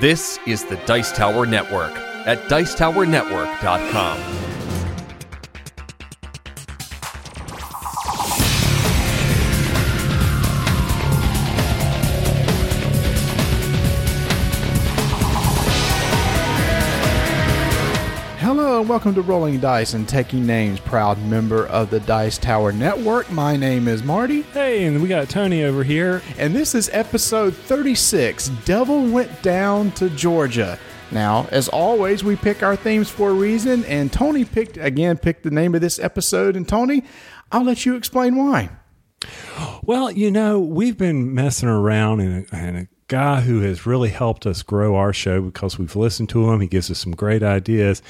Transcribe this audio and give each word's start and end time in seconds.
This 0.00 0.40
is 0.44 0.64
the 0.64 0.74
Dice 0.86 1.12
Tower 1.12 1.46
Network 1.46 1.92
at 2.26 2.38
Dicetowernetwork.com. 2.48 4.43
welcome 18.94 19.12
to 19.12 19.22
Rolling 19.22 19.58
Dice 19.58 19.94
and 19.94 20.08
Taking 20.08 20.46
Names, 20.46 20.78
proud 20.78 21.20
member 21.24 21.66
of 21.66 21.90
the 21.90 21.98
Dice 21.98 22.38
Tower 22.38 22.70
Network. 22.70 23.28
My 23.28 23.56
name 23.56 23.88
is 23.88 24.04
Marty, 24.04 24.42
Hey, 24.42 24.84
and 24.84 25.02
we 25.02 25.08
got 25.08 25.28
Tony 25.28 25.64
over 25.64 25.82
here. 25.82 26.22
and 26.38 26.54
this 26.54 26.76
is 26.76 26.88
episode 26.92 27.56
36 27.56 28.50
Devil 28.64 29.08
Went 29.10 29.42
Down 29.42 29.90
to 29.92 30.08
Georgia. 30.10 30.78
Now, 31.10 31.48
as 31.50 31.68
always, 31.68 32.22
we 32.22 32.36
pick 32.36 32.62
our 32.62 32.76
themes 32.76 33.10
for 33.10 33.30
a 33.30 33.34
reason, 33.34 33.84
and 33.86 34.12
Tony 34.12 34.44
picked, 34.44 34.76
again, 34.76 35.18
picked 35.18 35.42
the 35.42 35.50
name 35.50 35.74
of 35.74 35.80
this 35.80 35.98
episode. 35.98 36.54
And 36.54 36.68
Tony, 36.68 37.02
I'll 37.50 37.64
let 37.64 37.84
you 37.84 37.96
explain 37.96 38.36
why. 38.36 38.70
Well, 39.82 40.12
you 40.12 40.30
know, 40.30 40.60
we've 40.60 40.96
been 40.96 41.34
messing 41.34 41.68
around, 41.68 42.20
and 42.20 42.46
a, 42.46 42.54
and 42.54 42.76
a 42.76 42.88
guy 43.08 43.40
who 43.42 43.60
has 43.60 43.86
really 43.86 44.08
helped 44.10 44.46
us 44.46 44.62
grow 44.62 44.96
our 44.96 45.12
show 45.12 45.40
because 45.40 45.78
we've 45.78 45.96
listened 45.96 46.28
to 46.30 46.50
him. 46.50 46.60
He 46.60 46.66
gives 46.66 46.90
us 46.90 46.98
some 46.98 47.12
great 47.12 47.42
ideas. 47.42 48.02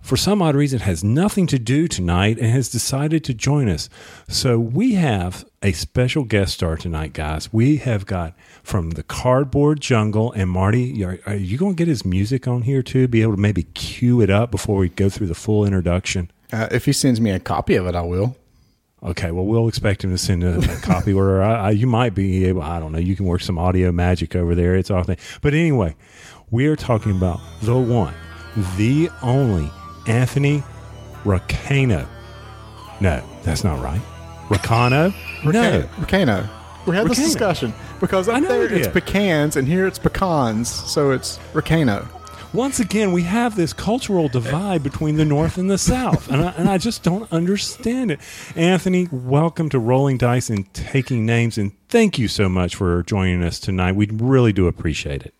For 0.00 0.16
some 0.16 0.40
odd 0.40 0.54
reason, 0.54 0.78
has 0.80 1.04
nothing 1.04 1.46
to 1.48 1.58
do 1.58 1.86
tonight 1.86 2.38
and 2.38 2.50
has 2.50 2.68
decided 2.68 3.24
to 3.24 3.34
join 3.34 3.68
us. 3.68 3.90
So 4.28 4.58
we 4.58 4.94
have 4.94 5.44
a 5.62 5.72
special 5.72 6.24
guest 6.24 6.54
star 6.54 6.76
tonight, 6.76 7.12
guys. 7.12 7.52
We 7.52 7.76
have 7.78 8.06
got 8.06 8.34
from 8.62 8.90
the 8.90 9.02
Cardboard 9.02 9.80
Jungle, 9.80 10.32
and 10.32 10.48
Marty, 10.48 11.04
are, 11.04 11.18
are 11.26 11.34
you 11.34 11.58
going 11.58 11.74
to 11.74 11.76
get 11.76 11.88
his 11.88 12.04
music 12.04 12.48
on 12.48 12.62
here 12.62 12.82
too? 12.82 13.08
Be 13.08 13.22
able 13.22 13.34
to 13.34 13.40
maybe 13.40 13.64
cue 13.64 14.20
it 14.22 14.30
up 14.30 14.50
before 14.50 14.76
we 14.76 14.88
go 14.88 15.08
through 15.08 15.26
the 15.26 15.34
full 15.34 15.64
introduction. 15.64 16.30
Uh, 16.52 16.68
if 16.70 16.86
he 16.86 16.92
sends 16.92 17.20
me 17.20 17.30
a 17.30 17.40
copy 17.40 17.74
of 17.74 17.86
it, 17.86 17.94
I 17.94 18.02
will. 18.02 18.36
Okay, 19.02 19.30
well, 19.30 19.44
we'll 19.44 19.68
expect 19.68 20.02
him 20.02 20.10
to 20.10 20.18
send 20.18 20.42
a, 20.42 20.58
a 20.58 20.76
copy, 20.80 21.12
or 21.12 21.42
I, 21.42 21.54
I, 21.54 21.70
you 21.70 21.86
might 21.86 22.14
be 22.14 22.46
able. 22.46 22.62
I 22.62 22.80
don't 22.80 22.92
know. 22.92 22.98
You 22.98 23.14
can 23.14 23.26
work 23.26 23.42
some 23.42 23.58
audio 23.58 23.92
magic 23.92 24.34
over 24.34 24.54
there. 24.54 24.74
It's 24.74 24.90
all 24.90 25.02
thing. 25.02 25.18
But 25.42 25.54
anyway, 25.54 25.96
we 26.50 26.66
are 26.66 26.76
talking 26.76 27.12
about 27.12 27.40
the 27.62 27.76
one, 27.76 28.14
the 28.76 29.10
only 29.22 29.70
Anthony 30.08 30.62
Racano. 31.24 32.06
No, 33.00 33.22
that's 33.42 33.62
not 33.64 33.82
right. 33.82 34.00
Racano? 34.48 35.14
No. 35.44 35.82
Ricano. 36.00 36.48
We 36.86 36.96
had 36.96 37.06
this 37.06 37.20
Ricano. 37.20 37.24
discussion 37.26 37.74
because 38.00 38.28
up 38.28 38.34
I 38.36 38.40
know 38.40 38.48
there 38.48 38.60
we 38.68 38.76
it's 38.76 38.88
did. 38.88 38.92
pecans 39.04 39.54
and 39.54 39.68
here 39.68 39.86
it's 39.86 39.98
pecans, 40.00 40.68
so 40.68 41.12
it's 41.12 41.38
Ricano. 41.52 42.08
Once 42.52 42.80
again, 42.80 43.12
we 43.12 43.22
have 43.22 43.54
this 43.54 43.72
cultural 43.72 44.26
divide 44.28 44.82
between 44.82 45.16
the 45.16 45.24
North 45.24 45.58
and 45.58 45.70
the 45.70 45.76
South, 45.78 46.28
and 46.30 46.42
I, 46.42 46.48
and 46.56 46.68
I 46.68 46.78
just 46.78 47.02
don't 47.04 47.30
understand 47.30 48.10
it. 48.10 48.18
Anthony, 48.56 49.06
welcome 49.12 49.68
to 49.68 49.78
Rolling 49.78 50.16
Dice 50.16 50.48
and 50.50 50.72
Taking 50.74 51.24
Names, 51.26 51.56
and 51.58 51.72
thank 51.88 52.18
you 52.18 52.26
so 52.26 52.48
much 52.48 52.74
for 52.74 53.02
joining 53.04 53.42
us 53.44 53.60
tonight. 53.60 53.92
We 53.92 54.06
really 54.10 54.52
do 54.54 54.66
appreciate 54.66 55.22
it. 55.24 55.34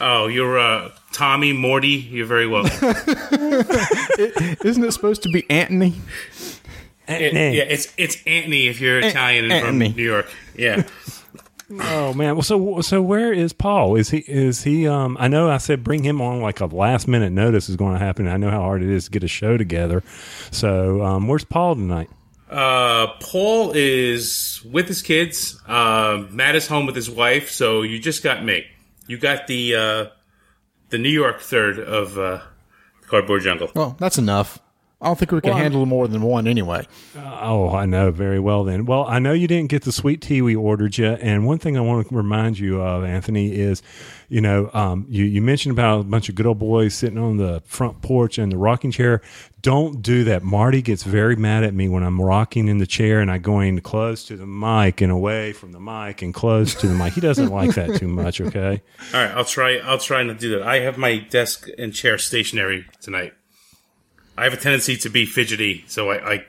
Oh, 0.00 0.26
you're 0.28 0.58
uh, 0.58 0.90
Tommy 1.12 1.52
Morty. 1.52 1.88
You're 1.88 2.26
very 2.26 2.46
welcome. 2.46 2.88
Isn't 4.64 4.84
it 4.84 4.92
supposed 4.92 5.22
to 5.24 5.28
be 5.30 5.48
Antony? 5.50 5.94
It- 7.08 7.32
yeah, 7.32 7.64
it's 7.64 7.92
it's 7.96 8.16
Anthony 8.26 8.68
if 8.68 8.80
you're 8.80 9.00
Italian 9.00 9.50
and 9.50 9.64
from 9.66 9.78
New 9.78 9.88
York. 10.02 10.30
Yeah. 10.56 10.84
Oh 11.82 12.12
man. 12.14 12.34
Well, 12.34 12.42
so 12.42 12.80
so 12.80 13.00
where 13.00 13.32
is 13.32 13.52
Paul? 13.52 13.94
Is 13.94 14.10
he 14.10 14.24
is 14.26 14.64
he? 14.64 14.88
Um, 14.88 15.16
I 15.20 15.28
know 15.28 15.48
I 15.48 15.58
said 15.58 15.84
bring 15.84 16.02
him 16.02 16.20
on 16.20 16.40
like 16.40 16.58
a 16.58 16.66
last 16.66 17.06
minute 17.06 17.30
notice 17.30 17.68
is 17.68 17.76
going 17.76 17.92
to 17.92 18.00
happen. 18.04 18.26
I 18.26 18.38
know 18.38 18.50
how 18.50 18.58
hard 18.62 18.82
it 18.82 18.88
is 18.90 19.04
to 19.04 19.10
get 19.12 19.22
a 19.22 19.28
show 19.28 19.56
together. 19.56 20.02
So 20.50 21.00
um, 21.04 21.28
where's 21.28 21.44
Paul 21.44 21.76
tonight? 21.76 22.10
Uh, 22.50 23.06
Paul 23.20 23.70
is 23.72 24.60
with 24.68 24.88
his 24.88 25.00
kids. 25.00 25.60
Uh, 25.64 26.24
Matt 26.30 26.56
is 26.56 26.66
home 26.66 26.86
with 26.86 26.96
his 26.96 27.08
wife. 27.08 27.50
So 27.52 27.82
you 27.82 28.00
just 28.00 28.24
got 28.24 28.44
me. 28.44 28.66
You 29.06 29.16
got 29.18 29.46
the 29.46 29.76
uh, 29.76 30.06
the 30.90 30.98
New 30.98 31.08
York 31.08 31.40
third 31.40 31.78
of 31.78 32.18
uh, 32.18 32.40
Cardboard 33.06 33.42
Jungle. 33.42 33.70
Well, 33.74 33.96
that's 33.98 34.18
enough. 34.18 34.58
I 35.02 35.06
don't 35.06 35.18
think 35.18 35.32
we 35.32 35.40
can 35.40 35.50
Well, 35.50 35.58
handle 35.58 35.86
more 35.86 36.06
than 36.08 36.20
one 36.20 36.46
anyway. 36.46 36.86
Oh, 37.16 37.70
I 37.74 37.86
know 37.86 38.10
very 38.10 38.38
well. 38.38 38.64
Then, 38.64 38.84
well, 38.84 39.06
I 39.06 39.18
know 39.18 39.32
you 39.32 39.48
didn't 39.48 39.70
get 39.70 39.82
the 39.84 39.92
sweet 39.92 40.20
tea 40.20 40.42
we 40.42 40.54
ordered 40.54 40.98
you. 40.98 41.06
And 41.06 41.46
one 41.46 41.58
thing 41.58 41.78
I 41.78 41.80
want 41.80 42.06
to 42.06 42.14
remind 42.14 42.58
you 42.58 42.82
of, 42.82 43.02
Anthony, 43.02 43.52
is 43.52 43.82
you 44.28 44.42
know 44.42 44.70
um, 44.74 45.06
you 45.08 45.24
you 45.24 45.40
mentioned 45.40 45.72
about 45.72 46.00
a 46.00 46.04
bunch 46.04 46.28
of 46.28 46.34
good 46.34 46.44
old 46.44 46.58
boys 46.58 46.92
sitting 46.94 47.16
on 47.16 47.38
the 47.38 47.62
front 47.64 48.02
porch 48.02 48.36
and 48.36 48.52
the 48.52 48.58
rocking 48.58 48.90
chair. 48.90 49.22
Don't 49.62 50.02
do 50.02 50.24
that. 50.24 50.42
Marty 50.42 50.82
gets 50.82 51.02
very 51.02 51.36
mad 51.36 51.64
at 51.64 51.72
me 51.72 51.88
when 51.88 52.02
I'm 52.02 52.20
rocking 52.20 52.68
in 52.68 52.76
the 52.76 52.86
chair 52.86 53.20
and 53.20 53.30
I 53.30 53.38
going 53.38 53.78
close 53.80 54.24
to 54.26 54.36
the 54.36 54.46
mic 54.46 55.00
and 55.00 55.10
away 55.10 55.54
from 55.54 55.72
the 55.72 55.80
mic 55.80 56.20
and 56.20 56.34
close 56.34 56.74
to 56.74 56.86
the 56.86 56.94
mic. 56.94 57.14
He 57.14 57.20
doesn't 57.22 57.48
like 57.50 57.74
that 57.74 57.96
too 57.98 58.08
much. 58.08 58.40
Okay. 58.40 58.82
All 59.14 59.22
right, 59.22 59.34
I'll 59.34 59.44
try. 59.46 59.78
I'll 59.78 59.98
try 59.98 60.22
not 60.22 60.34
to 60.34 60.38
do 60.38 60.58
that. 60.58 60.62
I 60.62 60.80
have 60.80 60.98
my 60.98 61.18
desk 61.18 61.68
and 61.78 61.94
chair 61.94 62.18
stationary 62.18 62.86
tonight. 63.00 63.32
I 64.40 64.44
have 64.44 64.54
a 64.54 64.56
tendency 64.56 64.96
to 64.96 65.10
be 65.10 65.26
fidgety, 65.26 65.84
so 65.86 66.10
I 66.10 66.32
I, 66.32 66.44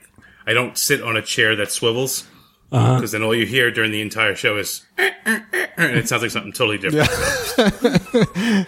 I 0.47 0.53
don't 0.53 0.77
sit 0.77 1.03
on 1.03 1.17
a 1.17 1.21
chair 1.21 1.57
that 1.57 1.71
swivels 1.71 2.25
uh-huh. 2.71 2.95
because 2.95 3.11
then 3.11 3.21
all 3.21 3.35
you 3.35 3.45
hear 3.45 3.69
during 3.69 3.91
the 3.91 4.01
entire 4.01 4.33
show 4.33 4.57
is 4.57 4.85
and 4.97 5.97
it 5.97 6.07
sounds 6.07 6.21
like 6.21 6.31
something 6.31 6.53
totally 6.53 6.77
different. 6.77 7.09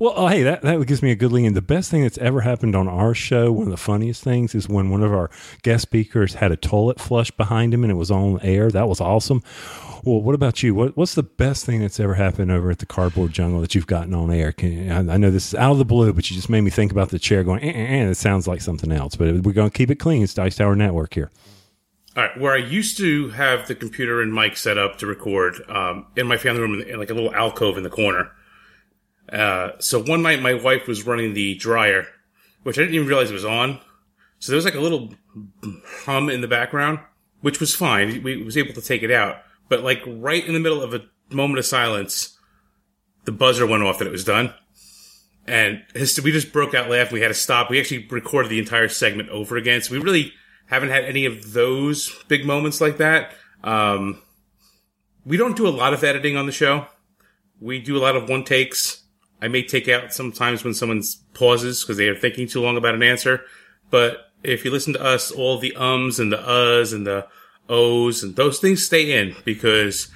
Well, 0.00 0.14
oh, 0.16 0.26
hey, 0.28 0.42
that, 0.42 0.62
that 0.62 0.86
gives 0.86 1.02
me 1.02 1.10
a 1.10 1.14
good 1.14 1.32
lead 1.32 1.46
in. 1.46 1.54
The 1.54 1.62
best 1.62 1.90
thing 1.90 2.02
that's 2.02 2.18
ever 2.18 2.40
happened 2.40 2.74
on 2.74 2.88
our 2.88 3.14
show, 3.14 3.52
one 3.52 3.66
of 3.66 3.70
the 3.70 3.76
funniest 3.76 4.22
things, 4.22 4.54
is 4.54 4.68
when 4.68 4.90
one 4.90 5.02
of 5.02 5.12
our 5.12 5.30
guest 5.62 5.82
speakers 5.82 6.34
had 6.34 6.52
a 6.52 6.56
toilet 6.56 7.00
flush 7.00 7.30
behind 7.30 7.74
him 7.74 7.84
and 7.84 7.90
it 7.90 7.96
was 7.96 8.10
on 8.10 8.40
air. 8.42 8.70
That 8.70 8.88
was 8.88 9.00
awesome. 9.00 9.42
Well, 10.04 10.20
what 10.20 10.34
about 10.34 10.62
you? 10.62 10.74
What, 10.74 10.96
what's 10.96 11.14
the 11.14 11.22
best 11.22 11.64
thing 11.64 11.80
that's 11.80 12.00
ever 12.00 12.14
happened 12.14 12.50
over 12.50 12.70
at 12.70 12.78
the 12.78 12.86
Cardboard 12.86 13.32
Jungle 13.32 13.60
that 13.60 13.74
you've 13.74 13.86
gotten 13.86 14.14
on 14.14 14.30
air? 14.32 14.50
Can, 14.50 14.90
I, 14.90 15.14
I 15.14 15.16
know 15.16 15.30
this 15.30 15.48
is 15.48 15.54
out 15.54 15.72
of 15.72 15.78
the 15.78 15.84
blue, 15.84 16.12
but 16.12 16.28
you 16.28 16.34
just 16.34 16.50
made 16.50 16.62
me 16.62 16.70
think 16.70 16.90
about 16.90 17.10
the 17.10 17.18
chair 17.18 17.44
going, 17.44 17.62
eh, 17.62 17.68
eh, 17.68 17.70
eh, 17.70 17.96
and 17.98 18.10
it 18.10 18.16
sounds 18.16 18.48
like 18.48 18.60
something 18.60 18.90
else. 18.90 19.14
But 19.14 19.42
we're 19.42 19.52
going 19.52 19.70
to 19.70 19.76
keep 19.76 19.90
it 19.90 19.96
clean. 19.96 20.22
It's 20.22 20.34
Dice 20.34 20.56
Tower 20.56 20.74
Network 20.74 21.14
here. 21.14 21.30
All 22.16 22.24
right, 22.24 22.38
where 22.38 22.52
I 22.52 22.58
used 22.58 22.98
to 22.98 23.30
have 23.30 23.68
the 23.68 23.74
computer 23.74 24.20
and 24.20 24.34
mic 24.34 24.56
set 24.56 24.76
up 24.76 24.98
to 24.98 25.06
record 25.06 25.62
um, 25.70 26.06
in 26.14 26.26
my 26.26 26.36
family 26.36 26.60
room, 26.60 26.80
in 26.82 26.98
like 26.98 27.08
a 27.08 27.14
little 27.14 27.34
alcove 27.34 27.78
in 27.78 27.84
the 27.84 27.90
corner. 27.90 28.32
Uh, 29.28 29.70
so 29.78 30.02
one 30.02 30.22
night, 30.22 30.42
my 30.42 30.54
wife 30.54 30.86
was 30.86 31.06
running 31.06 31.34
the 31.34 31.54
dryer, 31.54 32.06
which 32.62 32.78
I 32.78 32.82
didn't 32.82 32.94
even 32.94 33.08
realize 33.08 33.32
was 33.32 33.44
on. 33.44 33.80
So 34.38 34.52
there 34.52 34.56
was 34.56 34.64
like 34.64 34.74
a 34.74 34.80
little 34.80 35.14
hum 36.04 36.28
in 36.28 36.40
the 36.40 36.48
background, 36.48 36.98
which 37.40 37.60
was 37.60 37.74
fine. 37.74 38.22
We 38.22 38.42
was 38.42 38.56
able 38.56 38.74
to 38.74 38.82
take 38.82 39.02
it 39.02 39.10
out, 39.10 39.36
but 39.68 39.82
like 39.82 40.02
right 40.06 40.44
in 40.44 40.52
the 40.52 40.60
middle 40.60 40.82
of 40.82 40.94
a 40.94 41.02
moment 41.30 41.58
of 41.58 41.66
silence, 41.66 42.36
the 43.24 43.32
buzzer 43.32 43.66
went 43.66 43.82
off 43.82 43.98
that 43.98 44.08
it 44.08 44.12
was 44.12 44.24
done. 44.24 44.52
And 45.46 45.82
we 45.94 46.32
just 46.32 46.52
broke 46.52 46.74
out 46.74 46.88
laughing. 46.88 47.14
We 47.14 47.20
had 47.20 47.28
to 47.28 47.34
stop. 47.34 47.70
We 47.70 47.80
actually 47.80 48.06
recorded 48.08 48.48
the 48.48 48.58
entire 48.58 48.88
segment 48.88 49.28
over 49.30 49.56
again. 49.56 49.82
So 49.82 49.92
we 49.92 50.00
really 50.00 50.32
haven't 50.66 50.90
had 50.90 51.04
any 51.04 51.24
of 51.24 51.52
those 51.52 52.12
big 52.28 52.46
moments 52.46 52.80
like 52.80 52.98
that. 52.98 53.32
Um, 53.64 54.22
we 55.24 55.36
don't 55.36 55.56
do 55.56 55.66
a 55.66 55.70
lot 55.70 55.94
of 55.94 56.04
editing 56.04 56.36
on 56.36 56.46
the 56.46 56.52
show. 56.52 56.86
We 57.60 57.80
do 57.80 57.96
a 57.96 58.00
lot 58.00 58.16
of 58.16 58.28
one 58.28 58.44
takes. 58.44 59.01
I 59.42 59.48
may 59.48 59.64
take 59.64 59.88
out 59.88 60.14
sometimes 60.14 60.62
when 60.62 60.72
someone 60.72 61.02
pauses 61.34 61.82
because 61.82 61.96
they 61.96 62.08
are 62.08 62.14
thinking 62.14 62.46
too 62.46 62.62
long 62.62 62.76
about 62.76 62.94
an 62.94 63.02
answer. 63.02 63.44
But 63.90 64.30
if 64.44 64.64
you 64.64 64.70
listen 64.70 64.92
to 64.92 65.02
us, 65.02 65.32
all 65.32 65.58
the 65.58 65.74
ums 65.74 66.20
and 66.20 66.32
the 66.32 66.38
uhs 66.38 66.94
and 66.94 67.06
the 67.06 67.26
ohs 67.68 68.22
and 68.22 68.36
those 68.36 68.60
things 68.60 68.86
stay 68.86 69.20
in 69.20 69.34
because 69.44 70.08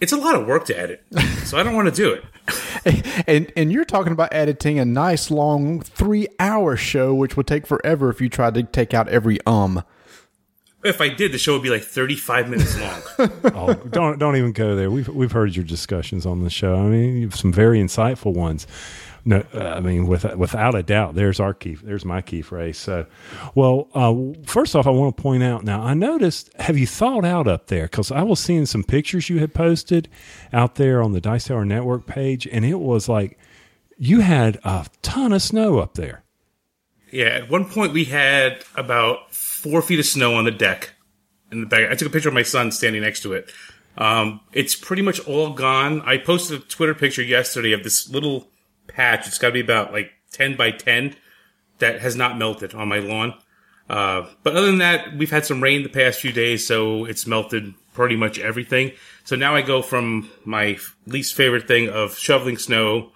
it's 0.00 0.12
a 0.12 0.16
lot 0.16 0.34
of 0.34 0.46
work 0.46 0.66
to 0.66 0.78
edit. 0.78 1.02
so 1.44 1.58
I 1.58 1.62
don't 1.62 1.74
want 1.74 1.88
to 1.88 1.94
do 1.94 2.12
it. 2.12 2.24
And 3.26 3.52
and 3.56 3.70
you're 3.70 3.84
talking 3.84 4.12
about 4.12 4.32
editing 4.32 4.78
a 4.78 4.84
nice 4.84 5.30
long 5.30 5.82
three 5.82 6.28
hour 6.38 6.76
show, 6.76 7.12
which 7.12 7.36
would 7.36 7.46
take 7.46 7.66
forever 7.66 8.08
if 8.08 8.22
you 8.22 8.30
tried 8.30 8.54
to 8.54 8.62
take 8.62 8.94
out 8.94 9.08
every 9.08 9.38
um. 9.46 9.82
If 10.88 11.00
I 11.00 11.08
did, 11.08 11.32
the 11.32 11.38
show 11.38 11.52
would 11.52 11.62
be 11.62 11.70
like 11.70 11.82
35 11.82 12.48
minutes 12.48 12.80
long. 12.80 13.02
oh, 13.54 13.74
don't 13.74 14.18
don't 14.18 14.36
even 14.36 14.52
go 14.52 14.74
there. 14.74 14.90
We've 14.90 15.08
we've 15.08 15.32
heard 15.32 15.54
your 15.54 15.64
discussions 15.64 16.24
on 16.26 16.42
the 16.42 16.50
show. 16.50 16.76
I 16.76 16.84
mean, 16.84 17.16
you 17.16 17.28
have 17.28 17.36
some 17.36 17.52
very 17.52 17.78
insightful 17.78 18.34
ones. 18.34 18.66
No, 19.24 19.44
uh, 19.52 19.58
I 19.58 19.80
mean, 19.80 20.06
with, 20.06 20.24
without 20.36 20.74
a 20.74 20.82
doubt, 20.82 21.14
there's 21.14 21.38
our 21.38 21.52
key. 21.52 21.74
There's 21.74 22.06
my 22.06 22.22
key 22.22 22.40
phrase. 22.40 22.78
So, 22.78 23.04
well, 23.54 23.88
uh, 23.92 24.14
first 24.46 24.74
off, 24.74 24.86
I 24.86 24.90
want 24.90 25.14
to 25.14 25.22
point 25.22 25.42
out 25.42 25.64
now. 25.64 25.82
I 25.82 25.92
noticed. 25.92 26.50
Have 26.58 26.78
you 26.78 26.86
thought 26.86 27.26
out 27.26 27.46
up 27.46 27.66
there? 27.66 27.84
Because 27.84 28.10
I 28.10 28.22
was 28.22 28.40
seeing 28.40 28.64
some 28.64 28.84
pictures 28.84 29.28
you 29.28 29.38
had 29.38 29.52
posted 29.52 30.08
out 30.50 30.76
there 30.76 31.02
on 31.02 31.12
the 31.12 31.20
Dice 31.20 31.48
Tower 31.48 31.66
Network 31.66 32.06
page, 32.06 32.46
and 32.46 32.64
it 32.64 32.76
was 32.76 33.06
like 33.06 33.38
you 33.98 34.20
had 34.20 34.58
a 34.64 34.86
ton 35.02 35.34
of 35.34 35.42
snow 35.42 35.78
up 35.78 35.94
there. 35.94 36.22
Yeah, 37.10 37.26
at 37.26 37.50
one 37.50 37.64
point 37.64 37.92
we 37.92 38.04
had 38.04 38.64
about 38.76 39.27
four 39.58 39.82
feet 39.82 39.98
of 39.98 40.06
snow 40.06 40.34
on 40.34 40.44
the 40.44 40.50
deck 40.50 40.94
in 41.50 41.60
the 41.60 41.66
back. 41.66 41.90
I 41.90 41.94
took 41.94 42.08
a 42.08 42.12
picture 42.12 42.28
of 42.28 42.34
my 42.34 42.42
son 42.42 42.70
standing 42.70 43.02
next 43.02 43.22
to 43.22 43.32
it. 43.32 43.50
Um, 43.96 44.40
it's 44.52 44.76
pretty 44.76 45.02
much 45.02 45.18
all 45.20 45.50
gone. 45.50 46.00
I 46.02 46.18
posted 46.18 46.60
a 46.60 46.64
Twitter 46.64 46.94
picture 46.94 47.22
yesterday 47.22 47.72
of 47.72 47.82
this 47.82 48.08
little 48.08 48.48
patch. 48.86 49.26
It's 49.26 49.38
got 49.38 49.48
to 49.48 49.52
be 49.52 49.60
about 49.60 49.92
like 49.92 50.12
10 50.32 50.56
by 50.56 50.70
10 50.70 51.16
that 51.78 52.00
has 52.00 52.14
not 52.14 52.38
melted 52.38 52.74
on 52.74 52.88
my 52.88 53.00
lawn. 53.00 53.34
Uh, 53.90 54.26
but 54.42 54.54
other 54.54 54.66
than 54.66 54.78
that, 54.78 55.16
we've 55.16 55.30
had 55.30 55.44
some 55.44 55.62
rain 55.62 55.82
the 55.82 55.88
past 55.88 56.20
few 56.20 56.32
days, 56.32 56.66
so 56.66 57.06
it's 57.06 57.26
melted 57.26 57.74
pretty 57.94 58.16
much 58.16 58.38
everything. 58.38 58.92
So 59.24 59.34
now 59.34 59.56
I 59.56 59.62
go 59.62 59.82
from 59.82 60.30
my 60.44 60.78
least 61.06 61.34
favorite 61.34 61.66
thing 61.66 61.88
of 61.88 62.16
shoveling 62.16 62.58
snow 62.58 63.12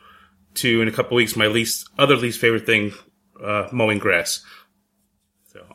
to, 0.54 0.80
in 0.80 0.88
a 0.88 0.92
couple 0.92 1.16
weeks, 1.16 1.36
my 1.36 1.46
least 1.46 1.88
other 1.98 2.16
least 2.16 2.40
favorite 2.40 2.66
thing, 2.66 2.92
uh, 3.42 3.68
mowing 3.70 3.98
grass. 3.98 4.44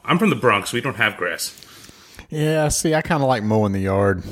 So 0.07 0.11
I'm 0.11 0.19
from 0.19 0.29
the 0.29 0.35
Bronx. 0.35 0.73
We 0.73 0.81
don't 0.81 0.95
have 0.95 1.17
grass. 1.17 1.59
Yeah, 2.29 2.67
see, 2.69 2.93
I 2.93 3.01
kind 3.01 3.21
of 3.21 3.27
like 3.29 3.43
mowing 3.43 3.73
the 3.73 3.79
yard. 3.79 4.23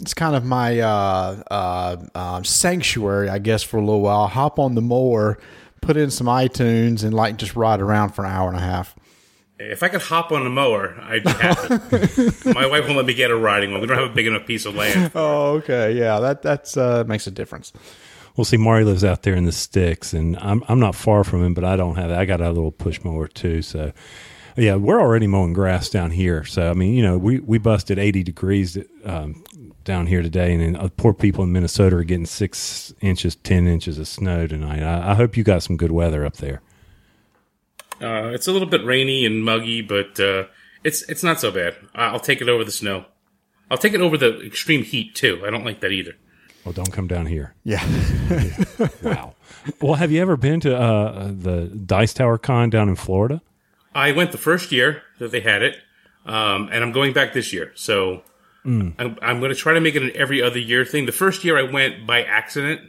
It's 0.00 0.14
kind 0.14 0.34
of 0.34 0.44
my 0.44 0.80
uh, 0.80 1.42
uh, 1.50 1.96
uh, 2.14 2.42
sanctuary, 2.42 3.28
I 3.28 3.38
guess, 3.38 3.62
for 3.62 3.76
a 3.76 3.80
little 3.80 4.00
while. 4.00 4.26
Hop 4.26 4.58
on 4.58 4.74
the 4.74 4.82
mower, 4.82 5.38
put 5.80 5.96
in 5.96 6.10
some 6.10 6.26
iTunes, 6.26 7.04
and 7.04 7.14
like 7.14 7.36
just 7.36 7.54
ride 7.56 7.80
around 7.80 8.10
for 8.10 8.24
an 8.24 8.32
hour 8.32 8.48
and 8.48 8.56
a 8.56 8.60
half. 8.60 8.96
If 9.58 9.84
I 9.84 9.88
could 9.88 10.02
hop 10.02 10.32
on 10.32 10.44
a 10.44 10.50
mower, 10.50 10.98
I'd 11.02 11.22
be 11.22 11.30
happy. 11.30 11.68
My 12.52 12.66
wife 12.66 12.84
won't 12.84 12.96
let 12.96 13.06
me 13.06 13.14
get 13.14 13.30
a 13.30 13.36
riding 13.36 13.70
one. 13.70 13.80
We 13.80 13.86
don't 13.86 13.96
have 13.96 14.10
a 14.10 14.14
big 14.14 14.26
enough 14.26 14.44
piece 14.44 14.66
of 14.66 14.74
land. 14.74 15.12
Oh, 15.14 15.52
okay, 15.58 15.92
yeah, 15.92 16.18
that 16.18 16.42
that's 16.42 16.76
uh, 16.76 17.04
makes 17.06 17.28
a 17.28 17.30
difference. 17.30 17.72
Well, 18.36 18.44
see, 18.44 18.56
Marty 18.56 18.84
lives 18.84 19.04
out 19.04 19.22
there 19.22 19.34
in 19.34 19.44
the 19.44 19.52
sticks, 19.52 20.12
and 20.12 20.36
I'm 20.38 20.64
I'm 20.66 20.80
not 20.80 20.96
far 20.96 21.22
from 21.22 21.44
him, 21.44 21.54
but 21.54 21.64
I 21.64 21.76
don't 21.76 21.94
have 21.94 22.08
that. 22.08 22.18
I 22.18 22.24
got 22.24 22.40
a 22.40 22.48
little 22.48 22.72
push 22.72 23.04
mower 23.04 23.28
too, 23.28 23.62
so 23.62 23.92
yeah, 24.56 24.76
we're 24.76 25.00
already 25.00 25.26
mowing 25.26 25.52
grass 25.52 25.88
down 25.88 26.10
here. 26.10 26.44
So 26.44 26.70
I 26.70 26.74
mean, 26.74 26.94
you 26.94 27.02
know, 27.02 27.18
we 27.18 27.38
we 27.40 27.58
busted 27.58 27.98
80 27.98 28.22
degrees 28.22 28.78
um, 29.04 29.42
down 29.84 30.06
here 30.06 30.22
today, 30.22 30.52
and 30.52 30.60
then 30.62 30.76
uh, 30.76 30.88
poor 30.96 31.12
people 31.12 31.44
in 31.44 31.52
Minnesota 31.52 31.96
are 31.96 32.04
getting 32.04 32.26
six 32.26 32.92
inches, 33.00 33.36
ten 33.36 33.66
inches 33.66 33.98
of 33.98 34.08
snow 34.08 34.46
tonight. 34.46 34.82
I, 34.82 35.12
I 35.12 35.14
hope 35.14 35.36
you 35.36 35.44
got 35.44 35.62
some 35.62 35.76
good 35.76 35.92
weather 35.92 36.24
up 36.24 36.36
there. 36.36 36.60
Uh, 38.00 38.30
it's 38.34 38.48
a 38.48 38.52
little 38.52 38.68
bit 38.68 38.84
rainy 38.84 39.24
and 39.24 39.44
muggy, 39.44 39.80
but 39.80 40.18
uh, 40.18 40.44
it's 40.84 41.02
it's 41.08 41.22
not 41.22 41.40
so 41.40 41.50
bad. 41.50 41.76
I'll 41.94 42.20
take 42.20 42.40
it 42.40 42.48
over 42.48 42.64
the 42.64 42.72
snow. 42.72 43.04
I'll 43.70 43.78
take 43.78 43.94
it 43.94 44.00
over 44.00 44.18
the 44.18 44.40
extreme 44.44 44.82
heat 44.82 45.14
too. 45.14 45.42
I 45.46 45.50
don't 45.50 45.64
like 45.64 45.80
that 45.80 45.92
either. 45.92 46.14
Well, 46.64 46.72
don't 46.72 46.92
come 46.92 47.08
down 47.08 47.26
here. 47.26 47.54
Yeah, 47.64 47.84
Wow. 49.02 49.34
well, 49.80 49.94
have 49.94 50.12
you 50.12 50.20
ever 50.20 50.36
been 50.36 50.60
to 50.60 50.76
uh, 50.76 51.32
the 51.32 51.62
Dice 51.66 52.14
Tower 52.14 52.38
Con 52.38 52.70
down 52.70 52.88
in 52.88 52.94
Florida? 52.96 53.42
I 53.94 54.12
went 54.12 54.32
the 54.32 54.38
first 54.38 54.72
year 54.72 55.02
that 55.18 55.30
they 55.30 55.40
had 55.40 55.62
it, 55.62 55.76
um, 56.26 56.68
and 56.72 56.82
I'm 56.82 56.92
going 56.92 57.12
back 57.12 57.32
this 57.32 57.52
year. 57.52 57.72
So 57.74 58.22
I'm, 58.98 59.18
I'm 59.22 59.40
going 59.40 59.50
to 59.50 59.56
try 59.56 59.74
to 59.74 59.80
make 59.80 59.94
it 59.94 60.02
an 60.02 60.12
every 60.14 60.42
other 60.42 60.58
year 60.58 60.84
thing. 60.84 61.06
The 61.06 61.12
first 61.12 61.44
year 61.44 61.58
I 61.58 61.70
went 61.70 62.06
by 62.06 62.22
accident. 62.22 62.80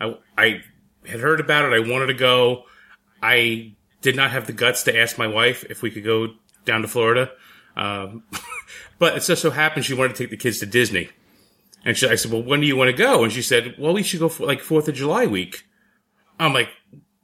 I, 0.00 0.16
I 0.36 0.62
had 1.06 1.20
heard 1.20 1.40
about 1.40 1.64
it. 1.64 1.74
I 1.74 1.90
wanted 1.90 2.06
to 2.06 2.14
go. 2.14 2.64
I 3.22 3.74
did 4.02 4.14
not 4.14 4.30
have 4.30 4.46
the 4.46 4.52
guts 4.52 4.84
to 4.84 4.96
ask 4.96 5.18
my 5.18 5.26
wife 5.26 5.64
if 5.68 5.82
we 5.82 5.90
could 5.90 6.04
go 6.04 6.28
down 6.64 6.82
to 6.82 6.88
Florida. 6.88 7.30
Um, 7.76 8.24
but 8.98 9.16
it 9.16 9.20
just 9.20 9.42
so 9.42 9.50
happened 9.50 9.84
she 9.84 9.94
wanted 9.94 10.14
to 10.14 10.22
take 10.22 10.30
the 10.30 10.36
kids 10.36 10.60
to 10.60 10.66
Disney. 10.66 11.08
And 11.84 11.96
she, 11.96 12.08
I 12.08 12.16
said, 12.16 12.32
well, 12.32 12.42
when 12.42 12.60
do 12.60 12.66
you 12.66 12.76
want 12.76 12.90
to 12.90 12.96
go? 12.96 13.22
And 13.22 13.32
she 13.32 13.42
said, 13.42 13.76
well, 13.78 13.94
we 13.94 14.02
should 14.02 14.20
go 14.20 14.28
for 14.28 14.44
like 14.44 14.60
4th 14.60 14.88
of 14.88 14.94
July 14.94 15.26
week. 15.26 15.64
I'm 16.38 16.52
like, 16.52 16.68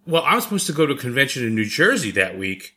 well, 0.06 0.22
I'm 0.24 0.40
supposed 0.40 0.66
to 0.68 0.72
go 0.72 0.86
to 0.86 0.94
a 0.94 0.98
convention 0.98 1.44
in 1.44 1.54
New 1.54 1.64
Jersey 1.64 2.10
that 2.12 2.38
week. 2.38 2.76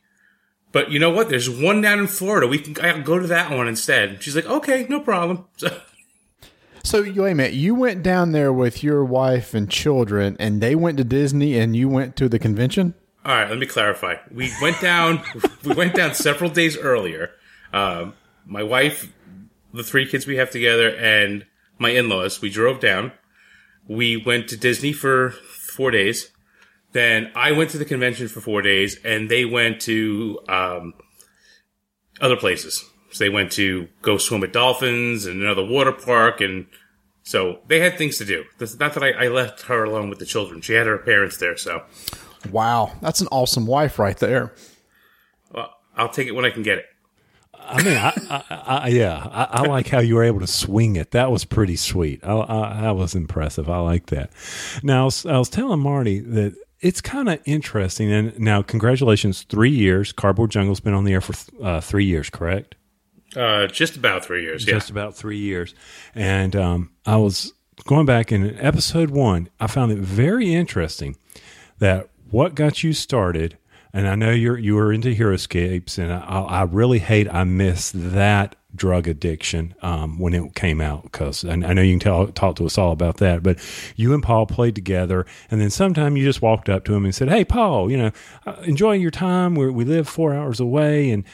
But 0.76 0.90
you 0.90 0.98
know 0.98 1.08
what? 1.08 1.30
There's 1.30 1.48
one 1.48 1.80
down 1.80 2.00
in 2.00 2.06
Florida. 2.06 2.46
We 2.46 2.58
can 2.58 2.76
I'll 2.84 3.00
go 3.00 3.18
to 3.18 3.26
that 3.28 3.50
one 3.50 3.66
instead. 3.66 4.22
She's 4.22 4.36
like, 4.36 4.44
okay, 4.44 4.84
no 4.90 5.00
problem. 5.00 5.46
So, 5.56 5.80
So 6.84 7.02
you 7.02 7.22
wait 7.22 7.30
a 7.30 7.34
minute. 7.34 7.54
You 7.54 7.74
went 7.74 8.02
down 8.02 8.32
there 8.32 8.52
with 8.52 8.84
your 8.84 9.02
wife 9.02 9.54
and 9.54 9.70
children, 9.70 10.36
and 10.38 10.60
they 10.60 10.74
went 10.74 10.98
to 10.98 11.04
Disney, 11.04 11.58
and 11.58 11.74
you 11.74 11.88
went 11.88 12.14
to 12.16 12.28
the 12.28 12.38
convention. 12.38 12.92
all 13.24 13.34
right, 13.34 13.48
let 13.48 13.58
me 13.58 13.64
clarify. 13.64 14.16
We 14.30 14.52
went 14.60 14.78
down. 14.82 15.22
we 15.64 15.72
went 15.72 15.94
down 15.94 16.12
several 16.12 16.50
days 16.50 16.76
earlier. 16.76 17.30
Um, 17.72 18.12
my 18.44 18.62
wife, 18.62 19.10
the 19.72 19.82
three 19.82 20.06
kids 20.06 20.26
we 20.26 20.36
have 20.36 20.50
together, 20.50 20.94
and 20.94 21.46
my 21.78 21.88
in-laws. 21.88 22.42
We 22.42 22.50
drove 22.50 22.80
down. 22.80 23.12
We 23.88 24.18
went 24.18 24.46
to 24.48 24.58
Disney 24.58 24.92
for 24.92 25.30
four 25.30 25.90
days. 25.90 26.32
Then 26.96 27.30
I 27.34 27.52
went 27.52 27.68
to 27.72 27.78
the 27.78 27.84
convention 27.84 28.26
for 28.26 28.40
four 28.40 28.62
days, 28.62 28.98
and 29.04 29.30
they 29.30 29.44
went 29.44 29.82
to 29.82 30.38
um, 30.48 30.94
other 32.22 32.36
places. 32.36 32.82
So 33.10 33.22
they 33.22 33.28
went 33.28 33.52
to 33.52 33.88
go 34.00 34.16
swim 34.16 34.40
with 34.40 34.52
dolphins 34.52 35.26
and 35.26 35.42
another 35.42 35.62
water 35.64 35.92
park, 35.92 36.40
and 36.40 36.66
so 37.22 37.58
they 37.68 37.80
had 37.80 37.98
things 37.98 38.16
to 38.16 38.24
do. 38.24 38.44
This- 38.56 38.78
Not 38.78 38.94
that 38.94 39.02
I, 39.02 39.10
I 39.10 39.28
left 39.28 39.62
her 39.62 39.84
alone 39.84 40.08
with 40.08 40.20
the 40.20 40.24
children; 40.24 40.62
she 40.62 40.72
had 40.72 40.86
her 40.86 40.96
parents 40.96 41.36
there. 41.36 41.58
So, 41.58 41.82
Wow, 42.50 42.92
that's 43.02 43.20
an 43.20 43.28
awesome 43.30 43.66
wife 43.66 43.98
right 43.98 44.16
there. 44.16 44.54
well, 45.52 45.74
I'll 45.98 46.08
take 46.08 46.28
it 46.28 46.32
when 46.32 46.46
I 46.46 46.50
can 46.50 46.62
get 46.62 46.78
it. 46.78 46.86
I 47.58 47.82
mean, 47.82 47.96
I, 47.98 48.12
I, 48.30 48.64
I 48.84 48.88
yeah, 48.88 49.28
I, 49.30 49.60
I 49.60 49.62
like 49.68 49.88
how 49.88 49.98
you 49.98 50.14
were 50.14 50.24
able 50.24 50.40
to 50.40 50.46
swing 50.46 50.96
it. 50.96 51.10
That 51.10 51.30
was 51.30 51.44
pretty 51.44 51.76
sweet. 51.76 52.20
I, 52.24 52.32
I, 52.38 52.80
that 52.82 52.96
was 52.96 53.14
impressive. 53.14 53.68
I 53.68 53.80
like 53.80 54.06
that. 54.06 54.30
Now, 54.82 55.02
I 55.02 55.04
was, 55.04 55.26
I 55.26 55.38
was 55.38 55.48
telling 55.50 55.80
Marty 55.80 56.20
that 56.20 56.54
it's 56.86 57.00
kind 57.00 57.28
of 57.28 57.40
interesting. 57.44 58.12
And 58.12 58.38
now, 58.38 58.62
congratulations, 58.62 59.42
three 59.42 59.70
years. 59.70 60.12
Cardboard 60.12 60.54
Jungle's 60.54 60.78
been 60.78 60.94
on 60.94 61.04
the 61.04 61.14
air 61.14 61.20
for 61.20 61.34
uh, 61.62 61.80
three 61.80 62.04
years, 62.04 62.30
correct? 62.30 62.76
Uh, 63.34 63.66
just 63.66 63.96
about 63.96 64.24
three 64.24 64.42
years. 64.42 64.64
Yeah. 64.64 64.74
just 64.74 64.88
about 64.88 65.14
three 65.14 65.38
years. 65.38 65.74
And 66.14 66.54
um, 66.54 66.90
I 67.04 67.16
was 67.16 67.52
going 67.86 68.06
back 68.06 68.30
in 68.30 68.56
episode 68.60 69.10
one, 69.10 69.48
I 69.58 69.66
found 69.66 69.90
it 69.90 69.98
very 69.98 70.54
interesting 70.54 71.16
that 71.78 72.08
what 72.30 72.54
got 72.54 72.84
you 72.84 72.92
started. 72.92 73.58
And 73.92 74.06
I 74.06 74.14
know 74.14 74.30
you're 74.30 74.58
you 74.58 74.74
were 74.74 74.92
into 74.92 75.12
Heroscapes, 75.14 75.96
and 75.96 76.12
I, 76.12 76.18
I 76.18 76.62
really 76.64 76.98
hate 76.98 77.32
I 77.32 77.44
missed 77.44 77.94
that 78.12 78.54
drug 78.76 79.08
addiction 79.08 79.74
um, 79.82 80.18
when 80.18 80.34
it 80.34 80.54
came 80.54 80.80
out 80.80 81.04
because 81.04 81.44
I, 81.44 81.56
know 81.56 81.82
you 81.82 81.92
can 81.92 82.00
tell, 82.00 82.26
talk 82.28 82.56
to 82.56 82.66
us 82.66 82.78
all 82.78 82.92
about 82.92 83.16
that. 83.18 83.42
But 83.42 83.58
you 83.96 84.14
and 84.14 84.22
Paul 84.22 84.46
played 84.46 84.74
together, 84.74 85.26
and 85.50 85.60
then 85.60 85.70
sometime 85.70 86.16
you 86.16 86.24
just 86.24 86.42
walked 86.42 86.68
up 86.68 86.84
to 86.84 86.94
him 86.94 87.04
and 87.04 87.14
said, 87.14 87.28
"Hey, 87.28 87.44
Paul, 87.44 87.90
you 87.90 87.96
know, 87.96 88.10
uh, 88.46 88.56
enjoying 88.64 89.00
your 89.00 89.10
time. 89.10 89.54
we 89.54 89.70
we 89.70 89.84
live 89.84 90.08
four 90.08 90.34
hours 90.34 90.60
away, 90.60 91.10
and 91.10 91.24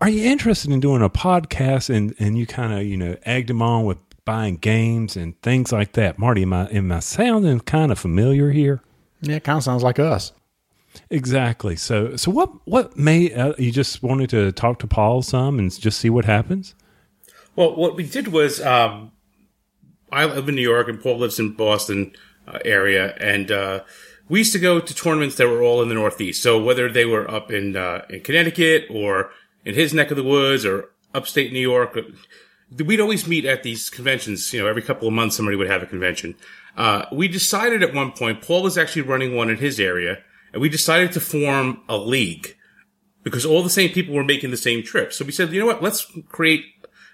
are 0.00 0.08
you 0.08 0.24
interested 0.24 0.70
in 0.70 0.80
doing 0.80 1.02
a 1.02 1.10
podcast 1.10 1.94
and 1.94 2.14
and 2.18 2.38
you 2.38 2.46
kind 2.46 2.72
of 2.72 2.86
you 2.86 2.96
know 2.96 3.16
egged 3.24 3.50
him 3.50 3.62
on 3.62 3.84
with 3.84 3.98
buying 4.24 4.56
games 4.56 5.16
and 5.16 5.40
things 5.42 5.72
like 5.72 5.92
that 5.92 6.18
marty 6.18 6.42
am 6.42 6.52
i 6.52 6.66
am 6.68 6.92
i 6.92 7.00
sounding 7.00 7.58
kind 7.60 7.90
of 7.90 7.98
familiar 7.98 8.50
here 8.50 8.80
Yeah, 9.22 9.36
it 9.36 9.44
kind 9.44 9.56
of 9.58 9.64
sounds 9.64 9.82
like 9.82 9.98
us. 9.98 10.32
Exactly 11.08 11.76
so 11.76 12.16
so 12.16 12.30
what 12.30 12.50
what 12.66 12.96
made 12.96 13.32
uh, 13.34 13.52
you 13.58 13.70
just 13.70 14.02
wanted 14.02 14.28
to 14.30 14.50
talk 14.52 14.78
to 14.78 14.86
paul 14.86 15.22
some 15.22 15.58
and 15.58 15.78
just 15.80 15.98
see 15.98 16.10
what 16.10 16.24
happens 16.24 16.74
Well, 17.56 17.74
what 17.76 17.96
we 17.96 18.04
did 18.04 18.28
was 18.28 18.60
um, 18.60 19.12
I 20.12 20.24
live 20.24 20.48
in 20.48 20.54
New 20.54 20.62
York 20.62 20.88
and 20.88 21.00
Paul 21.00 21.18
lives 21.18 21.38
in 21.38 21.52
Boston 21.52 22.12
uh, 22.46 22.58
area, 22.64 23.14
and 23.20 23.50
uh, 23.50 23.80
we 24.28 24.40
used 24.40 24.52
to 24.52 24.58
go 24.58 24.80
to 24.80 24.94
tournaments 24.94 25.36
that 25.36 25.48
were 25.48 25.62
all 25.62 25.82
in 25.82 25.88
the 25.88 25.94
Northeast. 25.94 26.42
So 26.42 26.62
whether 26.62 26.90
they 26.90 27.04
were 27.04 27.30
up 27.30 27.50
in 27.50 27.76
uh, 27.76 28.04
in 28.08 28.20
Connecticut 28.20 28.86
or 28.90 29.30
in 29.64 29.74
his 29.74 29.92
neck 29.92 30.10
of 30.10 30.16
the 30.16 30.24
woods 30.24 30.64
or 30.64 30.90
upstate 31.12 31.52
New 31.52 31.60
York, 31.60 31.98
we'd 32.84 33.00
always 33.00 33.26
meet 33.26 33.44
at 33.44 33.62
these 33.62 33.90
conventions. 33.90 34.52
You 34.52 34.60
know, 34.60 34.66
every 34.66 34.82
couple 34.82 35.08
of 35.08 35.14
months 35.14 35.36
somebody 35.36 35.56
would 35.56 35.68
have 35.70 35.82
a 35.82 35.86
convention. 35.86 36.36
Uh, 36.76 37.04
we 37.12 37.28
decided 37.28 37.82
at 37.82 37.92
one 37.92 38.12
point 38.12 38.42
Paul 38.42 38.62
was 38.62 38.78
actually 38.78 39.02
running 39.02 39.34
one 39.34 39.50
in 39.50 39.56
his 39.56 39.80
area, 39.80 40.22
and 40.52 40.62
we 40.62 40.68
decided 40.68 41.12
to 41.12 41.20
form 41.20 41.82
a 41.88 41.96
league 41.96 42.56
because 43.22 43.44
all 43.44 43.62
the 43.62 43.70
same 43.70 43.90
people 43.90 44.14
were 44.14 44.24
making 44.24 44.50
the 44.50 44.56
same 44.56 44.82
trip. 44.82 45.12
So 45.12 45.24
we 45.24 45.32
said, 45.32 45.52
you 45.52 45.60
know 45.60 45.66
what? 45.66 45.82
Let's 45.82 46.06
create 46.28 46.64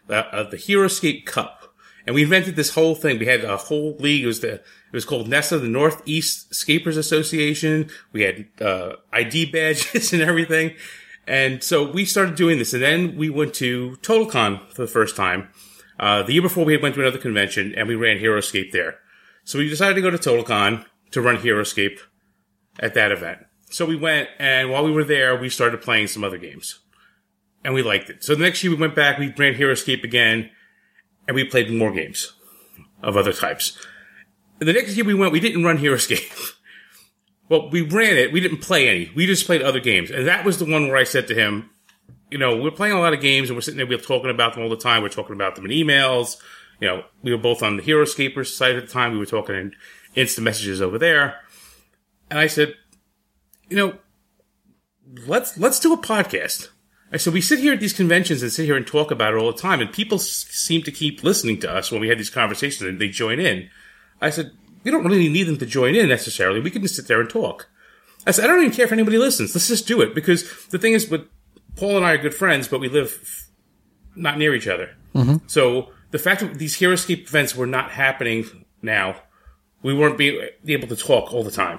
uh, 0.09 0.15
uh, 0.15 0.51
the 0.51 0.57
Heroscape 0.57 1.27
Cup, 1.27 1.75
and 2.07 2.15
we 2.15 2.23
invented 2.23 2.57
this 2.57 2.75
whole 2.75 2.95
thing. 2.95 3.19
We 3.19 3.27
had 3.27 3.45
a 3.45 3.57
whole 3.57 3.97
league. 3.99 4.25
It 4.25 4.27
was 4.27 4.41
the 4.41 4.55
it 4.55 4.93
was 4.93 5.05
called 5.05 5.29
NESA, 5.29 5.59
the 5.61 5.69
Northeast 5.69 6.55
Scapers 6.55 6.97
Association. 6.97 7.91
We 8.13 8.23
had 8.23 8.47
uh, 8.61 8.97
ID 9.13 9.51
badges 9.51 10.13
and 10.13 10.23
everything, 10.23 10.75
and 11.27 11.63
so 11.63 11.91
we 11.91 12.05
started 12.05 12.37
doing 12.37 12.59
this. 12.59 12.73
And 12.73 12.83
then 12.83 13.17
we 13.17 13.31
went 13.31 13.55
to 13.55 13.97
TotalCon 14.03 14.71
for 14.71 14.83
the 14.83 14.89
first 14.89 15.17
time. 15.17 15.49
Uh, 15.99 16.23
the 16.23 16.35
year 16.35 16.43
before, 16.43 16.65
we 16.65 16.77
went 16.77 16.95
to 16.95 17.01
another 17.01 17.19
convention, 17.19 17.75
and 17.75 17.89
we 17.89 17.95
ran 17.95 18.19
Heroscape 18.19 18.71
there. 18.71 18.99
So 19.45 19.59
we 19.59 19.69
decided 19.69 19.95
to 19.95 20.03
go 20.03 20.11
to 20.11 20.19
TotalCon 20.19 20.85
to 21.13 21.23
run 21.23 21.39
Heroscape 21.39 21.99
at 22.79 22.95
that 22.95 23.13
event. 23.13 23.39
So 23.71 23.85
we 23.85 23.97
went, 23.97 24.29
and 24.39 24.71
while 24.71 24.85
we 24.85 24.93
were 24.93 25.05
there, 25.05 25.37
we 25.37 25.49
started 25.49 25.83
playing 25.83 26.07
some 26.07 26.25
other 26.25 26.39
games 26.39 26.81
and 27.65 27.75
we 27.75 27.83
liked 27.83 28.09
it. 28.11 28.23
So 28.23 28.35
the 28.35 28.43
next 28.43 28.63
year 28.63 28.73
we 28.73 28.79
went 28.79 28.95
back, 28.95 29.19
we 29.19 29.33
ran 29.37 29.55
Heroscape 29.55 30.05
again, 30.05 30.51
and 31.27 31.35
we 31.35 31.45
played 31.45 31.71
more 31.71 31.93
games 31.93 32.33
of 33.03 33.17
other 33.17 33.33
types. 33.33 33.77
The 34.61 34.73
next 34.73 34.97
year 34.97 35.05
we 35.05 35.15
went, 35.15 35.33
we 35.33 35.41
didn't 35.41 35.65
run 35.65 35.79
Heroscape. 35.79 36.55
well, 37.49 37.69
we 37.71 37.83
ran 37.83 38.17
it, 38.17 38.33
we 38.33 38.41
didn't 38.41 38.63
play 38.63 38.89
any. 38.89 39.11
We 39.17 39.27
just 39.27 39.47
played 39.47 39.63
other 39.63 39.81
games. 39.81 40.11
And 40.11 40.27
that 40.29 40.45
was 40.45 40.59
the 40.59 40.65
one 40.65 40.87
where 40.87 40.97
I 40.97 41.05
said 41.05 41.27
to 41.29 41.35
him, 41.35 41.71
you 42.31 42.39
know, 42.39 42.57
we're 42.57 42.71
playing 42.71 42.95
a 42.95 43.01
lot 43.01 43.15
of 43.15 43.21
games 43.21 43.49
and 43.49 43.57
we're 43.57 43.63
sitting 43.63 43.79
there, 43.79 43.87
we're 43.87 43.99
talking 43.99 44.31
about 44.31 44.55
them 44.55 44.63
all 44.63 44.69
the 44.69 44.77
time. 44.77 45.03
We're 45.03 45.09
talking 45.09 45.35
about 45.35 45.57
them 45.57 45.65
in 45.65 45.71
emails. 45.71 46.37
you 46.81 46.89
know, 46.89 47.05
we 47.23 47.33
were 47.33 47.39
both 47.39 47.63
on 47.63 47.77
the 47.77 47.83
Heroscapers 47.83 48.55
site 48.55 48.77
at 48.77 48.87
the 48.87 48.93
time. 48.93 49.13
We 49.13 49.19
were 49.19 49.27
talking 49.27 49.55
in 49.55 49.73
instant 50.15 50.45
messages 50.45 50.81
over 50.81 50.99
there. 50.99 51.41
And 52.31 52.39
I 52.39 52.47
said, 52.47 52.75
you 53.69 53.77
know, 53.77 53.99
let's, 55.27 55.59
let's 55.59 55.81
do 55.81 55.93
a 55.93 55.99
podcast. 55.99 56.69
I 57.13 57.19
said, 57.19 57.33
we 57.33 57.41
sit 57.41 57.61
here 57.61 57.73
at 57.73 57.81
these 57.81 57.93
conventions 57.93 58.43
and 58.43 58.53
sit 58.53 58.65
here 58.65 58.77
and 58.77 58.87
talk 58.87 59.11
about 59.11 59.33
it 59.33 59.37
all 59.37 59.53
the 59.53 59.59
time. 59.59 59.81
And 59.81 59.93
people 59.93 60.17
s- 60.17 60.47
seem 60.51 60.83
to 60.83 60.91
keep 60.91 61.23
listening 61.23 61.61
to 61.61 61.71
us 61.71 61.93
when 61.93 62.01
we 62.01 62.09
had 62.09 62.19
these 62.19 62.31
conversations 62.31 62.89
and 62.89 63.01
they 63.01 63.09
join 63.09 63.39
in. 63.39 63.71
I 64.21 64.31
said, 64.31 64.51
we 64.83 64.91
don't 64.91 65.05
really 65.05 65.29
need 65.29 65.45
them 65.45 65.59
to 65.59 65.67
join 65.67 65.95
in 65.95 66.09
necessarily. 66.09 66.61
We 66.61 66.71
can 66.71 66.83
just 66.83 66.97
sit 66.97 67.07
there 67.07 67.21
and 67.21 67.31
talk. 67.31 67.69
I 68.27 68.33
said, 68.33 68.45
I 68.45 68.49
don't 68.49 68.61
even 68.61 68.73
care 68.75 68.87
if 68.87 68.93
anybody 68.93 69.19
listens. 69.19 69.55
Let's 69.55 69.69
just 69.69 69.87
do 69.87 70.01
it. 70.01 70.15
Because 70.15 70.67
the 70.67 70.79
thing 70.79 70.95
is, 70.95 71.07
but 71.07 71.29
Paul 71.77 71.97
and 71.97 72.05
I 72.05 72.13
are 72.13 72.19
good 72.19 72.35
friends, 72.35 72.67
but 72.67 72.81
we 72.81 72.89
live 72.89 73.49
not 74.17 74.39
near 74.39 74.55
each 74.55 74.67
other. 74.67 74.91
Mm-hmm. 75.15 75.47
So 75.47 75.91
the 76.11 76.19
fact 76.19 76.41
that 76.41 76.59
these 76.59 76.77
Heroscape 76.77 77.23
events 77.23 77.55
were 77.55 77.67
not 77.67 77.93
happening 77.93 78.65
now, 78.83 79.17
we 79.83 79.95
weren't 79.95 80.19
be 80.19 80.51
able 80.67 80.89
to 80.89 80.97
talk 80.97 81.33
all 81.33 81.45
the 81.45 81.51
time. 81.51 81.79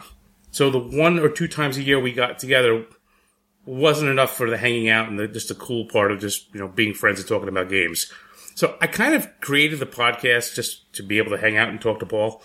So 0.57 0.71
the 0.71 0.79
one 0.79 1.19
or 1.19 1.29
two 1.29 1.47
times 1.47 1.77
a 1.77 1.83
year 1.83 1.99
we 1.99 2.11
got 2.11 2.39
together 2.39 2.83
wasn't 3.67 4.09
enough 4.09 4.35
for 4.35 4.49
the 4.49 4.57
hanging 4.57 4.89
out 4.89 5.07
and 5.07 5.19
the, 5.19 5.27
just 5.27 5.49
the 5.49 5.53
cool 5.53 5.85
part 5.85 6.11
of 6.11 6.19
just 6.19 6.51
you 6.51 6.59
know 6.59 6.67
being 6.67 6.95
friends 6.95 7.19
and 7.19 7.29
talking 7.29 7.47
about 7.47 7.69
games. 7.69 8.11
So 8.55 8.75
I 8.81 8.87
kind 8.87 9.13
of 9.13 9.39
created 9.39 9.77
the 9.77 9.85
podcast 9.85 10.55
just 10.55 10.91
to 10.93 11.03
be 11.03 11.19
able 11.19 11.29
to 11.29 11.37
hang 11.37 11.57
out 11.57 11.69
and 11.69 11.79
talk 11.79 11.99
to 11.99 12.07
Paul. 12.07 12.41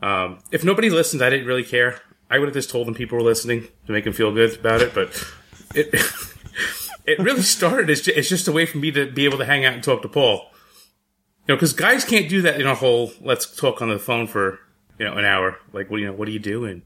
Um, 0.00 0.38
if 0.50 0.64
nobody 0.64 0.88
listened, 0.88 1.20
I 1.20 1.28
didn't 1.28 1.46
really 1.46 1.62
care. 1.62 2.00
I 2.30 2.38
would 2.38 2.48
have 2.48 2.54
just 2.54 2.70
told 2.70 2.86
them 2.86 2.94
people 2.94 3.18
were 3.18 3.24
listening 3.24 3.68
to 3.84 3.92
make 3.92 4.04
them 4.04 4.14
feel 4.14 4.32
good 4.32 4.58
about 4.58 4.80
it. 4.80 4.94
But 4.94 5.08
it 5.74 5.92
it 7.06 7.18
really 7.18 7.42
started 7.42 7.90
as 7.90 8.00
ju- 8.00 8.14
it's 8.16 8.30
just 8.30 8.48
a 8.48 8.52
way 8.52 8.64
for 8.64 8.78
me 8.78 8.90
to 8.92 9.10
be 9.10 9.26
able 9.26 9.36
to 9.36 9.44
hang 9.44 9.66
out 9.66 9.74
and 9.74 9.84
talk 9.84 10.00
to 10.00 10.08
Paul. 10.08 10.46
You 11.46 11.52
know, 11.52 11.56
because 11.56 11.74
guys 11.74 12.06
can't 12.06 12.30
do 12.30 12.40
that 12.40 12.58
in 12.58 12.66
a 12.66 12.74
whole 12.74 13.12
let's 13.20 13.54
talk 13.54 13.82
on 13.82 13.90
the 13.90 13.98
phone 13.98 14.26
for 14.26 14.58
you 14.98 15.04
know 15.04 15.18
an 15.18 15.26
hour. 15.26 15.58
Like, 15.74 15.90
what 15.90 16.00
you 16.00 16.06
know, 16.06 16.14
what 16.14 16.28
are 16.28 16.32
you 16.32 16.38
doing? 16.38 16.84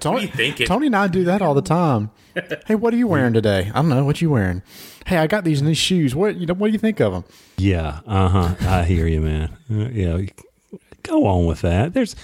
Tony. 0.00 0.28
Tony 0.66 0.86
and 0.86 0.96
I 0.96 1.08
do 1.08 1.24
that 1.24 1.42
all 1.42 1.54
the 1.54 1.62
time. 1.62 2.10
hey, 2.66 2.74
what 2.74 2.92
are 2.94 2.96
you 2.96 3.06
wearing 3.06 3.32
today? 3.32 3.70
I 3.74 3.80
don't 3.80 3.88
know. 3.88 4.04
What 4.04 4.20
you 4.20 4.30
wearing? 4.30 4.62
Hey, 5.06 5.18
I 5.18 5.26
got 5.26 5.44
these 5.44 5.62
new 5.62 5.74
shoes. 5.74 6.14
What 6.14 6.36
you 6.36 6.46
know? 6.46 6.54
What 6.54 6.68
do 6.68 6.72
you 6.72 6.78
think 6.78 7.00
of 7.00 7.12
them? 7.12 7.24
Yeah, 7.56 8.00
uh 8.06 8.28
huh. 8.28 8.54
I 8.60 8.84
hear 8.84 9.06
you, 9.06 9.20
man. 9.20 9.56
Uh, 9.70 9.88
yeah, 9.90 10.26
go 11.02 11.26
on 11.26 11.46
with 11.46 11.60
that. 11.60 11.94
There's, 11.94 12.16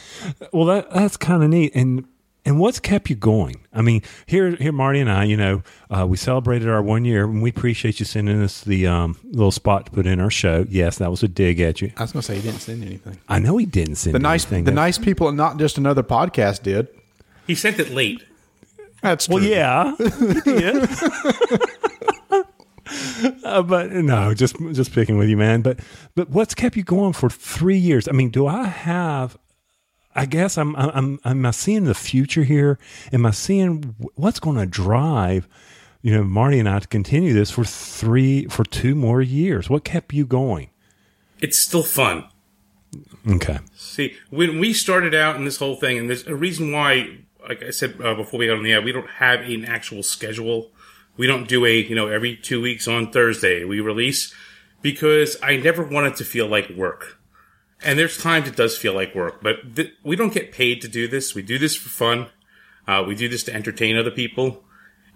well, 0.53 0.65
that 0.67 0.91
that's 0.91 1.17
kind 1.17 1.43
of 1.43 1.51
neat. 1.51 1.73
And 1.75 2.05
and 2.45 2.59
what's 2.59 2.81
kept 2.81 3.11
you 3.11 3.17
going? 3.17 3.57
I 3.73 3.83
mean, 3.83 4.03
here 4.27 4.57
here 4.57 4.73
Marty 4.73 5.01
and 5.01 5.11
I, 5.11 5.25
you 5.25 5.37
know, 5.37 5.63
uh, 5.91 6.07
we 6.07 6.17
celebrated 6.17 6.69
our 6.69 6.83
one 6.83 7.05
year, 7.05 7.25
and 7.25 7.43
we 7.43 7.51
appreciate 7.51 8.01
you 8.01 8.07
sending 8.07 8.41
us 8.43 8.63
the 8.63 8.87
um, 8.87 9.19
little 9.25 9.51
spot 9.53 9.87
to 9.87 9.93
put 9.93 10.07
in 10.07 10.21
our 10.21 10.31
show. 10.31 10.67
Yes, 10.69 10.99
that 10.99 11.11
was 11.11 11.23
a 11.23 11.29
dig 11.29 11.61
at 11.61 11.81
you. 11.81 11.93
I 11.97 12.03
was 12.03 12.13
gonna 12.13 12.23
say 12.23 12.37
he 12.37 12.43
didn't 12.43 12.61
send 12.61 12.83
anything. 12.85 13.19
I 13.29 13.39
know 13.39 13.57
he 13.57 13.67
didn't 13.67 13.97
send 13.97 14.15
The 14.15 14.19
nice, 14.19 14.45
anything. 14.47 14.65
the 14.65 14.73
nice 14.73 14.99
people, 14.99 15.29
and 15.29 15.37
not 15.37 15.59
just 15.59 15.79
another 15.79 16.03
podcast, 16.03 16.63
did. 16.63 16.89
He 17.47 17.55
sent 17.55 17.79
it 17.79 17.91
late. 17.91 18.25
That's 19.03 19.27
true. 19.27 19.37
Well, 19.37 19.45
yeah, 19.45 19.95
he 20.45 20.53
did. 20.53 20.89
Uh, 23.45 23.63
but 23.63 23.93
no, 23.93 24.35
just 24.35 24.57
just 24.73 24.93
picking 24.93 25.17
with 25.17 25.29
you, 25.29 25.37
man. 25.37 25.63
But 25.63 25.79
but 26.17 26.29
what's 26.31 26.55
kept 26.55 26.77
you 26.77 26.83
going 26.83 27.13
for 27.13 27.31
three 27.31 27.77
years? 27.77 28.09
I 28.09 28.13
mean, 28.13 28.31
do 28.31 28.49
I 28.49 28.65
have? 28.65 29.39
I 30.15 30.27
guess 30.27 30.59
I'm 30.59 30.75
I'm 30.77 31.21
I'm. 31.25 31.47
I 31.47 31.51
seeing 31.53 31.85
the 31.85 31.95
future 31.95 32.43
here? 32.43 32.79
Am 33.13 33.25
I 33.25 33.31
seeing 33.31 33.95
what's 34.15 34.41
going 34.41 34.57
to 34.57 34.67
drive? 34.67 35.47
You 36.03 36.15
know, 36.15 36.25
Marty 36.25 36.59
and 36.59 36.69
I 36.69 36.79
to 36.79 36.89
continue 36.89 37.33
this 37.33 37.51
for 37.51 37.65
three 37.65 38.47
for 38.47 38.65
two 38.65 38.95
more 38.95 39.23
years. 39.23 39.71
What 39.71 39.85
kept 39.85 40.13
you 40.13 40.27
going? 40.27 40.71
It's 41.39 41.59
still 41.59 41.83
fun. 41.83 42.25
Okay. 43.29 43.59
See, 43.77 44.17
when 44.31 44.59
we 44.59 44.73
started 44.73 45.15
out 45.15 45.37
in 45.37 45.45
this 45.45 45.59
whole 45.59 45.77
thing, 45.77 45.99
and 45.99 46.09
there's 46.09 46.27
a 46.27 46.35
reason 46.35 46.73
why, 46.73 47.19
like 47.49 47.63
I 47.63 47.71
said 47.71 48.01
uh, 48.03 48.15
before 48.15 48.41
we 48.41 48.47
got 48.47 48.57
on 48.57 48.65
the 48.65 48.73
air, 48.73 48.83
we 48.83 48.93
don't 48.93 49.11
have 49.11 49.41
an 49.41 49.65
actual 49.65 50.03
schedule. 50.03 50.71
We 51.17 51.27
don't 51.27 51.47
do 51.47 51.65
a, 51.65 51.83
you 51.83 51.95
know, 51.95 52.09
every 52.09 52.37
two 52.37 52.61
weeks 52.61 52.89
on 52.89 53.13
Thursday 53.13 53.65
we 53.65 53.81
release 53.81 54.35
because 54.83 55.37
I 55.43 55.57
never 55.57 55.85
want 55.85 56.07
it 56.07 56.17
to 56.17 56.25
feel 56.25 56.47
like 56.47 56.71
work. 56.71 57.20
And 57.83 57.99
there's 57.99 58.19
times 58.19 58.49
it 58.49 58.57
does 58.57 58.77
feel 58.77 58.95
like 58.95 59.15
work, 59.15 59.43
but 59.43 59.77
th- 59.77 59.95
we 60.03 60.17
don't 60.17 60.35
get 60.35 60.53
paid 60.53 60.83
to 60.83 60.89
do 60.89 61.09
this. 61.09 61.35
We 61.35 61.43
do 61.43 61.59
this 61.59 61.75
for 61.77 61.89
fun. 61.89 62.27
Uh, 62.87 63.05
we 63.07 63.15
do 63.15 63.29
this 63.29 63.43
to 63.45 63.55
entertain 63.55 63.97
other 63.97 64.11
people. 64.11 64.63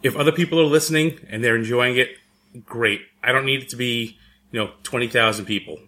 If 0.03 0.17
other 0.17 0.33
people 0.33 0.61
are 0.61 0.65
listening 0.65 1.21
and 1.29 1.43
they're 1.43 1.57
enjoying 1.57 1.97
it, 1.97 2.17
great. 2.65 3.03
I 3.23 3.33
don't 3.33 3.47
need 3.47 3.63
it 3.63 3.69
to 3.71 3.77
be, 3.77 4.19
you 4.51 4.61
know, 4.61 4.73
20,000 4.83 5.45
people 5.45 5.79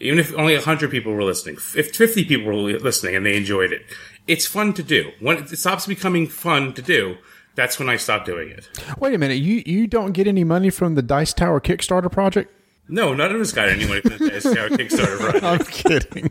even 0.00 0.18
if 0.18 0.34
only 0.34 0.54
100 0.54 0.90
people 0.90 1.12
were 1.12 1.24
listening, 1.24 1.56
if 1.76 1.94
50 1.94 2.24
people 2.24 2.46
were 2.46 2.54
listening 2.54 3.16
and 3.16 3.26
they 3.26 3.36
enjoyed 3.36 3.72
it, 3.72 3.82
it's 4.26 4.46
fun 4.46 4.72
to 4.74 4.82
do. 4.82 5.10
When 5.20 5.38
it 5.38 5.48
stops 5.58 5.86
becoming 5.86 6.26
fun 6.26 6.72
to 6.74 6.82
do, 6.82 7.16
that's 7.54 7.78
when 7.78 7.88
I 7.88 7.96
stop 7.96 8.24
doing 8.24 8.50
it. 8.50 8.68
Wait 8.98 9.14
a 9.14 9.18
minute. 9.18 9.38
You 9.38 9.62
you 9.66 9.86
don't 9.86 10.12
get 10.12 10.28
any 10.28 10.44
money 10.44 10.70
from 10.70 10.94
the 10.94 11.02
Dice 11.02 11.32
Tower 11.32 11.60
Kickstarter 11.60 12.10
project? 12.10 12.52
No, 12.88 13.12
none 13.14 13.34
of 13.34 13.40
us 13.40 13.52
got 13.52 13.68
any 13.68 13.86
money 13.86 14.00
from 14.00 14.12
the 14.12 14.30
Kickstarter 14.30 15.18
project. 15.40 15.44
I'm 15.44 15.64
kidding. 15.66 16.30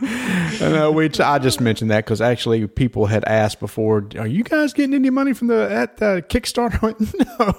I 0.00 0.58
know, 0.60 0.88
uh, 0.90 0.92
which 0.92 1.18
I 1.18 1.38
just 1.38 1.60
mentioned 1.60 1.90
that 1.90 2.04
because 2.04 2.20
actually 2.20 2.66
people 2.68 3.06
had 3.06 3.24
asked 3.24 3.58
before, 3.58 4.06
"Are 4.18 4.26
you 4.26 4.44
guys 4.44 4.72
getting 4.72 4.94
any 4.94 5.10
money 5.10 5.32
from 5.32 5.48
the 5.48 5.68
at 5.70 5.96
the 5.96 6.24
Kickstarter?" 6.28 6.80
Went, 6.82 7.00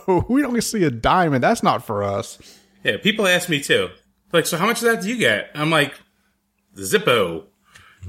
no, 0.07 0.25
we 0.29 0.41
don't 0.41 0.61
see 0.63 0.83
a 0.83 0.91
diamond. 0.91 1.43
That's 1.43 1.63
not 1.63 1.85
for 1.85 2.03
us. 2.03 2.37
Yeah, 2.83 2.97
people 2.97 3.27
ask 3.27 3.49
me 3.49 3.61
too. 3.61 3.89
Like, 4.31 4.45
so 4.45 4.57
how 4.57 4.67
much 4.67 4.77
of 4.77 4.83
that 4.83 5.01
do 5.01 5.09
you 5.09 5.17
get? 5.17 5.49
I'm 5.55 5.69
like, 5.69 5.93
Zippo. 6.77 7.45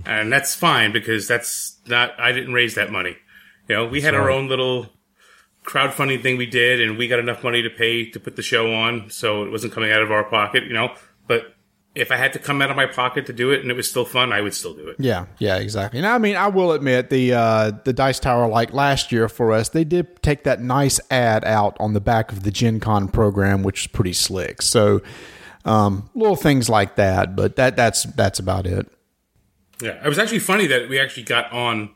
And 0.07 0.33
that's 0.33 0.55
fine 0.55 0.93
because 0.93 1.27
that's 1.27 1.79
not, 1.89 2.19
I 2.19 2.31
didn't 2.33 2.53
raise 2.53 2.77
that 2.77 2.93
money. 2.93 3.17
You 3.69 3.75
know, 3.75 3.87
we 3.87 4.01
had 4.01 4.15
our 4.15 4.31
own 4.31 4.49
little 4.49 4.89
crowdfunding 5.65 6.23
thing 6.23 6.37
we 6.37 6.47
did 6.47 6.81
and 6.81 6.97
we 6.97 7.09
got 7.09 7.19
enough 7.19 7.45
money 7.45 7.63
to 7.63 7.71
pay 7.71 8.11
to 8.11 8.21
put 8.21 8.37
the 8.37 8.43
show 8.43 8.73
on. 8.73 9.11
So 9.11 9.45
it 9.45 9.51
wasn't 9.51 9.73
coming 9.73 9.93
out 9.93 10.03
of 10.03 10.11
our 10.11 10.25
pocket, 10.25 10.65
you 10.65 10.73
know, 10.73 10.95
but 11.27 11.55
if 11.95 12.13
I 12.13 12.17
had 12.17 12.33
to 12.35 12.39
come 12.39 12.63
out 12.63 12.71
of 12.71 12.77
my 12.77 12.87
pocket 12.87 13.27
to 13.27 13.33
do 13.33 13.51
it 13.51 13.61
and 13.61 13.71
it 13.71 13.75
was 13.75 13.91
still 13.91 14.05
fun, 14.05 14.33
I 14.33 14.41
would 14.41 14.55
still 14.55 14.75
do 14.75 14.89
it. 14.89 14.97
Yeah, 14.99 15.27
yeah, 15.39 15.57
exactly. 15.57 15.99
And 15.99 16.07
I 16.07 16.19
mean, 16.19 16.37
I 16.37 16.47
will 16.47 16.73
admit 16.73 17.11
the 17.11 17.35
uh, 17.35 17.73
the 17.85 17.93
Dice 17.93 18.21
Tower, 18.21 18.49
like 18.49 18.73
last 18.73 19.11
year 19.11 19.29
for 19.29 19.53
us, 19.53 19.71
they 19.71 19.85
did 19.85 20.23
take 20.23 20.45
that 20.45 20.61
nice 20.61 21.01
ad 21.11 21.45
out 21.45 21.77
on 21.81 21.93
the 21.93 22.01
back 22.01 22.31
of 22.31 22.45
the 22.45 22.51
Gen 22.53 22.79
Con 22.79 23.09
program, 23.09 23.63
which 23.63 23.83
is 23.83 23.87
pretty 23.89 24.13
slick. 24.13 24.63
So 24.63 25.03
um, 25.65 26.09
little 26.15 26.37
things 26.37 26.69
like 26.69 26.95
that, 26.95 27.35
but 27.35 27.57
that 27.57 27.77
that's 27.77 28.05
that's 28.05 28.39
about 28.39 28.67
it. 28.67 28.87
Yeah, 29.83 30.05
it 30.05 30.09
was 30.09 30.19
actually 30.19 30.41
funny 30.41 30.67
that 30.69 30.89
we 30.89 30.99
actually 30.99 31.25
got 31.25 31.53
on 31.53 31.95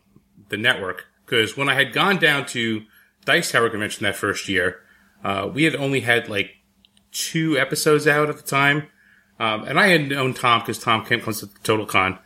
the 0.49 0.57
network 0.57 1.07
because 1.25 1.57
when 1.57 1.69
I 1.69 1.75
had 1.75 1.93
gone 1.93 2.19
down 2.19 2.47
to 2.47 2.83
Dice 3.25 3.53
Tower 3.53 3.71
Convention 3.71 4.05
that 4.05 4.17
first 4.17 4.49
year, 4.49 4.81
uh, 5.23 5.51
we 5.53 5.65
had 5.65 5.75
only 5.75 6.01
had 6.01 6.29
like 6.29 6.51
two 7.13 7.59
episodes 7.59 8.07
out 8.07 8.29
at 8.29 8.37
the 8.37 8.43
time, 8.43 8.89
um, 9.39 9.65
and 9.65 9.79
I 9.79 9.89
had 9.89 10.09
known 10.09 10.35
Tom 10.35 10.61
because 10.61 10.79
Tom 10.79 11.05
came 11.05 11.21
comes 11.21 11.41
to 11.41 11.49
Total 11.63 11.87
Con, 11.87 12.19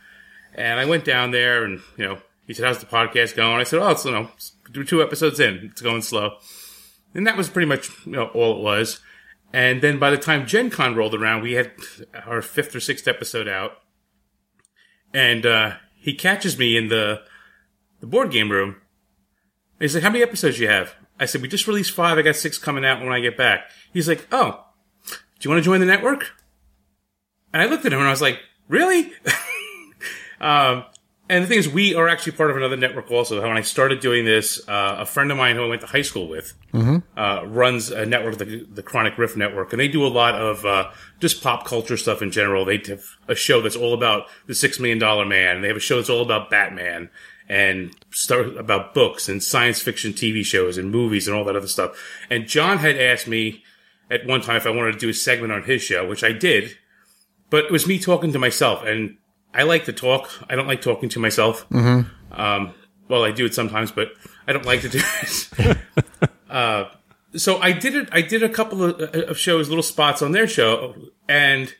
and 0.55 0.79
I 0.79 0.85
went 0.85 1.05
down 1.05 1.31
there 1.31 1.63
and 1.63 1.81
you 1.97 2.05
know 2.05 2.19
he 2.45 2.53
said, 2.53 2.65
"How's 2.65 2.79
the 2.79 2.85
podcast 2.85 3.35
going?" 3.35 3.59
I 3.59 3.63
said, 3.63 3.79
"Oh, 3.79 3.91
it's 3.91 4.05
you 4.05 4.11
know 4.11 4.29
two 4.85 5.01
episodes 5.01 5.39
in, 5.39 5.69
it's 5.71 5.81
going 5.81 6.01
slow," 6.01 6.37
and 7.13 7.25
that 7.27 7.37
was 7.37 7.49
pretty 7.49 7.67
much 7.67 7.89
you 8.05 8.13
know 8.13 8.27
all 8.27 8.57
it 8.57 8.63
was. 8.63 9.01
And 9.51 9.81
then 9.81 9.97
by 9.97 10.11
the 10.11 10.17
time 10.17 10.45
Gen 10.45 10.69
Con 10.69 10.95
rolled 10.95 11.15
around, 11.15 11.41
we 11.41 11.53
had 11.53 11.71
our 12.25 12.41
fifth 12.41 12.75
or 12.75 12.79
sixth 12.79 13.07
episode 13.07 13.47
out 13.47 13.79
and 15.13 15.45
uh, 15.45 15.73
he 15.95 16.13
catches 16.13 16.57
me 16.57 16.77
in 16.77 16.87
the 16.87 17.21
the 17.99 18.07
board 18.07 18.31
game 18.31 18.51
room. 18.51 18.77
He's 19.79 19.93
like, 19.93 20.03
"How 20.03 20.09
many 20.09 20.23
episodes 20.23 20.57
do 20.57 20.63
you 20.63 20.69
have?" 20.69 20.95
I 21.19 21.25
said, 21.25 21.41
"We 21.41 21.47
just 21.47 21.67
released 21.67 21.91
five. 21.91 22.17
I 22.17 22.21
got 22.21 22.35
six 22.35 22.57
coming 22.57 22.85
out 22.85 23.01
when 23.01 23.13
I 23.13 23.19
get 23.19 23.37
back." 23.37 23.69
He's 23.93 24.07
like, 24.07 24.27
"Oh, 24.31 24.65
do 25.07 25.15
you 25.41 25.49
want 25.49 25.59
to 25.59 25.65
join 25.65 25.79
the 25.79 25.85
network?" 25.85 26.31
And 27.53 27.61
I 27.61 27.65
looked 27.65 27.85
at 27.85 27.93
him 27.93 27.99
and 27.99 28.07
I 28.07 28.11
was 28.11 28.21
like, 28.21 28.39
"Really?" 28.67 29.11
um, 30.41 30.85
and 31.31 31.43
the 31.43 31.47
thing 31.47 31.59
is, 31.59 31.69
we 31.69 31.93
are 31.93 32.09
actually 32.09 32.31
part 32.31 32.49
of 32.49 32.57
another 32.57 32.75
network 32.75 33.11
also. 33.11 33.39
When 33.39 33.55
I 33.55 33.61
started 33.61 33.99
doing 33.99 34.25
this, 34.25 34.67
uh, 34.67 34.95
a 34.99 35.05
friend 35.05 35.31
of 35.31 35.37
mine 35.37 35.55
who 35.55 35.63
I 35.63 35.67
went 35.67 35.81
to 35.81 35.87
high 35.87 36.01
school 36.01 36.27
with 36.27 36.55
uh, 37.15 37.43
runs 37.45 37.91
a 37.91 38.03
network, 38.03 38.39
the, 38.39 38.65
the 38.67 38.81
Chronic 38.81 39.15
Rift 39.15 39.37
Network, 39.37 39.71
and 39.71 39.79
they 39.79 39.87
do 39.87 40.03
a 40.03 40.09
lot 40.09 40.33
of 40.33 40.65
uh, 40.65 40.89
just 41.19 41.43
pop 41.43 41.67
culture 41.67 41.97
stuff 41.97 42.23
in 42.23 42.31
general. 42.31 42.65
They 42.65 42.81
have 42.87 43.03
a 43.27 43.35
show 43.35 43.61
that's 43.61 43.75
all 43.75 43.93
about 43.93 44.23
the 44.47 44.55
Six 44.55 44.79
Million 44.79 44.97
Dollar 44.97 45.23
Man. 45.23 45.61
They 45.61 45.67
have 45.67 45.77
a 45.77 45.81
show 45.81 45.97
that's 45.97 46.09
all 46.09 46.23
about 46.23 46.49
Batman 46.49 47.11
and 47.49 47.95
start 48.11 48.55
about 48.57 48.93
books 48.93 49.27
and 49.27 49.43
science 49.43 49.81
fiction 49.81 50.13
TV 50.13 50.45
shows 50.45 50.77
and 50.77 50.91
movies 50.91 51.27
and 51.27 51.35
all 51.35 51.43
that 51.45 51.55
other 51.55 51.67
stuff. 51.67 51.97
And 52.29 52.47
John 52.47 52.77
had 52.77 52.97
asked 52.97 53.27
me 53.27 53.63
at 54.11 54.25
one 54.25 54.41
time 54.41 54.57
if 54.57 54.67
I 54.67 54.69
wanted 54.69 54.93
to 54.93 54.99
do 54.99 55.09
a 55.09 55.13
segment 55.13 55.51
on 55.51 55.63
his 55.63 55.81
show, 55.81 56.07
which 56.07 56.23
I 56.23 56.31
did, 56.31 56.77
but 57.49 57.65
it 57.65 57.71
was 57.71 57.87
me 57.87 57.97
talking 57.97 58.31
to 58.33 58.39
myself 58.39 58.83
and 58.83 59.17
I 59.53 59.63
like 59.63 59.85
to 59.85 59.93
talk. 59.93 60.29
I 60.47 60.55
don't 60.55 60.67
like 60.67 60.81
talking 60.81 61.09
to 61.09 61.19
myself. 61.19 61.67
Mm-hmm. 61.69 62.39
Um, 62.39 62.73
well, 63.07 63.23
I 63.23 63.31
do 63.31 63.45
it 63.45 63.55
sometimes, 63.55 63.91
but 63.91 64.11
I 64.47 64.53
don't 64.53 64.65
like 64.65 64.81
to 64.81 64.89
do 64.89 65.01
it. 65.01 65.77
uh, 66.49 66.85
so 67.35 67.59
I 67.59 67.71
did 67.71 67.95
it. 67.95 68.09
I 68.11 68.21
did 68.21 68.43
a 68.43 68.49
couple 68.49 68.83
of, 68.83 68.99
of 69.01 69.37
shows, 69.37 69.69
little 69.69 69.83
spots 69.83 70.21
on 70.21 70.31
their 70.31 70.47
show, 70.47 70.95
and 71.27 71.73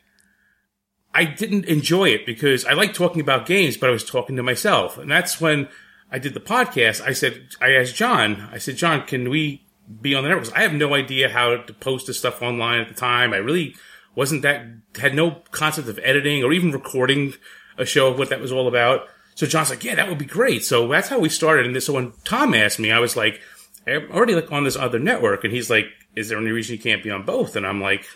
I 1.12 1.24
didn't 1.24 1.64
enjoy 1.64 2.10
it 2.10 2.24
because 2.24 2.64
I 2.64 2.72
like 2.74 2.94
talking 2.94 3.20
about 3.20 3.46
games, 3.46 3.76
but 3.76 3.88
I 3.88 3.92
was 3.92 4.04
talking 4.04 4.36
to 4.36 4.42
myself. 4.42 4.96
And 4.96 5.10
that's 5.10 5.40
when 5.40 5.68
I 6.10 6.18
did 6.18 6.34
the 6.34 6.40
podcast. 6.40 7.00
I 7.00 7.12
said, 7.12 7.48
I 7.60 7.72
asked 7.74 7.94
John, 7.96 8.48
I 8.52 8.58
said, 8.58 8.76
John, 8.76 9.06
can 9.06 9.28
we 9.28 9.66
be 10.00 10.14
on 10.14 10.22
the 10.22 10.28
network? 10.28 10.56
I 10.56 10.62
have 10.62 10.72
no 10.72 10.94
idea 10.94 11.28
how 11.28 11.56
to 11.56 11.72
post 11.74 12.06
this 12.06 12.18
stuff 12.18 12.42
online 12.42 12.80
at 12.80 12.88
the 12.88 12.94
time. 12.94 13.32
I 13.32 13.38
really 13.38 13.74
wasn't 14.14 14.42
that, 14.42 14.66
had 15.00 15.14
no 15.14 15.42
concept 15.50 15.88
of 15.88 15.98
editing 16.02 16.44
or 16.44 16.52
even 16.52 16.70
recording 16.70 17.34
a 17.76 17.84
show 17.84 18.08
of 18.08 18.18
what 18.18 18.28
that 18.28 18.40
was 18.40 18.52
all 18.52 18.68
about. 18.68 19.08
So 19.34 19.46
John's 19.46 19.70
like, 19.70 19.82
yeah, 19.82 19.94
that 19.96 20.08
would 20.08 20.18
be 20.18 20.26
great. 20.26 20.64
So 20.64 20.86
that's 20.86 21.08
how 21.08 21.18
we 21.18 21.28
started. 21.28 21.66
And 21.66 21.82
so 21.82 21.94
when 21.94 22.12
Tom 22.24 22.54
asked 22.54 22.78
me, 22.78 22.92
I 22.92 22.98
was 22.98 23.16
like, 23.16 23.40
I'm 23.86 24.10
already 24.12 24.34
like 24.34 24.52
on 24.52 24.64
this 24.64 24.76
other 24.76 24.98
network. 24.98 25.44
And 25.44 25.52
he's 25.52 25.70
like, 25.70 25.86
is 26.14 26.28
there 26.28 26.38
any 26.38 26.50
reason 26.50 26.76
you 26.76 26.82
can't 26.82 27.02
be 27.02 27.10
on 27.10 27.24
both? 27.24 27.56
And 27.56 27.66
I'm 27.66 27.80
like, 27.80 28.06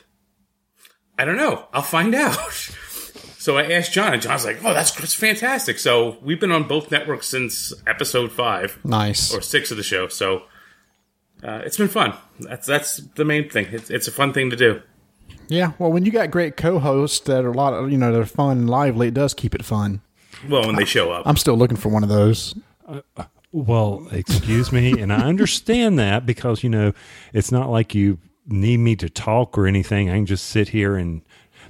I 1.19 1.25
don't 1.25 1.37
know. 1.37 1.67
I'll 1.73 1.83
find 1.83 2.15
out. 2.15 2.37
So 3.45 3.59
I 3.59 3.65
asked 3.73 3.93
John, 3.93 4.15
and 4.15 4.23
John's 4.23 4.47
like, 4.47 4.65
"Oh, 4.65 4.73
that's 4.73 4.91
that's 4.93 5.13
fantastic." 5.13 5.79
So 5.79 6.17
we've 6.23 6.41
been 6.41 6.51
on 6.51 6.67
both 6.67 6.91
networks 6.91 7.29
since 7.29 7.75
episode 7.87 8.33
five 8.33 8.79
Nice. 8.85 9.35
or 9.35 9.43
six 9.43 9.71
of 9.71 9.77
the 9.77 9.83
show. 9.83 10.09
So 10.09 10.45
uh, 11.43 11.61
it's 11.63 11.77
been 11.77 11.89
fun. 11.89 12.15
That's 12.41 12.67
that's 12.67 12.97
the 13.17 13.25
main 13.27 13.51
thing. 13.51 13.67
It's, 13.71 13.91
it's 13.91 14.09
a 14.09 14.13
fun 14.13 14.33
thing 14.33 14.49
to 14.49 14.57
do. 14.57 14.81
Yeah. 15.49 15.73
Well, 15.79 15.93
when 15.93 16.07
you 16.07 16.11
got 16.11 16.31
great 16.31 16.57
co-hosts 16.57 17.21
that 17.27 17.45
are 17.45 17.51
a 17.51 17.53
lot 17.53 17.75
of 17.75 17.93
you 17.93 17.99
know 17.99 18.15
they're 18.15 18.25
fun 18.25 18.57
and 18.61 18.71
lively, 18.71 19.09
it 19.09 19.15
does 19.15 19.35
keep 19.35 19.55
it 19.55 19.63
fun. 19.63 20.01
Well, 20.49 20.65
when 20.67 20.77
they 20.77 20.87
show 20.87 21.13
up, 21.13 21.27
I'm 21.27 21.37
still 21.37 21.59
looking 21.59 21.77
for 21.77 21.91
one 21.91 22.03
of 22.03 22.09
those. 22.09 22.55
Well, 23.53 24.09
excuse 24.11 24.73
me, 24.73 24.99
and 24.99 25.13
I 25.13 25.19
understand 25.19 25.99
that 25.99 26.25
because 26.25 26.65
you 26.65 26.71
know 26.71 26.95
it's 27.35 27.53
not 27.53 27.69
like 27.69 27.95
you 27.95 28.21
need 28.47 28.79
me 28.79 28.97
to 28.97 29.11
talk 29.11 29.59
or 29.59 29.67
anything. 29.67 30.09
I 30.09 30.15
can 30.15 30.25
just 30.25 30.47
sit 30.47 30.71
here 30.71 30.97
and 30.97 31.21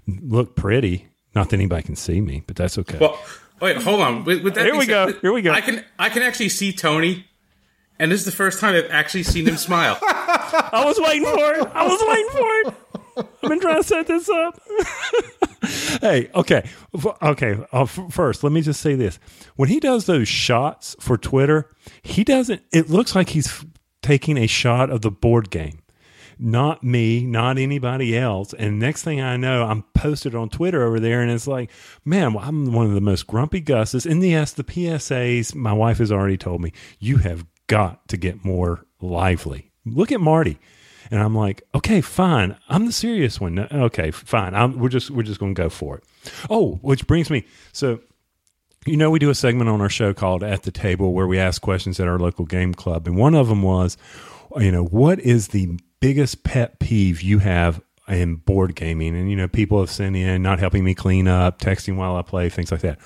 look 0.06 0.54
pretty. 0.54 1.08
Not 1.34 1.50
that 1.50 1.56
anybody 1.56 1.82
can 1.82 1.96
see 1.96 2.20
me, 2.20 2.42
but 2.46 2.56
that's 2.56 2.78
okay. 2.78 2.98
well, 2.98 3.18
wait, 3.60 3.76
hold 3.78 4.00
on. 4.00 4.24
With, 4.24 4.42
with 4.44 4.54
that 4.54 4.64
Here 4.64 4.72
being 4.72 4.80
we 4.80 4.86
go. 4.86 5.12
Here 5.20 5.32
we 5.32 5.42
go. 5.42 5.52
I 5.52 5.60
can 5.60 5.84
I 5.98 6.08
can 6.08 6.22
actually 6.22 6.48
see 6.50 6.72
Tony, 6.72 7.26
and 7.98 8.10
this 8.10 8.20
is 8.20 8.26
the 8.26 8.32
first 8.32 8.60
time 8.60 8.74
I've 8.74 8.90
actually 8.90 9.24
seen 9.24 9.46
him 9.46 9.56
smile. 9.56 9.98
I 10.02 10.82
was 10.84 10.98
waiting 11.00 11.24
for 11.24 11.54
it. 11.54 11.68
I 11.74 11.86
was 11.86 12.00
waiting 12.06 12.30
for 12.30 12.70
it. 12.70 12.74
I've 13.42 13.48
been 13.50 13.60
trying 13.60 13.80
to 13.80 13.86
set 13.86 14.06
this 14.08 14.28
up. 14.28 14.60
hey, 16.00 16.30
okay, 16.34 16.68
okay. 17.22 17.56
Uh, 17.72 17.82
f- 17.82 18.00
first, 18.10 18.42
let 18.42 18.52
me 18.52 18.60
just 18.60 18.80
say 18.80 18.94
this: 18.94 19.18
when 19.56 19.68
he 19.68 19.78
does 19.80 20.06
those 20.06 20.28
shots 20.28 20.96
for 21.00 21.16
Twitter, 21.16 21.70
he 22.02 22.24
doesn't. 22.24 22.62
It 22.72 22.90
looks 22.90 23.14
like 23.14 23.30
he's 23.30 23.46
f- 23.46 23.64
taking 24.02 24.36
a 24.36 24.46
shot 24.48 24.90
of 24.90 25.02
the 25.02 25.10
board 25.12 25.50
game, 25.50 25.78
not 26.38 26.82
me, 26.82 27.24
not 27.24 27.58
anybody 27.58 28.16
else. 28.16 28.52
And 28.54 28.78
next 28.78 29.02
thing 29.02 29.20
I 29.20 29.36
know, 29.36 29.64
I'm 29.64 29.82
posted 29.94 30.34
on 30.34 30.48
Twitter 30.48 30.82
over 30.82 31.00
there, 31.00 31.20
and 31.20 31.30
it's 31.30 31.46
like, 31.46 31.70
man, 32.04 32.34
well, 32.34 32.44
I'm 32.44 32.72
one 32.72 32.86
of 32.86 32.94
the 32.94 33.00
most 33.00 33.26
grumpy 33.26 33.60
gusses. 33.60 34.06
And 34.06 34.22
yes, 34.22 34.52
the 34.52 34.64
PSAs. 34.64 35.54
My 35.54 35.72
wife 35.72 35.98
has 35.98 36.12
already 36.12 36.36
told 36.36 36.60
me 36.60 36.72
you 36.98 37.18
have 37.18 37.46
got 37.66 38.06
to 38.08 38.16
get 38.16 38.44
more 38.44 38.84
lively. 39.00 39.70
Look 39.84 40.12
at 40.12 40.20
Marty. 40.20 40.58
And 41.10 41.20
I'm 41.20 41.34
like, 41.34 41.62
okay, 41.74 42.00
fine. 42.00 42.56
I'm 42.68 42.86
the 42.86 42.92
serious 42.92 43.40
one. 43.40 43.58
Okay, 43.58 44.10
fine. 44.10 44.54
I'm, 44.54 44.78
we're 44.78 44.88
just 44.88 45.10
we're 45.10 45.22
just 45.22 45.40
going 45.40 45.54
to 45.54 45.62
go 45.62 45.68
for 45.68 45.98
it. 45.98 46.04
Oh, 46.48 46.76
which 46.82 47.06
brings 47.06 47.30
me 47.30 47.44
so 47.72 48.00
you 48.86 48.96
know 48.96 49.10
we 49.10 49.18
do 49.18 49.30
a 49.30 49.34
segment 49.34 49.70
on 49.70 49.80
our 49.80 49.88
show 49.88 50.12
called 50.12 50.42
At 50.42 50.62
the 50.62 50.70
Table 50.70 51.12
where 51.12 51.26
we 51.26 51.38
ask 51.38 51.60
questions 51.62 52.00
at 52.00 52.08
our 52.08 52.18
local 52.18 52.44
game 52.44 52.74
club, 52.74 53.06
and 53.06 53.16
one 53.16 53.34
of 53.34 53.48
them 53.48 53.62
was, 53.62 53.96
you 54.56 54.72
know, 54.72 54.84
what 54.84 55.20
is 55.20 55.48
the 55.48 55.78
biggest 56.04 56.42
pet 56.44 56.78
peeve 56.78 57.22
you 57.22 57.38
have 57.38 57.80
in 58.08 58.36
board 58.36 58.74
gaming? 58.74 59.16
And 59.16 59.30
you 59.30 59.36
know, 59.36 59.48
people 59.48 59.80
have 59.80 59.90
sent 59.90 60.16
in 60.16 60.42
not 60.42 60.58
helping 60.58 60.84
me 60.84 60.94
clean 60.94 61.26
up, 61.28 61.58
texting 61.58 61.96
while 61.96 62.16
I 62.16 62.22
play, 62.22 62.48
things 62.48 62.70
like 62.70 62.82
that. 62.82 62.98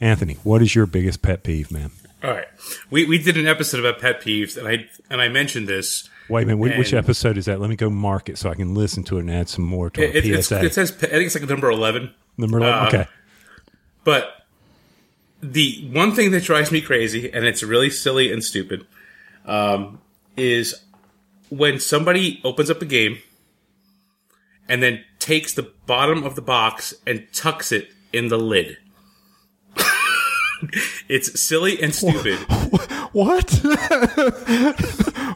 Anthony, 0.00 0.34
what 0.44 0.62
is 0.62 0.74
your 0.74 0.86
biggest 0.86 1.22
pet 1.22 1.42
peeve, 1.42 1.70
man? 1.70 1.90
All 2.22 2.30
right, 2.30 2.46
we 2.90 3.04
we 3.06 3.18
did 3.18 3.36
an 3.36 3.46
episode 3.46 3.80
about 3.80 4.00
pet 4.00 4.20
peeves, 4.20 4.56
and 4.56 4.66
I 4.68 4.86
and 5.10 5.20
I 5.20 5.28
mentioned 5.28 5.68
this. 5.68 6.08
Wait 6.28 6.42
a 6.42 6.46
minute, 6.46 6.58
whi- 6.58 6.78
which 6.78 6.92
episode 6.92 7.36
is 7.38 7.44
that? 7.44 7.60
Let 7.60 7.70
me 7.70 7.76
go 7.76 7.88
mark 7.90 8.28
it 8.28 8.36
so 8.38 8.50
I 8.50 8.54
can 8.54 8.74
listen 8.74 9.04
to 9.04 9.16
it 9.18 9.20
and 9.20 9.30
add 9.30 9.48
some 9.48 9.64
more 9.64 9.90
to 9.90 10.02
It, 10.02 10.34
our 10.34 10.42
PSA. 10.42 10.64
it 10.64 10.74
says 10.74 10.90
I 10.92 11.06
think 11.06 11.26
it's 11.26 11.34
like 11.38 11.48
number 11.48 11.70
eleven. 11.70 12.12
Number 12.38 12.58
11? 12.58 12.74
uh, 12.74 12.86
okay. 12.88 13.06
But 14.04 14.46
the 15.42 15.88
one 15.92 16.12
thing 16.14 16.30
that 16.32 16.42
drives 16.42 16.70
me 16.72 16.80
crazy, 16.80 17.32
and 17.32 17.44
it's 17.44 17.62
really 17.62 17.90
silly 17.90 18.32
and 18.32 18.42
stupid, 18.42 18.86
um, 19.46 20.00
is 20.36 20.74
when 21.50 21.78
somebody 21.80 22.40
opens 22.44 22.70
up 22.70 22.82
a 22.82 22.86
game 22.86 23.18
and 24.68 24.82
then 24.82 25.04
takes 25.18 25.54
the 25.54 25.70
bottom 25.86 26.24
of 26.24 26.34
the 26.34 26.42
box 26.42 26.94
and 27.06 27.26
tucks 27.32 27.72
it 27.72 27.88
in 28.12 28.28
the 28.28 28.38
lid. 28.38 28.76
it's 31.08 31.40
silly 31.40 31.80
and 31.82 31.94
stupid. 31.94 32.38
What? 33.12 33.60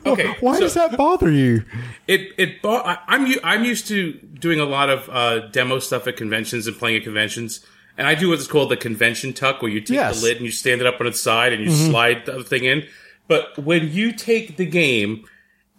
Okay, 0.06 0.34
Why 0.40 0.54
so- 0.54 0.60
does 0.60 0.74
that 0.74 0.96
bother 0.96 1.30
you? 1.30 1.62
It 2.08 2.32
it 2.38 2.62
bo- 2.62 2.82
I'm 3.06 3.34
I'm 3.44 3.64
used 3.64 3.86
to 3.88 4.12
doing 4.14 4.58
a 4.60 4.64
lot 4.64 4.88
of 4.90 5.08
uh, 5.10 5.48
demo 5.48 5.78
stuff 5.78 6.06
at 6.06 6.16
conventions 6.16 6.66
and 6.66 6.76
playing 6.76 6.96
at 6.96 7.04
conventions, 7.04 7.64
and 7.98 8.06
I 8.06 8.14
do 8.14 8.30
what's 8.30 8.46
called 8.46 8.70
the 8.70 8.76
convention 8.78 9.32
tuck, 9.34 9.60
where 9.62 9.70
you 9.70 9.80
take 9.80 9.94
Yes. 9.96 10.20
the 10.20 10.26
lid 10.26 10.36
and 10.38 10.46
you 10.46 10.52
stand 10.52 10.80
it 10.80 10.86
up 10.86 11.00
on 11.00 11.06
its 11.06 11.20
side 11.20 11.52
and 11.52 11.62
you 11.62 11.70
slide 11.70 12.24
the 12.26 12.34
other 12.34 12.42
thing 12.42 12.64
in. 12.64 12.86
But 13.28 13.58
when 13.58 13.90
you 13.92 14.12
take 14.12 14.56
the 14.56 14.66
game 14.66 15.26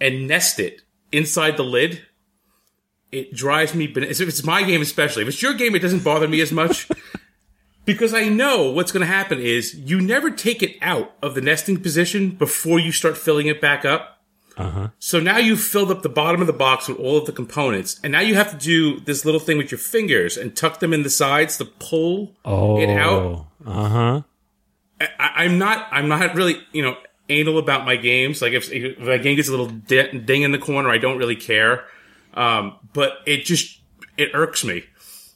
and 0.01 0.27
nest 0.27 0.59
it 0.59 0.81
inside 1.13 1.55
the 1.55 1.63
lid, 1.63 2.01
it 3.11 3.33
drives 3.33 3.73
me. 3.73 3.87
ban- 3.87 4.03
If 4.03 4.19
it's 4.19 4.43
my 4.43 4.63
game, 4.63 4.81
especially 4.81 5.21
if 5.23 5.29
it's 5.29 5.41
your 5.41 5.53
game, 5.53 5.75
it 5.75 5.79
doesn't 5.79 6.03
bother 6.03 6.27
me 6.27 6.41
as 6.41 6.51
much. 6.51 6.89
Because 7.83 8.13
I 8.13 8.29
know 8.29 8.69
what's 8.71 8.91
going 8.91 9.01
to 9.01 9.11
happen 9.11 9.39
is 9.39 9.73
you 9.73 9.99
never 9.99 10.29
take 10.29 10.61
it 10.61 10.77
out 10.83 11.15
of 11.23 11.33
the 11.33 11.41
nesting 11.41 11.81
position 11.81 12.29
before 12.29 12.79
you 12.79 12.91
start 12.91 13.17
filling 13.17 13.47
it 13.47 13.59
back 13.59 13.85
up. 13.85 14.21
Uh-huh. 14.55 14.89
So 14.99 15.19
now 15.19 15.39
you've 15.39 15.59
filled 15.59 15.89
up 15.89 16.03
the 16.03 16.07
bottom 16.07 16.41
of 16.41 16.47
the 16.47 16.53
box 16.53 16.87
with 16.87 16.99
all 16.99 17.17
of 17.17 17.25
the 17.25 17.31
components, 17.31 17.99
and 18.03 18.11
now 18.11 18.19
you 18.19 18.35
have 18.35 18.51
to 18.51 18.57
do 18.57 18.99
this 18.99 19.25
little 19.25 19.39
thing 19.39 19.57
with 19.57 19.71
your 19.71 19.79
fingers 19.79 20.37
and 20.37 20.55
tuck 20.55 20.79
them 20.79 20.93
in 20.93 21.01
the 21.01 21.09
sides 21.09 21.57
to 21.57 21.65
pull 21.65 22.35
it 22.45 22.89
out. 22.89 23.47
Uh 23.65 23.89
huh. 23.89 24.21
I, 25.19 25.31
I'm 25.45 25.57
not. 25.57 25.87
I'm 25.91 26.07
not 26.07 26.35
really, 26.35 26.61
you 26.73 26.83
know, 26.83 26.97
anal 27.31 27.57
about 27.57 27.85
my 27.85 27.95
games. 27.95 28.41
Like 28.41 28.53
if, 28.53 28.71
if 28.71 28.99
my 28.99 29.17
game 29.17 29.35
gets 29.35 29.47
a 29.47 29.51
little 29.51 29.67
ding 29.67 30.41
in 30.41 30.51
the 30.51 30.57
corner, 30.57 30.89
I 30.89 30.97
don't 30.97 31.17
really 31.17 31.35
care. 31.35 31.85
Um, 32.33 32.75
but 32.93 33.19
it 33.25 33.45
just 33.45 33.79
it 34.17 34.31
irks 34.33 34.63
me 34.63 34.83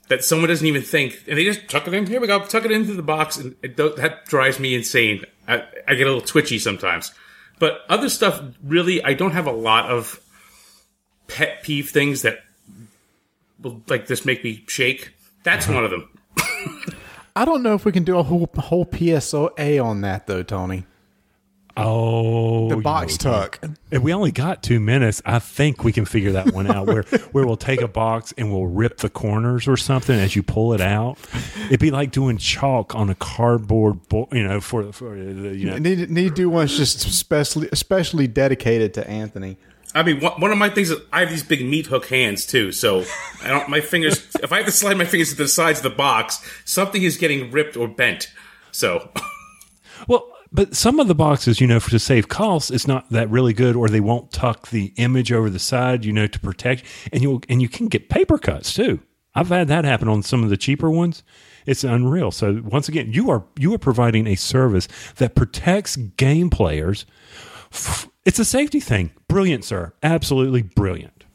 that 0.07 0.23
someone 0.23 0.49
doesn't 0.49 0.67
even 0.67 0.81
think, 0.81 1.23
and 1.27 1.37
they 1.37 1.43
just 1.43 1.67
tuck 1.67 1.87
it 1.87 1.93
in. 1.93 2.05
Here 2.05 2.21
we 2.21 2.27
go, 2.27 2.39
tuck 2.45 2.65
it 2.65 2.71
into 2.71 2.93
the 2.93 3.01
box, 3.01 3.37
and 3.37 3.55
that 3.61 4.25
drives 4.25 4.59
me 4.59 4.75
insane. 4.75 5.25
I, 5.47 5.63
I 5.87 5.95
get 5.95 6.07
a 6.07 6.11
little 6.11 6.21
twitchy 6.21 6.59
sometimes. 6.59 7.13
But 7.57 7.81
other 7.89 8.09
stuff, 8.09 8.41
really, 8.63 9.03
I 9.03 9.13
don't 9.13 9.31
have 9.31 9.47
a 9.47 9.51
lot 9.51 9.89
of 9.89 10.19
pet 11.27 11.63
peeve 11.63 11.89
things 11.89 12.21
that 12.21 12.39
will 13.61 13.81
like 13.87 14.07
this 14.07 14.25
make 14.25 14.43
me 14.43 14.63
shake. 14.67 15.13
That's 15.43 15.67
one 15.67 15.83
of 15.83 15.91
them. 15.91 16.09
I 17.35 17.45
don't 17.45 17.63
know 17.63 17.73
if 17.73 17.85
we 17.85 17.91
can 17.91 18.03
do 18.03 18.17
a 18.17 18.23
whole 18.23 18.49
whole 18.57 18.85
PSOA 18.85 19.83
on 19.83 20.01
that 20.01 20.27
though, 20.27 20.43
Tony. 20.43 20.85
Oh, 21.77 22.69
The 22.69 22.77
box 22.77 23.23
no. 23.23 23.31
tuck. 23.31 23.59
If 23.91 24.01
we 24.01 24.13
only 24.13 24.31
got 24.31 24.63
two 24.63 24.79
minutes, 24.79 25.21
I 25.25 25.39
think 25.39 25.83
we 25.83 25.91
can 25.91 26.05
figure 26.05 26.31
that 26.33 26.53
one 26.53 26.67
out. 26.67 26.87
Where 26.87 27.03
where 27.31 27.45
we'll 27.45 27.57
take 27.57 27.81
a 27.81 27.87
box 27.87 28.33
and 28.37 28.51
we'll 28.51 28.67
rip 28.67 28.97
the 28.97 29.09
corners 29.09 29.67
or 29.67 29.75
something 29.77 30.17
as 30.17 30.35
you 30.35 30.43
pull 30.43 30.73
it 30.73 30.81
out. 30.81 31.17
It'd 31.67 31.79
be 31.79 31.91
like 31.91 32.11
doing 32.11 32.37
chalk 32.37 32.95
on 32.95 33.09
a 33.09 33.15
cardboard, 33.15 34.07
bo- 34.07 34.29
you 34.31 34.43
know, 34.47 34.61
for 34.61 34.91
for 34.93 35.13
uh, 35.13 35.17
the 35.17 35.55
you 35.55 35.65
know. 35.69 35.77
Need 35.77 36.09
need 36.09 36.29
to 36.29 36.35
do 36.35 36.49
one 36.49 36.67
just 36.67 37.05
especially 37.05 37.67
especially 37.71 38.27
dedicated 38.27 38.93
to 38.95 39.07
Anthony. 39.09 39.57
I 39.93 40.03
mean, 40.03 40.19
one 40.19 40.39
one 40.41 40.51
of 40.51 40.57
my 40.57 40.69
things 40.69 40.89
is 40.91 40.99
I 41.13 41.21
have 41.21 41.29
these 41.29 41.43
big 41.43 41.65
meat 41.65 41.87
hook 41.87 42.07
hands 42.07 42.45
too. 42.45 42.71
So 42.71 43.05
I 43.43 43.47
don't. 43.49 43.69
My 43.69 43.81
fingers. 43.81 44.27
if 44.43 44.51
I 44.51 44.57
have 44.57 44.65
to 44.65 44.71
slide 44.71 44.97
my 44.97 45.05
fingers 45.05 45.29
to 45.31 45.35
the 45.35 45.47
sides 45.47 45.79
of 45.79 45.83
the 45.83 45.89
box, 45.89 46.39
something 46.65 47.01
is 47.03 47.17
getting 47.17 47.51
ripped 47.51 47.77
or 47.77 47.87
bent. 47.87 48.31
So 48.71 49.09
Well, 50.07 50.27
but 50.55 50.75
some 50.75 50.99
of 50.99 51.07
the 51.07 51.15
boxes, 51.15 51.59
you 51.59 51.67
know, 51.67 51.79
for 51.79 51.91
to 51.91 51.99
save 51.99 52.29
costs, 52.29 52.71
it's 52.71 52.87
not 52.87 53.09
that 53.09 53.29
really 53.29 53.53
good, 53.53 53.75
or 53.75 53.89
they 53.89 53.99
won't 53.99 54.31
tuck 54.31 54.69
the 54.69 54.93
image 54.95 55.31
over 55.31 55.49
the 55.49 55.59
side, 55.59 56.05
you 56.05 56.13
know, 56.13 56.27
to 56.27 56.39
protect. 56.39 56.83
And 57.11 57.21
you 57.21 57.41
and 57.49 57.61
you 57.61 57.69
can 57.69 57.87
get 57.87 58.09
paper 58.09 58.37
cuts 58.37 58.73
too. 58.73 59.01
I've 59.35 59.49
had 59.49 59.67
that 59.67 59.83
happen 59.83 60.07
on 60.07 60.23
some 60.23 60.43
of 60.43 60.49
the 60.49 60.57
cheaper 60.57 60.89
ones. 60.89 61.21
It's 61.65 61.83
unreal. 61.83 62.31
So 62.31 62.61
once 62.63 62.87
again, 62.87 63.11
you 63.11 63.29
are 63.29 63.43
you 63.57 63.73
are 63.73 63.77
providing 63.77 64.27
a 64.27 64.35
service 64.35 64.87
that 65.17 65.35
protects 65.35 65.97
game 65.97 66.49
players. 66.49 67.05
It's 68.23 68.39
a 68.39 68.45
safety 68.45 68.79
thing. 68.79 69.11
Brilliant, 69.27 69.65
sir. 69.65 69.93
Absolutely 70.01 70.61
brilliant. 70.61 71.25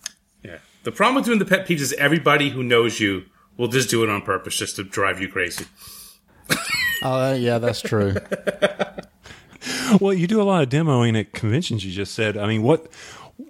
yeah, 0.42 0.58
the 0.84 0.92
problem 0.92 1.16
with 1.16 1.26
doing 1.26 1.38
the 1.38 1.44
pet 1.44 1.66
peeves 1.66 1.80
is 1.80 1.92
everybody 1.94 2.48
who 2.48 2.62
knows 2.62 3.00
you 3.00 3.24
will 3.58 3.68
just 3.68 3.90
do 3.90 4.02
it 4.02 4.08
on 4.08 4.22
purpose, 4.22 4.56
just 4.56 4.76
to 4.76 4.84
drive 4.84 5.20
you 5.20 5.28
crazy. 5.28 5.66
Oh 7.02 7.34
yeah, 7.34 7.58
that's 7.58 7.80
true. 7.80 8.14
Well, 10.00 10.14
you 10.14 10.26
do 10.26 10.40
a 10.40 10.44
lot 10.44 10.62
of 10.62 10.68
demoing 10.68 11.18
at 11.18 11.32
conventions. 11.32 11.84
You 11.84 11.92
just 11.92 12.14
said. 12.14 12.36
I 12.36 12.46
mean, 12.46 12.62
what 12.62 12.86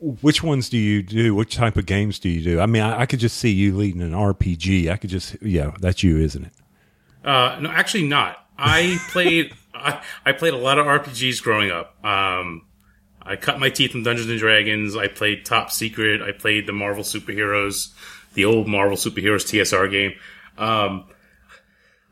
which 0.01 0.43
ones 0.43 0.69
do 0.69 0.79
you 0.79 1.03
do? 1.03 1.35
Which 1.35 1.55
type 1.55 1.77
of 1.77 1.87
games 1.87 2.19
do 2.19 2.29
you 2.29 2.43
do? 2.43 2.61
I 2.61 2.67
mean, 2.67 2.83
I, 2.83 3.01
I 3.03 3.07
could 3.07 3.21
just 3.21 3.37
see 3.37 3.51
you 3.51 3.77
leading 3.77 4.03
an 4.03 4.13
RPG. 4.13 4.91
I 4.91 4.97
could 4.97 5.11
just, 5.11 5.37
yeah, 5.43 5.73
that's 5.81 6.03
you, 6.03 6.19
isn't 6.19 6.45
it? 6.45 6.53
Uh, 7.25 7.59
no, 7.61 7.71
actually 7.71 8.07
not. 8.07 8.45
I 8.59 8.99
played 9.11 9.53
I, 9.75 10.03
I 10.25 10.33
played 10.33 10.55
a 10.55 10.59
lot 10.59 10.79
of 10.79 10.87
RPGs 10.87 11.43
growing 11.43 11.71
up. 11.71 12.05
Um, 12.05 12.67
I 13.23 13.37
cut 13.37 13.59
my 13.59 13.71
teeth 13.71 13.95
in 13.95 14.03
Dungeons 14.03 14.31
and 14.31 14.39
Dragons. 14.39 14.97
I 14.97 15.09
played 15.09 15.45
Top 15.45 15.71
Secret. 15.71 16.23
I 16.23 16.33
played 16.33 16.67
the 16.67 16.73
Marvel 16.73 17.05
superheroes, 17.05 17.93
the 18.35 18.45
old 18.45 18.67
Marvel 18.67 18.97
superheroes 18.97 19.45
TSR 19.47 19.91
game. 19.91 20.15
Um, 20.59 21.07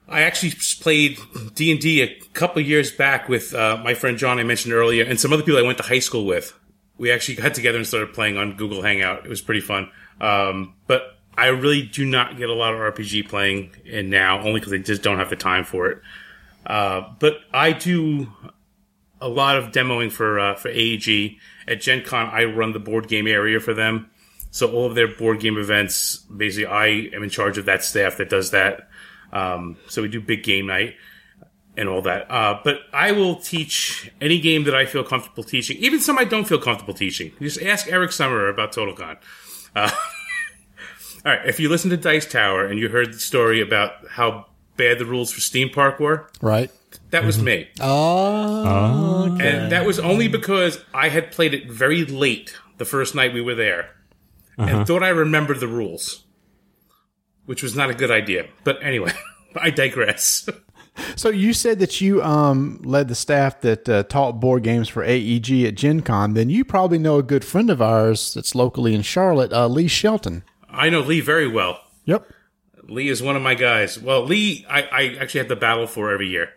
I 0.09 0.23
actually 0.23 0.53
played 0.81 1.19
D 1.55 1.71
and 1.71 1.81
D 1.81 2.03
a 2.03 2.19
couple 2.33 2.63
years 2.63 2.91
back 2.91 3.29
with 3.29 3.55
uh, 3.55 3.79
my 3.83 3.95
friend 3.95 4.17
John 4.17 4.39
I 4.39 4.43
mentioned 4.43 4.73
earlier, 4.73 5.05
and 5.05 5.21
some 5.21 5.33
other 5.33 5.43
people 5.43 5.59
I 5.59 5.63
went 5.63 5.79
to 5.79 5.85
high 5.85 5.99
school 5.99 6.25
with. 6.25 6.59
We 6.97 7.13
actually 7.13 7.37
got 7.37 7.55
together 7.55 7.79
and 7.79 7.87
started 7.87 8.15
playing 8.15 8.39
on 8.39 8.57
Google 8.57 8.83
Hangout. 8.83 9.25
It 9.25 9.29
was 9.29 9.41
pretty 9.41 9.61
fun. 9.61 9.91
Um, 10.21 10.75
but 10.87 11.17
I 11.37 11.49
really 11.49 11.83
do 11.83 12.05
not 12.05 12.37
get 12.37 12.49
a 12.49 12.55
lot 12.55 12.75
of 12.75 12.81
RPG 12.81 13.29
playing 13.29 13.71
in 13.85 14.11
now, 14.11 14.41
only 14.41 14.61
because 14.61 14.73
I 14.73 14.79
just 14.79 15.03
don't 15.03 15.19
have 15.19 15.31
the 15.31 15.37
time 15.37 15.65
for 15.65 15.91
it. 15.91 16.03
Uh, 16.67 17.03
but 17.21 17.39
I 17.53 17.73
do 17.73 18.33
a 19.21 19.29
lot 19.29 19.57
of 19.57 19.73
demoing 19.73 20.11
for 20.11 20.41
uh, 20.41 20.55
for 20.55 20.69
AEG 20.69 21.37
at 21.67 21.81
Gen 21.81 22.03
Con. 22.03 22.29
I 22.33 22.45
run 22.45 22.73
the 22.73 22.81
board 22.81 23.09
game 23.09 23.27
area 23.27 23.61
for 23.61 23.75
them, 23.75 24.11
so 24.51 24.73
all 24.73 24.87
of 24.87 24.95
their 24.95 25.09
board 25.09 25.41
game 25.41 25.59
events, 25.59 26.17
basically, 26.17 26.67
I 26.67 26.87
am 27.15 27.23
in 27.23 27.31
charge 27.31 27.59
of 27.59 27.67
that 27.67 27.85
staff 27.85 28.17
that 28.17 28.31
does 28.31 28.51
that. 28.51 28.88
Um, 29.33 29.77
so 29.89 30.03
we 30.03 30.09
do 30.09 30.21
big 30.21 30.43
game 30.43 30.67
night 30.67 30.95
and 31.77 31.89
all 31.89 32.03
that. 32.03 32.31
Uh, 32.31 32.59
but 32.65 32.81
I 32.93 33.13
will 33.13 33.37
teach 33.37 34.11
any 34.21 34.41
game 34.41 34.65
that 34.65 34.75
I 34.75 34.85
feel 34.87 35.05
comfortable 35.05 35.45
teaching, 35.45 35.77
even 35.79 36.01
some 36.01 36.19
I 36.19 36.25
don't 36.25 36.45
feel 36.47 36.59
comfortable 36.59 36.95
teaching. 36.95 37.33
Just 37.41 37.61
ask 37.63 37.87
Eric 37.89 38.11
Summerer 38.11 38.51
about 38.51 38.73
TotalCon. 38.73 39.19
Uh, 39.77 39.91
all 41.25 41.33
right, 41.33 41.47
if 41.47 41.61
you 41.61 41.69
listen 41.69 41.91
to 41.91 41.97
Dice 41.97 42.27
Tower 42.27 42.67
and 42.67 42.79
you 42.79 42.89
heard 42.89 43.13
the 43.13 43.19
story 43.19 43.61
about 43.61 43.93
how 44.11 44.47
bad 44.77 44.99
the 44.99 45.05
rules 45.05 45.31
for 45.33 45.41
Steam 45.41 45.69
Park 45.71 46.01
were, 46.01 46.29
Right. 46.41 46.71
that 47.11 47.25
was 47.25 47.41
me. 47.43 47.69
Oh. 47.81 49.37
And 49.41 49.71
that 49.73 49.87
was 49.87 49.99
only 50.01 50.27
because 50.29 50.81
I 50.95 51.09
had 51.11 51.31
played 51.31 51.55
it 51.55 51.71
very 51.71 52.05
late 52.05 52.57
the 52.79 52.85
first 52.85 53.15
night 53.15 53.33
we 53.35 53.41
were 53.41 53.55
there 53.55 53.91
and 54.57 54.85
thought 54.87 55.03
I 55.05 55.11
remembered 55.11 55.61
the 55.61 55.69
rules, 55.69 56.25
which 57.49 57.63
was 57.63 57.75
not 57.75 57.89
a 57.89 57.95
good 57.95 58.11
idea. 58.11 58.47
But 58.63 58.83
anyway, 58.83 59.13
I 59.57 59.71
digress. 59.71 60.49
So 61.15 61.29
you 61.29 61.53
said 61.53 61.79
that 61.79 62.01
you 62.01 62.21
um, 62.25 62.81
led 62.83 63.07
the 63.07 63.15
staff 63.15 63.61
that 63.61 63.89
uh, 63.89 64.03
taught 64.03 64.41
board 64.41 64.65
games 64.65 64.89
for 64.89 65.05
AEG 65.05 65.65
at 65.65 65.77
Gen 65.77 66.01
Con. 66.01 66.35
Then 66.35 66.51
you 66.51 66.65
probably 66.65 66.99
know 66.99 67.19
a 67.19 67.23
good 67.23 67.45
friend 67.45 67.71
of 67.71 67.81
ours 67.81 68.35
that's 68.35 68.53
locally 68.57 68.97
in 68.97 69.03
Charlotte, 69.03 69.53
uh, 69.53 69.69
Lee 69.69 69.87
Shelton. 69.87 70.43
I 70.69 70.91
know 70.91 70.99
Lee 70.99 71.21
very 71.21 71.47
well. 71.47 71.81
Yep. 72.07 72.27
Lee 72.89 73.11
is 73.11 73.23
one 73.23 73.37
of 73.37 73.43
my 73.43 73.55
guys. 73.55 73.97
Well, 73.97 74.25
Lee, 74.25 74.67
I, 74.69 74.83
I 74.83 75.17
actually 75.21 75.39
have 75.39 75.49
the 75.49 75.55
battle 75.55 75.87
for 75.87 76.11
every 76.11 76.27
year 76.27 76.49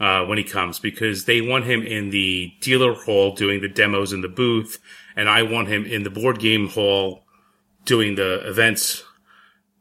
uh, 0.00 0.24
when 0.24 0.38
he 0.38 0.44
comes 0.44 0.78
because 0.78 1.26
they 1.26 1.42
want 1.42 1.66
him 1.66 1.82
in 1.82 2.08
the 2.08 2.54
dealer 2.62 2.94
hall 2.94 3.34
doing 3.34 3.60
the 3.60 3.68
demos 3.68 4.10
in 4.10 4.22
the 4.22 4.28
booth, 4.28 4.78
and 5.14 5.28
I 5.28 5.42
want 5.42 5.68
him 5.68 5.84
in 5.84 6.02
the 6.02 6.08
board 6.08 6.38
game 6.38 6.70
hall 6.70 7.26
doing 7.84 8.14
the 8.14 8.48
events 8.48 9.04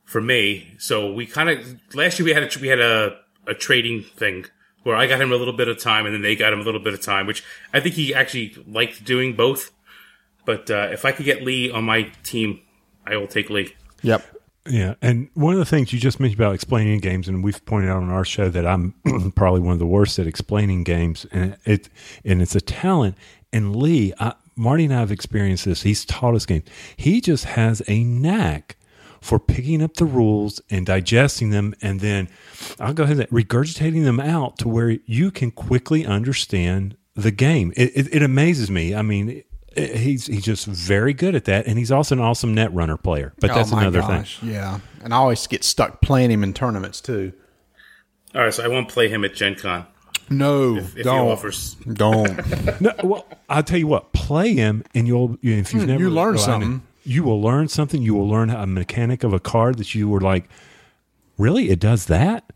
for 0.06 0.22
me. 0.22 0.76
So 0.78 1.12
we 1.12 1.26
kind 1.26 1.50
of 1.50 1.96
last 1.96 2.20
year 2.20 2.26
we 2.26 2.34
had 2.34 2.44
a, 2.44 2.60
we 2.60 2.68
had 2.68 2.80
a, 2.80 3.18
a 3.48 3.54
trading 3.54 4.04
thing 4.04 4.46
where 4.84 4.96
I 4.96 5.08
got 5.08 5.20
him 5.20 5.32
a 5.32 5.36
little 5.36 5.54
bit 5.54 5.68
of 5.68 5.80
time, 5.80 6.06
and 6.06 6.13
then 6.13 6.22
they 6.22 6.36
got 6.36 6.54
him 6.54 6.60
a 6.60 6.63
little 6.63 6.80
bit 6.80 6.94
of 6.94 7.02
time, 7.02 7.26
which 7.26 7.44
I 7.74 7.80
think 7.80 7.96
he 7.96 8.13
actually 8.13 8.56
liked 8.68 9.04
doing 9.04 9.36
both. 9.36 9.72
But 10.46 10.70
uh, 10.70 10.89
if 10.91 11.06
I 11.06 11.12
could 11.12 11.26
get 11.26 11.44
Lee 11.44 11.72
on 11.72 11.84
my 11.84 12.12
team, 12.24 12.62
I 13.06 13.18
will 13.18 13.28
take 13.28 13.50
Lee. 13.50 13.74
Yep. 14.04 14.24
Yeah, 14.68 14.96
and 15.00 15.30
one 15.36 15.54
of 15.54 15.60
the 15.60 15.65
things 15.65 15.94
you 15.94 16.00
just 16.00 16.20
mentioned 16.20 16.39
about 16.39 16.56
explaining 16.56 17.00
games, 17.00 17.28
and 17.28 17.44
we've 17.44 17.63
pointed 17.65 17.89
out 17.89 18.02
on 18.02 18.10
our 18.10 18.26
show 18.26 18.50
that 18.50 18.65
I'm 18.65 18.96
probably 19.36 19.60
one 19.60 19.74
of 19.74 19.80
the 19.80 19.86
worst 19.86 20.18
at 20.18 20.26
explaining 20.26 20.84
games, 20.84 21.26
and 21.32 21.58
it 21.65 21.89
and 22.24 22.41
it's 22.41 22.56
a 22.56 22.62
talent. 22.62 23.15
And 23.54 23.76
Lee, 23.76 24.13
I, 24.20 24.34
Marty 24.56 24.86
and 24.86 24.94
I 24.94 25.00
have 25.00 25.12
experienced 25.12 25.65
this. 25.65 25.84
He's 25.84 26.04
taught 26.04 26.34
us 26.34 26.48
games. 26.48 26.65
He 26.96 27.22
just 27.22 27.46
has 27.46 27.84
a 27.88 28.04
knack 28.04 28.76
for 29.26 29.40
picking 29.40 29.82
up 29.82 29.96
the 29.96 30.06
rules 30.06 30.62
and 30.70 30.86
digesting 30.86 31.50
them, 31.50 31.74
and 31.82 32.00
then 32.00 32.30
I'll 32.80 32.94
go 32.94 33.04
ahead 33.04 33.20
and 33.20 33.30
regurgitating 33.30 34.04
them 34.04 34.20
out 34.20 34.58
to 34.60 34.68
where 34.70 34.92
you 35.06 35.32
can 35.32 35.50
quickly 35.52 36.06
understand 36.06 36.96
the 37.16 37.32
game. 37.32 37.74
It, 37.76 37.92
it, 37.96 38.16
it 38.18 38.24
amazes 38.24 38.70
me. 38.72 38.94
I 38.96 39.02
mean. 39.02 39.30
it- 39.30 39.48
He's 39.78 40.28
he's 40.28 40.46
just 40.46 40.68
very 40.68 41.12
good 41.14 41.36
at 41.36 41.44
that, 41.46 41.68
and 41.68 41.78
he's 41.78 41.92
also 41.92 42.16
an 42.16 42.22
awesome 42.22 42.56
Netrunner 42.56 42.98
player. 43.04 43.34
But 43.42 43.54
that's 43.54 43.74
oh 43.74 43.76
my 43.76 43.82
another 43.82 44.04
thing. 44.04 44.24
Yeah. 44.50 44.80
And 45.04 45.14
I 45.14 45.18
always 45.18 45.46
get 45.48 45.66
stuck 45.66 46.00
playing 46.00 46.32
him 46.32 46.46
in 46.46 46.54
tournaments 46.54 47.02
too. 47.02 47.34
All 48.34 48.40
right, 48.44 48.54
so 48.54 48.64
I 48.64 48.70
won't 48.70 48.88
play 48.88 49.10
him 49.10 49.26
at 49.26 49.34
Gen 49.36 49.56
Con 49.56 49.86
No, 50.30 50.78
if 50.78 50.94
he 50.94 51.04
don't. 51.04 51.28
offers. 51.30 51.76
Don't. 51.92 52.40
No, 52.80 52.94
well, 53.04 53.28
I'll 53.50 53.64
tell 53.64 53.78
you 53.78 53.88
what. 53.88 54.14
Play 54.14 54.54
him, 54.54 54.82
and 54.96 55.08
you'll 55.08 55.38
you- 55.42 55.56
if 55.56 55.74
you've 55.74 55.88
never 55.88 56.00
Hmm, 56.00 56.04
you 56.08 56.10
learn 56.10 56.38
something. 56.38 56.82
You 57.06 57.24
will 57.24 57.41
learn 57.41 57.68
something. 57.68 58.02
You 58.02 58.15
will 58.15 58.28
learn 58.28 58.50
a 58.50 58.65
mechanic 58.65 59.24
of 59.24 59.34
a 59.34 59.39
card 59.39 59.78
that 59.78 59.96
you 59.96 60.10
were 60.10 60.22
like, 60.22 60.50
really, 61.38 61.70
it 61.70 61.80
does 61.80 62.06
that. 62.06 62.52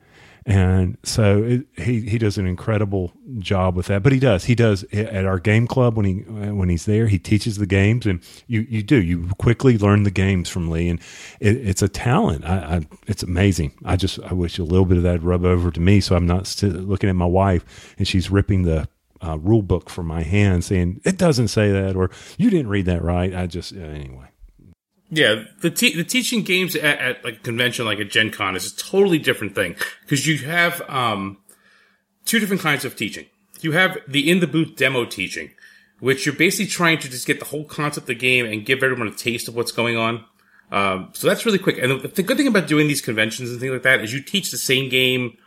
And 0.45 0.97
so 1.03 1.43
it, 1.43 1.65
he 1.77 2.01
he 2.09 2.17
does 2.17 2.39
an 2.39 2.47
incredible 2.47 3.11
job 3.37 3.75
with 3.75 3.85
that. 3.87 4.01
But 4.01 4.13
he 4.13 4.19
does 4.19 4.45
he 4.45 4.55
does 4.55 4.83
at 4.85 5.25
our 5.25 5.37
game 5.37 5.67
club 5.67 5.95
when 5.95 6.05
he 6.05 6.13
when 6.21 6.69
he's 6.69 6.85
there. 6.85 7.07
He 7.07 7.19
teaches 7.19 7.57
the 7.57 7.67
games, 7.67 8.07
and 8.07 8.21
you 8.47 8.61
you 8.61 8.81
do 8.81 8.95
you 8.95 9.27
quickly 9.37 9.77
learn 9.77 10.03
the 10.03 10.11
games 10.11 10.49
from 10.49 10.71
Lee, 10.71 10.89
and 10.89 10.99
it, 11.39 11.57
it's 11.57 11.83
a 11.83 11.89
talent. 11.89 12.45
I, 12.45 12.77
I 12.77 12.81
it's 13.05 13.21
amazing. 13.21 13.73
I 13.85 13.95
just 13.95 14.17
I 14.21 14.33
wish 14.33 14.57
a 14.57 14.63
little 14.63 14.85
bit 14.85 14.97
of 14.97 15.03
that 15.03 15.21
rub 15.21 15.45
over 15.45 15.69
to 15.69 15.79
me, 15.79 15.99
so 15.99 16.15
I'm 16.15 16.25
not 16.25 16.63
looking 16.63 17.09
at 17.09 17.15
my 17.15 17.25
wife 17.25 17.93
and 17.99 18.07
she's 18.07 18.31
ripping 18.31 18.63
the 18.63 18.87
uh, 19.21 19.37
rule 19.37 19.61
book 19.61 19.89
from 19.89 20.07
my 20.07 20.23
hand, 20.23 20.63
saying 20.63 21.01
it 21.03 21.17
doesn't 21.17 21.49
say 21.49 21.71
that 21.71 21.95
or 21.95 22.09
you 22.37 22.49
didn't 22.49 22.69
read 22.69 22.85
that 22.85 23.03
right. 23.03 23.35
I 23.35 23.45
just 23.45 23.75
uh, 23.75 23.79
anyway. 23.81 24.28
Yeah, 25.11 25.45
the 25.61 25.71
te- 25.71 25.95
the 25.95 26.03
teaching 26.03 26.43
games 26.43 26.75
at, 26.75 26.99
at 26.99 27.23
like 27.23 27.35
a 27.37 27.39
convention 27.39 27.85
like 27.85 27.99
a 27.99 28.05
Gen 28.05 28.29
Con 28.29 28.55
is 28.55 28.71
a 28.71 28.75
totally 28.75 29.17
different 29.17 29.55
thing 29.55 29.75
because 30.01 30.27
you 30.27 30.37
have 30.45 30.81
um 30.87 31.37
two 32.25 32.39
different 32.39 32.61
kinds 32.61 32.85
of 32.85 32.95
teaching. 32.95 33.25
You 33.61 33.71
have 33.71 33.97
the 34.07 34.29
in 34.29 34.39
the 34.39 34.47
booth 34.47 34.75
demo 34.75 35.05
teaching, 35.05 35.51
which 35.99 36.25
you're 36.25 36.35
basically 36.35 36.67
trying 36.67 36.99
to 36.99 37.09
just 37.09 37.25
get 37.25 37.39
the 37.39 37.45
whole 37.45 37.65
concept 37.65 38.03
of 38.03 38.07
the 38.07 38.15
game 38.15 38.45
and 38.45 38.65
give 38.65 38.83
everyone 38.83 39.07
a 39.07 39.11
taste 39.11 39.47
of 39.47 39.55
what's 39.55 39.71
going 39.71 39.97
on. 39.97 40.25
Um, 40.71 41.09
so 41.13 41.27
that's 41.27 41.45
really 41.45 41.57
quick. 41.57 41.79
And 41.79 42.01
the, 42.01 42.07
the 42.07 42.23
good 42.23 42.37
thing 42.37 42.47
about 42.47 42.67
doing 42.67 42.87
these 42.87 43.01
conventions 43.01 43.49
and 43.49 43.59
things 43.59 43.73
like 43.73 43.81
that 43.83 44.01
is 44.01 44.13
you 44.13 44.21
teach 44.21 44.51
the 44.51 44.57
same 44.57 44.89
game 44.89 45.37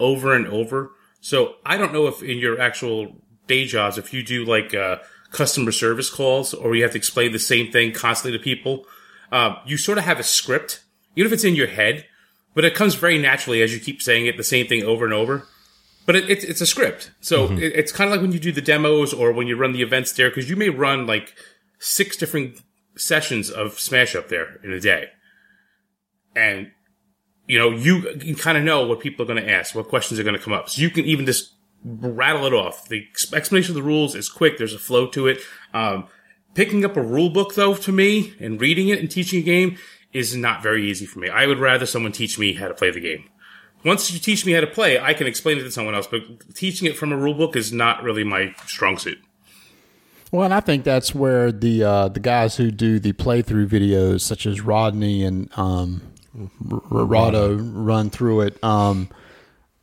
over 0.00 0.34
and 0.34 0.48
over. 0.48 0.90
So 1.20 1.54
I 1.64 1.76
don't 1.76 1.92
know 1.92 2.08
if 2.08 2.22
in 2.22 2.38
your 2.38 2.60
actual 2.60 3.16
day 3.46 3.64
jobs, 3.64 3.96
if 3.96 4.12
you 4.12 4.24
do 4.24 4.44
like 4.44 4.74
uh, 4.74 4.96
customer 5.30 5.70
service 5.70 6.10
calls 6.10 6.52
or 6.52 6.74
you 6.74 6.82
have 6.82 6.92
to 6.92 6.98
explain 6.98 7.30
the 7.30 7.38
same 7.38 7.70
thing 7.70 7.92
constantly 7.92 8.36
to 8.36 8.42
people, 8.42 8.84
uh, 9.32 9.56
you 9.66 9.78
sort 9.78 9.98
of 9.98 10.04
have 10.04 10.20
a 10.20 10.22
script, 10.22 10.84
even 11.16 11.26
if 11.26 11.32
it's 11.32 11.44
in 11.44 11.56
your 11.56 11.66
head, 11.66 12.06
but 12.54 12.64
it 12.64 12.74
comes 12.74 12.94
very 12.94 13.18
naturally 13.18 13.62
as 13.62 13.74
you 13.74 13.80
keep 13.80 14.02
saying 14.02 14.26
it 14.26 14.36
the 14.36 14.44
same 14.44 14.66
thing 14.66 14.84
over 14.84 15.04
and 15.04 15.14
over. 15.14 15.48
But 16.04 16.16
it, 16.16 16.28
it's 16.28 16.44
it's 16.44 16.60
a 16.60 16.66
script, 16.66 17.12
so 17.20 17.52
it, 17.52 17.72
it's 17.74 17.92
kind 17.92 18.08
of 18.08 18.12
like 18.12 18.20
when 18.20 18.32
you 18.32 18.40
do 18.40 18.52
the 18.52 18.60
demos 18.60 19.12
or 19.12 19.32
when 19.32 19.46
you 19.46 19.56
run 19.56 19.72
the 19.72 19.82
events 19.82 20.12
there, 20.12 20.28
because 20.28 20.50
you 20.50 20.56
may 20.56 20.68
run 20.68 21.06
like 21.06 21.34
six 21.78 22.16
different 22.16 22.60
sessions 22.96 23.50
of 23.50 23.78
Smash 23.78 24.14
Up 24.16 24.28
there 24.28 24.60
in 24.64 24.72
a 24.72 24.80
day, 24.80 25.10
and 26.34 26.72
you 27.46 27.56
know 27.56 27.70
you 27.70 28.02
can 28.18 28.34
kind 28.34 28.58
of 28.58 28.64
know 28.64 28.84
what 28.84 28.98
people 28.98 29.22
are 29.24 29.32
going 29.32 29.42
to 29.42 29.48
ask, 29.48 29.76
what 29.76 29.88
questions 29.88 30.18
are 30.18 30.24
going 30.24 30.36
to 30.36 30.42
come 30.42 30.52
up, 30.52 30.68
so 30.68 30.82
you 30.82 30.90
can 30.90 31.04
even 31.04 31.24
just 31.24 31.54
rattle 31.84 32.46
it 32.46 32.52
off. 32.52 32.88
The 32.88 33.06
explanation 33.32 33.70
of 33.70 33.76
the 33.76 33.82
rules 33.82 34.16
is 34.16 34.28
quick. 34.28 34.58
There's 34.58 34.74
a 34.74 34.80
flow 34.80 35.06
to 35.06 35.28
it. 35.28 35.38
Um, 35.72 36.08
picking 36.54 36.84
up 36.84 36.96
a 36.96 37.02
rule 37.02 37.30
book 37.30 37.54
though, 37.54 37.74
to 37.74 37.92
me, 37.92 38.34
and 38.40 38.60
reading 38.60 38.88
it 38.88 38.98
and 38.98 39.10
teaching 39.10 39.40
a 39.40 39.42
game 39.42 39.78
is 40.12 40.36
not 40.36 40.62
very 40.62 40.88
easy 40.88 41.06
for 41.06 41.18
me. 41.18 41.28
I 41.28 41.46
would 41.46 41.58
rather 41.58 41.86
someone 41.86 42.12
teach 42.12 42.38
me 42.38 42.54
how 42.54 42.68
to 42.68 42.74
play 42.74 42.90
the 42.90 43.00
game. 43.00 43.24
Once 43.84 44.12
you 44.12 44.18
teach 44.18 44.46
me 44.46 44.52
how 44.52 44.60
to 44.60 44.66
play, 44.66 44.98
I 45.00 45.12
can 45.12 45.26
explain 45.26 45.58
it 45.58 45.62
to 45.62 45.70
someone 45.70 45.94
else, 45.94 46.06
but 46.06 46.22
teaching 46.54 46.86
it 46.86 46.96
from 46.96 47.12
a 47.12 47.16
rule 47.16 47.34
book 47.34 47.56
is 47.56 47.72
not 47.72 48.02
really 48.02 48.22
my 48.22 48.54
strong 48.66 48.96
suit. 48.96 49.18
Well, 50.30 50.44
and 50.44 50.54
I 50.54 50.60
think 50.60 50.84
that's 50.84 51.14
where 51.14 51.52
the 51.52 51.84
uh, 51.84 52.08
the 52.08 52.20
guys 52.20 52.56
who 52.56 52.70
do 52.70 52.98
the 52.98 53.12
playthrough 53.12 53.68
videos, 53.68 54.20
such 54.22 54.46
as 54.46 54.60
Rodney 54.62 55.24
and 55.24 55.50
um, 55.58 56.00
Rahdo, 56.62 57.56
run 57.56 58.08
through 58.08 58.42
it, 58.42 58.62
um, 58.64 59.10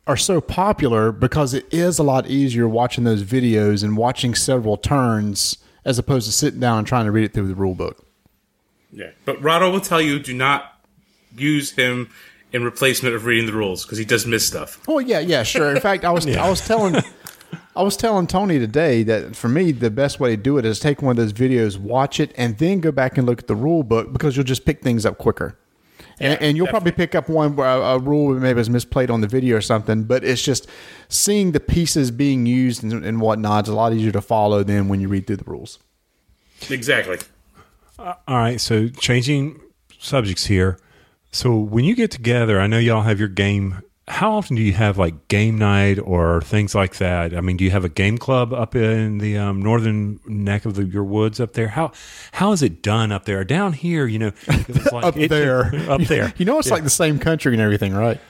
are 0.06 0.16
so 0.16 0.40
popular 0.40 1.12
because 1.12 1.54
it 1.54 1.72
is 1.72 2.00
a 2.00 2.02
lot 2.02 2.26
easier 2.26 2.68
watching 2.68 3.04
those 3.04 3.22
videos 3.22 3.84
and 3.84 3.96
watching 3.96 4.34
several 4.34 4.76
turns 4.76 5.58
as 5.84 5.98
opposed 5.98 6.26
to 6.26 6.32
sitting 6.32 6.60
down 6.60 6.78
and 6.78 6.86
trying 6.86 7.06
to 7.06 7.12
read 7.12 7.24
it 7.24 7.32
through 7.32 7.48
the 7.48 7.54
rule 7.54 7.74
book. 7.74 8.06
Yeah. 8.92 9.10
But 9.24 9.42
Rahdo 9.42 9.70
will 9.70 9.80
tell 9.80 10.00
you 10.00 10.18
do 10.18 10.34
not 10.34 10.78
use 11.36 11.72
him 11.72 12.10
in 12.52 12.64
replacement 12.64 13.14
of 13.14 13.24
reading 13.24 13.46
the 13.46 13.52
rules 13.52 13.84
because 13.84 13.98
he 13.98 14.04
does 14.04 14.26
miss 14.26 14.46
stuff. 14.46 14.80
Oh 14.88 14.98
yeah, 14.98 15.20
yeah, 15.20 15.42
sure. 15.42 15.74
In 15.74 15.80
fact, 15.80 16.04
I 16.04 16.10
was 16.10 16.26
I 16.36 16.48
was 16.48 16.66
telling 16.66 16.96
I 17.76 17.82
was 17.82 17.96
telling 17.96 18.26
Tony 18.26 18.58
today 18.58 19.02
that 19.04 19.36
for 19.36 19.48
me, 19.48 19.72
the 19.72 19.90
best 19.90 20.20
way 20.20 20.30
to 20.30 20.36
do 20.36 20.58
it 20.58 20.64
is 20.64 20.80
take 20.80 21.02
one 21.02 21.12
of 21.12 21.16
those 21.16 21.32
videos, 21.32 21.78
watch 21.78 22.18
it, 22.18 22.32
and 22.36 22.58
then 22.58 22.80
go 22.80 22.90
back 22.90 23.16
and 23.16 23.26
look 23.26 23.40
at 23.40 23.46
the 23.46 23.54
rule 23.54 23.82
book 23.82 24.12
because 24.12 24.36
you'll 24.36 24.44
just 24.44 24.64
pick 24.64 24.82
things 24.82 25.06
up 25.06 25.18
quicker. 25.18 25.56
And, 26.20 26.40
and 26.42 26.56
you'll 26.56 26.66
probably 26.66 26.92
pick 26.92 27.14
up 27.14 27.30
one 27.30 27.56
where 27.56 27.66
a, 27.66 27.80
a 27.80 27.98
rule 27.98 28.38
maybe 28.38 28.58
was 28.58 28.68
misplayed 28.68 29.10
on 29.10 29.22
the 29.22 29.26
video 29.26 29.56
or 29.56 29.62
something, 29.62 30.04
but 30.04 30.22
it's 30.22 30.42
just 30.42 30.66
seeing 31.08 31.52
the 31.52 31.60
pieces 31.60 32.10
being 32.10 32.44
used 32.44 32.84
and, 32.84 33.04
and 33.04 33.20
whatnot 33.22 33.64
is 33.64 33.70
a 33.70 33.74
lot 33.74 33.94
easier 33.94 34.12
to 34.12 34.20
follow 34.20 34.62
than 34.62 34.88
when 34.88 35.00
you 35.00 35.08
read 35.08 35.26
through 35.26 35.38
the 35.38 35.44
rules. 35.44 35.78
Exactly. 36.68 37.18
Uh, 37.98 38.14
all 38.28 38.36
right, 38.36 38.60
so 38.60 38.88
changing 38.88 39.60
subjects 39.98 40.46
here. 40.46 40.78
So 41.32 41.56
when 41.56 41.84
you 41.84 41.94
get 41.94 42.10
together, 42.10 42.60
I 42.60 42.66
know 42.66 42.78
y'all 42.78 43.02
have 43.02 43.18
your 43.18 43.28
game. 43.28 43.82
How 44.10 44.32
often 44.32 44.56
do 44.56 44.62
you 44.62 44.72
have 44.72 44.98
like 44.98 45.28
game 45.28 45.56
night 45.56 45.98
or 45.98 46.42
things 46.42 46.74
like 46.74 46.96
that? 46.96 47.34
I 47.34 47.40
mean, 47.40 47.56
do 47.56 47.64
you 47.64 47.70
have 47.70 47.84
a 47.84 47.88
game 47.88 48.18
club 48.18 48.52
up 48.52 48.74
in 48.74 49.18
the 49.18 49.38
um, 49.38 49.62
northern 49.62 50.18
neck 50.26 50.66
of 50.66 50.74
the, 50.74 50.84
your 50.84 51.04
woods 51.04 51.38
up 51.40 51.52
there? 51.54 51.68
How 51.68 51.92
how 52.32 52.52
is 52.52 52.62
it 52.62 52.82
done 52.82 53.12
up 53.12 53.24
there? 53.24 53.44
Down 53.44 53.72
here, 53.72 54.06
you 54.06 54.18
know, 54.18 54.32
it's 54.48 54.92
like 54.92 55.04
Up 55.04 55.16
it- 55.16 55.28
there. 55.30 55.74
up 55.90 56.02
there. 56.02 56.34
You 56.36 56.44
know, 56.44 56.58
it's 56.58 56.70
like 56.70 56.82
the 56.82 56.90
same 56.90 57.18
country 57.18 57.52
and 57.52 57.62
everything, 57.62 57.94
right? 57.94 58.20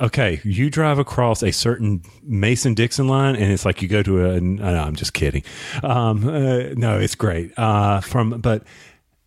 Okay, 0.00 0.40
you 0.44 0.70
drive 0.70 1.00
across 1.00 1.42
a 1.42 1.50
certain 1.52 2.02
Mason 2.22 2.74
Dixon 2.74 3.08
line, 3.08 3.34
and 3.34 3.52
it's 3.52 3.64
like 3.64 3.82
you 3.82 3.88
go 3.88 4.00
to 4.02 4.30
a. 4.30 4.40
No, 4.40 4.64
I'm 4.64 4.94
just 4.94 5.12
kidding. 5.12 5.42
Um, 5.82 6.26
uh, 6.28 6.58
no, 6.76 7.00
it's 7.00 7.16
great. 7.16 7.52
Uh, 7.58 8.00
from 8.00 8.40
but 8.40 8.62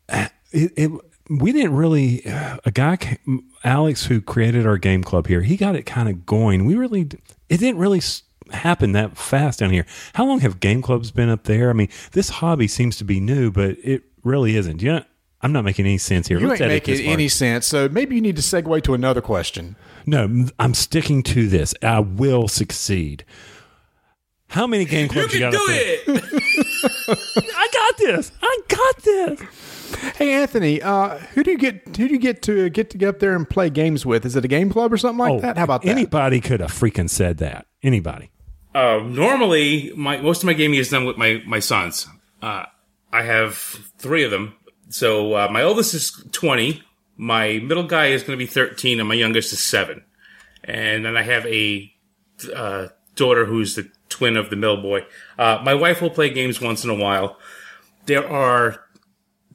uh, 0.08 0.28
it, 0.52 0.72
it 0.78 0.92
we 1.40 1.52
didn't 1.52 1.76
really. 1.76 2.22
A 2.26 2.72
guy, 2.74 3.18
Alex, 3.64 4.06
who 4.06 4.22
created 4.22 4.66
our 4.68 4.78
game 4.78 5.04
club 5.04 5.28
here, 5.28 5.42
he 5.42 5.58
got 5.58 5.76
it 5.76 5.86
kind 5.86 6.10
of 6.10 6.26
going. 6.26 6.66
We 6.66 6.76
really, 6.76 7.02
it 7.50 7.58
didn't 7.58 7.78
really 7.78 8.02
happen 8.52 8.92
that 8.92 9.18
fast 9.18 9.60
down 9.60 9.70
here. 9.72 9.86
How 10.14 10.26
long 10.26 10.40
have 10.42 10.60
game 10.60 10.82
clubs 10.82 11.12
been 11.12 11.30
up 11.30 11.44
there? 11.46 11.70
I 11.70 11.74
mean, 11.74 11.90
this 12.12 12.30
hobby 12.30 12.68
seems 12.68 12.98
to 12.98 13.04
be 13.04 13.20
new, 13.20 13.52
but 13.52 13.78
it 13.84 14.04
really 14.24 14.56
isn't. 14.58 14.82
You 14.82 14.94
know, 14.94 15.04
I'm 15.42 15.52
not 15.52 15.64
making 15.64 15.86
any 15.86 15.98
sense 15.98 16.28
here. 16.28 16.40
You 16.40 16.48
Let's 16.48 16.62
ain't 16.62 16.70
making 16.70 17.00
any 17.06 17.28
sense. 17.28 17.66
So 17.66 17.90
maybe 17.90 18.16
you 18.16 18.22
need 18.22 18.36
to 18.36 18.42
segue 18.42 18.84
to 18.84 18.94
another 18.94 19.22
question. 19.22 19.76
No, 20.06 20.48
I'm 20.60 20.74
sticking 20.74 21.24
to 21.24 21.48
this. 21.48 21.74
I 21.82 22.00
will 22.00 22.48
succeed. 22.48 23.26
How 24.50 24.68
many 24.68 24.86
game 24.94 25.04
You 25.06 25.10
clubs 25.10 25.34
you, 25.34 25.40
can 25.40 25.52
got 25.52 25.58
do 25.58 25.60
up 25.60 25.68
there? 25.68 25.98
it. 26.08 26.34
I 27.56 27.68
got 27.92 27.98
this. 27.98 28.32
I 28.42 28.60
got 28.68 28.98
this. 29.04 29.42
Hey 30.16 30.32
Anthony, 30.34 30.82
uh, 30.82 31.18
who 31.34 31.44
do 31.44 31.52
you 31.52 31.58
get? 31.58 31.96
Who 31.98 32.08
do 32.08 32.14
you 32.14 32.20
get 32.20 32.42
to 32.44 32.70
get 32.70 32.90
to 32.92 32.98
get 32.98 33.10
up 33.10 33.20
there 33.20 33.36
and 33.36 33.50
play 33.50 33.70
games 33.70 34.06
with? 34.06 34.26
Is 34.26 34.36
it 34.36 34.46
a 34.46 34.48
game 34.48 34.72
club 34.72 34.94
or 34.94 34.98
something 34.98 35.20
like 35.20 35.42
that? 35.42 35.58
How 35.58 35.66
about 35.66 35.82
that? 35.84 35.90
Oh, 35.90 35.92
Anybody 35.92 36.40
could 36.40 36.62
have 36.62 36.72
freaking 36.72 37.10
said 37.10 37.38
that. 37.38 37.66
Anybody. 37.84 38.32
Uh, 38.74 39.02
normally, 39.06 39.92
my 39.96 40.18
most 40.22 40.44
of 40.44 40.48
my 40.48 40.54
gaming 40.54 40.80
is 40.80 40.90
done 40.90 41.06
with 41.06 41.18
my 41.18 41.44
my 41.46 41.60
sons. 41.60 42.08
Uh, 42.42 42.66
I 43.12 43.24
have 43.24 43.56
three 43.98 44.24
of 44.24 44.32
them. 44.32 44.56
So 44.90 45.34
uh, 45.34 45.48
my 45.52 45.62
oldest 45.62 45.94
is 45.94 46.12
twenty, 46.32 46.84
my 47.18 47.60
middle 47.60 47.84
guy 47.84 48.08
is 48.08 48.24
going 48.24 48.38
to 48.38 48.44
be 48.44 48.48
thirteen, 48.48 49.00
and 49.00 49.10
my 49.10 49.16
youngest 49.16 49.52
is 49.52 49.64
seven. 49.64 50.04
And 50.64 51.06
then 51.06 51.18
I 51.18 51.24
have 51.24 51.46
a 51.48 51.92
uh, 52.56 52.88
daughter 53.16 53.46
who's 53.46 53.76
the 53.76 53.90
twin 54.10 54.38
of 54.38 54.50
the 54.50 54.56
middle 54.56 54.82
boy. 54.82 55.06
Uh, 55.38 55.60
my 55.64 55.74
wife 55.74 56.02
will 56.02 56.10
play 56.10 56.30
games 56.30 56.62
once 56.62 56.84
in 56.84 56.90
a 56.90 56.96
while. 56.96 57.38
There 58.06 58.28
are 58.28 58.84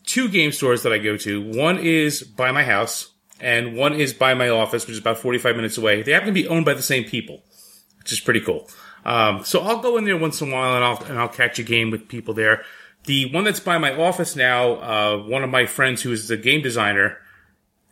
two 0.05 0.29
game 0.29 0.53
stores 0.53 0.83
that 0.83 0.93
I 0.93 0.99
go 0.99 1.17
to. 1.19 1.43
One 1.43 1.79
is 1.79 2.23
by 2.23 2.53
my 2.53 2.63
house, 2.63 3.13
and 3.41 3.77
one 3.77 3.95
is 3.95 4.15
by 4.15 4.35
my 4.35 4.49
office, 4.49 4.87
which 4.87 4.93
is 4.93 4.99
about 4.99 5.19
forty 5.19 5.39
five 5.39 5.57
minutes 5.57 5.79
away. 5.79 6.03
They 6.03 6.13
happen 6.13 6.29
to 6.29 6.33
be 6.33 6.49
owned 6.49 6.65
by 6.65 6.75
the 6.75 6.83
same 6.83 7.05
people 7.05 7.43
which 8.07 8.13
is 8.13 8.21
pretty 8.21 8.41
cool. 8.41 8.71
Um, 9.05 9.45
so 9.45 9.63
I'll 9.63 9.81
go 9.81 9.97
in 9.97 10.05
there 10.05 10.17
once 10.17 10.41
in 10.41 10.49
a 10.49 10.55
while 10.55 10.77
and 10.77 10.85
I'll 10.85 11.03
and 11.11 11.19
I'll 11.19 11.29
catch 11.29 11.59
a 11.59 11.65
game 11.65 11.91
with 11.91 12.07
people 12.07 12.35
there. 12.35 12.63
The 13.07 13.33
one 13.33 13.43
that's 13.43 13.59
by 13.59 13.79
my 13.79 14.01
office 14.01 14.37
now, 14.37 14.75
uh, 14.75 15.19
one 15.25 15.43
of 15.43 15.51
my 15.51 15.67
friends 15.67 16.03
who 16.03 16.13
is 16.13 16.29
the 16.29 16.37
game 16.37 16.63
designer, 16.63 17.19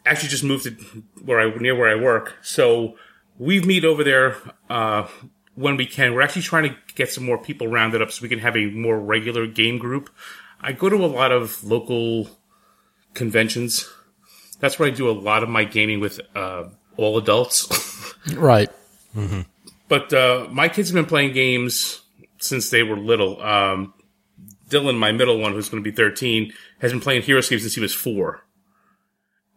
actually 0.06 0.28
just 0.28 0.44
moved 0.44 0.64
to 0.64 0.70
where 1.24 1.40
I 1.40 1.52
near 1.56 1.74
where 1.74 1.90
I 1.90 2.00
work. 2.00 2.36
So 2.42 2.94
we 3.36 3.60
meet 3.60 3.84
over 3.84 4.04
there 4.04 4.36
uh, 4.70 5.08
when 5.56 5.76
we 5.76 5.84
can. 5.84 6.14
We're 6.14 6.22
actually 6.22 6.42
trying 6.42 6.70
to 6.70 6.76
get 6.94 7.10
some 7.10 7.24
more 7.24 7.38
people 7.38 7.66
rounded 7.66 8.00
up 8.00 8.12
so 8.12 8.22
we 8.22 8.28
can 8.28 8.38
have 8.38 8.56
a 8.56 8.66
more 8.66 9.00
regular 9.00 9.48
game 9.48 9.78
group. 9.78 10.10
I 10.64 10.72
go 10.72 10.88
to 10.88 10.96
a 10.96 11.06
lot 11.06 11.30
of 11.30 11.62
local 11.62 12.26
conventions. 13.12 13.86
That's 14.60 14.78
where 14.78 14.88
I 14.88 14.92
do 14.92 15.10
a 15.10 15.12
lot 15.12 15.42
of 15.42 15.50
my 15.50 15.64
gaming 15.64 16.00
with 16.00 16.20
uh, 16.34 16.64
all 16.96 17.18
adults. 17.18 18.14
right. 18.34 18.70
But 19.88 20.14
uh, 20.14 20.48
my 20.50 20.70
kids 20.70 20.88
have 20.88 20.94
been 20.94 21.04
playing 21.04 21.34
games 21.34 22.00
since 22.38 22.70
they 22.70 22.82
were 22.82 22.96
little. 22.96 23.42
Um, 23.42 23.92
Dylan, 24.70 24.96
my 24.96 25.12
middle 25.12 25.38
one, 25.38 25.52
who's 25.52 25.68
going 25.68 25.84
to 25.84 25.90
be 25.90 25.94
13, 25.94 26.50
has 26.80 26.92
been 26.92 27.00
playing 27.00 27.22
Heroscape 27.22 27.60
since 27.60 27.74
he 27.74 27.80
was 27.82 27.94
four. 27.94 28.46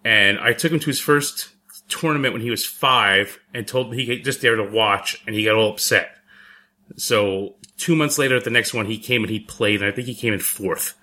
And 0.03 0.37
I 0.39 0.51
took 0.51 0.73
him 0.73 0.79
to 0.81 0.87
his 0.87 0.99
first 0.99 1.49
tournament 1.87 2.33
when 2.33 2.41
he 2.41 2.49
was 2.49 2.65
five 2.65 3.39
and 3.53 3.65
told 3.65 3.87
him 3.87 3.93
he 3.93 4.19
just 4.19 4.41
there 4.41 4.57
to 4.57 4.63
watch, 4.63 5.23
and 5.25 5.33
he 5.33 5.45
got 5.45 5.55
all 5.55 5.71
upset. 5.71 6.17
So 6.97 7.55
two 7.77 7.95
months 7.95 8.17
later 8.17 8.35
at 8.35 8.43
the 8.43 8.49
next 8.49 8.73
one, 8.73 8.85
he 8.85 8.97
came 8.97 9.23
and 9.23 9.29
he 9.29 9.39
played, 9.39 9.81
and 9.81 9.89
I 9.89 9.93
think 9.93 10.07
he 10.07 10.15
came 10.15 10.33
in 10.33 10.39
fourth. 10.39 10.95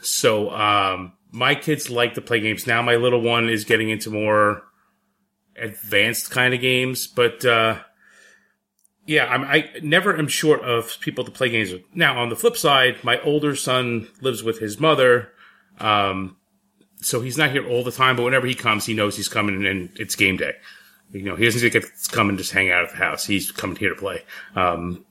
So 0.00 0.50
um, 0.50 1.12
my 1.30 1.54
kids 1.54 1.90
like 1.90 2.14
to 2.14 2.20
play 2.20 2.40
games. 2.40 2.66
Now 2.66 2.82
my 2.82 2.96
little 2.96 3.20
one 3.20 3.48
is 3.48 3.64
getting 3.64 3.90
into 3.90 4.10
more 4.10 4.62
advanced 5.56 6.30
kind 6.30 6.54
of 6.54 6.60
games, 6.60 7.06
but 7.06 7.44
uh, 7.44 7.80
yeah, 9.06 9.26
I'm, 9.26 9.44
I 9.44 9.70
never 9.82 10.16
am 10.16 10.28
short 10.28 10.62
of 10.62 10.98
people 11.00 11.24
to 11.24 11.30
play 11.30 11.48
games 11.48 11.72
with. 11.72 11.82
Now, 11.94 12.20
on 12.20 12.28
the 12.28 12.36
flip 12.36 12.56
side, 12.56 13.02
my 13.02 13.20
older 13.20 13.56
son 13.56 14.08
lives 14.20 14.42
with 14.42 14.58
his 14.58 14.78
mother, 14.78 15.32
um, 15.78 16.36
so 17.00 17.20
he's 17.20 17.36
not 17.36 17.50
here 17.50 17.68
all 17.68 17.82
the 17.82 17.90
time. 17.90 18.16
But 18.16 18.22
whenever 18.22 18.46
he 18.46 18.54
comes, 18.54 18.86
he 18.86 18.94
knows 18.94 19.16
he's 19.16 19.28
coming, 19.28 19.66
and 19.66 19.90
it's 19.96 20.14
game 20.14 20.36
day. 20.36 20.52
You 21.10 21.22
know, 21.22 21.36
he 21.36 21.44
doesn't 21.44 21.72
get 21.72 21.82
to 21.82 22.10
come 22.10 22.28
and 22.28 22.38
just 22.38 22.52
hang 22.52 22.70
out 22.70 22.84
at 22.84 22.90
the 22.90 22.96
house. 22.96 23.26
He's 23.26 23.50
coming 23.50 23.76
here 23.76 23.90
to 23.90 23.96
play. 23.96 24.24
Um, 24.54 25.04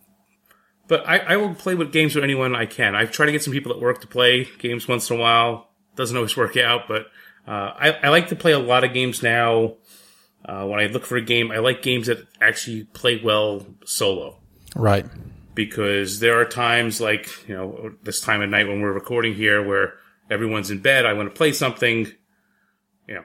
but 0.91 1.08
I, 1.08 1.19
I 1.19 1.38
will 1.38 1.56
play 1.56 1.73
with 1.73 1.93
games 1.93 2.15
with 2.15 2.23
anyone 2.25 2.54
I 2.54 2.65
can. 2.65 2.97
I 2.97 3.06
try 3.06 3.25
to 3.25 3.32
get 3.32 3.41
some 3.41 3.54
people 3.54 3.71
at 3.71 3.80
work 3.80 4.01
to 4.01 4.08
play 4.08 4.45
games 4.60 4.89
once 4.89 5.10
in 5.10 5.15
a 5.15 5.19
while. 5.21 5.69
Doesn't 5.95 6.17
always 6.17 6.36
work 6.36 6.58
out, 6.58 6.82
but 6.89 7.04
uh, 7.47 7.71
I, 7.80 7.97
I 8.04 8.10
like 8.10 8.27
to 8.27 8.36
play 8.36 8.51
a 8.51 8.60
lot 8.60 8.84
of 8.84 8.91
games 8.93 9.23
now. 9.23 9.75
Uh, 10.43 10.65
when 10.65 10.82
I 10.82 10.88
look 10.88 11.06
for 11.06 11.15
a 11.15 11.21
game, 11.21 11.49
I 11.49 11.60
like 11.60 11.82
games 11.82 12.08
that 12.08 12.27
actually 12.41 12.84
play 12.84 13.21
well 13.23 13.65
solo 13.86 14.41
Right. 14.75 15.06
because 15.56 16.19
there 16.19 16.41
are 16.41 16.45
times 16.45 16.99
like, 16.99 17.47
you 17.47 17.56
know, 17.56 17.93
this 18.04 18.19
time 18.19 18.41
of 18.41 18.49
night 18.49 18.67
when 18.67 18.82
we're 18.82 18.91
recording 18.91 19.34
here 19.34 19.65
where 19.65 19.93
everyone's 20.30 20.71
in 20.71 20.80
bed, 20.80 21.06
I 21.06 21.13
want 21.13 21.30
to 21.30 21.38
play 21.38 21.54
something, 21.54 22.12
you 23.08 23.13
know, 23.15 23.23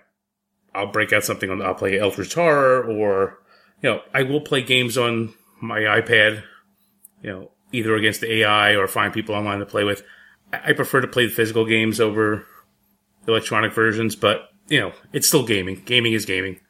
I'll 0.72 0.92
break 0.92 1.12
out 1.12 1.24
something 1.24 1.50
on, 1.50 1.61
I'll 1.62 1.74
play 1.74 1.98
Eldritch 1.98 2.35
Horror 2.35 2.85
or, 2.85 3.40
you 3.83 3.90
know, 3.90 4.02
I 4.14 4.22
will 4.22 4.40
play 4.40 4.62
games 4.62 4.96
on 4.96 5.35
my 5.61 5.81
iPad, 5.81 6.44
you 7.22 7.31
know, 7.31 7.50
either 7.72 7.94
against 7.94 8.20
the 8.20 8.33
AI 8.40 8.76
or 8.76 8.87
find 8.87 9.12
people 9.12 9.35
online 9.35 9.59
to 9.59 9.66
play 9.66 9.85
with. 9.85 10.02
I 10.52 10.72
prefer 10.72 11.00
to 11.00 11.09
play 11.09 11.26
the 11.26 11.33
physical 11.33 11.64
games 11.66 12.00
over 12.00 12.46
electronic 13.26 13.72
versions, 13.72 14.14
but, 14.14 14.50
you 14.68 14.81
know, 14.81 14.92
it's 15.12 15.26
still 15.26 15.44
gaming. 15.44 15.83
Gaming 15.85 16.12
is 16.12 16.24
gaming. 16.24 16.61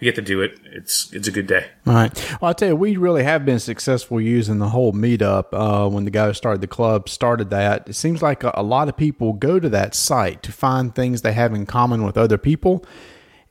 You 0.00 0.06
get 0.06 0.16
to 0.16 0.22
do 0.22 0.40
it. 0.40 0.58
It's, 0.64 1.12
it's 1.12 1.28
a 1.28 1.30
good 1.30 1.46
day. 1.46 1.66
All 1.86 1.94
right. 1.94 2.30
Well, 2.40 2.48
I'll 2.48 2.54
tell 2.54 2.70
you, 2.70 2.76
we 2.76 2.96
really 2.96 3.22
have 3.22 3.46
been 3.46 3.60
successful 3.60 4.20
using 4.20 4.58
the 4.58 4.70
whole 4.70 4.92
meetup. 4.92 5.46
Uh, 5.52 5.88
when 5.88 6.04
the 6.04 6.10
guy 6.10 6.26
who 6.26 6.34
started 6.34 6.60
the 6.60 6.66
club 6.66 7.08
started 7.08 7.50
that, 7.50 7.88
it 7.88 7.94
seems 7.94 8.20
like 8.20 8.42
a, 8.42 8.50
a 8.54 8.64
lot 8.64 8.88
of 8.88 8.96
people 8.96 9.32
go 9.32 9.60
to 9.60 9.68
that 9.68 9.94
site 9.94 10.42
to 10.42 10.50
find 10.50 10.92
things 10.92 11.22
they 11.22 11.32
have 11.32 11.54
in 11.54 11.66
common 11.66 12.02
with 12.02 12.16
other 12.16 12.36
people. 12.36 12.84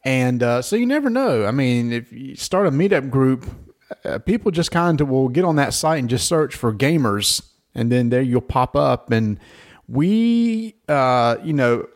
And 0.03 0.43
uh, 0.43 0.61
so 0.61 0.75
you 0.75 0.85
never 0.85 1.09
know. 1.09 1.45
I 1.45 1.51
mean, 1.51 1.93
if 1.93 2.11
you 2.11 2.35
start 2.35 2.67
a 2.67 2.71
meetup 2.71 3.09
group, 3.09 3.45
uh, 4.05 4.19
people 4.19 4.51
just 4.51 4.71
kind 4.71 4.99
of 5.01 5.09
will 5.09 5.29
get 5.29 5.45
on 5.45 5.55
that 5.57 5.73
site 5.73 5.99
and 5.99 6.09
just 6.09 6.27
search 6.27 6.55
for 6.55 6.73
gamers, 6.73 7.41
and 7.75 7.91
then 7.91 8.09
there 8.09 8.21
you'll 8.21 8.41
pop 8.41 8.75
up. 8.75 9.11
And 9.11 9.39
we, 9.87 10.75
uh, 10.87 11.37
you 11.43 11.53
know, 11.53 11.87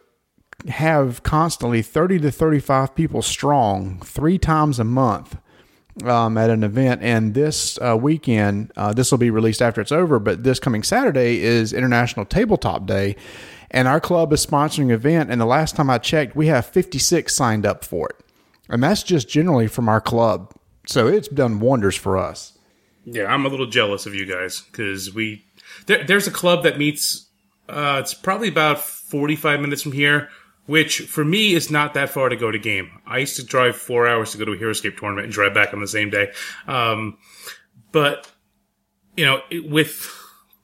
have 0.67 1.23
constantly 1.23 1.81
30 1.81 2.19
to 2.19 2.31
35 2.31 2.95
people 2.95 3.21
strong 3.21 3.99
three 4.01 4.37
times 4.37 4.79
a 4.79 4.83
month 4.83 5.37
um, 6.03 6.37
at 6.37 6.49
an 6.49 6.63
event. 6.63 7.01
And 7.03 7.33
this 7.33 7.79
uh, 7.81 7.97
weekend, 7.97 8.71
uh, 8.75 8.93
this 8.93 9.11
will 9.11 9.17
be 9.17 9.29
released 9.29 9.61
after 9.61 9.81
it's 9.81 9.91
over, 9.91 10.19
but 10.19 10.43
this 10.43 10.59
coming 10.59 10.83
Saturday 10.83 11.41
is 11.41 11.73
International 11.73 12.25
Tabletop 12.25 12.85
Day. 12.85 13.15
And 13.71 13.87
our 13.87 13.99
club 13.99 14.31
is 14.33 14.45
sponsoring 14.45 14.85
an 14.85 14.91
event. 14.91 15.31
And 15.31 15.39
the 15.39 15.45
last 15.45 15.75
time 15.75 15.89
I 15.89 15.97
checked, 15.97 16.35
we 16.35 16.47
have 16.47 16.65
56 16.65 17.33
signed 17.33 17.65
up 17.65 17.83
for 17.83 18.09
it. 18.09 18.15
And 18.69 18.81
that's 18.81 19.03
just 19.03 19.29
generally 19.29 19.67
from 19.67 19.89
our 19.89 20.01
club. 20.01 20.53
So 20.87 21.07
it's 21.07 21.27
done 21.27 21.59
wonders 21.59 21.95
for 21.95 22.17
us. 22.17 22.57
Yeah, 23.05 23.25
I'm 23.25 23.45
a 23.45 23.49
little 23.49 23.67
jealous 23.67 24.05
of 24.05 24.15
you 24.15 24.25
guys 24.25 24.61
because 24.61 25.13
we 25.13 25.45
there, 25.85 26.03
there's 26.03 26.27
a 26.27 26.31
club 26.31 26.63
that 26.63 26.77
meets. 26.77 27.27
Uh, 27.67 27.97
it's 27.99 28.13
probably 28.13 28.47
about 28.47 28.79
45 28.79 29.59
minutes 29.59 29.81
from 29.81 29.91
here, 29.91 30.29
which 30.65 30.99
for 31.01 31.25
me 31.25 31.53
is 31.53 31.71
not 31.71 31.95
that 31.95 32.09
far 32.09 32.29
to 32.29 32.35
go 32.35 32.51
to 32.51 32.59
game. 32.59 32.89
I 33.05 33.19
used 33.19 33.37
to 33.37 33.43
drive 33.43 33.75
four 33.75 34.07
hours 34.07 34.31
to 34.31 34.37
go 34.37 34.45
to 34.45 34.53
a 34.53 34.57
Heroscape 34.57 34.97
tournament 34.97 35.25
and 35.25 35.33
drive 35.33 35.53
back 35.53 35.73
on 35.73 35.81
the 35.81 35.87
same 35.87 36.09
day. 36.09 36.31
Um, 36.67 37.17
but 37.91 38.31
you 39.15 39.25
know, 39.25 39.41
it, 39.49 39.69
with 39.69 40.11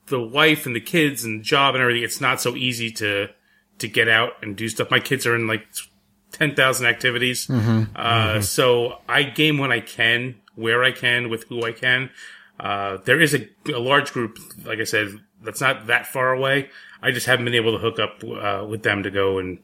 the 0.08 0.22
wife 0.22 0.66
and 0.66 0.76
the 0.76 0.82
kids 0.82 1.24
and 1.24 1.44
job 1.44 1.76
and 1.76 1.82
everything, 1.82 2.04
it's 2.04 2.22
not 2.22 2.42
so 2.42 2.56
easy 2.56 2.92
to 2.92 3.30
to 3.80 3.88
get 3.88 4.08
out 4.08 4.34
and 4.42 4.56
do 4.56 4.70
stuff. 4.70 4.92
My 4.92 5.00
kids 5.00 5.26
are 5.26 5.36
in 5.36 5.48
like 5.48 5.66
ten 6.32 6.56
thousand 6.56 6.88
activities, 6.88 7.50
uh, 7.50 8.42
so 8.42 9.00
I 9.08 9.24
game 9.24 9.58
when 9.58 9.72
I 9.72 9.80
can, 9.80 10.36
where 10.56 10.84
I 10.84 10.92
can, 10.92 11.30
with 11.30 11.46
who 11.46 11.64
I 11.64 11.72
can. 11.72 12.10
Uh, 12.60 12.98
there 13.06 13.20
is 13.20 13.34
a, 13.34 13.50
a 13.74 13.80
large 13.80 14.14
group, 14.14 14.38
like 14.66 14.80
I 14.80 14.84
said, 14.84 15.20
that's 15.42 15.62
not 15.62 15.88
that 15.88 16.06
far 16.06 16.32
away. 16.32 16.70
I 17.02 17.12
just 17.12 17.26
haven't 17.26 17.46
been 17.46 17.56
able 17.56 17.72
to 17.72 17.80
hook 17.80 18.00
up 18.00 18.24
uh, 18.24 18.66
with 18.68 18.84
them 18.84 19.04
to 19.04 19.10
go 19.10 19.40
and, 19.40 19.58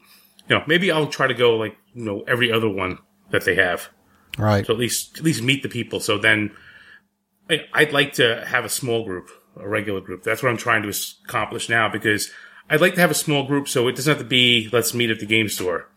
you 0.48 0.56
know, 0.56 0.64
maybe 0.66 0.90
I'll 0.90 1.06
try 1.06 1.28
to 1.28 1.34
go 1.34 1.56
like 1.56 1.76
you 1.94 2.04
know 2.04 2.24
every 2.26 2.50
other 2.52 2.68
one 2.68 2.98
that 3.30 3.44
they 3.44 3.54
have. 3.56 3.88
Right. 4.36 4.66
So 4.66 4.72
at 4.72 4.78
least 4.78 5.18
at 5.18 5.24
least 5.24 5.42
meet 5.42 5.62
the 5.62 5.68
people. 5.68 6.00
So 6.00 6.18
then 6.18 6.50
I, 7.50 7.60
I'd 7.72 7.92
like 7.92 8.14
to 8.14 8.44
have 8.46 8.64
a 8.64 8.68
small 8.68 9.04
group, 9.04 9.30
a 9.56 9.68
regular 9.68 10.00
group. 10.00 10.22
That's 10.22 10.42
what 10.42 10.50
I'm 10.50 10.56
trying 10.56 10.82
to 10.82 10.92
accomplish 11.24 11.68
now 11.68 11.88
because 11.88 12.30
I'd 12.70 12.80
like 12.80 12.94
to 12.94 13.00
have 13.00 13.10
a 13.10 13.14
small 13.14 13.46
group 13.46 13.68
so 13.68 13.88
it 13.88 13.96
doesn't 13.96 14.10
have 14.10 14.22
to 14.22 14.28
be 14.28 14.68
let's 14.72 14.94
meet 14.94 15.10
at 15.10 15.20
the 15.20 15.26
game 15.26 15.48
store. 15.48 15.88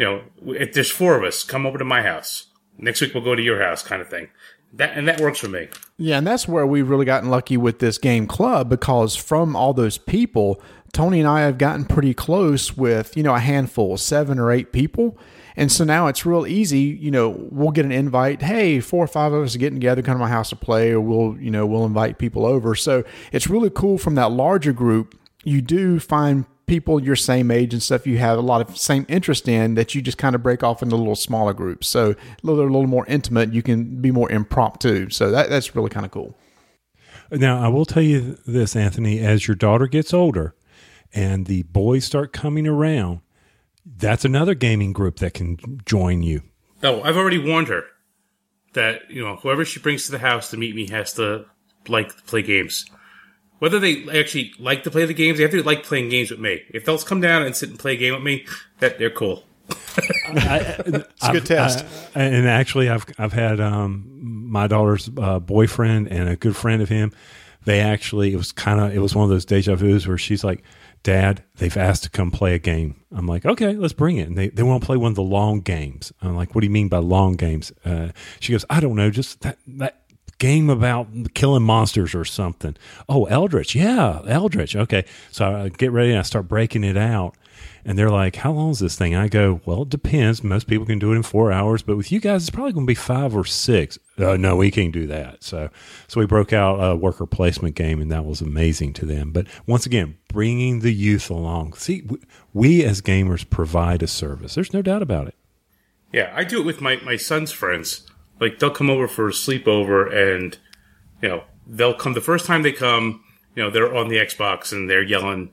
You 0.00 0.06
know, 0.06 0.22
if 0.54 0.72
there's 0.72 0.90
four 0.90 1.14
of 1.14 1.24
us, 1.24 1.44
come 1.44 1.66
over 1.66 1.76
to 1.76 1.84
my 1.84 2.00
house. 2.00 2.46
Next 2.78 3.02
week 3.02 3.12
we'll 3.12 3.22
go 3.22 3.34
to 3.34 3.42
your 3.42 3.62
house, 3.62 3.82
kind 3.82 4.00
of 4.00 4.08
thing. 4.08 4.28
That 4.72 4.96
and 4.96 5.06
that 5.06 5.20
works 5.20 5.40
for 5.40 5.48
me. 5.48 5.68
Yeah, 5.98 6.16
and 6.16 6.26
that's 6.26 6.48
where 6.48 6.66
we've 6.66 6.88
really 6.88 7.04
gotten 7.04 7.28
lucky 7.28 7.58
with 7.58 7.80
this 7.80 7.98
game 7.98 8.26
club 8.26 8.70
because 8.70 9.14
from 9.14 9.54
all 9.54 9.74
those 9.74 9.98
people, 9.98 10.62
Tony 10.94 11.20
and 11.20 11.28
I 11.28 11.42
have 11.42 11.58
gotten 11.58 11.84
pretty 11.84 12.14
close 12.14 12.78
with, 12.78 13.14
you 13.14 13.22
know, 13.22 13.34
a 13.34 13.40
handful, 13.40 13.98
seven 13.98 14.38
or 14.38 14.50
eight 14.50 14.72
people. 14.72 15.18
And 15.54 15.70
so 15.70 15.84
now 15.84 16.06
it's 16.06 16.24
real 16.24 16.46
easy, 16.46 16.78
you 16.78 17.10
know, 17.10 17.28
we'll 17.50 17.70
get 17.70 17.84
an 17.84 17.92
invite, 17.92 18.40
hey, 18.40 18.80
four 18.80 19.04
or 19.04 19.06
five 19.06 19.34
of 19.34 19.42
us 19.42 19.54
are 19.54 19.58
getting 19.58 19.80
together, 19.80 20.00
come 20.00 20.14
to 20.14 20.18
my 20.18 20.30
house 20.30 20.48
to 20.48 20.56
play, 20.56 20.92
or 20.92 21.00
we'll, 21.02 21.36
you 21.38 21.50
know, 21.50 21.66
we'll 21.66 21.84
invite 21.84 22.16
people 22.16 22.46
over. 22.46 22.74
So 22.74 23.04
it's 23.32 23.48
really 23.48 23.68
cool 23.68 23.98
from 23.98 24.14
that 24.14 24.32
larger 24.32 24.72
group. 24.72 25.14
You 25.44 25.60
do 25.60 26.00
find 26.00 26.46
people 26.70 27.02
your 27.02 27.16
same 27.16 27.50
age 27.50 27.74
and 27.74 27.82
stuff 27.82 28.06
you 28.06 28.16
have 28.18 28.38
a 28.38 28.40
lot 28.40 28.60
of 28.60 28.78
same 28.78 29.04
interest 29.08 29.48
in 29.48 29.74
that 29.74 29.92
you 29.92 30.00
just 30.00 30.18
kind 30.18 30.36
of 30.36 30.42
break 30.42 30.62
off 30.62 30.84
into 30.84 30.94
little 30.94 31.16
smaller 31.16 31.52
groups. 31.52 31.88
So 31.88 32.12
a 32.12 32.16
little, 32.44 32.62
a 32.62 32.70
little 32.70 32.86
more 32.86 33.04
intimate, 33.06 33.52
you 33.52 33.60
can 33.60 34.00
be 34.00 34.12
more 34.12 34.30
impromptu. 34.30 35.10
So 35.10 35.32
that, 35.32 35.50
that's 35.50 35.74
really 35.74 35.90
kind 35.90 36.06
of 36.06 36.12
cool. 36.12 36.36
Now, 37.32 37.60
I 37.60 37.66
will 37.66 37.84
tell 37.84 38.04
you 38.04 38.38
this, 38.46 38.76
Anthony, 38.76 39.18
as 39.18 39.48
your 39.48 39.56
daughter 39.56 39.88
gets 39.88 40.14
older 40.14 40.54
and 41.12 41.46
the 41.46 41.64
boys 41.64 42.04
start 42.04 42.32
coming 42.32 42.68
around, 42.68 43.20
that's 43.84 44.24
another 44.24 44.54
gaming 44.54 44.92
group 44.92 45.16
that 45.16 45.34
can 45.34 45.58
join 45.84 46.22
you. 46.22 46.42
Oh, 46.84 47.02
I've 47.02 47.16
already 47.16 47.38
warned 47.38 47.66
her 47.66 47.82
that 48.74 49.10
you 49.10 49.24
know 49.24 49.34
whoever 49.36 49.64
she 49.64 49.80
brings 49.80 50.06
to 50.06 50.12
the 50.12 50.20
house 50.20 50.50
to 50.50 50.56
meet 50.56 50.76
me 50.76 50.88
has 50.90 51.14
to 51.14 51.46
like 51.88 52.16
to 52.16 52.22
play 52.22 52.42
games. 52.42 52.86
Whether 53.60 53.78
they 53.78 54.06
actually 54.18 54.52
like 54.58 54.82
to 54.82 54.90
play 54.90 55.04
the 55.06 55.14
games, 55.14 55.38
they 55.38 55.44
have 55.44 55.52
to 55.52 55.62
like 55.62 55.84
playing 55.84 56.08
games 56.08 56.30
with 56.30 56.40
me. 56.40 56.62
If 56.70 56.84
they'll 56.84 56.98
come 56.98 57.20
down 57.20 57.42
and 57.42 57.54
sit 57.54 57.68
and 57.70 57.78
play 57.78 57.92
a 57.94 57.96
game 57.96 58.14
with 58.14 58.22
me, 58.22 58.44
that 58.80 58.98
they're 58.98 59.10
cool. 59.10 59.44
It's 60.34 61.28
a 61.28 61.32
good 61.32 61.46
test. 61.46 61.84
I- 62.14 62.22
and 62.22 62.48
actually, 62.48 62.88
I've 62.88 63.06
I've 63.18 63.32
had 63.32 63.60
um, 63.60 64.06
my 64.50 64.66
daughter's 64.66 65.10
uh, 65.16 65.38
boyfriend 65.40 66.08
and 66.08 66.28
a 66.28 66.36
good 66.36 66.56
friend 66.56 66.82
of 66.82 66.88
him. 66.88 67.12
They 67.64 67.80
actually 67.80 68.32
it 68.32 68.36
was 68.36 68.52
kind 68.52 68.80
of 68.80 68.94
it 68.94 68.98
was 69.00 69.14
one 69.14 69.24
of 69.24 69.30
those 69.30 69.44
deja 69.44 69.74
vu's 69.74 70.06
where 70.08 70.16
she's 70.18 70.42
like, 70.42 70.62
"Dad, 71.02 71.44
they've 71.56 71.76
asked 71.76 72.04
to 72.04 72.10
come 72.10 72.30
play 72.30 72.54
a 72.54 72.58
game." 72.58 72.96
I'm 73.12 73.26
like, 73.26 73.44
"Okay, 73.44 73.74
let's 73.74 73.92
bring 73.92 74.16
it." 74.16 74.28
And 74.28 74.38
they 74.38 74.48
they 74.48 74.62
want 74.62 74.82
to 74.82 74.86
play 74.86 74.96
one 74.96 75.12
of 75.12 75.16
the 75.16 75.22
long 75.22 75.60
games. 75.60 76.12
I'm 76.22 76.34
like, 76.36 76.54
"What 76.54 76.62
do 76.62 76.66
you 76.66 76.72
mean 76.72 76.88
by 76.88 76.98
long 76.98 77.34
games?" 77.34 77.72
Uh, 77.84 78.08
she 78.40 78.52
goes, 78.52 78.64
"I 78.70 78.80
don't 78.80 78.94
know, 78.96 79.10
just 79.10 79.40
that 79.42 79.58
that." 79.66 79.99
Game 80.40 80.70
about 80.70 81.06
killing 81.34 81.62
monsters 81.62 82.14
or 82.14 82.24
something. 82.24 82.74
Oh, 83.10 83.26
Eldritch. 83.26 83.74
Yeah, 83.74 84.22
Eldritch. 84.26 84.74
Okay. 84.74 85.04
So 85.30 85.44
I 85.44 85.68
get 85.68 85.92
ready 85.92 86.10
and 86.10 86.18
I 86.18 86.22
start 86.22 86.48
breaking 86.48 86.82
it 86.82 86.96
out. 86.96 87.36
And 87.84 87.98
they're 87.98 88.10
like, 88.10 88.36
How 88.36 88.50
long 88.50 88.70
is 88.70 88.78
this 88.78 88.96
thing? 88.96 89.14
I 89.14 89.28
go, 89.28 89.60
Well, 89.66 89.82
it 89.82 89.90
depends. 89.90 90.42
Most 90.42 90.66
people 90.66 90.86
can 90.86 90.98
do 90.98 91.12
it 91.12 91.16
in 91.16 91.22
four 91.22 91.52
hours, 91.52 91.82
but 91.82 91.98
with 91.98 92.10
you 92.10 92.20
guys, 92.20 92.42
it's 92.42 92.50
probably 92.50 92.72
going 92.72 92.86
to 92.86 92.90
be 92.90 92.94
five 92.94 93.36
or 93.36 93.44
six. 93.44 93.98
Uh, 94.18 94.38
no, 94.38 94.56
we 94.56 94.70
can't 94.70 94.92
do 94.92 95.06
that. 95.08 95.44
So, 95.44 95.68
so 96.08 96.20
we 96.20 96.26
broke 96.26 96.54
out 96.54 96.76
a 96.76 96.96
worker 96.96 97.26
placement 97.26 97.74
game, 97.74 98.00
and 98.00 98.10
that 98.10 98.24
was 98.24 98.40
amazing 98.40 98.94
to 98.94 99.06
them. 99.06 99.32
But 99.32 99.46
once 99.66 99.84
again, 99.84 100.16
bringing 100.28 100.80
the 100.80 100.92
youth 100.92 101.28
along. 101.28 101.74
See, 101.74 102.02
we, 102.06 102.18
we 102.54 102.84
as 102.84 103.02
gamers 103.02 103.48
provide 103.48 104.02
a 104.02 104.06
service. 104.06 104.54
There's 104.54 104.72
no 104.72 104.80
doubt 104.80 105.02
about 105.02 105.28
it. 105.28 105.34
Yeah, 106.12 106.32
I 106.34 106.44
do 106.44 106.60
it 106.60 106.66
with 106.66 106.80
my, 106.80 106.96
my 107.04 107.16
son's 107.16 107.52
friends. 107.52 108.09
Like 108.40 108.58
they'll 108.58 108.70
come 108.70 108.90
over 108.90 109.06
for 109.06 109.28
a 109.28 109.32
sleepover 109.32 110.12
and 110.12 110.58
you 111.22 111.28
know, 111.28 111.44
they'll 111.66 111.94
come 111.94 112.14
the 112.14 112.20
first 112.20 112.46
time 112.46 112.62
they 112.62 112.72
come, 112.72 113.22
you 113.54 113.62
know, 113.62 113.70
they're 113.70 113.94
on 113.94 114.08
the 114.08 114.16
Xbox 114.16 114.72
and 114.72 114.88
they're 114.88 115.02
yelling, 115.02 115.52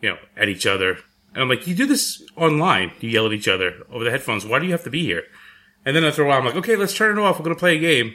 you 0.00 0.10
know, 0.10 0.18
at 0.36 0.48
each 0.48 0.66
other. 0.66 0.98
And 1.32 1.42
I'm 1.42 1.48
like, 1.48 1.66
you 1.66 1.74
do 1.74 1.86
this 1.86 2.22
online. 2.36 2.92
You 3.00 3.10
yell 3.10 3.26
at 3.26 3.32
each 3.32 3.48
other 3.48 3.74
over 3.90 4.04
the 4.04 4.10
headphones. 4.10 4.44
Why 4.44 4.58
do 4.58 4.66
you 4.66 4.72
have 4.72 4.84
to 4.84 4.90
be 4.90 5.04
here? 5.04 5.24
And 5.84 5.94
then 5.94 6.04
after 6.04 6.22
a 6.22 6.26
while, 6.26 6.38
I'm 6.38 6.44
like, 6.44 6.56
okay, 6.56 6.76
let's 6.76 6.94
turn 6.94 7.16
it 7.16 7.20
off. 7.20 7.38
We're 7.38 7.44
going 7.44 7.56
to 7.56 7.60
play 7.60 7.76
a 7.76 7.80
game. 7.80 8.14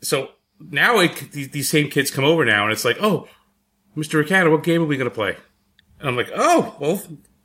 So 0.00 0.30
now 0.58 0.98
it, 0.98 1.32
these, 1.32 1.68
same 1.68 1.90
kids 1.90 2.10
come 2.10 2.24
over 2.24 2.44
now 2.44 2.64
and 2.64 2.72
it's 2.72 2.84
like, 2.84 2.96
oh, 3.00 3.28
Mr. 3.96 4.24
Ricada, 4.24 4.50
what 4.50 4.62
game 4.62 4.82
are 4.82 4.86
we 4.86 4.96
going 4.96 5.10
to 5.10 5.14
play? 5.14 5.36
And 5.98 6.08
I'm 6.08 6.16
like, 6.16 6.30
oh, 6.34 6.74
well, 6.80 7.02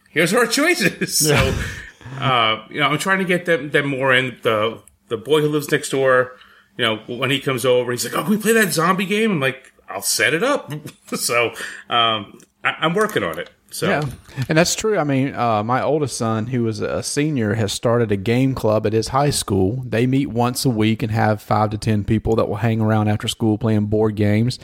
here's 0.09 0.33
our 0.33 0.47
choices. 0.47 1.19
So, 1.27 2.19
uh, 2.19 2.65
you 2.69 2.79
know, 2.79 2.87
I'm 2.87 2.99
trying 2.99 3.17
to 3.17 3.25
get 3.25 3.45
them, 3.45 3.71
them 3.71 3.87
more 3.87 4.13
in 4.13 4.37
the, 4.43 4.81
the 5.07 5.17
boy 5.17 5.41
who 5.41 5.47
lives 5.47 5.71
next 5.71 5.89
door, 5.89 6.33
you 6.77 6.85
know, 6.85 6.97
when 7.07 7.31
he 7.31 7.39
comes 7.39 7.65
over, 7.65 7.91
he's 7.91 8.05
like, 8.05 8.13
"Oh, 8.13 8.23
can 8.23 8.31
we 8.31 8.37
play 8.37 8.53
that 8.53 8.73
zombie 8.73 9.05
game?" 9.05 9.31
I'm 9.31 9.39
like, 9.39 9.73
"I'll 9.89 10.01
set 10.01 10.33
it 10.33 10.43
up." 10.43 10.71
so 11.15 11.49
um, 11.89 12.39
I, 12.63 12.75
I'm 12.79 12.93
working 12.93 13.23
on 13.23 13.39
it. 13.39 13.49
So 13.71 13.89
Yeah, 13.89 14.05
and 14.47 14.57
that's 14.57 14.75
true. 14.75 14.97
I 14.97 15.03
mean, 15.03 15.33
uh, 15.35 15.63
my 15.63 15.81
oldest 15.81 16.17
son, 16.17 16.47
who 16.47 16.67
is 16.67 16.79
a 16.79 17.03
senior, 17.03 17.55
has 17.55 17.73
started 17.73 18.11
a 18.11 18.17
game 18.17 18.55
club 18.55 18.85
at 18.85 18.93
his 18.93 19.09
high 19.09 19.31
school. 19.31 19.83
They 19.85 20.07
meet 20.07 20.27
once 20.27 20.65
a 20.65 20.69
week 20.69 21.03
and 21.03 21.11
have 21.11 21.41
five 21.41 21.71
to 21.71 21.77
ten 21.77 22.03
people 22.03 22.35
that 22.37 22.47
will 22.47 22.55
hang 22.57 22.79
around 22.79 23.09
after 23.09 23.27
school 23.27 23.57
playing 23.57 23.87
board 23.87 24.15
games. 24.15 24.59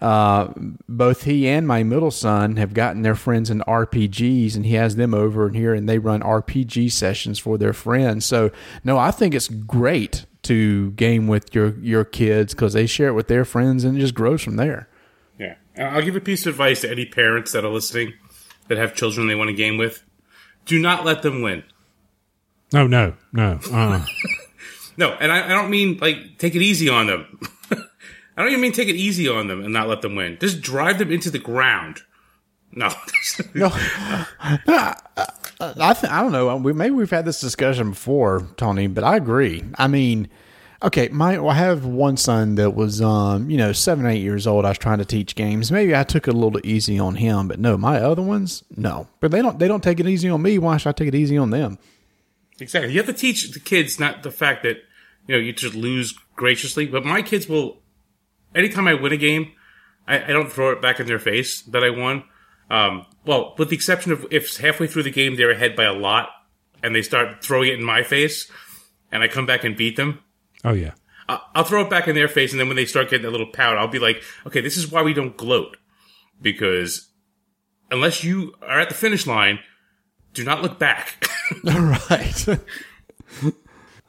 Uh, 0.00 0.52
both 0.88 1.24
he 1.24 1.46
and 1.46 1.66
my 1.68 1.82
middle 1.82 2.10
son 2.10 2.56
have 2.56 2.72
gotten 2.72 3.02
their 3.02 3.14
friends 3.14 3.50
into 3.50 3.64
RPGs, 3.64 4.56
and 4.56 4.64
he 4.64 4.74
has 4.74 4.96
them 4.96 5.12
over 5.14 5.48
in 5.48 5.54
here, 5.54 5.74
and 5.74 5.88
they 5.88 5.98
run 5.98 6.20
RPG 6.22 6.90
sessions 6.92 7.38
for 7.38 7.58
their 7.58 7.72
friends. 7.72 8.24
So, 8.24 8.50
no, 8.82 8.96
I 8.98 9.10
think 9.10 9.34
it's 9.34 9.48
great 9.48 10.24
to 10.42 10.92
game 10.92 11.26
with 11.28 11.54
your 11.54 11.78
your 11.80 12.04
kids 12.04 12.54
because 12.54 12.72
they 12.72 12.86
share 12.86 13.08
it 13.08 13.12
with 13.14 13.28
their 13.28 13.44
friends, 13.44 13.84
and 13.84 13.96
it 13.96 14.00
just 14.00 14.14
grows 14.14 14.40
from 14.42 14.56
there. 14.56 14.88
yeah, 15.38 15.56
I'll 15.78 16.02
give 16.02 16.16
a 16.16 16.20
piece 16.20 16.46
of 16.46 16.54
advice 16.54 16.80
to 16.80 16.90
any 16.90 17.04
parents 17.06 17.52
that 17.52 17.64
are 17.64 17.70
listening 17.70 18.14
that 18.68 18.78
have 18.78 18.94
children 18.94 19.26
they 19.28 19.34
want 19.34 19.48
to 19.50 19.54
game 19.54 19.76
with: 19.76 20.02
do 20.64 20.78
not 20.80 21.04
let 21.04 21.20
them 21.22 21.42
win. 21.42 21.62
No, 22.72 22.86
no, 22.86 23.14
no. 23.32 23.58
Uh, 23.70 24.04
No, 24.96 25.12
and 25.12 25.32
I, 25.32 25.46
I 25.46 25.48
don't 25.48 25.70
mean 25.70 25.96
like 25.98 26.36
take 26.36 26.54
it 26.54 26.60
easy 26.62 26.88
on 26.88 27.06
them. 27.06 27.38
I 28.40 28.44
don't 28.44 28.52
even 28.52 28.62
mean 28.62 28.72
take 28.72 28.88
it 28.88 28.96
easy 28.96 29.28
on 29.28 29.48
them 29.48 29.62
and 29.62 29.72
not 29.72 29.88
let 29.88 30.00
them 30.00 30.16
win. 30.16 30.38
Just 30.40 30.62
drive 30.62 30.98
them 30.98 31.12
into 31.12 31.30
the 31.30 31.38
ground. 31.38 32.00
No. 32.72 32.90
No, 33.60 33.70
I 35.60 35.92
th- 35.92 36.10
I 36.10 36.22
don't 36.22 36.32
know. 36.32 36.56
We 36.56 36.72
maybe 36.72 36.92
we've 36.94 37.10
had 37.10 37.26
this 37.26 37.38
discussion 37.38 37.90
before, 37.90 38.48
Tony, 38.56 38.86
but 38.86 39.04
I 39.04 39.16
agree. 39.16 39.62
I 39.74 39.88
mean, 39.88 40.30
okay, 40.82 41.08
my 41.08 41.38
well, 41.38 41.50
I 41.50 41.54
have 41.56 41.84
one 41.84 42.16
son 42.16 42.54
that 42.54 42.70
was 42.70 43.02
um, 43.02 43.50
you 43.50 43.58
know, 43.58 43.72
seven, 43.72 44.06
eight 44.06 44.22
years 44.22 44.46
old. 44.46 44.64
I 44.64 44.70
was 44.70 44.78
trying 44.78 44.98
to 44.98 45.04
teach 45.04 45.34
games. 45.34 45.70
Maybe 45.70 45.94
I 45.94 46.02
took 46.02 46.28
it 46.28 46.34
a 46.34 46.36
little 46.36 46.60
easy 46.64 46.98
on 46.98 47.16
him, 47.16 47.46
but 47.48 47.58
no, 47.58 47.76
my 47.76 48.00
other 48.00 48.22
ones, 48.22 48.64
no. 48.74 49.06
But 49.20 49.32
they 49.32 49.42
don't 49.42 49.58
they 49.58 49.68
don't 49.68 49.82
take 49.82 50.00
it 50.00 50.08
easy 50.08 50.30
on 50.30 50.40
me. 50.40 50.56
Why 50.56 50.78
should 50.78 50.88
I 50.88 50.92
take 50.92 51.08
it 51.08 51.14
easy 51.14 51.36
on 51.36 51.50
them? 51.50 51.78
Exactly. 52.58 52.92
You 52.92 52.98
have 52.98 53.06
to 53.06 53.12
teach 53.12 53.50
the 53.50 53.60
kids 53.60 54.00
not 54.00 54.22
the 54.22 54.30
fact 54.30 54.62
that 54.62 54.78
you 55.26 55.34
know 55.34 55.38
you 55.38 55.52
just 55.52 55.74
lose 55.74 56.14
graciously, 56.36 56.86
but 56.86 57.04
my 57.04 57.20
kids 57.20 57.50
will. 57.50 57.79
Anytime 58.54 58.88
I 58.88 58.94
win 58.94 59.12
a 59.12 59.16
game, 59.16 59.52
I, 60.08 60.24
I 60.24 60.26
don't 60.28 60.50
throw 60.50 60.70
it 60.70 60.82
back 60.82 61.00
in 61.00 61.06
their 61.06 61.18
face 61.18 61.62
that 61.62 61.84
I 61.84 61.90
won. 61.90 62.24
Um, 62.70 63.06
well, 63.24 63.54
with 63.58 63.70
the 63.70 63.76
exception 63.76 64.12
of 64.12 64.26
if 64.30 64.56
halfway 64.58 64.86
through 64.86 65.02
the 65.04 65.10
game 65.10 65.36
they're 65.36 65.50
ahead 65.50 65.74
by 65.76 65.84
a 65.84 65.92
lot 65.92 66.28
and 66.82 66.94
they 66.94 67.02
start 67.02 67.42
throwing 67.44 67.68
it 67.70 67.78
in 67.78 67.84
my 67.84 68.02
face, 68.02 68.50
and 69.12 69.22
I 69.22 69.28
come 69.28 69.46
back 69.46 69.64
and 69.64 69.76
beat 69.76 69.96
them. 69.96 70.20
oh 70.64 70.72
yeah. 70.72 70.92
I'll 71.54 71.62
throw 71.62 71.82
it 71.82 71.90
back 71.90 72.08
in 72.08 72.16
their 72.16 72.26
face, 72.26 72.50
and 72.50 72.58
then 72.58 72.66
when 72.66 72.76
they 72.76 72.86
start 72.86 73.08
getting 73.08 73.26
a 73.26 73.30
little 73.30 73.46
pout, 73.52 73.78
I'll 73.78 73.86
be 73.86 74.00
like, 74.00 74.20
"Okay, 74.48 74.60
this 74.60 74.76
is 74.76 74.90
why 74.90 75.02
we 75.02 75.14
don't 75.14 75.36
gloat, 75.36 75.76
because 76.42 77.08
unless 77.88 78.24
you 78.24 78.52
are 78.62 78.80
at 78.80 78.88
the 78.88 78.96
finish 78.96 79.28
line, 79.28 79.60
do 80.34 80.42
not 80.42 80.60
look 80.60 80.80
back." 80.80 81.28
All 81.68 81.80
right. 82.10 82.46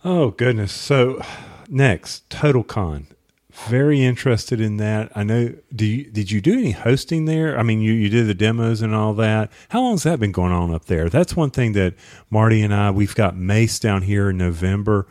Oh 0.04 0.32
goodness. 0.32 0.72
So 0.72 1.22
next, 1.70 2.28
Total 2.32 2.64
Con. 2.64 3.06
Very 3.68 4.02
interested 4.04 4.62
in 4.62 4.78
that. 4.78 5.12
I 5.16 5.24
know. 5.24 5.54
Do 5.76 5.86
you, 5.86 6.06
did 6.10 6.32
you 6.32 6.42
do 6.42 6.54
any 6.54 6.72
hosting 6.72 7.26
there? 7.26 7.58
I 7.60 7.64
mean, 7.64 7.82
you, 7.82 7.92
you 7.92 8.10
did 8.10 8.28
the 8.28 8.34
demos 8.34 8.82
and 8.82 8.96
all 8.96 9.14
that. 9.16 9.52
How 9.70 9.82
long 9.82 9.94
has 9.94 10.04
that 10.04 10.20
been 10.20 10.32
going 10.32 10.52
on 10.54 10.74
up 10.74 10.86
there? 10.86 11.10
That's 11.10 11.36
one 11.36 11.52
thing 11.52 11.74
that 11.74 11.96
Marty 12.30 12.62
and 12.62 12.74
I 12.74 12.92
we've 12.92 13.16
got 13.16 13.36
Mace 13.36 13.78
down 13.80 14.04
here 14.04 14.30
in 14.30 14.38
November. 14.38 15.06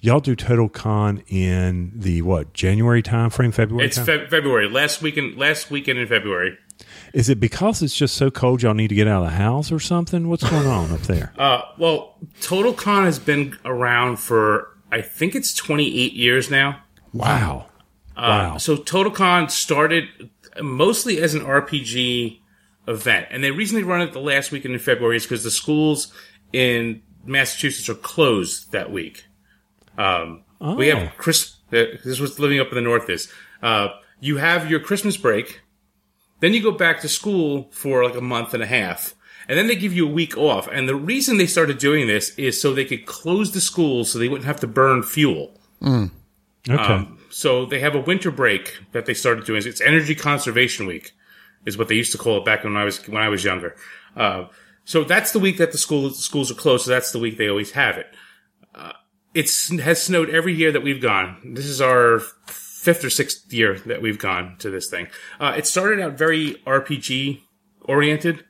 y'all 0.00 0.20
do 0.20 0.34
Total 0.34 0.68
Con 0.68 1.22
in 1.28 1.92
the 1.94 2.22
what 2.22 2.52
January 2.54 3.02
timeframe, 3.02 3.52
February. 3.52 3.86
It's? 3.86 3.98
Fe- 3.98 4.26
February 4.26 4.68
last 4.68 5.02
weekend. 5.02 5.36
Last 5.36 5.70
weekend 5.70 5.98
in 5.98 6.06
February. 6.08 6.56
Is 7.12 7.28
it 7.28 7.38
because 7.38 7.82
it's 7.82 7.94
just 7.94 8.14
so 8.16 8.30
cold 8.30 8.62
y'all 8.62 8.74
need 8.74 8.88
to 8.88 8.94
get 8.94 9.06
out 9.06 9.22
of 9.22 9.30
the 9.30 9.36
house 9.36 9.70
or 9.70 9.78
something? 9.78 10.28
What's 10.28 10.48
going 10.48 10.66
on 10.66 10.90
up 10.92 11.00
there? 11.02 11.32
Uh, 11.38 11.62
well, 11.78 12.16
Total 12.40 12.72
Con 12.72 13.04
has 13.04 13.18
been 13.18 13.56
around 13.64 14.16
for 14.16 14.68
I 14.90 15.00
think 15.02 15.34
it's 15.34 15.54
28 15.54 16.12
years 16.14 16.50
now. 16.50 16.82
Wow. 17.12 17.66
Uh, 18.16 18.58
So 18.58 18.76
TotalCon 18.76 19.50
started 19.50 20.08
mostly 20.60 21.18
as 21.20 21.34
an 21.34 21.42
RPG 21.42 22.40
event, 22.88 23.26
and 23.30 23.42
the 23.42 23.50
reason 23.52 23.76
they 23.76 23.82
run 23.84 24.00
it 24.02 24.12
the 24.12 24.20
last 24.20 24.50
weekend 24.52 24.74
in 24.74 24.80
February 24.80 25.16
is 25.16 25.22
because 25.24 25.44
the 25.44 25.50
schools 25.50 26.12
in 26.52 27.02
Massachusetts 27.24 27.88
are 27.88 27.94
closed 27.94 28.72
that 28.72 28.90
week. 28.92 29.24
Um, 29.96 30.42
We 30.60 30.92
Oh. 30.92 30.96
have 30.96 31.16
Chris. 31.16 31.56
Uh, 31.72 31.84
this 32.04 32.20
was 32.20 32.38
living 32.38 32.60
up 32.60 32.68
in 32.68 32.74
the 32.76 32.80
north. 32.82 33.08
Is 33.10 33.28
uh, 33.62 33.88
you 34.20 34.36
have 34.36 34.70
your 34.70 34.78
Christmas 34.80 35.16
break, 35.16 35.60
then 36.40 36.52
you 36.54 36.62
go 36.62 36.70
back 36.70 37.00
to 37.00 37.08
school 37.08 37.68
for 37.72 38.04
like 38.04 38.14
a 38.16 38.20
month 38.20 38.54
and 38.54 38.62
a 38.62 38.66
half. 38.66 39.14
And 39.48 39.58
then 39.58 39.66
they 39.66 39.74
give 39.74 39.92
you 39.92 40.06
a 40.06 40.10
week 40.12 40.36
off. 40.38 40.68
And 40.70 40.88
the 40.88 40.94
reason 40.94 41.36
they 41.36 41.46
started 41.46 41.78
doing 41.78 42.06
this 42.06 42.30
is 42.38 42.60
so 42.60 42.72
they 42.72 42.84
could 42.84 43.06
close 43.06 43.50
the 43.52 43.60
schools 43.60 44.10
so 44.12 44.18
they 44.20 44.28
wouldn't 44.28 44.46
have 44.46 44.60
to 44.60 44.68
burn 44.68 45.02
fuel. 45.02 45.58
Okay. 45.82 46.12
Um, 46.70 47.18
so 47.32 47.64
they 47.64 47.80
have 47.80 47.94
a 47.94 48.00
winter 48.00 48.30
break 48.30 48.78
that 48.92 49.06
they 49.06 49.14
started 49.14 49.44
doing. 49.44 49.62
It's 49.64 49.80
Energy 49.80 50.14
Conservation 50.14 50.86
Week, 50.86 51.12
is 51.64 51.78
what 51.78 51.88
they 51.88 51.94
used 51.94 52.12
to 52.12 52.18
call 52.18 52.38
it 52.38 52.44
back 52.44 52.62
when 52.62 52.76
I 52.76 52.84
was 52.84 53.06
when 53.08 53.22
I 53.22 53.28
was 53.28 53.42
younger. 53.42 53.74
Uh, 54.14 54.46
so 54.84 55.02
that's 55.04 55.32
the 55.32 55.38
week 55.38 55.56
that 55.56 55.72
the 55.72 55.78
school 55.78 56.10
schools 56.10 56.50
are 56.50 56.54
closed. 56.54 56.84
So 56.84 56.90
that's 56.90 57.10
the 57.10 57.18
week 57.18 57.38
they 57.38 57.48
always 57.48 57.72
have 57.72 57.96
it. 57.96 58.06
Uh, 58.74 58.92
it's 59.34 59.70
has 59.80 60.02
snowed 60.02 60.28
every 60.28 60.52
year 60.52 60.72
that 60.72 60.82
we've 60.82 61.00
gone. 61.00 61.54
This 61.54 61.64
is 61.64 61.80
our 61.80 62.20
fifth 62.46 63.04
or 63.04 63.10
sixth 63.10 63.50
year 63.52 63.78
that 63.86 64.02
we've 64.02 64.18
gone 64.18 64.56
to 64.58 64.68
this 64.68 64.88
thing. 64.88 65.08
Uh, 65.40 65.54
it 65.56 65.66
started 65.66 66.00
out 66.00 66.18
very 66.18 66.56
RPG 66.66 67.40
oriented. 67.82 68.44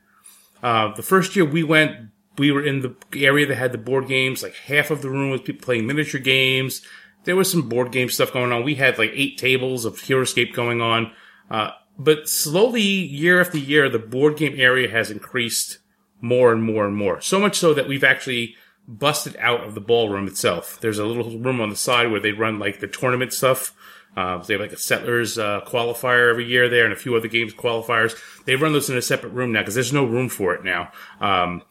Uh, 0.61 0.93
the 0.93 1.03
first 1.03 1.35
year 1.35 1.45
we 1.45 1.63
went, 1.63 2.09
we 2.37 2.51
were 2.51 2.65
in 2.65 2.81
the 2.81 2.95
area 3.15 3.45
that 3.45 3.55
had 3.55 3.71
the 3.71 3.77
board 3.77 4.07
games. 4.07 4.43
Like 4.43 4.55
half 4.55 4.91
of 4.91 5.01
the 5.01 5.09
room 5.09 5.29
was 5.29 5.41
people 5.41 5.63
playing 5.63 5.87
miniature 5.87 6.19
games. 6.19 6.81
There 7.23 7.35
was 7.35 7.49
some 7.49 7.69
board 7.69 7.91
game 7.91 8.09
stuff 8.09 8.33
going 8.33 8.51
on. 8.51 8.63
We 8.63 8.75
had 8.75 8.97
like 8.97 9.11
eight 9.13 9.37
tables 9.37 9.85
of 9.85 9.95
Heroscape 9.95 10.53
going 10.53 10.81
on. 10.81 11.11
Uh, 11.49 11.71
but 11.97 12.27
slowly, 12.27 12.81
year 12.81 13.39
after 13.39 13.57
year, 13.57 13.89
the 13.89 13.99
board 13.99 14.37
game 14.37 14.55
area 14.57 14.89
has 14.89 15.11
increased 15.11 15.79
more 16.21 16.51
and 16.51 16.63
more 16.63 16.85
and 16.85 16.95
more. 16.95 17.21
So 17.21 17.39
much 17.39 17.57
so 17.57 17.73
that 17.73 17.87
we've 17.87 18.03
actually 18.03 18.55
busted 18.87 19.35
out 19.37 19.63
of 19.63 19.75
the 19.75 19.81
ballroom 19.81 20.27
itself. 20.27 20.79
There's 20.81 20.99
a 20.99 21.05
little 21.05 21.39
room 21.39 21.61
on 21.61 21.69
the 21.69 21.75
side 21.75 22.11
where 22.11 22.19
they 22.19 22.31
run 22.31 22.59
like 22.59 22.79
the 22.79 22.87
tournament 22.87 23.33
stuff. 23.33 23.73
Uh, 24.15 24.37
they 24.37 24.53
have 24.53 24.61
like 24.61 24.71
a 24.71 24.77
settlers 24.77 25.39
uh, 25.39 25.61
qualifier 25.65 26.29
every 26.29 26.45
year 26.45 26.69
there, 26.69 26.83
and 26.83 26.93
a 26.93 26.97
few 26.97 27.15
other 27.15 27.27
games 27.27 27.53
qualifiers. 27.53 28.15
They 28.45 28.55
run 28.55 28.73
those 28.73 28.89
in 28.89 28.97
a 28.97 29.01
separate 29.01 29.33
room 29.33 29.51
now 29.51 29.61
because 29.61 29.73
there's 29.73 29.93
no 29.93 30.05
room 30.05 30.29
for 30.29 30.53
it 30.53 30.63
now. 30.63 30.91
Um, 31.19 31.63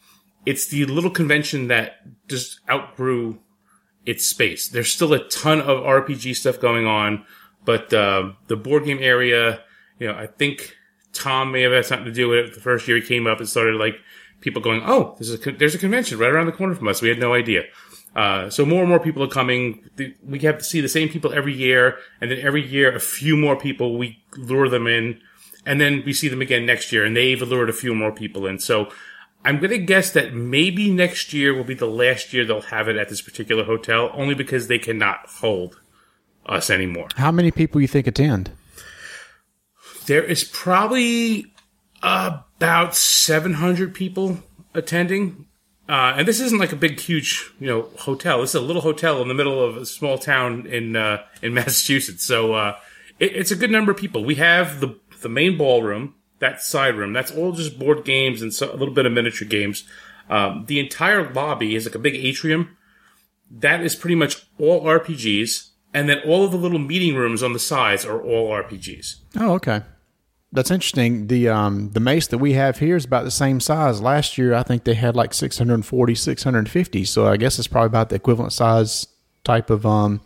it's 0.44 0.66
the 0.66 0.84
little 0.86 1.10
convention 1.10 1.68
that 1.68 2.00
just 2.28 2.60
outgrew 2.68 3.38
its 4.06 4.26
space. 4.26 4.68
There's 4.68 4.92
still 4.92 5.12
a 5.12 5.26
ton 5.28 5.60
of 5.60 5.82
RPG 5.84 6.36
stuff 6.36 6.60
going 6.60 6.86
on, 6.86 7.24
but 7.64 7.92
uh, 7.92 8.32
the 8.48 8.56
board 8.56 8.84
game 8.84 8.98
area, 9.00 9.60
you 9.98 10.08
know, 10.08 10.14
I 10.14 10.26
think 10.26 10.76
Tom 11.12 11.52
may 11.52 11.62
have 11.62 11.72
had 11.72 11.86
something 11.86 12.06
to 12.06 12.12
do 12.12 12.28
with 12.28 12.38
it. 12.38 12.54
The 12.54 12.60
first 12.60 12.88
year 12.88 12.96
he 12.96 13.02
came 13.02 13.26
up, 13.26 13.40
it 13.40 13.46
started 13.46 13.76
like 13.76 13.96
people 14.40 14.62
going, 14.62 14.82
"Oh, 14.84 15.14
there's 15.18 15.32
a 15.32 15.38
con- 15.38 15.56
there's 15.58 15.74
a 15.74 15.78
convention 15.78 16.18
right 16.18 16.30
around 16.30 16.46
the 16.46 16.52
corner 16.52 16.74
from 16.74 16.88
us." 16.88 17.02
We 17.02 17.08
had 17.08 17.20
no 17.20 17.34
idea. 17.34 17.64
Uh, 18.14 18.50
so 18.50 18.66
more 18.66 18.80
and 18.80 18.88
more 18.88 19.00
people 19.00 19.22
are 19.22 19.28
coming. 19.28 19.88
We 20.22 20.38
have 20.40 20.58
to 20.58 20.64
see 20.64 20.80
the 20.80 20.88
same 20.88 21.08
people 21.08 21.32
every 21.32 21.54
year, 21.54 21.96
and 22.20 22.30
then 22.30 22.40
every 22.40 22.66
year 22.66 22.94
a 22.94 23.00
few 23.00 23.36
more 23.36 23.56
people 23.56 23.96
we 23.96 24.22
lure 24.36 24.68
them 24.68 24.86
in, 24.86 25.20
and 25.64 25.80
then 25.80 26.02
we 26.04 26.12
see 26.12 26.28
them 26.28 26.42
again 26.42 26.66
next 26.66 26.92
year, 26.92 27.04
and 27.04 27.16
they've 27.16 27.40
lured 27.40 27.70
a 27.70 27.74
few 27.74 27.94
more 27.94 28.12
people 28.12 28.46
in. 28.46 28.58
So 28.58 28.90
I'm 29.44 29.58
going 29.58 29.70
to 29.70 29.78
guess 29.78 30.12
that 30.12 30.34
maybe 30.34 30.90
next 30.90 31.32
year 31.32 31.54
will 31.54 31.64
be 31.64 31.74
the 31.74 31.86
last 31.86 32.32
year 32.32 32.44
they'll 32.44 32.62
have 32.62 32.88
it 32.88 32.96
at 32.96 33.08
this 33.08 33.20
particular 33.20 33.64
hotel, 33.64 34.10
only 34.14 34.34
because 34.34 34.68
they 34.68 34.78
cannot 34.78 35.26
hold 35.28 35.80
us 36.46 36.70
anymore. 36.70 37.08
How 37.16 37.32
many 37.32 37.50
people 37.50 37.80
you 37.80 37.88
think 37.88 38.06
attend? 38.06 38.50
There 40.06 40.22
is 40.22 40.44
probably 40.44 41.52
about 42.02 42.96
700 42.96 43.94
people 43.94 44.38
attending. 44.74 45.46
Uh, 45.88 46.14
and 46.16 46.28
this 46.28 46.40
isn't 46.40 46.58
like 46.58 46.72
a 46.72 46.76
big, 46.76 47.00
huge, 47.00 47.52
you 47.58 47.66
know, 47.66 47.88
hotel. 47.98 48.40
This 48.40 48.50
is 48.50 48.56
a 48.56 48.60
little 48.60 48.82
hotel 48.82 49.20
in 49.22 49.28
the 49.28 49.34
middle 49.34 49.62
of 49.62 49.76
a 49.76 49.86
small 49.86 50.18
town 50.18 50.66
in 50.66 50.96
uh, 50.96 51.22
in 51.42 51.54
Massachusetts. 51.54 52.24
So 52.24 52.54
uh, 52.54 52.76
it, 53.18 53.36
it's 53.36 53.50
a 53.50 53.56
good 53.56 53.70
number 53.70 53.92
of 53.92 53.98
people. 53.98 54.24
We 54.24 54.36
have 54.36 54.80
the 54.80 54.98
the 55.20 55.28
main 55.28 55.56
ballroom, 55.56 56.14
that 56.42 56.60
side 56.60 56.96
room. 56.96 57.14
That's 57.14 57.30
all 57.30 57.52
just 57.52 57.78
board 57.78 58.04
games 58.04 58.42
and 58.42 58.52
so, 58.52 58.70
a 58.70 58.76
little 58.76 58.92
bit 58.92 59.06
of 59.06 59.12
miniature 59.12 59.48
games. 59.48 59.84
Um, 60.28 60.66
the 60.66 60.78
entire 60.78 61.32
lobby 61.32 61.74
is 61.74 61.86
like 61.86 61.94
a 61.94 61.98
big 61.98 62.14
atrium. 62.14 62.76
That 63.50 63.82
is 63.82 63.96
pretty 63.96 64.14
much 64.14 64.46
all 64.58 64.82
RPGs, 64.82 65.70
and 65.94 66.08
then 66.08 66.20
all 66.26 66.44
of 66.44 66.52
the 66.52 66.58
little 66.58 66.78
meeting 66.78 67.14
rooms 67.14 67.42
on 67.42 67.52
the 67.52 67.58
sides 67.58 68.04
are 68.04 68.20
all 68.20 68.50
RPGs. 68.50 69.16
Oh, 69.38 69.52
okay. 69.54 69.82
That's 70.52 70.70
interesting. 70.70 71.28
The 71.28 71.48
um 71.48 71.90
the 71.92 72.00
mace 72.00 72.26
that 72.26 72.38
we 72.38 72.52
have 72.52 72.78
here 72.78 72.96
is 72.96 73.06
about 73.06 73.24
the 73.24 73.30
same 73.30 73.58
size. 73.58 74.02
Last 74.02 74.36
year, 74.36 74.52
I 74.52 74.62
think 74.62 74.84
they 74.84 74.94
had 74.94 75.16
like 75.16 75.32
640, 75.32 76.14
650. 76.14 77.04
So 77.04 77.26
I 77.26 77.38
guess 77.38 77.58
it's 77.58 77.68
probably 77.68 77.86
about 77.86 78.10
the 78.10 78.16
equivalent 78.16 78.52
size 78.52 79.06
type 79.44 79.70
of 79.70 79.86
um 79.86 80.20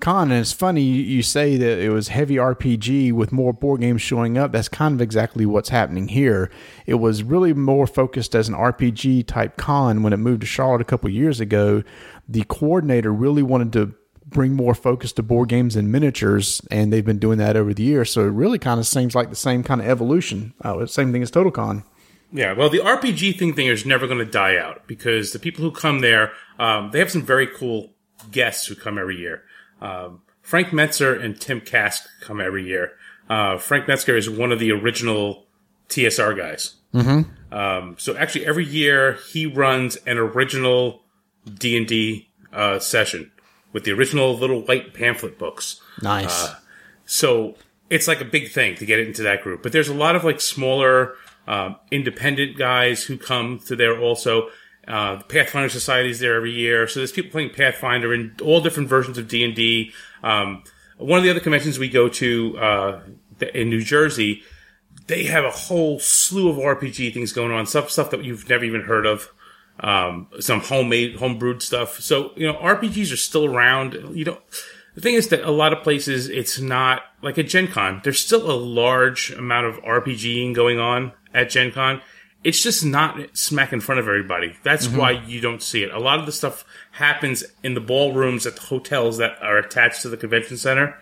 con. 0.00 0.30
And 0.30 0.40
it's 0.40 0.52
funny 0.52 0.82
you, 0.82 1.22
say 1.22 1.56
that 1.56 1.78
it 1.78 1.90
was 1.90 2.08
heavy 2.08 2.36
RPG 2.36 3.12
with 3.12 3.32
more 3.32 3.52
board 3.52 3.80
games 3.80 4.02
showing 4.02 4.38
up. 4.38 4.52
That's 4.52 4.68
kind 4.68 4.94
of 4.94 5.00
exactly 5.00 5.46
what's 5.46 5.68
happening 5.68 6.08
here. 6.08 6.50
It 6.86 6.94
was 6.94 7.22
really 7.22 7.52
more 7.52 7.86
focused 7.86 8.34
as 8.34 8.48
an 8.48 8.54
RPG 8.54 9.26
type 9.26 9.56
con 9.56 10.02
when 10.02 10.12
it 10.12 10.18
moved 10.18 10.40
to 10.42 10.46
Charlotte 10.46 10.80
a 10.80 10.84
couple 10.84 11.10
years 11.10 11.40
ago. 11.40 11.82
The 12.28 12.44
coordinator 12.44 13.12
really 13.12 13.42
wanted 13.42 13.72
to 13.74 13.94
bring 14.26 14.54
more 14.54 14.74
focus 14.74 15.12
to 15.12 15.22
board 15.22 15.48
games 15.48 15.76
and 15.76 15.90
miniatures, 15.90 16.60
and 16.70 16.92
they've 16.92 17.04
been 17.04 17.18
doing 17.18 17.38
that 17.38 17.56
over 17.56 17.72
the 17.72 17.82
years. 17.82 18.10
So 18.10 18.22
it 18.22 18.30
really 18.30 18.58
kind 18.58 18.80
of 18.80 18.86
seems 18.86 19.14
like 19.14 19.30
the 19.30 19.36
same 19.36 19.62
kind 19.62 19.80
of 19.80 19.86
evolution. 19.86 20.52
Uh, 20.62 20.84
same 20.86 21.12
thing 21.12 21.22
as 21.22 21.30
TotalCon. 21.30 21.84
Yeah, 22.32 22.52
well, 22.52 22.68
the 22.68 22.80
RPG 22.80 23.38
thing 23.38 23.54
thing 23.54 23.68
is 23.68 23.86
never 23.86 24.06
going 24.06 24.18
to 24.18 24.30
die 24.30 24.56
out 24.56 24.86
because 24.86 25.32
the 25.32 25.38
people 25.38 25.62
who 25.62 25.70
come 25.70 26.00
there, 26.00 26.32
um, 26.58 26.90
they 26.90 26.98
have 26.98 27.10
some 27.10 27.22
very 27.22 27.46
cool 27.46 27.92
guests 28.32 28.66
who 28.66 28.74
come 28.74 28.98
every 28.98 29.16
year. 29.16 29.44
Um, 29.80 30.22
Frank 30.42 30.68
Mentzer 30.68 31.22
and 31.22 31.40
Tim 31.40 31.60
Kask 31.60 32.06
come 32.20 32.40
every 32.40 32.66
year. 32.66 32.92
Uh, 33.28 33.58
Frank 33.58 33.86
Mentzer 33.86 34.16
is 34.16 34.30
one 34.30 34.52
of 34.52 34.58
the 34.58 34.70
original 34.70 35.46
TSR 35.88 36.36
guys. 36.36 36.74
Mm-hmm. 36.94 37.54
Um, 37.54 37.96
so 37.98 38.16
actually, 38.16 38.46
every 38.46 38.64
year 38.64 39.18
he 39.30 39.46
runs 39.46 39.96
an 40.06 40.18
original 40.18 41.02
D 41.52 41.76
and 41.76 41.86
D 41.86 42.28
uh, 42.52 42.78
session 42.78 43.30
with 43.72 43.84
the 43.84 43.92
original 43.92 44.36
little 44.36 44.62
white 44.62 44.94
pamphlet 44.94 45.38
books. 45.38 45.80
Nice. 46.02 46.48
So 47.04 47.56
it's 47.90 48.08
like 48.08 48.20
a 48.20 48.24
big 48.24 48.50
thing 48.50 48.74
to 48.76 48.86
get 48.86 48.98
it 48.98 49.06
into 49.06 49.22
that 49.22 49.42
group. 49.42 49.62
But 49.62 49.72
there's 49.72 49.88
a 49.88 49.94
lot 49.94 50.16
of 50.16 50.24
like 50.24 50.40
smaller, 50.40 51.14
um, 51.46 51.76
independent 51.90 52.56
guys 52.56 53.04
who 53.04 53.16
come 53.16 53.60
to 53.66 53.76
there 53.76 53.98
also. 54.00 54.48
Uh, 54.86 55.16
the 55.16 55.24
Pathfinder 55.24 55.68
Society 55.68 56.10
is 56.10 56.20
there 56.20 56.36
every 56.36 56.52
year. 56.52 56.86
So 56.86 57.00
there's 57.00 57.12
people 57.12 57.30
playing 57.30 57.50
Pathfinder 57.50 58.14
in 58.14 58.36
all 58.42 58.60
different 58.60 58.88
versions 58.88 59.18
of 59.18 59.28
D&D. 59.28 59.92
Um, 60.22 60.62
one 60.98 61.18
of 61.18 61.24
the 61.24 61.30
other 61.30 61.40
conventions 61.40 61.78
we 61.78 61.88
go 61.88 62.08
to, 62.08 62.58
uh, 62.58 63.00
in 63.54 63.68
New 63.68 63.82
Jersey, 63.82 64.42
they 65.06 65.24
have 65.24 65.44
a 65.44 65.50
whole 65.50 65.98
slew 65.98 66.48
of 66.48 66.56
RPG 66.56 67.12
things 67.12 67.32
going 67.32 67.52
on, 67.52 67.66
stuff, 67.66 67.90
stuff 67.90 68.10
that 68.10 68.24
you've 68.24 68.48
never 68.48 68.64
even 68.64 68.82
heard 68.82 69.06
of. 69.06 69.32
Um, 69.78 70.28
some 70.40 70.60
homemade, 70.60 71.16
homebrewed 71.16 71.60
stuff. 71.60 72.00
So, 72.00 72.32
you 72.34 72.46
know, 72.46 72.54
RPGs 72.54 73.12
are 73.12 73.18
still 73.18 73.44
around. 73.44 73.94
You 74.14 74.24
know, 74.24 74.38
the 74.94 75.02
thing 75.02 75.14
is 75.14 75.28
that 75.28 75.46
a 75.46 75.50
lot 75.50 75.74
of 75.74 75.82
places, 75.82 76.30
it's 76.30 76.58
not 76.58 77.02
like 77.20 77.36
at 77.36 77.48
Gen 77.48 77.68
Con, 77.68 78.00
there's 78.02 78.18
still 78.18 78.50
a 78.50 78.56
large 78.56 79.30
amount 79.32 79.66
of 79.66 79.76
RPGing 79.82 80.54
going 80.54 80.78
on 80.78 81.12
at 81.34 81.50
Gen 81.50 81.72
Con. 81.72 82.00
It's 82.44 82.62
just 82.62 82.84
not 82.84 83.36
smack 83.36 83.72
in 83.72 83.80
front 83.80 83.98
of 83.98 84.06
everybody. 84.06 84.56
That's 84.62 84.86
why 84.88 85.10
you 85.26 85.40
don't 85.40 85.62
see 85.62 85.82
it. 85.82 85.92
A 85.92 85.98
lot 85.98 86.20
of 86.20 86.26
the 86.26 86.32
stuff 86.32 86.64
happens 86.92 87.42
in 87.64 87.74
the 87.74 87.80
ballrooms 87.80 88.46
at 88.46 88.54
the 88.54 88.62
hotels 88.62 89.18
that 89.18 89.42
are 89.42 89.58
attached 89.58 90.02
to 90.02 90.08
the 90.08 90.16
convention 90.16 90.56
center. 90.56 90.96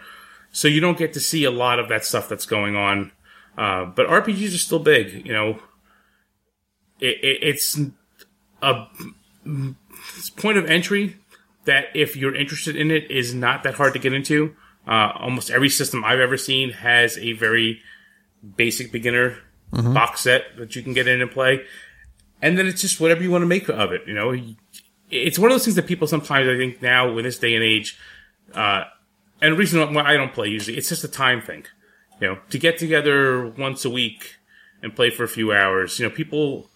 So 0.52 0.68
you 0.68 0.80
don't 0.80 0.96
get 0.96 1.12
to 1.14 1.20
see 1.20 1.44
a 1.44 1.50
lot 1.50 1.78
of 1.78 1.88
that 1.88 2.04
stuff 2.04 2.28
that's 2.28 2.46
going 2.46 2.76
on. 2.76 3.12
Uh, 3.58 3.84
but 3.84 4.06
RPGs 4.06 4.54
are 4.54 4.58
still 4.58 4.78
big, 4.78 5.26
you 5.26 5.32
know. 5.32 5.58
It, 7.00 7.18
it, 7.22 7.38
it's 7.42 7.78
a 8.62 8.86
point 10.36 10.58
of 10.58 10.66
entry 10.66 11.16
that 11.64 11.86
if 11.94 12.16
you're 12.16 12.34
interested 12.34 12.76
in 12.76 12.90
it 12.90 13.10
is 13.10 13.34
not 13.34 13.62
that 13.64 13.74
hard 13.74 13.92
to 13.92 13.98
get 13.98 14.12
into. 14.12 14.54
Uh, 14.86 15.12
almost 15.18 15.50
every 15.50 15.68
system 15.68 16.04
I've 16.04 16.20
ever 16.20 16.36
seen 16.36 16.70
has 16.70 17.18
a 17.18 17.32
very 17.32 17.80
basic 18.56 18.92
beginner 18.92 19.38
box 19.82 20.20
set 20.22 20.44
that 20.58 20.74
you 20.76 20.82
can 20.82 20.92
get 20.92 21.06
in 21.08 21.20
and 21.20 21.30
play. 21.30 21.64
And 22.42 22.58
then 22.58 22.66
it's 22.66 22.80
just 22.80 23.00
whatever 23.00 23.22
you 23.22 23.30
want 23.30 23.42
to 23.42 23.46
make 23.46 23.68
of 23.68 23.92
it. 23.92 24.02
You 24.06 24.14
know, 24.14 24.36
it's 25.10 25.38
one 25.38 25.50
of 25.50 25.54
those 25.54 25.64
things 25.64 25.76
that 25.76 25.86
people 25.86 26.06
sometimes 26.06 26.48
I 26.48 26.56
think 26.56 26.82
now 26.82 27.16
in 27.16 27.24
this 27.24 27.38
day 27.38 27.54
and 27.54 27.64
age, 27.64 27.98
uh, 28.54 28.84
and 29.40 29.52
the 29.54 29.56
reason 29.56 29.94
why 29.94 30.02
I 30.02 30.16
don't 30.16 30.32
play 30.32 30.48
usually 30.48 30.76
it's 30.76 30.88
just 30.88 31.04
a 31.04 31.08
time 31.08 31.40
thing. 31.42 31.64
You 32.20 32.28
know, 32.28 32.38
to 32.50 32.58
get 32.58 32.78
together 32.78 33.46
once 33.48 33.84
a 33.84 33.90
week 33.90 34.36
and 34.82 34.94
play 34.94 35.10
for 35.10 35.24
a 35.24 35.28
few 35.28 35.52
hours. 35.52 35.98
You 35.98 36.08
know, 36.08 36.14
people 36.14 36.68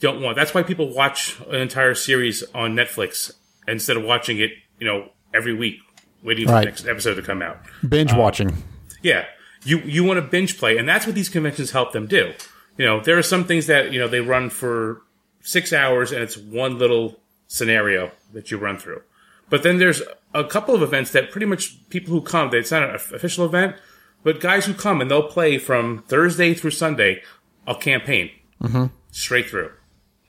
don't 0.00 0.20
want. 0.22 0.36
That's 0.36 0.52
why 0.54 0.62
people 0.62 0.92
watch 0.92 1.38
an 1.48 1.56
entire 1.60 1.94
series 1.94 2.42
on 2.54 2.74
Netflix 2.74 3.32
instead 3.68 3.96
of 3.96 4.02
watching 4.04 4.38
it. 4.38 4.50
You 4.78 4.86
know, 4.86 5.08
every 5.32 5.54
week, 5.54 5.76
waiting 6.22 6.46
for 6.46 6.52
Right. 6.52 6.60
the 6.62 6.66
next 6.66 6.86
episode 6.86 7.14
to 7.14 7.22
come 7.22 7.42
out. 7.42 7.58
Binge 7.88 8.12
watching. 8.12 8.62
Yeah, 9.02 9.24
you 9.64 9.78
you 9.80 10.04
want 10.04 10.18
to 10.18 10.22
binge 10.22 10.58
play, 10.58 10.76
and 10.76 10.88
that's 10.88 11.06
what 11.06 11.14
these 11.14 11.28
conventions 11.28 11.70
help 11.70 11.92
them 11.92 12.06
do. 12.06 12.32
You 12.76 12.84
know, 12.86 13.00
there 13.00 13.18
are 13.18 13.22
some 13.22 13.44
things 13.44 13.66
that 13.66 13.92
you 13.92 13.98
know 13.98 14.08
they 14.08 14.20
run 14.20 14.50
for 14.50 15.02
six 15.40 15.72
hours, 15.72 16.12
and 16.12 16.22
it's 16.22 16.36
one 16.36 16.78
little 16.78 17.20
scenario 17.46 18.10
that 18.32 18.50
you 18.50 18.58
run 18.58 18.78
through. 18.78 19.02
But 19.50 19.62
then 19.62 19.78
there's 19.78 20.02
a 20.32 20.44
couple 20.44 20.74
of 20.74 20.82
events 20.82 21.12
that 21.12 21.30
pretty 21.30 21.46
much 21.46 21.88
people 21.90 22.12
who 22.12 22.20
come, 22.20 22.52
it's 22.54 22.70
not 22.70 22.82
an 22.82 22.94
official 22.94 23.44
event, 23.44 23.76
but 24.22 24.40
guys 24.40 24.64
who 24.66 24.74
come 24.74 25.00
and 25.00 25.10
they'll 25.10 25.28
play 25.28 25.58
from 25.58 26.02
Thursday 26.08 26.54
through 26.54 26.72
Sunday 26.72 27.22
a 27.66 27.74
campaign 27.74 28.30
mm-hmm. 28.62 28.86
straight 29.10 29.48
through. 29.48 29.70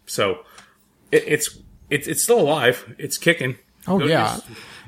So 0.06 0.40
it, 1.12 1.24
it's 1.28 1.58
it's 1.90 2.08
it's 2.08 2.24
still 2.24 2.40
alive. 2.40 2.94
It's 2.98 3.18
kicking. 3.18 3.58
Oh 3.88 4.00
Go- 4.00 4.06
yeah. 4.06 4.40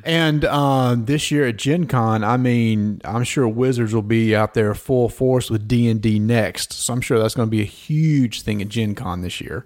And 0.08 0.46
uh, 0.46 0.96
this 0.98 1.32
year 1.32 1.48
at 1.48 1.58
Gen 1.58 1.86
Con, 1.86 2.24
I 2.24 2.38
mean, 2.38 3.02
I'm 3.04 3.26
sure 3.26 3.46
Wizards 3.46 3.94
will 3.94 4.02
be 4.02 4.34
out 4.34 4.54
there 4.54 4.74
full 4.74 5.10
force 5.10 5.50
with 5.50 5.68
D 5.68 5.90
and 5.90 6.02
D 6.02 6.18
next. 6.18 6.72
So 6.72 6.94
I'm 6.94 7.02
sure 7.02 7.20
that's 7.20 7.36
going 7.36 7.48
to 7.48 7.52
be 7.52 7.62
a 7.62 7.66
huge 7.66 8.42
thing 8.42 8.62
at 8.62 8.70
Gen 8.70 8.96
Con 8.96 9.20
this 9.22 9.42
year. 9.42 9.66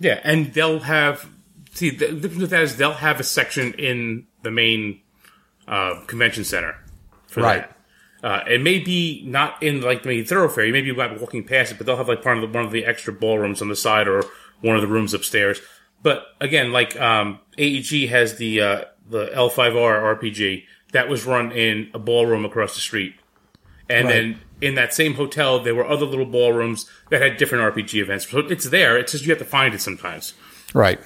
Yeah, 0.00 0.18
and 0.24 0.52
they'll 0.52 0.80
have 0.80 1.30
see 1.72 1.90
the 1.90 2.08
difference 2.08 2.40
with 2.40 2.50
that 2.50 2.62
is 2.62 2.76
they'll 2.78 2.94
have 2.94 3.20
a 3.20 3.22
section 3.24 3.74
in 3.74 4.26
the 4.42 4.50
main 4.50 5.00
uh, 5.68 6.00
convention 6.08 6.42
center 6.42 6.76
for 7.28 7.42
Right. 7.42 7.68
that. 8.22 8.26
Uh, 8.26 8.42
it 8.48 8.60
may 8.60 8.80
be 8.80 9.22
not 9.24 9.62
in 9.62 9.82
like 9.82 10.02
the 10.02 10.08
main 10.08 10.24
thoroughfare. 10.24 10.64
You 10.64 10.72
may 10.72 10.80
be 10.82 10.90
walking 10.90 11.44
past 11.44 11.70
it, 11.70 11.78
but 11.78 11.86
they'll 11.86 11.96
have 11.96 12.08
like 12.08 12.22
part 12.24 12.38
of 12.38 12.40
the, 12.42 12.48
one 12.48 12.64
of 12.64 12.72
the 12.72 12.84
extra 12.84 13.12
ballrooms 13.12 13.62
on 13.62 13.68
the 13.68 13.76
side 13.76 14.08
or 14.08 14.24
one 14.62 14.74
of 14.74 14.82
the 14.82 14.88
rooms 14.88 15.14
upstairs. 15.14 15.60
But 16.02 16.24
again, 16.40 16.72
like 16.72 17.00
um, 17.00 17.38
AEG 17.56 18.08
has 18.08 18.36
the 18.36 18.60
uh, 18.60 18.84
the 19.08 19.26
L5R 19.26 20.18
RPG 20.18 20.64
that 20.92 21.08
was 21.08 21.24
run 21.26 21.52
in 21.52 21.90
a 21.92 21.98
ballroom 21.98 22.44
across 22.44 22.74
the 22.74 22.80
street, 22.80 23.14
and 23.88 24.08
then 24.08 24.40
in 24.60 24.74
that 24.76 24.94
same 24.94 25.14
hotel 25.14 25.60
there 25.60 25.74
were 25.74 25.86
other 25.86 26.06
little 26.06 26.26
ballrooms 26.26 26.88
that 27.10 27.20
had 27.20 27.36
different 27.36 27.74
RPG 27.74 28.00
events. 28.00 28.28
So 28.28 28.38
it's 28.38 28.70
there. 28.70 28.96
It's 28.96 29.12
just 29.12 29.24
you 29.24 29.30
have 29.30 29.38
to 29.38 29.44
find 29.44 29.74
it 29.74 29.80
sometimes. 29.80 30.34
Right. 30.72 31.00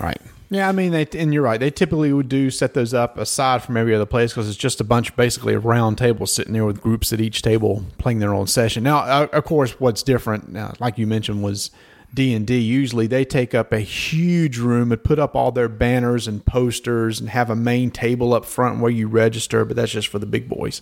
Right. 0.00 0.20
Yeah, 0.50 0.68
I 0.68 0.72
mean, 0.72 0.92
they, 0.92 1.06
and 1.18 1.32
you're 1.32 1.42
right. 1.42 1.58
They 1.58 1.70
typically 1.70 2.12
would 2.12 2.28
do 2.28 2.50
set 2.50 2.74
those 2.74 2.94
up 2.94 3.18
aside 3.18 3.62
from 3.62 3.76
every 3.76 3.94
other 3.94 4.06
place 4.06 4.32
because 4.32 4.48
it's 4.48 4.58
just 4.58 4.80
a 4.80 4.84
bunch, 4.84 5.16
basically, 5.16 5.54
of 5.54 5.64
round 5.64 5.98
tables 5.98 6.32
sitting 6.32 6.52
there 6.52 6.64
with 6.64 6.80
groups 6.80 7.12
at 7.12 7.20
each 7.20 7.42
table 7.42 7.84
playing 7.98 8.18
their 8.18 8.34
own 8.34 8.46
session. 8.46 8.84
Now, 8.84 8.98
uh, 8.98 9.26
of 9.32 9.44
course, 9.44 9.80
what's 9.80 10.02
different, 10.02 10.52
now, 10.52 10.74
like 10.78 10.98
you 10.98 11.06
mentioned, 11.06 11.42
was 11.42 11.70
D 12.14 12.32
and 12.34 12.46
D. 12.46 12.58
Usually, 12.58 13.06
they 13.06 13.24
take 13.24 13.54
up 13.54 13.72
a 13.72 13.80
huge 13.80 14.58
room 14.58 14.92
and 14.92 15.02
put 15.02 15.18
up 15.18 15.34
all 15.34 15.52
their 15.52 15.68
banners 15.68 16.28
and 16.28 16.44
posters 16.44 17.20
and 17.20 17.28
have 17.30 17.50
a 17.50 17.56
main 17.56 17.90
table 17.90 18.32
up 18.32 18.44
front 18.44 18.80
where 18.80 18.90
you 18.90 19.08
register. 19.08 19.64
But 19.64 19.76
that's 19.76 19.92
just 19.92 20.08
for 20.08 20.18
the 20.18 20.26
big 20.26 20.48
boys. 20.48 20.80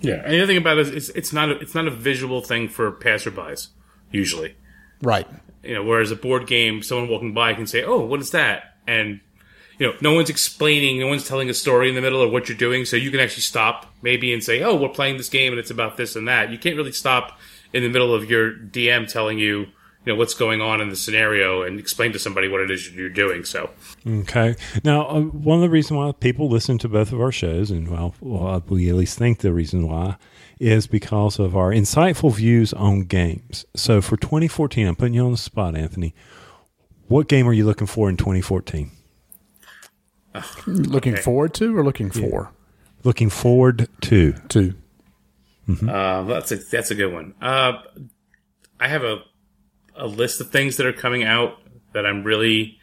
Yeah, 0.00 0.22
and 0.24 0.32
the 0.32 0.38
other 0.38 0.46
thing 0.46 0.56
about 0.56 0.78
it 0.78 0.88
is 0.88 0.90
it's, 0.90 1.08
it's 1.10 1.32
not 1.32 1.50
a, 1.50 1.58
it's 1.60 1.74
not 1.74 1.86
a 1.86 1.90
visual 1.90 2.40
thing 2.40 2.68
for 2.68 2.90
passerbys 2.90 3.68
usually. 4.10 4.56
Right. 5.00 5.28
You 5.62 5.74
know, 5.74 5.84
whereas 5.84 6.10
a 6.10 6.16
board 6.16 6.46
game, 6.46 6.82
someone 6.82 7.08
walking 7.08 7.34
by 7.34 7.54
can 7.54 7.66
say, 7.66 7.84
"Oh, 7.84 8.00
what 8.00 8.20
is 8.20 8.30
that?" 8.30 8.76
and 8.86 9.20
you 9.78 9.86
know, 9.86 9.94
no 10.00 10.12
one's 10.14 10.30
explaining, 10.30 11.00
no 11.00 11.08
one's 11.08 11.26
telling 11.26 11.48
a 11.48 11.54
story 11.54 11.88
in 11.88 11.94
the 11.94 12.00
middle 12.00 12.22
of 12.22 12.30
what 12.30 12.48
you're 12.48 12.58
doing, 12.58 12.84
so 12.84 12.96
you 12.96 13.10
can 13.10 13.20
actually 13.20 13.42
stop 13.42 13.92
maybe 14.02 14.32
and 14.32 14.42
say, 14.42 14.62
"Oh, 14.62 14.74
we're 14.74 14.88
playing 14.88 15.16
this 15.16 15.28
game 15.28 15.52
and 15.52 15.58
it's 15.58 15.70
about 15.70 15.96
this 15.96 16.16
and 16.16 16.28
that." 16.28 16.50
You 16.50 16.58
can't 16.58 16.76
really 16.76 16.92
stop 16.92 17.38
in 17.72 17.82
the 17.82 17.88
middle 17.88 18.14
of 18.14 18.28
your 18.28 18.52
DM 18.52 19.10
telling 19.10 19.38
you, 19.38 19.66
you 20.04 20.12
know, 20.12 20.18
what's 20.18 20.34
going 20.34 20.60
on 20.60 20.80
in 20.80 20.88
the 20.88 20.96
scenario 20.96 21.62
and 21.62 21.78
explain 21.78 22.12
to 22.12 22.18
somebody 22.18 22.48
what 22.48 22.60
it 22.60 22.70
is 22.70 22.90
you're 22.92 23.08
doing. 23.08 23.44
So, 23.44 23.70
Okay. 24.06 24.56
Now, 24.82 25.06
uh, 25.06 25.20
one 25.20 25.58
of 25.58 25.62
the 25.62 25.70
reasons 25.70 25.96
why 25.96 26.12
people 26.12 26.48
listen 26.48 26.78
to 26.78 26.88
both 26.88 27.12
of 27.12 27.20
our 27.20 27.30
shows, 27.30 27.70
and 27.70 27.88
well, 27.88 28.14
well, 28.20 28.62
we 28.68 28.88
at 28.88 28.96
least 28.96 29.16
think 29.18 29.38
the 29.38 29.52
reason 29.52 29.86
why, 29.86 30.16
is 30.58 30.86
because 30.86 31.38
of 31.38 31.56
our 31.56 31.70
insightful 31.70 32.34
views 32.34 32.72
on 32.72 33.02
games. 33.02 33.64
So 33.76 34.00
for 34.00 34.16
2014, 34.16 34.86
I'm 34.86 34.96
putting 34.96 35.14
you 35.14 35.24
on 35.24 35.32
the 35.32 35.38
spot, 35.38 35.76
Anthony. 35.76 36.14
What 37.08 37.28
game 37.28 37.46
are 37.48 37.52
you 37.52 37.64
looking 37.64 37.86
for 37.86 38.08
in 38.08 38.16
2014? 38.16 38.90
Looking 40.66 41.16
forward 41.16 41.54
to 41.54 41.76
or 41.76 41.84
looking 41.84 42.10
for? 42.10 42.50
Looking 43.04 43.30
forward 43.30 43.88
to. 44.02 44.32
To. 44.48 44.74
uh, 45.88 46.22
that's 46.22 46.52
a 46.52 46.56
that's 46.56 46.90
a 46.90 46.94
good 46.94 47.12
one. 47.12 47.34
Uh, 47.40 47.82
I 48.80 48.88
have 48.88 49.04
a 49.04 49.22
a 49.96 50.06
list 50.06 50.40
of 50.40 50.50
things 50.50 50.76
that 50.76 50.86
are 50.86 50.92
coming 50.92 51.24
out 51.24 51.58
that 51.92 52.06
I'm 52.06 52.24
really 52.24 52.78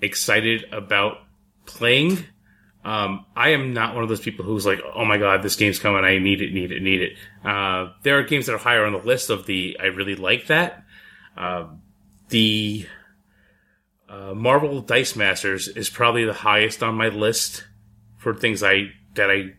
excited 0.00 0.64
about 0.72 1.18
playing. 1.64 2.24
Um, 2.84 3.26
I 3.34 3.50
am 3.50 3.72
not 3.72 3.94
one 3.94 4.04
of 4.04 4.08
those 4.08 4.20
people 4.20 4.44
who's 4.44 4.64
like, 4.64 4.80
oh 4.94 5.04
my 5.04 5.18
god, 5.18 5.42
this 5.42 5.56
game's 5.56 5.78
coming, 5.78 6.04
I 6.04 6.18
need 6.18 6.40
it, 6.40 6.52
need 6.52 6.70
it, 6.70 6.82
need 6.82 7.02
it. 7.02 7.12
Uh, 7.44 7.92
there 8.02 8.18
are 8.18 8.22
games 8.22 8.46
that 8.46 8.54
are 8.54 8.58
higher 8.58 8.84
on 8.84 8.92
the 8.92 8.98
list 8.98 9.28
of 9.28 9.46
the 9.46 9.76
I 9.80 9.86
really 9.86 10.14
like 10.14 10.46
that. 10.46 10.84
Uh, 11.36 11.66
the 12.28 12.86
uh, 14.08 14.34
Marvel 14.34 14.80
Dice 14.80 15.16
Masters 15.16 15.68
is 15.68 15.90
probably 15.90 16.24
the 16.24 16.32
highest 16.32 16.82
on 16.82 16.94
my 16.94 17.08
list 17.08 17.66
for 18.18 18.34
things 18.34 18.62
I 18.62 18.92
that 19.14 19.30
I 19.30 19.54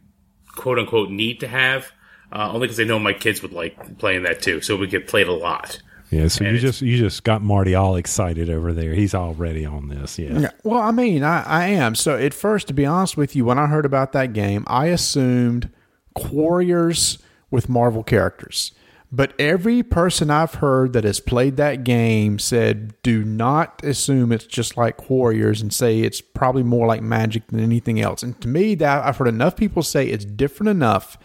quote 0.56 0.80
unquote 0.80 1.10
need 1.10 1.42
to 1.42 1.48
have. 1.48 1.92
Uh, 2.32 2.52
only 2.52 2.68
because 2.68 2.80
I 2.80 2.84
know 2.84 3.00
my 3.00 3.14
kids 3.14 3.42
would 3.42 3.54
like 3.54 3.98
playing 4.00 4.24
that 4.24 4.42
too, 4.42 4.62
so 4.62 4.76
we 4.76 4.82
would 4.82 4.90
get 4.90 5.08
played 5.08 5.28
a 5.28 5.34
lot. 5.34 5.82
Yeah, 6.10 6.28
so 6.30 6.46
And 6.46 6.56
you 6.56 6.62
just 6.62 6.82
you 6.82 6.98
just 6.98 7.24
got 7.24 7.42
Marty 7.42 7.76
all 7.76 7.96
excited 7.96 8.50
over 8.50 8.72
there. 8.74 8.94
He's 8.94 9.14
already 9.14 9.66
on 9.66 9.90
this. 9.90 10.18
Yeah. 10.18 10.40
Yeah, 10.40 10.52
Well, 10.64 10.80
I 10.80 10.92
mean, 10.92 11.24
I, 11.24 11.44
I 11.44 11.68
am. 11.68 11.96
So 11.96 12.16
at 12.16 12.34
first, 12.34 12.68
to 12.68 12.74
be 12.74 12.86
honest 12.86 13.18
with 13.18 13.36
you, 13.36 13.44
when 13.44 13.60
I 13.60 13.68
heard 13.68 13.86
about 13.86 14.14
that 14.14 14.34
game, 14.34 14.64
I 14.68 14.88
assumed 14.88 15.70
Quarriors 16.14 17.20
with 17.52 17.68
Marvel 17.68 18.04
characters. 18.04 18.72
But 19.10 19.34
every 19.40 19.84
person 19.84 20.30
I've 20.30 20.56
heard 20.56 20.92
that 20.94 21.06
has 21.06 21.22
played 21.22 21.56
that 21.58 21.86
game 21.86 22.40
said, 22.40 22.94
do 23.04 23.24
not 23.24 23.82
assume 23.84 24.34
it's 24.34 24.46
just 24.46 24.76
like 24.76 24.98
Quarriors 24.98 25.62
and 25.62 25.74
say 25.74 26.02
it's 26.02 26.20
probably 26.20 26.64
more 26.64 26.88
like 26.88 27.02
Magic 27.02 27.48
than 27.48 27.62
anything 27.62 28.02
else. 28.02 28.22
And 28.22 28.40
to 28.42 28.50
me, 28.50 28.76
that 28.76 29.06
I've 29.06 29.16
heard 29.16 29.30
enough 29.30 29.56
people 29.56 29.82
say 29.82 30.08
it's 30.08 30.26
different 30.26 30.70
enough 30.70 31.18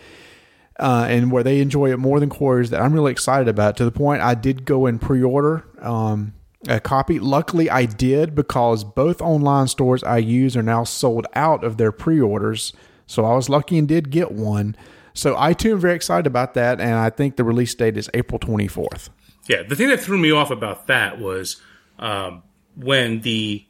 uh, 0.82 1.06
and 1.08 1.30
where 1.30 1.44
they 1.44 1.60
enjoy 1.60 1.92
it 1.92 1.98
more 1.98 2.18
than 2.18 2.28
Quarriors 2.28 2.70
that 2.70 2.80
I'm 2.82 2.92
really 2.92 3.12
excited 3.12 3.46
about. 3.46 3.76
To 3.76 3.84
the 3.84 3.92
point 3.92 4.20
I 4.20 4.34
did 4.34 4.64
go 4.64 4.86
and 4.86 5.00
pre-order 5.00 5.64
um, 5.80 6.34
a 6.66 6.80
copy. 6.80 7.20
Luckily, 7.20 7.70
I 7.70 7.86
did 7.86 8.34
because 8.34 8.82
both 8.82 9.22
online 9.22 9.68
stores 9.68 10.02
I 10.02 10.18
use 10.18 10.56
are 10.56 10.62
now 10.62 10.82
sold 10.82 11.26
out 11.34 11.62
of 11.62 11.76
their 11.76 11.92
pre-orders. 11.92 12.72
So 13.06 13.24
I 13.24 13.34
was 13.34 13.48
lucky 13.48 13.78
and 13.78 13.86
did 13.86 14.10
get 14.10 14.32
one. 14.32 14.76
So 15.14 15.36
I 15.38 15.52
too 15.52 15.72
am 15.72 15.78
very 15.78 15.94
excited 15.94 16.26
about 16.26 16.54
that, 16.54 16.80
and 16.80 16.94
I 16.94 17.10
think 17.10 17.36
the 17.36 17.44
release 17.44 17.74
date 17.74 17.96
is 17.96 18.10
April 18.12 18.40
24th. 18.40 19.10
Yeah, 19.48 19.62
the 19.62 19.76
thing 19.76 19.88
that 19.88 20.00
threw 20.00 20.18
me 20.18 20.32
off 20.32 20.50
about 20.50 20.88
that 20.88 21.20
was 21.20 21.60
um, 22.00 22.42
when 22.74 23.20
the 23.20 23.64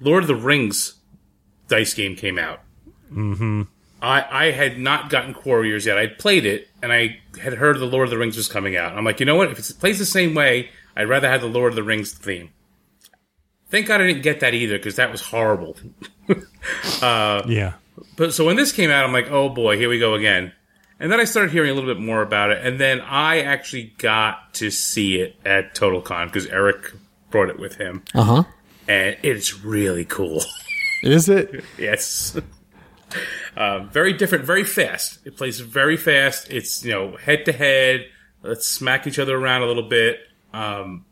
Lord 0.00 0.24
of 0.24 0.28
the 0.28 0.34
Rings 0.34 0.94
dice 1.68 1.94
game 1.94 2.16
came 2.16 2.38
out. 2.38 2.60
Mm-hmm. 3.12 3.62
I, 4.02 4.24
I 4.46 4.50
had 4.50 4.78
not 4.78 5.08
gotten 5.10 5.32
Quarriors 5.34 5.86
yet. 5.86 5.96
I'd 5.98 6.18
played 6.18 6.44
it, 6.46 6.68
and 6.82 6.92
I 6.92 7.18
had 7.40 7.54
heard 7.54 7.78
the 7.78 7.86
Lord 7.86 8.04
of 8.04 8.10
the 8.10 8.18
Rings 8.18 8.36
was 8.36 8.48
coming 8.48 8.76
out. 8.76 8.96
I'm 8.96 9.04
like, 9.04 9.20
you 9.20 9.26
know 9.26 9.36
what? 9.36 9.50
If 9.50 9.58
it 9.58 9.76
plays 9.78 9.98
the 9.98 10.04
same 10.06 10.34
way, 10.34 10.70
I'd 10.94 11.08
rather 11.08 11.28
have 11.28 11.40
the 11.40 11.46
Lord 11.48 11.72
of 11.72 11.76
the 11.76 11.82
Rings 11.82 12.12
theme. 12.12 12.50
Thank 13.70 13.86
God 13.88 14.00
I 14.00 14.06
didn't 14.06 14.22
get 14.22 14.40
that 14.40 14.54
either, 14.54 14.76
because 14.78 14.96
that 14.96 15.10
was 15.10 15.20
horrible. 15.22 15.76
Yeah. 17.02 17.74
But 18.16 18.34
so 18.34 18.44
when 18.44 18.56
this 18.56 18.72
came 18.72 18.90
out, 18.90 19.04
I'm 19.04 19.12
like, 19.12 19.30
oh 19.30 19.48
boy, 19.48 19.76
here 19.78 19.88
we 19.88 19.98
go 19.98 20.14
again. 20.14 20.52
And 20.98 21.12
then 21.12 21.20
I 21.20 21.24
started 21.24 21.52
hearing 21.52 21.70
a 21.70 21.74
little 21.74 21.92
bit 21.92 22.02
more 22.02 22.22
about 22.22 22.50
it, 22.50 22.64
and 22.64 22.80
then 22.80 23.00
I 23.02 23.42
actually 23.42 23.92
got 23.98 24.54
to 24.54 24.70
see 24.70 25.16
it 25.20 25.36
at 25.44 25.74
TotalCon 25.74 26.26
because 26.26 26.46
Eric 26.46 26.92
brought 27.30 27.50
it 27.50 27.58
with 27.58 27.76
him, 27.76 28.02
Uh 28.14 28.22
huh. 28.22 28.42
and 28.88 29.16
it's 29.22 29.62
really 29.62 30.04
cool. 30.06 30.42
Is 31.02 31.28
it? 31.28 31.64
yes, 31.78 32.38
uh, 33.56 33.80
very 33.84 34.12
different, 34.12 34.44
very 34.44 34.64
fast. 34.64 35.18
It 35.26 35.36
plays 35.36 35.60
very 35.60 35.96
fast. 35.96 36.50
It's 36.50 36.84
you 36.84 36.92
know 36.92 37.16
head 37.16 37.44
to 37.46 37.52
head. 37.52 38.06
Let's 38.42 38.66
smack 38.66 39.06
each 39.06 39.18
other 39.18 39.36
around 39.36 39.62
a 39.62 39.66
little 39.66 39.88
bit. 39.88 40.20
Um, 40.52 41.04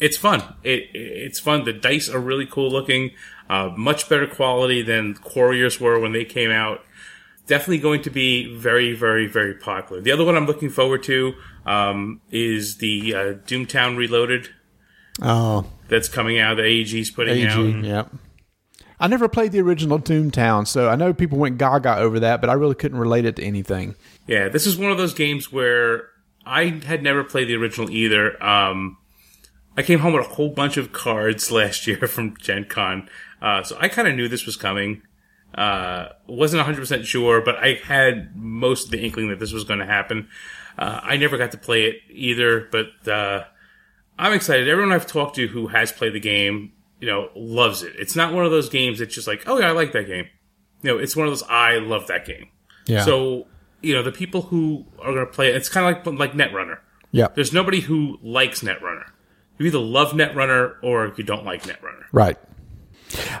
it's 0.00 0.16
fun. 0.16 0.42
It, 0.64 0.88
it's 0.94 1.38
fun. 1.38 1.64
The 1.64 1.72
dice 1.72 2.08
are 2.08 2.18
really 2.20 2.46
cool 2.46 2.70
looking. 2.70 3.12
Uh, 3.48 3.70
much 3.76 4.08
better 4.08 4.26
quality 4.26 4.82
than 4.82 5.14
Quarriors 5.14 5.80
were 5.80 6.00
when 6.00 6.12
they 6.12 6.24
came 6.24 6.50
out. 6.50 6.82
Definitely 7.46 7.78
going 7.78 8.02
to 8.02 8.10
be 8.10 8.52
very, 8.56 8.92
very, 8.92 9.26
very 9.28 9.54
popular. 9.54 10.02
The 10.02 10.10
other 10.10 10.24
one 10.24 10.36
I'm 10.36 10.46
looking 10.46 10.68
forward 10.68 11.04
to 11.04 11.34
um, 11.64 12.20
is 12.32 12.78
the 12.78 13.14
uh, 13.14 13.18
Doomtown 13.46 13.96
Reloaded 13.96 14.48
Oh, 15.22 15.64
that's 15.88 16.08
coming 16.08 16.38
out 16.38 16.56
that 16.56 16.64
AEG's 16.64 17.10
putting 17.10 17.38
AG. 17.38 17.46
out. 17.46 17.84
Yep. 17.84 18.10
I 18.98 19.08
never 19.08 19.28
played 19.28 19.52
the 19.52 19.60
original 19.60 19.98
Doomtown, 19.98 20.66
so 20.66 20.88
I 20.88 20.96
know 20.96 21.12
people 21.12 21.38
went 21.38 21.58
gaga 21.58 21.96
over 21.96 22.20
that, 22.20 22.40
but 22.40 22.48
I 22.48 22.54
really 22.54 22.74
couldn't 22.74 22.98
relate 22.98 23.24
it 23.24 23.36
to 23.36 23.42
anything. 23.42 23.94
Yeah, 24.26 24.48
this 24.48 24.66
is 24.66 24.76
one 24.76 24.90
of 24.90 24.98
those 24.98 25.14
games 25.14 25.52
where 25.52 26.08
I 26.44 26.80
had 26.84 27.02
never 27.02 27.22
played 27.22 27.48
the 27.48 27.56
original 27.56 27.90
either. 27.90 28.42
Um, 28.42 28.96
I 29.76 29.82
came 29.82 29.98
home 29.98 30.14
with 30.14 30.24
a 30.24 30.34
whole 30.34 30.48
bunch 30.48 30.76
of 30.76 30.92
cards 30.92 31.50
last 31.52 31.86
year 31.86 32.06
from 32.06 32.36
Gen 32.38 32.64
Con, 32.64 33.08
uh, 33.42 33.62
so 33.62 33.76
I 33.78 33.88
kind 33.88 34.08
of 34.08 34.14
knew 34.14 34.28
this 34.28 34.46
was 34.46 34.56
coming. 34.56 35.02
Uh, 35.54 36.08
wasn't 36.26 36.66
100% 36.66 37.04
sure, 37.04 37.40
but 37.40 37.56
I 37.56 37.74
had 37.74 38.36
most 38.36 38.86
of 38.86 38.90
the 38.90 39.02
inkling 39.02 39.28
that 39.28 39.38
this 39.38 39.52
was 39.52 39.64
going 39.64 39.78
to 39.80 39.86
happen. 39.86 40.28
Uh, 40.78 41.00
I 41.02 41.16
never 41.16 41.38
got 41.38 41.52
to 41.52 41.58
play 41.58 41.84
it 41.84 41.96
either, 42.10 42.68
but 42.70 43.08
uh, 43.08 43.44
I'm 44.18 44.32
excited. 44.32 44.68
Everyone 44.68 44.92
I've 44.92 45.06
talked 45.06 45.36
to 45.36 45.48
who 45.48 45.68
has 45.68 45.92
played 45.92 46.12
the 46.12 46.20
game, 46.20 46.72
you 47.00 47.06
know, 47.06 47.30
loves 47.34 47.82
it. 47.82 47.94
It's 47.98 48.16
not 48.16 48.32
one 48.32 48.44
of 48.44 48.50
those 48.50 48.68
games 48.68 48.98
that's 48.98 49.14
just 49.14 49.26
like, 49.26 49.44
oh 49.46 49.58
yeah, 49.58 49.68
I 49.68 49.72
like 49.72 49.92
that 49.92 50.06
game. 50.06 50.26
You 50.82 50.92
know, 50.92 50.98
it's 50.98 51.16
one 51.16 51.26
of 51.26 51.32
those 51.32 51.42
I 51.44 51.78
love 51.78 52.06
that 52.08 52.26
game. 52.26 52.48
Yeah. 52.86 53.04
So 53.04 53.46
you 53.82 53.94
know, 53.94 54.02
the 54.02 54.12
people 54.12 54.42
who 54.42 54.84
are 54.98 55.12
going 55.12 55.26
to 55.26 55.32
play 55.32 55.50
it, 55.50 55.56
it's 55.56 55.68
kind 55.68 55.96
of 55.96 56.06
like 56.06 56.18
like 56.18 56.32
Netrunner. 56.32 56.78
Yeah. 57.12 57.28
There's 57.34 57.52
nobody 57.52 57.80
who 57.80 58.18
likes 58.22 58.60
Netrunner. 58.60 59.10
You 59.58 59.66
either 59.66 59.78
love 59.78 60.12
Netrunner 60.12 60.76
or 60.82 61.14
you 61.16 61.24
don't 61.24 61.44
like 61.44 61.62
Netrunner. 61.62 62.04
Right. 62.12 62.36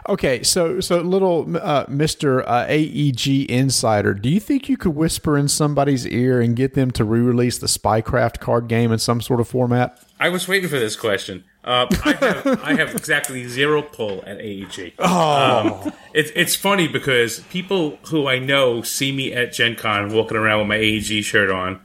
Okay, 0.08 0.44
so 0.44 0.80
so 0.80 1.00
little 1.00 1.56
uh, 1.56 1.84
Mister 1.88 2.48
uh, 2.48 2.66
AEG 2.68 3.50
Insider, 3.50 4.14
do 4.14 4.28
you 4.28 4.38
think 4.38 4.68
you 4.68 4.76
could 4.76 4.94
whisper 4.94 5.36
in 5.36 5.48
somebody's 5.48 6.06
ear 6.06 6.40
and 6.40 6.54
get 6.54 6.74
them 6.74 6.92
to 6.92 7.04
re-release 7.04 7.58
the 7.58 7.66
Spycraft 7.66 8.38
card 8.38 8.68
game 8.68 8.92
in 8.92 8.98
some 8.98 9.20
sort 9.20 9.40
of 9.40 9.48
format? 9.48 10.00
I 10.20 10.28
was 10.28 10.46
waiting 10.46 10.68
for 10.70 10.78
this 10.78 10.94
question. 10.94 11.44
Uh, 11.66 11.88
I, 12.04 12.12
have, 12.12 12.64
I 12.64 12.74
have 12.74 12.94
exactly 12.94 13.48
zero 13.48 13.82
pull 13.82 14.22
at 14.24 14.38
AEG. 14.38 14.92
Oh. 15.00 15.82
Um, 15.84 15.92
it's 16.14 16.30
it's 16.36 16.54
funny 16.54 16.86
because 16.86 17.40
people 17.50 17.98
who 18.06 18.28
I 18.28 18.38
know 18.38 18.82
see 18.82 19.10
me 19.10 19.32
at 19.32 19.52
Gen 19.52 19.74
Con 19.74 20.12
walking 20.12 20.36
around 20.36 20.60
with 20.60 20.68
my 20.68 20.76
AEG 20.76 21.24
shirt 21.24 21.50
on, 21.50 21.80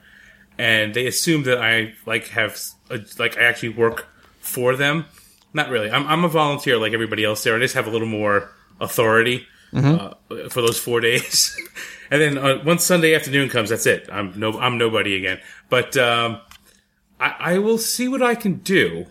and 0.60 0.94
they 0.94 1.08
assume 1.08 1.44
that 1.44 1.58
I 1.58 1.96
like 2.06 2.28
have 2.28 2.60
a, 2.92 3.00
like 3.18 3.40
I 3.40 3.42
actually 3.42 3.70
work 3.70 4.08
for 4.40 4.76
them. 4.76 5.06
Not 5.52 5.70
really. 5.70 5.90
I'm 5.90 6.06
I'm 6.06 6.24
a 6.26 6.30
volunteer 6.30 6.78
like 6.78 6.94
everybody 6.94 7.24
else 7.24 7.44
there. 7.44 7.56
I 7.56 7.60
just 7.60 7.74
have 7.74 7.88
a 7.88 7.92
little 7.92 8.08
more 8.08 8.52
authority 8.80 9.48
uh, 9.76 10.14
for 10.50 10.62
those 10.62 10.78
four 10.78 11.00
days, 11.02 11.58
and 12.12 12.22
then 12.22 12.38
uh, 12.38 12.62
once 12.64 12.84
Sunday 12.84 13.16
afternoon 13.16 13.50
comes, 13.50 13.72
that's 13.72 13.88
it. 13.88 14.08
I'm 14.12 14.40
no 14.40 14.60
I'm 14.60 14.78
nobody 14.78 15.16
again. 15.18 15.40
But 15.70 15.98
um, 15.98 16.40
I, 17.20 17.36
I 17.40 17.58
will 17.58 17.80
see 17.80 18.08
what 18.08 18.22
I 18.22 18.36
can 18.36 18.58
do. 18.58 19.08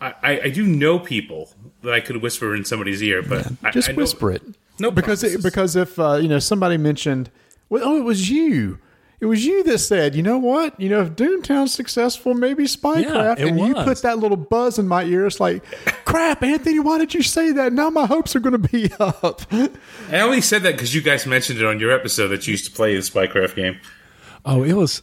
I, 0.00 0.14
I, 0.22 0.40
I 0.44 0.50
do 0.50 0.66
know 0.66 0.98
people 0.98 1.50
that 1.82 1.92
I 1.92 2.00
could 2.00 2.22
whisper 2.22 2.54
in 2.54 2.64
somebody's 2.64 3.02
ear, 3.02 3.22
but 3.22 3.50
I, 3.62 3.70
Just 3.70 3.88
I 3.88 3.92
know- 3.92 3.98
whisper 3.98 4.32
it. 4.32 4.42
No 4.78 4.90
because 4.90 5.22
it, 5.22 5.42
because 5.42 5.76
if 5.76 5.98
uh, 5.98 6.14
you 6.14 6.28
know 6.28 6.38
somebody 6.38 6.78
mentioned, 6.78 7.30
well, 7.68 7.82
oh, 7.84 7.96
it 7.98 8.04
was 8.04 8.30
you. 8.30 8.78
It 9.20 9.26
was 9.26 9.44
you 9.44 9.62
that 9.64 9.76
said, 9.80 10.14
you 10.14 10.22
know 10.22 10.38
what? 10.38 10.80
You 10.80 10.88
know, 10.88 11.02
if 11.02 11.10
Doomtown's 11.10 11.74
successful, 11.74 12.32
maybe 12.32 12.64
Spycraft, 12.64 13.38
it 13.40 13.48
and 13.48 13.60
you 13.60 13.74
put 13.74 14.00
that 14.00 14.18
little 14.18 14.38
buzz 14.38 14.78
in 14.78 14.88
my 14.88 15.04
ear. 15.04 15.26
It's 15.26 15.38
like, 15.38 15.62
crap, 16.06 16.42
Anthony, 16.42 16.78
why 16.78 16.96
did 16.96 17.12
you 17.12 17.22
say 17.22 17.52
that? 17.52 17.74
Now 17.74 17.90
my 17.90 18.06
hopes 18.06 18.34
are 18.34 18.40
going 18.40 18.58
to 18.60 18.68
be 18.70 18.90
up. 18.98 19.42
I 19.52 20.20
only 20.20 20.40
said 20.40 20.62
that 20.62 20.72
because 20.72 20.94
you 20.94 21.02
guys 21.02 21.26
mentioned 21.26 21.58
it 21.58 21.66
on 21.66 21.78
your 21.78 21.92
episode 21.92 22.28
that 22.28 22.46
you 22.46 22.52
used 22.52 22.64
to 22.64 22.70
play 22.70 22.94
the 22.94 23.02
Spycraft 23.02 23.56
game. 23.56 23.78
Oh, 24.46 24.62
it 24.62 24.72
was 24.72 25.02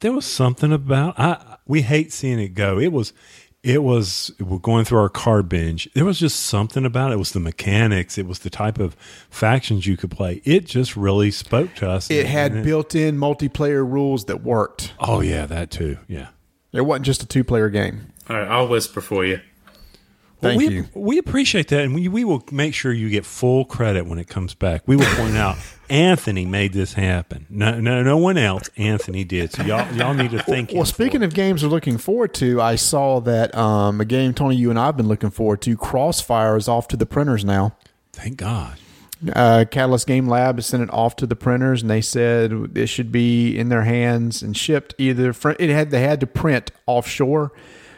there 0.00 0.12
was 0.12 0.24
something 0.24 0.72
about 0.72 1.20
I 1.20 1.58
we 1.66 1.82
hate 1.82 2.14
seeing 2.14 2.38
it 2.40 2.54
go. 2.54 2.78
It 2.78 2.92
was 2.92 3.12
it 3.62 3.82
was 3.82 4.30
we're 4.40 4.58
going 4.58 4.84
through 4.84 4.98
our 4.98 5.08
card 5.08 5.48
binge. 5.48 5.90
There 5.94 6.04
was 6.04 6.18
just 6.18 6.40
something 6.40 6.84
about 6.84 7.10
it. 7.10 7.14
It 7.14 7.18
was 7.18 7.32
the 7.32 7.40
mechanics. 7.40 8.16
It 8.16 8.26
was 8.26 8.40
the 8.40 8.50
type 8.50 8.78
of 8.78 8.94
factions 9.28 9.86
you 9.86 9.96
could 9.96 10.10
play. 10.10 10.40
It 10.44 10.64
just 10.64 10.96
really 10.96 11.30
spoke 11.30 11.74
to 11.76 11.88
us. 11.88 12.10
It 12.10 12.26
had 12.26 12.52
And 12.52 12.64
built-in 12.64 13.18
multiplayer 13.18 13.88
rules 13.88 14.24
that 14.26 14.42
worked. 14.42 14.94
Oh 14.98 15.20
yeah, 15.20 15.46
that 15.46 15.70
too. 15.70 15.98
Yeah. 16.08 16.28
It 16.72 16.82
wasn't 16.82 17.06
just 17.06 17.22
a 17.22 17.26
two-player 17.26 17.68
game. 17.68 18.12
All 18.28 18.36
right, 18.36 18.46
I'll 18.46 18.68
whisper 18.68 19.00
for 19.00 19.24
you. 19.24 19.40
Well, 20.42 20.56
we, 20.56 20.68
you. 20.68 20.86
We 20.94 21.18
appreciate 21.18 21.68
that, 21.68 21.80
and 21.82 21.94
we, 21.94 22.08
we 22.08 22.24
will 22.24 22.42
make 22.50 22.74
sure 22.74 22.92
you 22.92 23.10
get 23.10 23.24
full 23.26 23.64
credit 23.64 24.06
when 24.06 24.18
it 24.18 24.28
comes 24.28 24.54
back. 24.54 24.82
We 24.86 24.96
will 24.96 25.06
point 25.16 25.36
out 25.36 25.56
Anthony 25.90 26.46
made 26.46 26.72
this 26.72 26.94
happen. 26.94 27.46
No, 27.50 27.78
no, 27.80 28.02
no 28.02 28.16
one 28.16 28.38
else. 28.38 28.70
Anthony 28.76 29.24
did. 29.24 29.52
So 29.52 29.62
y'all, 29.64 29.92
y'all 29.94 30.14
need 30.14 30.30
to 30.30 30.42
thank. 30.42 30.72
Well, 30.72 30.84
speaking 30.84 31.22
of 31.22 31.34
games 31.34 31.62
we're 31.62 31.68
looking 31.68 31.98
forward 31.98 32.32
to, 32.34 32.60
I 32.60 32.76
saw 32.76 33.20
that 33.20 33.54
um, 33.54 34.00
a 34.00 34.04
game 34.04 34.32
Tony, 34.34 34.56
you 34.56 34.70
and 34.70 34.78
I 34.78 34.86
have 34.86 34.96
been 34.96 35.08
looking 35.08 35.30
forward 35.30 35.60
to. 35.62 35.76
Crossfire 35.76 36.56
is 36.56 36.68
off 36.68 36.88
to 36.88 36.96
the 36.96 37.06
printers 37.06 37.44
now. 37.44 37.76
thank 38.12 38.36
God. 38.36 38.78
uh, 39.34 39.66
Catalyst 39.70 40.06
Game 40.06 40.26
Lab 40.28 40.56
has 40.56 40.66
sent 40.66 40.82
it 40.82 40.90
off 40.92 41.16
to 41.16 41.26
the 41.26 41.36
printers, 41.36 41.82
and 41.82 41.90
they 41.90 42.00
said 42.00 42.70
it 42.74 42.86
should 42.86 43.12
be 43.12 43.58
in 43.58 43.68
their 43.68 43.82
hands 43.82 44.42
and 44.42 44.56
shipped. 44.56 44.94
Either 44.96 45.32
fr- 45.34 45.50
it 45.58 45.68
had 45.68 45.90
they 45.90 46.00
had 46.00 46.20
to 46.20 46.26
print 46.26 46.70
offshore, 46.86 47.52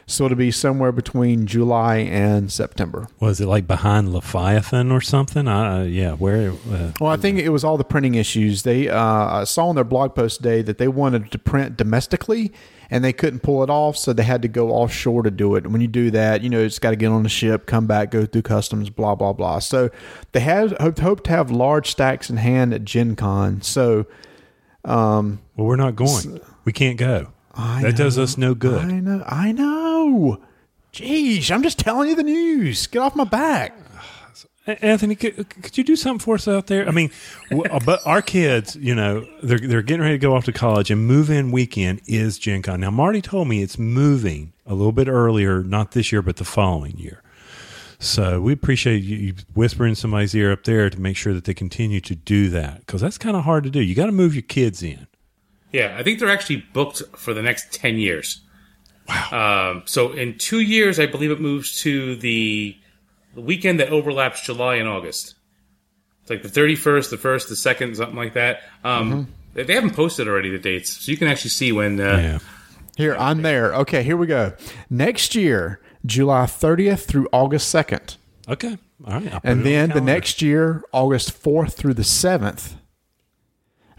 so 0.06 0.24
it'll 0.26 0.36
be 0.36 0.50
somewhere 0.50 0.92
between 0.92 1.46
July 1.46 1.96
and 1.98 2.50
September. 2.52 3.06
Was 3.20 3.40
it 3.40 3.46
like 3.46 3.66
behind 3.66 4.12
Leviathan 4.12 4.90
or 4.90 5.00
something? 5.00 5.46
Uh, 5.48 5.82
yeah, 5.82 6.12
where? 6.12 6.52
Uh, 6.70 6.92
Well, 7.00 7.10
I 7.10 7.16
think 7.16 7.38
it 7.38 7.48
was 7.50 7.64
all 7.64 7.76
the 7.76 7.84
printing 7.84 8.14
issues. 8.14 8.62
They 8.62 8.88
uh, 8.88 8.98
I 9.02 9.44
saw 9.44 9.68
on 9.68 9.74
their 9.74 9.84
blog 9.84 10.14
post 10.14 10.38
today 10.38 10.62
that 10.62 10.78
they 10.78 10.88
wanted 10.88 11.30
to 11.30 11.38
print 11.38 11.76
domestically, 11.76 12.52
and 12.90 13.02
they 13.04 13.12
couldn't 13.12 13.40
pull 13.40 13.62
it 13.62 13.70
off, 13.70 13.96
so 13.96 14.12
they 14.12 14.22
had 14.24 14.42
to 14.42 14.48
go 14.48 14.70
offshore 14.70 15.22
to 15.22 15.30
do 15.30 15.54
it. 15.56 15.66
When 15.66 15.80
you 15.80 15.88
do 15.88 16.10
that, 16.10 16.42
you 16.42 16.50
know 16.50 16.60
it's 16.60 16.78
got 16.78 16.90
to 16.90 16.96
get 16.96 17.08
on 17.08 17.22
the 17.22 17.28
ship, 17.28 17.66
come 17.66 17.86
back, 17.86 18.10
go 18.10 18.26
through 18.26 18.42
customs, 18.42 18.90
blah 18.90 19.14
blah 19.14 19.32
blah. 19.32 19.60
So 19.60 19.90
they 20.32 20.40
have 20.40 20.72
hope, 20.80 20.98
hope 20.98 21.24
to 21.24 21.30
have 21.30 21.50
large 21.50 21.90
stacks 21.90 22.28
in 22.28 22.36
hand 22.36 22.74
at 22.74 22.84
Gen 22.84 23.16
Con. 23.16 23.62
So 23.62 24.06
well, 24.84 25.38
we're 25.56 25.76
not 25.76 25.96
going. 25.96 26.40
We 26.64 26.72
can't 26.72 26.98
go. 26.98 27.28
I 27.54 27.82
that 27.82 27.96
does 27.96 28.18
us 28.18 28.38
no 28.38 28.54
good. 28.54 28.82
I 28.82 29.00
know. 29.00 29.22
I 29.26 29.52
know. 29.52 29.81
Jeez, 30.92 31.50
I'm 31.50 31.62
just 31.62 31.78
telling 31.78 32.08
you 32.08 32.14
the 32.14 32.22
news. 32.22 32.86
Get 32.86 33.00
off 33.00 33.16
my 33.16 33.24
back. 33.24 33.74
Anthony, 34.66 35.16
could, 35.16 35.48
could 35.48 35.76
you 35.76 35.82
do 35.82 35.96
something 35.96 36.20
for 36.20 36.36
us 36.36 36.46
out 36.46 36.68
there? 36.68 36.86
I 36.86 36.92
mean, 36.92 37.10
uh, 37.50 37.80
but 37.84 38.00
our 38.06 38.22
kids, 38.22 38.76
you 38.76 38.94
know, 38.94 39.26
they're 39.42 39.58
they're 39.58 39.82
getting 39.82 40.02
ready 40.02 40.14
to 40.14 40.18
go 40.18 40.36
off 40.36 40.44
to 40.44 40.52
college, 40.52 40.88
and 40.88 41.04
move-in 41.04 41.50
weekend 41.50 42.00
is 42.06 42.38
Gen 42.38 42.62
Con. 42.62 42.80
Now, 42.80 42.90
Marty 42.90 43.20
told 43.20 43.48
me 43.48 43.62
it's 43.62 43.76
moving 43.76 44.52
a 44.64 44.74
little 44.74 44.92
bit 44.92 45.08
earlier, 45.08 45.64
not 45.64 45.92
this 45.92 46.12
year, 46.12 46.22
but 46.22 46.36
the 46.36 46.44
following 46.44 46.96
year. 46.96 47.22
So 47.98 48.40
we 48.40 48.52
appreciate 48.52 49.02
you, 49.02 49.16
you 49.16 49.34
whispering 49.54 49.94
somebody's 49.96 50.34
ear 50.34 50.52
up 50.52 50.64
there 50.64 50.90
to 50.90 51.00
make 51.00 51.16
sure 51.16 51.34
that 51.34 51.44
they 51.44 51.54
continue 51.54 52.00
to 52.00 52.14
do 52.14 52.48
that 52.50 52.80
because 52.80 53.00
that's 53.00 53.18
kind 53.18 53.36
of 53.36 53.44
hard 53.44 53.64
to 53.64 53.70
do. 53.70 53.80
You 53.80 53.94
got 53.94 54.06
to 54.06 54.12
move 54.12 54.34
your 54.34 54.42
kids 54.42 54.82
in. 54.82 55.06
Yeah, 55.72 55.96
I 55.98 56.02
think 56.02 56.18
they're 56.18 56.28
actually 56.28 56.66
booked 56.72 57.02
for 57.16 57.32
the 57.32 57.42
next 57.42 57.72
10 57.72 57.98
years. 57.98 58.42
Wow. 59.08 59.70
Um, 59.72 59.82
so 59.86 60.12
in 60.12 60.38
two 60.38 60.60
years, 60.60 60.98
I 61.00 61.06
believe 61.06 61.30
it 61.30 61.40
moves 61.40 61.80
to 61.82 62.16
the, 62.16 62.76
the 63.34 63.40
weekend 63.40 63.80
that 63.80 63.88
overlaps 63.90 64.42
July 64.42 64.76
and 64.76 64.88
August. 64.88 65.34
It's 66.22 66.30
like 66.30 66.42
the 66.42 66.48
31st, 66.48 67.10
the 67.10 67.16
1st, 67.16 67.48
the 67.48 67.54
2nd, 67.54 67.96
something 67.96 68.16
like 68.16 68.34
that. 68.34 68.60
Um, 68.84 69.26
they, 69.54 69.64
they 69.64 69.74
haven't 69.74 69.94
posted 69.94 70.28
already 70.28 70.50
the 70.50 70.58
dates, 70.58 70.90
so 71.04 71.10
you 71.10 71.18
can 71.18 71.28
actually 71.28 71.50
see 71.50 71.72
when. 71.72 72.00
Uh, 72.00 72.16
Yeah. 72.18 72.38
Here, 72.96 73.16
I'm 73.18 73.40
there. 73.42 73.74
Okay, 73.74 74.02
here 74.02 74.18
we 74.18 74.26
go. 74.26 74.52
Next 74.90 75.34
year, 75.34 75.80
July 76.04 76.44
30th 76.44 77.00
through 77.06 77.26
August 77.32 77.74
2nd. 77.74 78.18
Okay. 78.48 78.76
All 79.06 79.14
right. 79.14 79.32
I'll 79.32 79.40
put 79.40 79.48
it 79.48 79.50
And 79.50 79.64
then 79.64 79.88
the 79.88 79.94
calendar. 79.94 80.12
next 80.12 80.42
year, 80.42 80.82
August 80.92 81.42
4th 81.42 81.72
through 81.72 81.94
the 81.94 82.02
7th. 82.02 82.74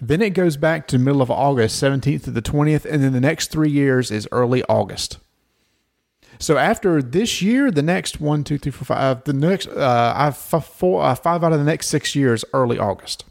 Then 0.07 0.21
it 0.21 0.31
goes 0.31 0.57
back 0.57 0.87
to 0.87 0.97
middle 0.99 1.21
of 1.21 1.31
August, 1.31 1.81
17th 1.81 2.23
to 2.25 2.31
the 2.31 2.41
20th. 2.41 2.83
And 2.85 3.01
then 3.03 3.13
the 3.13 3.21
next 3.21 3.51
three 3.51 3.69
years 3.69 4.11
is 4.11 4.27
early 4.31 4.61
August. 4.63 5.17
So 6.39 6.57
after 6.57 7.01
this 7.01 7.41
year, 7.41 7.71
the 7.71 7.81
next 7.83 8.19
one, 8.19 8.43
two, 8.43 8.57
three, 8.57 8.71
four, 8.71 8.85
five, 8.85 9.23
the 9.23 9.31
next, 9.33 9.67
uh, 9.67 10.13
I 10.15 10.25
have 10.25 10.39
f- 10.53 10.65
four, 10.65 11.03
uh, 11.03 11.15
five 11.15 11.43
out 11.43 11.53
of 11.53 11.59
the 11.59 11.63
next 11.65 11.87
six 11.87 12.15
years, 12.15 12.43
early 12.53 12.77
August. 12.77 13.23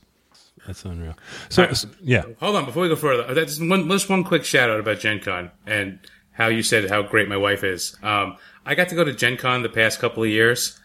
That's 0.67 0.85
unreal. 0.85 1.15
So, 1.51 1.71
so- 1.73 1.89
yeah. 2.01 2.23
Hold 2.41 2.57
on, 2.57 2.65
before 2.65 2.85
we 2.85 2.89
go 2.89 2.97
further, 2.97 3.35
that's 3.35 3.61
one, 3.61 3.89
just 3.91 4.09
one 4.09 4.25
quick 4.25 4.45
shout 4.45 4.71
out 4.71 4.81
about 4.81 4.99
Gen 5.01 5.21
Con 5.21 5.51
and 5.67 5.99
how 6.31 6.47
you 6.47 6.63
said 6.63 6.89
how 6.89 7.03
great 7.03 7.29
my 7.29 7.37
wife 7.37 7.65
is. 7.65 7.97
Um, 8.03 8.37
I 8.65 8.75
got 8.75 8.89
to 8.89 8.95
go 8.95 9.05
to 9.05 9.13
Gen 9.13 9.37
Con 9.37 9.63
the 9.63 9.69
past 9.69 9.99
couple 9.99 10.23
of 10.23 10.31
years 10.31 10.81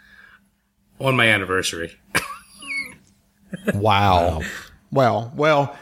on 1.00 1.16
my 1.16 1.28
anniversary. 1.30 1.98
Wow. 3.76 4.42
Well, 4.92 5.32
well, 5.36 5.76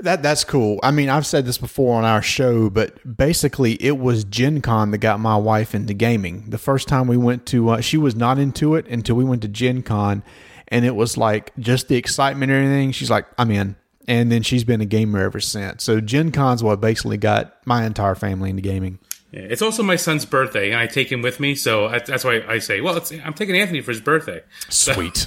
that 0.00 0.22
that's 0.22 0.44
cool. 0.44 0.78
I 0.82 0.90
mean, 0.90 1.08
I've 1.08 1.26
said 1.26 1.46
this 1.46 1.58
before 1.58 1.96
on 1.96 2.04
our 2.04 2.22
show, 2.22 2.70
but 2.70 3.16
basically, 3.16 3.74
it 3.82 3.98
was 3.98 4.24
Gen 4.24 4.60
Con 4.60 4.90
that 4.90 4.98
got 4.98 5.20
my 5.20 5.36
wife 5.36 5.74
into 5.74 5.94
gaming. 5.94 6.44
The 6.48 6.58
first 6.58 6.88
time 6.88 7.06
we 7.06 7.16
went 7.16 7.46
to, 7.46 7.70
uh, 7.70 7.80
she 7.80 7.96
was 7.96 8.14
not 8.14 8.38
into 8.38 8.74
it 8.74 8.86
until 8.88 9.16
we 9.16 9.24
went 9.24 9.42
to 9.42 9.48
Gen 9.48 9.82
Con, 9.82 10.22
and 10.68 10.84
it 10.84 10.94
was 10.94 11.16
like 11.16 11.52
just 11.58 11.88
the 11.88 11.96
excitement 11.96 12.50
and 12.50 12.64
everything. 12.64 12.92
She's 12.92 13.10
like, 13.10 13.26
I'm 13.38 13.50
in. 13.50 13.76
And 14.06 14.30
then 14.30 14.42
she's 14.42 14.64
been 14.64 14.82
a 14.82 14.86
gamer 14.86 15.22
ever 15.22 15.40
since. 15.40 15.82
So 15.82 15.98
Gen 16.00 16.30
Con's 16.30 16.62
what 16.62 16.78
basically 16.80 17.16
got 17.16 17.56
my 17.66 17.86
entire 17.86 18.14
family 18.14 18.50
into 18.50 18.60
gaming. 18.60 18.98
Yeah, 19.32 19.40
it's 19.40 19.62
also 19.62 19.82
my 19.82 19.96
son's 19.96 20.26
birthday, 20.26 20.70
and 20.70 20.78
I 20.78 20.86
take 20.86 21.10
him 21.10 21.22
with 21.22 21.40
me, 21.40 21.54
so 21.54 21.88
that's 21.88 22.08
that's 22.08 22.24
why 22.24 22.44
I 22.46 22.58
say, 22.58 22.80
well, 22.80 22.96
it's, 22.96 23.10
I'm 23.10 23.32
taking 23.32 23.56
Anthony 23.56 23.80
for 23.80 23.90
his 23.90 24.00
birthday. 24.00 24.42
Sweet. 24.68 25.26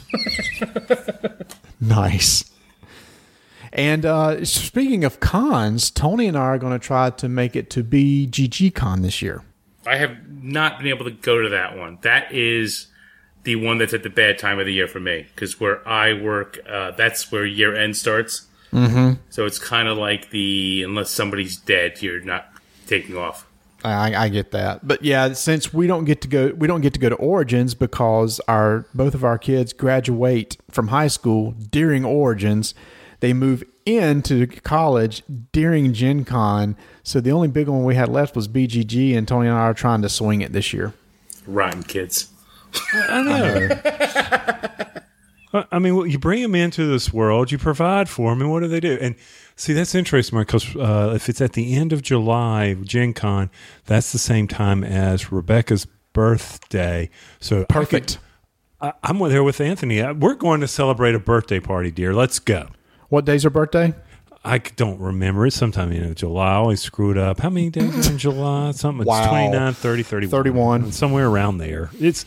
nice. 1.82 2.45
And 3.78 4.05
uh, 4.05 4.43
speaking 4.43 5.03
of 5.03 5.19
cons, 5.19 5.91
Tony 5.91 6.28
and 6.28 6.36
I 6.36 6.41
are 6.41 6.57
going 6.57 6.73
to 6.73 6.80
try 6.80 7.11
to 7.11 7.30
make 7.30 7.55
it 7.55 7.69
to 7.71 7.84
BGG 7.84 8.73
Con 8.73 9.03
this 9.03 9.21
year. 9.21 9.43
I 9.86 9.97
have 9.97 10.17
not 10.43 10.80
been 10.80 10.88
able 10.88 11.05
to 11.05 11.11
go 11.11 11.41
to 11.41 11.49
that 11.49 11.78
one. 11.78 11.99
That 12.01 12.34
is 12.34 12.88
the 13.43 13.55
one 13.55 13.78
that's 13.78 13.93
at 13.93 14.03
the 14.03 14.09
bad 14.09 14.39
time 14.39 14.59
of 14.59 14.65
the 14.65 14.73
year 14.73 14.88
for 14.88 14.99
me 14.99 15.28
because 15.34 15.59
where 15.59 15.88
I 15.88 16.13
work, 16.13 16.59
uh, 16.67 16.91
that's 16.91 17.32
where 17.32 17.45
year 17.45 17.75
end 17.75 17.95
starts. 17.95 18.47
Mm-hmm. 18.73 19.21
So 19.30 19.45
it's 19.45 19.59
kind 19.59 19.88
of 19.88 19.97
like 19.97 20.32
the 20.32 20.84
unless 20.84 21.11
somebody's 21.11 21.55
dead, 21.55 22.01
you're 22.01 22.21
not 22.21 22.49
taking 22.88 23.15
off. 23.15 23.47
I, 23.86 24.15
I 24.15 24.30
get 24.30 24.51
that, 24.51 24.86
but 24.86 25.03
yeah, 25.03 25.32
since 25.34 25.71
we 25.71 25.88
don't 25.88 26.03
get 26.03 26.21
to 26.21 26.28
go, 26.28 26.47
we 26.49 26.67
don't 26.67 26.82
get 26.82 26.93
to 26.95 26.99
go 26.99 27.09
to 27.09 27.15
Origins 27.15 27.75
because 27.75 28.41
our 28.47 28.86
both 28.93 29.13
of 29.13 29.23
our 29.23 29.38
kids 29.38 29.71
graduate 29.71 30.57
from 30.69 30.88
high 30.88 31.07
school 31.07 31.51
during 31.51 32.03
Origins. 32.03 32.73
They 33.20 33.34
move 33.34 33.63
into 33.86 34.45
college 34.47 35.24
during 35.51 35.93
Gen 35.93 36.24
Con, 36.26 36.76
so 37.03 37.20
the 37.20 37.32
only 37.32 37.47
big 37.47 37.68
one 37.68 37.84
we 37.84 37.95
had 37.95 38.09
left 38.09 38.36
was 38.36 38.47
BGG, 38.47 39.18
and 39.18 39.28
Tony 39.28 39.47
and 39.47 39.57
I 39.57 39.61
are 39.61 39.74
trying 39.74 40.01
to 40.03 40.09
swing 40.09 40.41
it 40.41 40.53
this 40.53 40.72
year. 40.74 40.93
Rotten 41.47 41.84
kids. 41.84 42.30
I 42.93 43.24
know. 43.24 43.70
I 45.72 45.80
mean, 45.80 45.95
well, 45.95 46.05
you 46.05 46.20
bring 46.20 46.41
them 46.41 46.55
into 46.55 46.86
this 46.86 47.11
world, 47.13 47.51
you 47.51 47.57
provide 47.57 48.09
for 48.09 48.30
them, 48.32 48.41
and 48.41 48.51
what 48.51 48.61
do 48.61 48.68
they 48.68 48.82
do? 48.82 48.97
And 49.01 49.15
see, 49.55 49.74
that's 49.74 49.95
interesting, 49.95 50.36
Mark, 50.36 50.47
because 50.47 50.76
uh, 50.76 51.13
if 51.15 51.30
it's 51.30 51.41
at 51.41 51.53
the 51.53 51.74
end 51.74 51.93
of 51.93 52.01
July, 52.01 52.74
Gen 52.76 53.13
Con, 53.13 53.49
that's 53.86 54.11
the 54.11 54.20
same 54.20 54.47
time 54.47 54.84
as 54.84 55.32
Rebecca's 55.32 55.88
birthday. 56.13 57.09
So 57.39 57.57
I 57.57 57.59
could- 57.61 57.70
Perfect. 57.70 58.20
I, 58.82 58.93
I'm 59.01 59.18
there 59.30 59.43
with 59.43 59.59
Anthony. 59.61 60.01
Uh, 60.01 60.13
We're 60.13 60.36
going 60.36 60.61
to 60.61 60.68
celebrate 60.68 61.15
a 61.15 61.20
birthday 61.20 61.59
party, 61.59 61.89
dear. 61.89 62.13
Let's 62.13 62.38
go. 62.38 62.68
What 63.10 63.26
day's 63.26 63.43
her 63.43 63.49
birthday? 63.49 63.93
I 64.43 64.60
don't 64.60 64.99
remember. 64.99 65.45
It's 65.45 65.55
sometime 65.55 65.91
in 65.91 66.14
July. 66.16 66.51
I 66.51 66.55
always 66.55 66.82
screw 66.82 67.12
it 67.12 67.18
up. 67.18 67.39
How 67.39 67.49
many 67.49 67.70
days 67.70 68.08
are 68.08 68.12
in 68.12 68.18
July? 68.18 68.72
Something. 68.72 69.01
It's 69.01 69.08
Wow. 69.08 69.30
29, 69.30 69.74
30, 69.74 70.03
31. 70.03 70.32
31. 70.32 70.91
Somewhere 70.91 71.28
around 71.28 71.58
there. 71.58 71.89
It's 71.99 72.26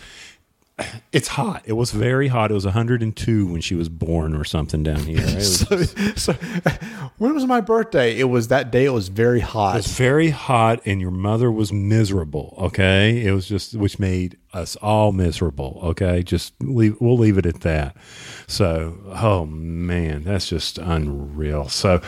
it's 1.13 1.29
hot. 1.29 1.63
It 1.65 1.73
was 1.75 1.91
very 1.91 2.29
hot. 2.29 2.51
It 2.51 2.55
was 2.55 2.65
102 2.65 3.47
when 3.47 3.61
she 3.61 3.75
was 3.75 3.89
born 3.89 4.35
or 4.35 4.45
something 4.45 4.83
down 4.83 5.01
here. 5.01 5.19
It 5.21 6.15
so, 6.19 6.33
when 7.19 7.35
was 7.35 7.47
my 7.47 7.61
birthday? 7.61 8.19
It 8.19 8.25
was 8.25 8.49
that 8.49 8.71
day. 8.71 8.85
It 8.85 8.93
was 8.93 9.09
very 9.09 9.41
hot. 9.41 9.75
It 9.75 9.79
was 9.79 9.97
very 9.97 10.31
hot 10.31 10.81
and 10.85 11.01
your 11.01 11.11
mother 11.11 11.51
was 11.51 11.73
miserable, 11.73 12.55
okay? 12.59 13.25
It 13.25 13.33
was 13.33 13.47
just 13.47 13.75
which 13.75 13.99
made 13.99 14.37
us 14.53 14.77
all 14.77 15.13
miserable, 15.13 15.81
okay? 15.83 16.23
Just 16.23 16.55
leave 16.61 16.97
we'll 17.01 17.19
leave 17.19 17.39
it 17.39 17.47
at 17.47 17.61
that. 17.61 17.97
So, 18.47 18.97
oh 19.15 19.47
man, 19.47 20.25
that's 20.25 20.49
just 20.49 20.79
unreal. 20.79 21.69
So, 21.69 22.01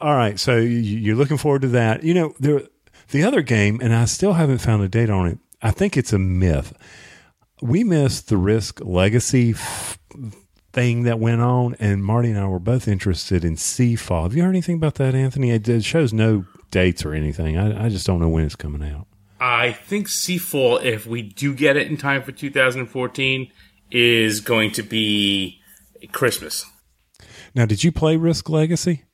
all 0.00 0.14
right, 0.14 0.38
so 0.38 0.56
you- 0.56 0.68
you're 0.78 1.16
looking 1.16 1.38
forward 1.38 1.62
to 1.62 1.68
that. 1.68 2.04
You 2.04 2.14
know, 2.14 2.34
there 2.38 2.62
the 3.10 3.24
other 3.24 3.40
game 3.42 3.80
and 3.82 3.94
I 3.94 4.04
still 4.04 4.34
haven't 4.34 4.58
found 4.58 4.82
a 4.82 4.88
date 4.88 5.10
on 5.10 5.26
it. 5.26 5.38
I 5.62 5.70
think 5.70 5.96
it's 5.96 6.12
a 6.12 6.18
myth. 6.18 6.72
We 7.60 7.84
missed 7.84 8.28
the 8.28 8.36
Risk 8.36 8.80
Legacy 8.84 9.50
f- 9.50 9.98
thing 10.72 11.02
that 11.04 11.18
went 11.18 11.40
on, 11.40 11.74
and 11.80 12.04
Marty 12.04 12.30
and 12.30 12.38
I 12.38 12.46
were 12.46 12.58
both 12.58 12.86
interested 12.86 13.44
in 13.44 13.56
Seafall. 13.56 14.24
Have 14.24 14.34
you 14.34 14.42
heard 14.42 14.50
anything 14.50 14.76
about 14.76 14.94
that, 14.96 15.14
Anthony? 15.14 15.50
It, 15.50 15.68
it 15.68 15.84
shows 15.84 16.12
no 16.12 16.44
dates 16.70 17.04
or 17.04 17.14
anything. 17.14 17.56
I, 17.56 17.86
I 17.86 17.88
just 17.88 18.06
don't 18.06 18.20
know 18.20 18.28
when 18.28 18.44
it's 18.44 18.56
coming 18.56 18.88
out. 18.88 19.06
I 19.40 19.72
think 19.72 20.08
Seafall, 20.08 20.82
if 20.82 21.06
we 21.06 21.22
do 21.22 21.54
get 21.54 21.76
it 21.76 21.88
in 21.88 21.96
time 21.96 22.22
for 22.22 22.32
2014, 22.32 23.50
is 23.90 24.40
going 24.40 24.72
to 24.72 24.82
be 24.82 25.60
Christmas. 26.12 26.64
Now, 27.54 27.64
did 27.64 27.84
you 27.84 27.92
play 27.92 28.16
Risk 28.16 28.48
Legacy? 28.48 29.04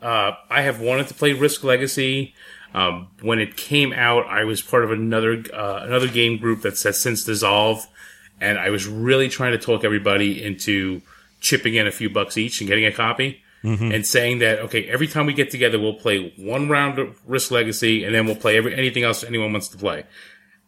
Uh, 0.00 0.32
I 0.50 0.62
have 0.62 0.80
wanted 0.80 1.08
to 1.08 1.14
play 1.14 1.32
Risk 1.32 1.64
Legacy. 1.64 2.34
Um, 2.74 3.08
when 3.22 3.38
it 3.38 3.56
came 3.56 3.92
out, 3.92 4.26
I 4.26 4.42
was 4.44 4.60
part 4.60 4.84
of 4.84 4.90
another 4.90 5.44
uh, 5.54 5.80
another 5.84 6.08
game 6.08 6.38
group 6.38 6.62
that's 6.62 6.82
has 6.82 7.00
since 7.00 7.22
dissolved, 7.24 7.86
and 8.40 8.58
I 8.58 8.70
was 8.70 8.88
really 8.88 9.28
trying 9.28 9.52
to 9.52 9.58
talk 9.58 9.84
everybody 9.84 10.42
into 10.42 11.00
chipping 11.40 11.76
in 11.76 11.86
a 11.86 11.92
few 11.92 12.10
bucks 12.10 12.36
each 12.36 12.60
and 12.60 12.66
getting 12.68 12.84
a 12.84 12.92
copy, 12.92 13.42
and 13.92 14.04
saying 14.04 14.40
that 14.40 14.58
okay, 14.58 14.84
every 14.86 15.06
time 15.06 15.26
we 15.26 15.34
get 15.34 15.52
together, 15.52 15.78
we'll 15.78 15.94
play 15.94 16.34
one 16.36 16.68
round 16.68 16.98
of 16.98 17.16
Risk 17.28 17.52
Legacy, 17.52 18.02
and 18.04 18.12
then 18.12 18.26
we'll 18.26 18.34
play 18.34 18.56
every 18.56 18.74
anything 18.74 19.04
else 19.04 19.22
anyone 19.22 19.52
wants 19.52 19.68
to 19.68 19.78
play, 19.78 20.04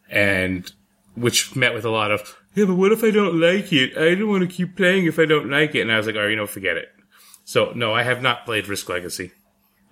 and 0.09 0.71
which 1.15 1.55
met 1.57 1.73
with 1.73 1.83
a 1.83 1.89
lot 1.89 2.11
of 2.11 2.37
yeah, 2.55 2.65
but 2.65 2.75
what 2.75 2.93
if 2.93 3.03
I 3.03 3.11
don't 3.11 3.39
like 3.39 3.73
it? 3.73 3.97
I 3.97 4.15
don't 4.15 4.29
want 4.29 4.49
to 4.49 4.55
keep 4.55 4.77
playing 4.77 5.07
if 5.07 5.19
I 5.19 5.25
don't 5.25 5.49
like 5.49 5.75
it, 5.75 5.81
and 5.81 5.91
I 5.91 5.97
was 5.97 6.07
like, 6.07 6.15
all 6.15 6.21
right, 6.21 6.29
you 6.29 6.37
know, 6.37 6.47
forget 6.47 6.77
it. 6.77 6.89
So 7.43 7.73
no, 7.75 7.93
I 7.93 8.03
have 8.03 8.21
not 8.21 8.45
played 8.45 8.67
Risk 8.69 8.87
Legacy, 8.87 9.31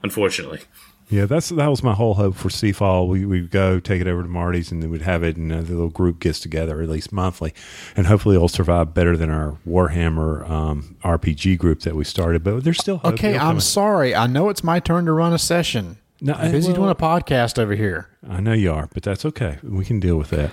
unfortunately. 0.01 0.61
Yeah, 1.09 1.25
that's 1.25 1.49
that 1.49 1.67
was 1.67 1.83
my 1.83 1.93
whole 1.93 2.15
hope 2.15 2.35
for 2.35 2.49
Seafall. 2.49 3.07
We 3.07 3.25
would 3.25 3.51
go 3.51 3.79
take 3.79 4.01
it 4.01 4.07
over 4.07 4.23
to 4.23 4.27
Marty's, 4.27 4.71
and 4.71 4.81
then 4.81 4.89
we'd 4.89 5.03
have 5.03 5.23
it, 5.23 5.37
and 5.37 5.51
uh, 5.51 5.61
the 5.61 5.73
little 5.73 5.89
group 5.89 6.19
gets 6.19 6.39
together 6.39 6.81
at 6.81 6.89
least 6.89 7.11
monthly, 7.11 7.53
and 7.95 8.07
hopefully 8.07 8.35
it'll 8.35 8.47
survive 8.49 8.93
better 8.95 9.15
than 9.15 9.29
our 9.29 9.57
Warhammer 9.67 10.49
um, 10.49 10.97
RPG 11.03 11.59
group 11.59 11.81
that 11.81 11.95
we 11.95 12.03
started. 12.03 12.43
But 12.43 12.63
there's 12.63 12.79
still 12.79 12.97
hope. 12.97 13.13
okay, 13.13 13.35
It'll 13.35 13.47
I'm 13.47 13.59
sorry. 13.59 14.15
I 14.15 14.25
know 14.25 14.49
it's 14.49 14.63
my 14.63 14.79
turn 14.79 15.05
to 15.05 15.11
run 15.11 15.31
a 15.31 15.37
session. 15.37 15.97
No, 16.21 16.33
I'm 16.33 16.51
busy 16.51 16.69
well- 16.69 16.75
doing 16.77 16.89
a 16.89 16.95
podcast 16.95 17.59
over 17.59 17.75
here. 17.75 18.09
I 18.27 18.39
know 18.41 18.53
you 18.53 18.71
are, 18.71 18.89
but 18.91 19.03
that's 19.03 19.23
okay. 19.25 19.59
We 19.61 19.85
can 19.85 19.99
deal 19.99 20.17
with 20.17 20.31
that. 20.31 20.49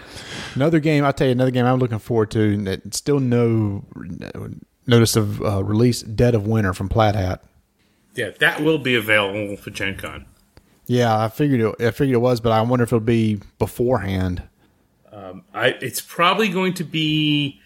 Another 0.55 0.79
game, 0.81 1.05
I'll 1.07 1.15
tell 1.15 1.29
you, 1.29 1.33
another 1.33 1.51
game 1.51 1.65
I'm 1.65 1.79
looking 1.79 1.99
forward 1.99 2.31
to 2.33 2.41
and 2.53 2.67
that 2.67 2.95
still 2.95 3.19
no 3.21 3.85
notice 4.87 5.17
of 5.17 5.41
uh, 5.41 5.65
release 5.65 6.03
Dead 6.03 6.35
of 6.35 6.47
Winter 6.47 6.75
from 6.75 6.91
Plaid 6.91 7.15
Hat. 7.15 7.43
Yeah, 8.15 8.31
that 8.41 8.61
will 8.61 8.77
be 8.79 8.95
available 8.95 9.57
for 9.57 9.71
Gen 9.71 9.97
Con. 9.97 10.27
Yeah, 10.87 11.19
I 11.19 11.29
figured 11.29 11.61
it, 11.61 11.87
I 11.87 11.91
figured 11.91 12.15
it 12.15 12.21
was, 12.21 12.41
but 12.41 12.53
I 12.53 12.61
wonder 12.63 12.83
if 12.83 12.89
it'll 12.89 13.01
be 13.01 13.41
beforehand. 13.59 14.43
I, 15.55 15.69
it's 15.81 16.01
probably 16.01 16.49
going 16.49 16.75
to 16.75 16.85
be 16.85 17.61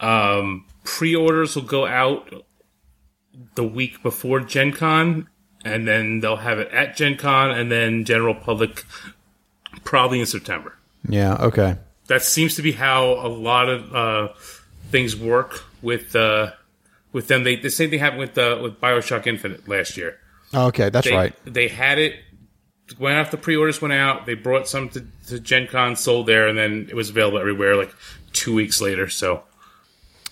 um, 0.00 0.66
pre-orders 0.84 1.56
will 1.56 1.62
go 1.62 1.86
out 1.86 2.44
the 3.54 3.64
week 3.64 4.02
before 4.02 4.40
Gen 4.40 4.72
Con, 4.72 5.28
and 5.64 5.86
then 5.86 6.20
they'll 6.20 6.36
have 6.36 6.58
it 6.58 6.68
at 6.72 6.96
Gen 6.96 7.16
Con, 7.16 7.50
and 7.50 7.70
then 7.70 8.04
general 8.04 8.34
public 8.34 8.84
probably 9.84 10.20
in 10.20 10.26
September. 10.26 10.76
Yeah, 11.08 11.36
okay. 11.36 11.76
That 12.08 12.22
seems 12.22 12.56
to 12.56 12.62
be 12.62 12.72
how 12.72 13.04
a 13.04 13.28
lot 13.28 13.68
of 13.68 13.94
uh, 13.94 14.28
things 14.90 15.16
work 15.16 15.64
with 15.80 16.14
uh, 16.16 16.52
with 17.12 17.28
them. 17.28 17.44
They 17.44 17.56
the 17.56 17.70
same 17.70 17.90
thing 17.90 18.00
happened 18.00 18.20
with 18.20 18.36
uh, 18.36 18.58
with 18.60 18.80
Bioshock 18.80 19.26
Infinite 19.26 19.68
last 19.68 19.96
year. 19.96 20.18
Okay, 20.52 20.90
that's 20.90 21.06
they, 21.06 21.14
right. 21.14 21.34
They 21.44 21.68
had 21.68 21.98
it 21.98 22.16
went 22.98 23.16
after 23.16 23.36
pre-orders 23.36 23.80
went 23.80 23.92
out. 23.94 24.26
They 24.26 24.34
brought 24.34 24.68
some 24.68 24.88
to, 24.90 25.06
to 25.28 25.40
Gen 25.40 25.66
Con, 25.66 25.96
sold 25.96 26.26
there, 26.26 26.48
and 26.48 26.58
then 26.58 26.86
it 26.88 26.94
was 26.94 27.10
available 27.10 27.38
everywhere 27.38 27.76
like 27.76 27.94
two 28.32 28.54
weeks 28.54 28.80
later. 28.80 29.08
So 29.08 29.42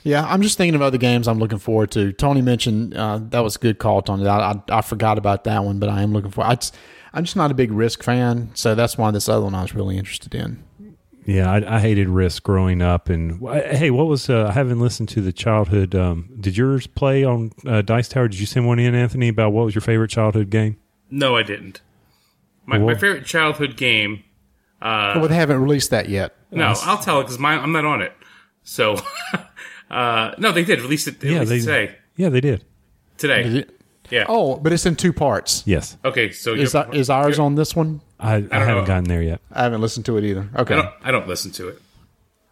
Yeah, 0.03 0.25
I'm 0.27 0.43
just 0.43 0.57
thinking 0.57 0.75
of 0.75 0.83
other 0.83 0.99
games 0.99 1.29
I'm 1.29 1.39
looking 1.39 1.59
forward 1.59 1.91
to. 1.93 2.13
Tony 2.13 2.43
mentioned 2.43 2.95
uh, 2.97 3.19
that 3.31 3.41
was 3.41 3.57
a 3.57 3.59
good 3.59 3.79
call, 3.79 4.03
Tony. 4.03 4.27
I, 4.27 4.53
I, 4.53 4.63
I 4.71 4.81
forgot 4.81 5.19
about 5.19 5.45
that 5.45 5.65
one, 5.65 5.79
but 5.79 5.89
I 5.89 6.03
am 6.03 6.13
looking 6.13 6.31
for. 6.31 6.45
I 6.45 6.55
just, 6.55 6.77
I'm 7.13 7.25
just 7.25 7.37
not 7.37 7.51
a 7.51 7.55
big 7.55 7.73
Risk 7.73 8.03
fan, 8.03 8.51
so 8.55 8.75
that's 8.75 8.97
why 8.99 9.11
this 9.11 9.29
other 9.29 9.45
one 9.45 9.55
I 9.55 9.63
was 9.63 9.75
really 9.75 9.99
interested 9.99 10.35
in. 10.35 10.65
Yeah, 11.25 11.51
I, 11.51 11.77
I 11.77 11.81
hated 11.81 12.09
Risk 12.09 12.43
growing 12.43 12.81
up, 12.81 13.11
and 13.11 13.47
hey, 13.51 13.91
what 13.91 14.07
was? 14.07 14.31
Uh, 14.31 14.47
I 14.47 14.53
haven't 14.53 14.81
listened 14.81 15.11
to 15.11 15.21
the 15.21 15.33
childhood. 15.33 15.95
Um, 15.95 16.31
did 16.41 16.57
yours 16.57 16.87
play 16.87 17.23
on 17.23 17.53
uh, 17.67 17.83
Dice 17.83 18.09
Tower? 18.09 18.29
Did 18.29 18.41
you 18.41 18.47
send 18.47 18.67
one 18.67 18.79
in, 18.79 18.95
Anthony? 18.95 19.29
About 19.29 19.53
what 19.53 19.67
was 19.67 19.75
your 19.75 19.83
favorite 19.83 20.09
childhood 20.09 20.49
game? 20.49 20.79
no, 21.11 21.37
I 21.37 21.43
didn't. 21.43 21.83
My, 22.69 22.79
my 22.79 22.95
favorite 22.95 23.25
childhood 23.25 23.77
game. 23.77 24.23
Uh, 24.83 25.15
well, 25.17 25.29
they 25.29 25.35
haven't 25.35 25.61
released 25.63 25.91
that 25.91 26.09
yet. 26.09 26.37
No, 26.51 26.75
I'll 26.83 26.99
tell 26.99 27.21
it 27.21 27.25
because. 27.25 27.43
I'm 27.43 27.73
not 27.73 27.85
on 27.85 28.03
it. 28.03 28.13
So 28.63 28.97
uh, 29.91 30.35
no, 30.39 30.53
they 30.53 30.65
did 30.65 30.81
release 30.83 31.07
it. 31.07 31.23
Yeah, 31.25 31.31
Yeah, 31.39 31.45
they- 31.45 31.61
today. 31.61 31.95
Yeah, 32.17 32.29
they 32.29 32.41
did. 32.41 32.65
Today. 33.17 33.43
Is 33.43 33.65
Yeah. 34.11 34.27
Oh, 34.29 34.57
but 34.57 34.73
it's 34.73 34.85
in 34.87 34.97
two 34.97 35.13
parts. 35.13 35.63
Yes, 35.67 35.97
Okay. 36.05 36.31
So 36.33 36.53
Is, 36.55 36.73
you're- 36.75 36.85
that, 36.91 36.95
is 36.95 37.09
ours 37.11 37.39
on 37.39 37.55
this 37.55 37.75
one? 37.75 38.01
I, 38.21 38.35
I, 38.35 38.35
haven't 38.35 38.51
know. 38.69 38.85
gotten 38.85 39.05
there 39.05 39.23
yet. 39.23 39.41
I 39.53 39.63
haven't 39.63 39.81
listened 39.81 40.05
to 40.07 40.17
it 40.19 40.25
either. 40.25 40.49
I 40.55 40.61
Okay. 40.61 40.75
don't. 40.77 40.89
I 41.03 41.11
don't 41.11 41.27
listen 41.29 41.51
to 41.53 41.69
it. 41.69 41.79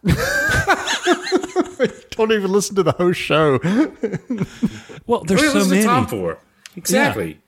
Don't 2.11 2.31
even 2.31 2.51
listen 2.51 2.75
to 2.77 2.83
the 2.83 2.93
host 2.93 3.19
show. 3.19 3.59
Well, 5.05 5.23
there's 5.23 5.39
What 5.41 5.51
so 5.51 5.57
listen 5.59 5.69
many. 5.69 5.81
to 5.81 5.87
Tom 5.87 6.07
for? 6.07 6.39
Exactly. 6.75 7.39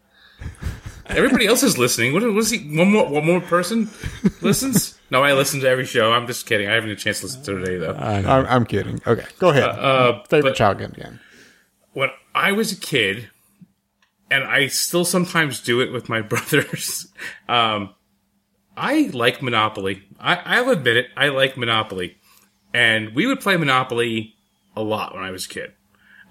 Everybody 1.09 1.47
else 1.47 1.63
is 1.63 1.77
listening. 1.77 2.13
What 2.13 2.23
was 2.23 2.51
he? 2.51 2.59
One 2.77 2.91
more, 2.91 3.07
one 3.07 3.25
more 3.25 3.41
person 3.41 3.89
listens? 4.41 4.99
No, 5.09 5.23
I 5.23 5.33
listen 5.33 5.59
to 5.61 5.67
every 5.69 5.85
show. 5.85 6.13
I'm 6.13 6.27
just 6.27 6.45
kidding. 6.45 6.67
I 6.67 6.73
haven't 6.73 6.89
had 6.89 6.97
a 6.97 7.01
chance 7.01 7.19
to 7.21 7.25
listen 7.25 7.43
to 7.43 7.57
it 7.57 7.59
today, 7.65 7.77
though. 7.77 7.93
I'm, 7.95 8.45
I'm 8.45 8.65
kidding. 8.65 9.01
Okay, 9.07 9.25
go 9.39 9.49
ahead. 9.49 9.63
Uh, 9.63 10.23
Favorite 10.25 10.51
but 10.51 10.55
childhood 10.55 10.93
game. 10.95 11.05
Again. 11.05 11.19
When 11.93 12.09
I 12.35 12.51
was 12.51 12.71
a 12.71 12.75
kid, 12.75 13.29
and 14.29 14.43
I 14.43 14.67
still 14.67 15.05
sometimes 15.05 15.59
do 15.59 15.81
it 15.81 15.91
with 15.91 16.09
my 16.09 16.21
brothers. 16.21 17.07
Um, 17.47 17.95
I 18.77 19.09
like 19.13 19.41
Monopoly. 19.41 20.03
I, 20.19 20.35
I'll 20.35 20.69
admit 20.69 20.97
it. 20.97 21.07
I 21.17 21.29
like 21.29 21.57
Monopoly, 21.57 22.17
and 22.73 23.15
we 23.15 23.25
would 23.25 23.39
play 23.39 23.57
Monopoly 23.57 24.35
a 24.75 24.83
lot 24.83 25.15
when 25.15 25.23
I 25.23 25.31
was 25.31 25.45
a 25.47 25.49
kid. 25.49 25.73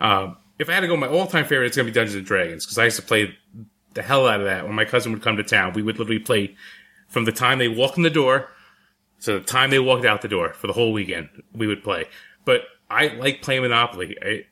Um, 0.01 0.37
if 0.59 0.68
I 0.68 0.72
had 0.74 0.81
to 0.81 0.87
go, 0.87 0.97
my 0.97 1.09
all-time 1.09 1.45
favorite, 1.45 1.66
it's 1.66 1.76
gonna 1.76 1.87
be 1.87 1.93
Dungeons 1.93 2.14
and 2.16 2.24
Dragons 2.26 2.64
because 2.64 2.79
I 2.79 2.85
used 2.85 2.97
to 2.97 3.03
play 3.03 3.37
the 3.95 4.03
hell 4.03 4.26
out 4.26 4.41
of 4.41 4.47
that 4.47 4.66
when 4.66 4.74
my 4.74 4.84
cousin 4.84 5.12
would 5.12 5.22
come 5.22 5.36
to 5.36 5.43
town. 5.43 5.72
We 5.72 5.82
would 5.82 5.99
literally 5.99 6.20
play 6.20 6.57
from 7.09 7.24
the 7.24 7.32
time 7.32 7.59
they 7.59 7.68
walked 7.68 7.97
in 7.97 8.03
the 8.03 8.11
door 8.11 8.51
to 9.22 9.34
the 9.34 9.41
time 9.41 9.70
they 9.70 9.78
walked 9.78 10.05
out 10.05 10.22
the 10.22 10.28
door 10.28 10.53
for 10.53 10.66
the 10.66 10.72
whole 10.72 10.93
weekend. 10.93 11.28
We 11.53 11.66
would 11.66 11.82
play, 11.82 12.07
but 12.45 12.62
I 12.91 13.09
like 13.09 13.43
playing 13.43 13.62
Monopoly. 13.62 14.16
I, 14.22 14.47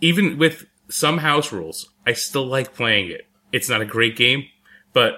even 0.00 0.38
with 0.38 0.66
some 0.88 1.18
house 1.18 1.52
rules, 1.52 1.88
I 2.06 2.12
still 2.12 2.46
like 2.46 2.74
playing 2.74 3.10
it. 3.10 3.26
It's 3.52 3.68
not 3.68 3.80
a 3.80 3.86
great 3.86 4.16
game, 4.16 4.44
but 4.92 5.14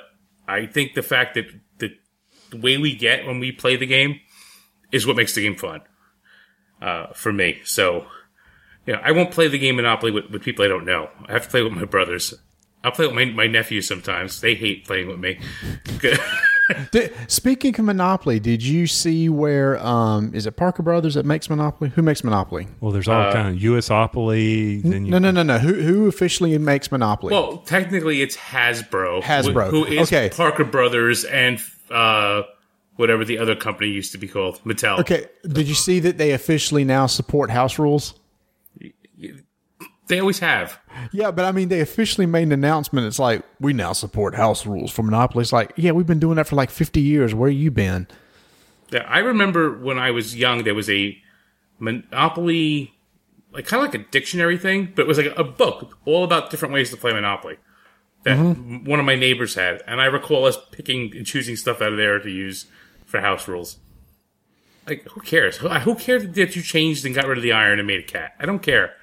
I 0.46 0.66
think 0.66 0.94
the 0.94 1.02
fact 1.02 1.34
that 1.34 1.46
the, 1.78 1.96
the 2.50 2.56
way 2.56 2.78
we 2.78 2.94
get 2.94 3.26
when 3.26 3.38
we 3.38 3.52
play 3.52 3.76
the 3.76 3.86
game 3.86 4.20
is 4.92 5.06
what 5.06 5.16
makes 5.16 5.34
the 5.34 5.42
game 5.42 5.56
fun 5.56 5.82
uh, 6.80 7.08
for 7.12 7.32
me. 7.32 7.60
So, 7.64 8.06
you 8.86 8.94
know, 8.94 9.00
I 9.02 9.12
won't 9.12 9.30
play 9.30 9.48
the 9.48 9.58
game 9.58 9.76
Monopoly 9.76 10.12
with, 10.12 10.30
with 10.30 10.42
people 10.42 10.64
I 10.64 10.68
don't 10.68 10.86
know. 10.86 11.10
I 11.26 11.32
have 11.32 11.44
to 11.44 11.50
play 11.50 11.62
with 11.62 11.72
my 11.72 11.84
brothers. 11.84 12.34
I'll 12.88 12.94
play 12.94 13.06
with 13.06 13.14
my, 13.14 13.24
my 13.26 13.46
nephews 13.46 13.86
sometimes. 13.86 14.40
They 14.40 14.54
hate 14.54 14.86
playing 14.86 15.08
with 15.08 15.18
me. 15.18 15.38
Did, 16.92 17.14
speaking 17.28 17.74
of 17.78 17.84
Monopoly, 17.86 18.38
did 18.38 18.62
you 18.62 18.86
see 18.86 19.30
where 19.30 19.78
um 19.78 20.34
is 20.34 20.44
it 20.44 20.52
Parker 20.56 20.82
Brothers 20.82 21.14
that 21.14 21.24
makes 21.24 21.48
Monopoly? 21.48 21.88
Who 21.90 22.02
makes 22.02 22.22
Monopoly? 22.22 22.68
Well, 22.80 22.92
there's 22.92 23.08
all 23.08 23.32
kind 23.32 23.56
of 23.56 23.62
USopoly. 23.62 24.82
Then 24.82 25.06
you, 25.06 25.10
No, 25.10 25.18
no, 25.18 25.30
no, 25.30 25.42
no. 25.42 25.56
Who 25.58 25.72
who 25.72 26.08
officially 26.08 26.56
makes 26.58 26.92
Monopoly? 26.92 27.32
well, 27.32 27.58
technically, 27.58 28.20
it's 28.20 28.36
Hasbro. 28.36 29.22
Hasbro. 29.22 29.68
wh- 29.68 29.70
Who 29.70 29.84
is 29.86 30.08
Okay. 30.12 30.28
Parker 30.34 30.64
Brothers 30.64 31.24
and 31.24 31.58
uh, 31.90 32.42
whatever 32.96 33.24
the 33.24 33.38
other 33.38 33.56
company 33.56 33.88
used 33.90 34.12
to 34.12 34.18
be 34.18 34.28
called, 34.28 34.60
Mattel. 34.64 34.98
okay, 35.00 35.24
did 35.50 35.66
you 35.68 35.74
see 35.74 36.00
that 36.00 36.18
they 36.18 36.32
officially 36.32 36.84
now 36.84 37.06
support 37.06 37.48
house 37.50 37.78
rules? 37.78 38.12
They 40.08 40.20
always 40.20 40.38
have. 40.38 40.80
Yeah, 41.12 41.30
but 41.30 41.44
I 41.44 41.52
mean, 41.52 41.68
they 41.68 41.80
officially 41.80 42.26
made 42.26 42.44
an 42.44 42.52
announcement. 42.52 43.06
It's 43.06 43.18
like 43.18 43.42
we 43.60 43.72
now 43.72 43.92
support 43.92 44.34
house 44.34 44.66
rules 44.66 44.90
for 44.90 45.02
Monopoly. 45.02 45.42
It's 45.42 45.52
like, 45.52 45.72
yeah, 45.76 45.92
we've 45.92 46.06
been 46.06 46.18
doing 46.18 46.36
that 46.36 46.48
for 46.48 46.56
like 46.56 46.70
fifty 46.70 47.00
years. 47.00 47.34
Where 47.34 47.50
you 47.50 47.70
been? 47.70 48.08
Yeah, 48.90 49.04
I 49.06 49.18
remember 49.18 49.78
when 49.78 49.98
I 49.98 50.10
was 50.10 50.34
young, 50.34 50.64
there 50.64 50.74
was 50.74 50.88
a 50.88 51.20
Monopoly, 51.78 52.94
like 53.52 53.66
kind 53.66 53.84
of 53.84 53.92
like 53.92 54.00
a 54.00 54.10
dictionary 54.10 54.56
thing, 54.56 54.92
but 54.94 55.02
it 55.02 55.08
was 55.08 55.18
like 55.18 55.32
a 55.36 55.44
book 55.44 55.98
all 56.06 56.24
about 56.24 56.50
different 56.50 56.72
ways 56.72 56.90
to 56.90 56.96
play 56.96 57.12
Monopoly 57.12 57.58
that 58.24 58.36
mm-hmm. 58.36 58.84
one 58.84 58.98
of 58.98 59.06
my 59.06 59.14
neighbors 59.14 59.54
had, 59.54 59.82
and 59.86 60.00
I 60.00 60.06
recall 60.06 60.46
us 60.46 60.58
picking 60.72 61.16
and 61.16 61.26
choosing 61.26 61.56
stuff 61.56 61.80
out 61.80 61.92
of 61.92 61.98
there 61.98 62.18
to 62.18 62.30
use 62.30 62.66
for 63.04 63.20
house 63.20 63.46
rules. 63.46 63.78
Like, 64.86 65.06
who 65.08 65.20
cares? 65.20 65.58
Who, 65.58 65.68
who 65.68 65.94
cared 65.94 66.34
that 66.34 66.56
you 66.56 66.62
changed 66.62 67.04
and 67.04 67.14
got 67.14 67.26
rid 67.26 67.38
of 67.38 67.42
the 67.42 67.52
iron 67.52 67.78
and 67.78 67.86
made 67.86 68.00
a 68.00 68.02
cat? 68.02 68.34
I 68.40 68.46
don't 68.46 68.62
care. 68.62 68.94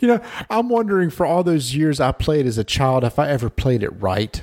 You 0.00 0.08
know, 0.08 0.20
I'm 0.50 0.68
wondering 0.68 1.10
for 1.10 1.24
all 1.26 1.42
those 1.44 1.74
years 1.74 2.00
I 2.00 2.12
played 2.12 2.46
as 2.46 2.58
a 2.58 2.64
child, 2.64 3.04
if 3.04 3.18
I 3.18 3.28
ever 3.28 3.48
played 3.50 3.82
it 3.82 3.90
right. 3.90 4.42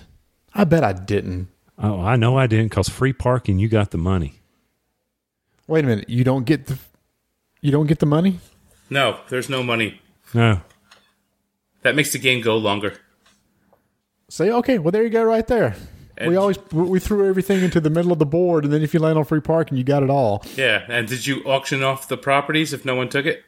I 0.53 0.63
bet 0.63 0.83
I 0.83 0.93
didn't. 0.93 1.47
oh, 1.79 1.99
I 2.01 2.15
know 2.15 2.37
I 2.37 2.47
didn't 2.47 2.69
because 2.69 2.89
free 2.89 3.13
parking. 3.13 3.59
You 3.59 3.67
got 3.67 3.91
the 3.91 3.97
money. 3.97 4.35
Wait 5.67 5.83
a 5.83 5.87
minute, 5.87 6.09
you 6.09 6.23
don't 6.23 6.45
get 6.45 6.67
the 6.67 6.77
you 7.61 7.71
don't 7.71 7.87
get 7.87 7.99
the 7.99 8.05
money? 8.05 8.39
No, 8.89 9.19
there's 9.29 9.49
no 9.49 9.63
money. 9.63 10.01
No, 10.33 10.61
That 11.83 11.95
makes 11.95 12.11
the 12.11 12.19
game 12.19 12.41
go 12.41 12.57
longer. 12.57 12.97
Say, 14.29 14.49
okay, 14.51 14.77
well 14.79 14.91
there 14.91 15.03
you 15.03 15.09
go, 15.09 15.23
right 15.23 15.45
there. 15.47 15.75
we 16.25 16.35
always 16.35 16.57
we 16.71 16.99
threw 16.99 17.27
everything 17.27 17.63
into 17.63 17.79
the 17.79 17.89
middle 17.89 18.11
of 18.11 18.19
the 18.19 18.25
board, 18.25 18.63
and 18.65 18.73
then 18.73 18.81
if 18.83 18.93
you 18.93 18.99
land 18.99 19.17
on 19.17 19.25
free 19.25 19.41
parking, 19.41 19.77
you 19.77 19.83
got 19.83 20.03
it 20.03 20.09
all. 20.09 20.43
Yeah, 20.55 20.83
and 20.89 21.07
did 21.07 21.25
you 21.25 21.43
auction 21.43 21.81
off 21.83 22.07
the 22.07 22.17
properties 22.17 22.73
if 22.73 22.83
no 22.85 22.95
one 22.95 23.09
took 23.09 23.25
it? 23.25 23.43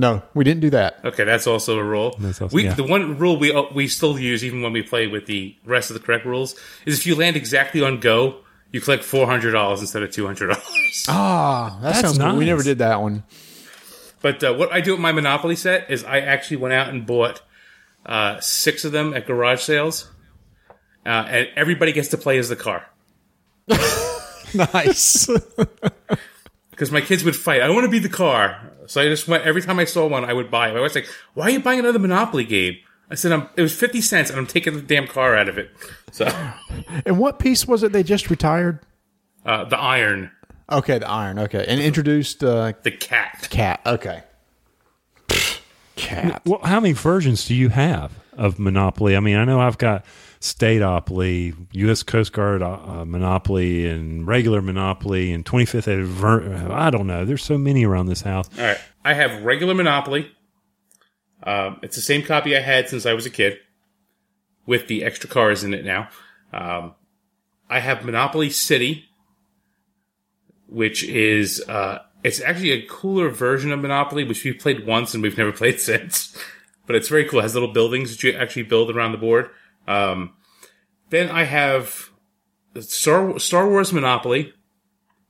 No, 0.00 0.22
we 0.32 0.44
didn't 0.44 0.62
do 0.62 0.70
that. 0.70 0.98
Okay, 1.04 1.24
that's 1.24 1.46
also 1.46 1.78
a 1.78 1.84
rule. 1.84 2.16
Also- 2.24 2.48
we, 2.48 2.64
yeah. 2.64 2.72
The 2.72 2.84
one 2.84 3.18
rule 3.18 3.36
we 3.38 3.52
uh, 3.52 3.64
we 3.74 3.86
still 3.86 4.18
use, 4.18 4.42
even 4.42 4.62
when 4.62 4.72
we 4.72 4.82
play 4.82 5.06
with 5.06 5.26
the 5.26 5.54
rest 5.66 5.90
of 5.90 5.94
the 5.94 6.00
correct 6.00 6.24
rules, 6.24 6.56
is 6.86 6.98
if 6.98 7.06
you 7.06 7.14
land 7.14 7.36
exactly 7.36 7.82
on 7.82 8.00
go, 8.00 8.36
you 8.72 8.80
collect 8.80 9.04
four 9.04 9.26
hundred 9.26 9.52
dollars 9.52 9.80
instead 9.82 10.02
of 10.02 10.10
two 10.10 10.24
hundred 10.24 10.48
dollars. 10.48 11.04
Ah, 11.06 11.78
that 11.82 11.92
That's 11.92 12.00
sounds 12.00 12.18
good. 12.18 12.38
We 12.38 12.46
never 12.46 12.62
did 12.62 12.78
that 12.78 13.02
one. 13.02 13.24
but 14.22 14.42
uh, 14.42 14.54
what 14.54 14.72
I 14.72 14.80
do 14.80 14.92
with 14.92 15.00
my 15.00 15.12
Monopoly 15.12 15.56
set 15.56 15.90
is 15.90 16.02
I 16.02 16.20
actually 16.20 16.56
went 16.56 16.72
out 16.72 16.88
and 16.88 17.04
bought 17.04 17.42
uh, 18.06 18.40
six 18.40 18.86
of 18.86 18.92
them 18.92 19.12
at 19.12 19.26
garage 19.26 19.60
sales, 19.60 20.08
uh, 21.04 21.26
and 21.28 21.48
everybody 21.56 21.92
gets 21.92 22.08
to 22.08 22.16
play 22.16 22.38
as 22.38 22.48
the 22.48 22.56
car. 22.56 22.86
Nice. 24.52 25.28
Because 26.80 26.90
my 26.90 27.02
kids 27.02 27.24
would 27.24 27.36
fight. 27.36 27.60
I 27.60 27.68
want 27.68 27.84
to 27.84 27.90
be 27.90 27.98
the 27.98 28.08
car. 28.08 28.58
So 28.86 29.02
I 29.02 29.04
just 29.04 29.28
went, 29.28 29.44
every 29.44 29.60
time 29.60 29.78
I 29.78 29.84
saw 29.84 30.06
one, 30.06 30.24
I 30.24 30.32
would 30.32 30.50
buy 30.50 30.70
it. 30.70 30.72
My 30.72 30.80
wife's 30.80 30.94
like, 30.94 31.06
why 31.34 31.44
are 31.44 31.50
you 31.50 31.60
buying 31.60 31.78
another 31.78 31.98
Monopoly 31.98 32.44
game? 32.44 32.78
I 33.10 33.16
said, 33.16 33.32
I'm, 33.32 33.50
it 33.54 33.60
was 33.60 33.74
50 33.74 34.00
cents 34.00 34.30
and 34.30 34.38
I'm 34.38 34.46
taking 34.46 34.72
the 34.72 34.80
damn 34.80 35.06
car 35.06 35.36
out 35.36 35.46
of 35.50 35.58
it. 35.58 35.70
So, 36.10 36.24
and 37.04 37.18
what 37.18 37.38
piece 37.38 37.68
was 37.68 37.82
it 37.82 37.92
they 37.92 38.02
just 38.02 38.30
retired? 38.30 38.80
uh, 39.44 39.64
the 39.64 39.78
iron, 39.78 40.30
Okay, 40.72 40.98
the 40.98 41.06
iron. 41.06 41.38
Okay, 41.38 41.66
and 41.68 41.82
introduced 41.82 42.42
uh, 42.42 42.72
the 42.82 42.92
cat. 42.92 43.48
cat. 43.50 43.82
Okay, 43.84 44.22
cat. 45.96 46.40
Well, 46.46 46.60
how 46.64 46.80
many 46.80 46.94
versions 46.94 47.46
do 47.46 47.54
you 47.54 47.68
have 47.68 48.12
of 48.38 48.58
Monopoly? 48.58 49.16
I 49.16 49.20
mean, 49.20 49.36
I 49.36 49.44
know 49.44 49.60
I've 49.60 49.76
got 49.76 50.04
Stateopoly, 50.40 51.54
U.S. 51.72 52.02
Coast 52.02 52.32
Guard 52.32 52.62
uh, 52.62 52.72
uh, 52.72 53.04
Monopoly, 53.04 53.86
and 53.86 54.26
regular 54.26 54.62
Monopoly, 54.62 55.32
and 55.32 55.44
25th. 55.44 55.86
Adver- 55.86 56.72
I 56.72 56.88
don't 56.90 57.06
know. 57.06 57.24
There's 57.26 57.44
so 57.44 57.58
many 57.58 57.84
around 57.84 58.06
this 58.06 58.22
house. 58.22 58.48
All 58.58 58.64
right. 58.64 58.78
I 59.04 59.12
have 59.14 59.42
regular 59.44 59.74
Monopoly. 59.74 60.30
Um, 61.42 61.80
it's 61.82 61.96
the 61.96 62.02
same 62.02 62.22
copy 62.22 62.56
I 62.56 62.60
had 62.60 62.88
since 62.88 63.04
I 63.04 63.12
was 63.12 63.26
a 63.26 63.30
kid 63.30 63.58
with 64.66 64.86
the 64.88 65.04
extra 65.04 65.28
cars 65.28 65.62
in 65.62 65.74
it 65.74 65.84
now. 65.84 66.08
Um, 66.52 66.94
I 67.68 67.80
have 67.80 68.04
Monopoly 68.04 68.50
City, 68.50 69.06
which 70.68 71.04
is, 71.04 71.62
uh, 71.68 71.98
it's 72.24 72.40
actually 72.40 72.72
a 72.72 72.86
cooler 72.86 73.28
version 73.28 73.72
of 73.72 73.80
Monopoly, 73.80 74.24
which 74.24 74.42
we've 74.44 74.58
played 74.58 74.86
once 74.86 75.12
and 75.12 75.22
we've 75.22 75.38
never 75.38 75.52
played 75.60 75.80
since. 75.80 76.36
But 76.86 76.96
it's 76.96 77.08
very 77.08 77.26
cool. 77.26 77.40
It 77.40 77.42
has 77.42 77.54
little 77.54 77.72
buildings 77.72 78.10
that 78.10 78.22
you 78.22 78.32
actually 78.32 78.64
build 78.64 78.90
around 78.90 79.12
the 79.12 79.18
board. 79.18 79.50
Um, 79.90 80.34
then 81.10 81.28
I 81.30 81.44
have 81.44 82.10
Star, 82.78 83.38
Star 83.40 83.68
Wars 83.68 83.92
Monopoly, 83.92 84.52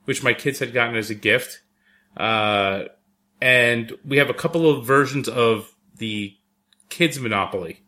which 0.04 0.22
my 0.22 0.34
kids 0.34 0.58
had 0.58 0.74
gotten 0.74 0.96
as 0.96 1.08
a 1.08 1.14
gift. 1.14 1.62
Uh, 2.16 2.84
and 3.40 3.92
we 4.04 4.18
have 4.18 4.28
a 4.28 4.34
couple 4.34 4.68
of 4.68 4.84
versions 4.84 5.28
of 5.28 5.74
the 5.96 6.36
kids 6.90 7.18
Monopoly. 7.18 7.82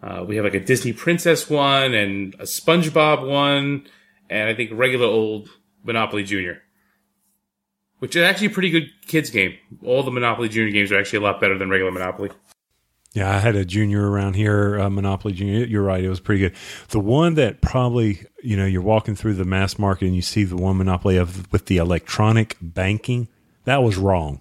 Uh, 0.00 0.24
we 0.26 0.36
have 0.36 0.44
like 0.44 0.54
a 0.54 0.60
Disney 0.60 0.92
Princess 0.92 1.50
one 1.50 1.92
and 1.94 2.34
a 2.34 2.44
SpongeBob 2.44 3.28
one, 3.28 3.88
and 4.30 4.48
I 4.48 4.54
think 4.54 4.70
regular 4.72 5.06
old 5.06 5.48
Monopoly 5.82 6.22
Junior, 6.22 6.62
which 7.98 8.14
is 8.14 8.22
actually 8.22 8.46
a 8.48 8.50
pretty 8.50 8.70
good 8.70 8.88
kids 9.08 9.30
game. 9.30 9.56
All 9.84 10.04
the 10.04 10.12
Monopoly 10.12 10.48
Junior 10.48 10.70
games 10.70 10.92
are 10.92 10.98
actually 11.00 11.18
a 11.18 11.22
lot 11.22 11.40
better 11.40 11.58
than 11.58 11.68
regular 11.68 11.90
Monopoly. 11.90 12.30
Yeah, 13.18 13.34
I 13.34 13.38
had 13.38 13.56
a 13.56 13.64
junior 13.64 14.08
around 14.08 14.34
here, 14.34 14.78
uh, 14.80 14.88
Monopoly 14.88 15.34
Junior. 15.34 15.64
You're 15.66 15.82
right; 15.82 16.02
it 16.04 16.08
was 16.08 16.20
pretty 16.20 16.40
good. 16.40 16.54
The 16.90 17.00
one 17.00 17.34
that 17.34 17.60
probably, 17.60 18.24
you 18.42 18.56
know, 18.56 18.64
you're 18.64 18.80
walking 18.82 19.16
through 19.16 19.34
the 19.34 19.44
mass 19.44 19.78
market 19.78 20.06
and 20.06 20.14
you 20.14 20.22
see 20.22 20.44
the 20.44 20.56
one 20.56 20.76
Monopoly 20.78 21.16
of 21.16 21.50
with 21.52 21.66
the 21.66 21.78
electronic 21.78 22.56
banking. 22.60 23.26
That 23.64 23.82
was 23.82 23.96
wrong. 23.96 24.40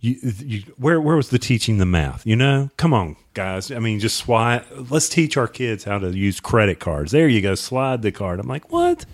You, 0.00 0.16
you, 0.22 0.62
where 0.76 1.00
where 1.00 1.16
was 1.16 1.30
the 1.30 1.38
teaching 1.38 1.78
the 1.78 1.86
math? 1.86 2.26
You 2.26 2.36
know, 2.36 2.70
come 2.76 2.92
on, 2.92 3.16
guys. 3.34 3.70
I 3.70 3.78
mean, 3.78 3.98
just 4.00 4.26
why? 4.28 4.64
Let's 4.90 5.08
teach 5.08 5.36
our 5.36 5.48
kids 5.48 5.84
how 5.84 5.98
to 5.98 6.10
use 6.16 6.38
credit 6.40 6.80
cards. 6.80 7.12
There 7.12 7.28
you 7.28 7.40
go. 7.40 7.54
Slide 7.54 8.02
the 8.02 8.12
card. 8.12 8.40
I'm 8.40 8.48
like, 8.48 8.70
what? 8.72 9.06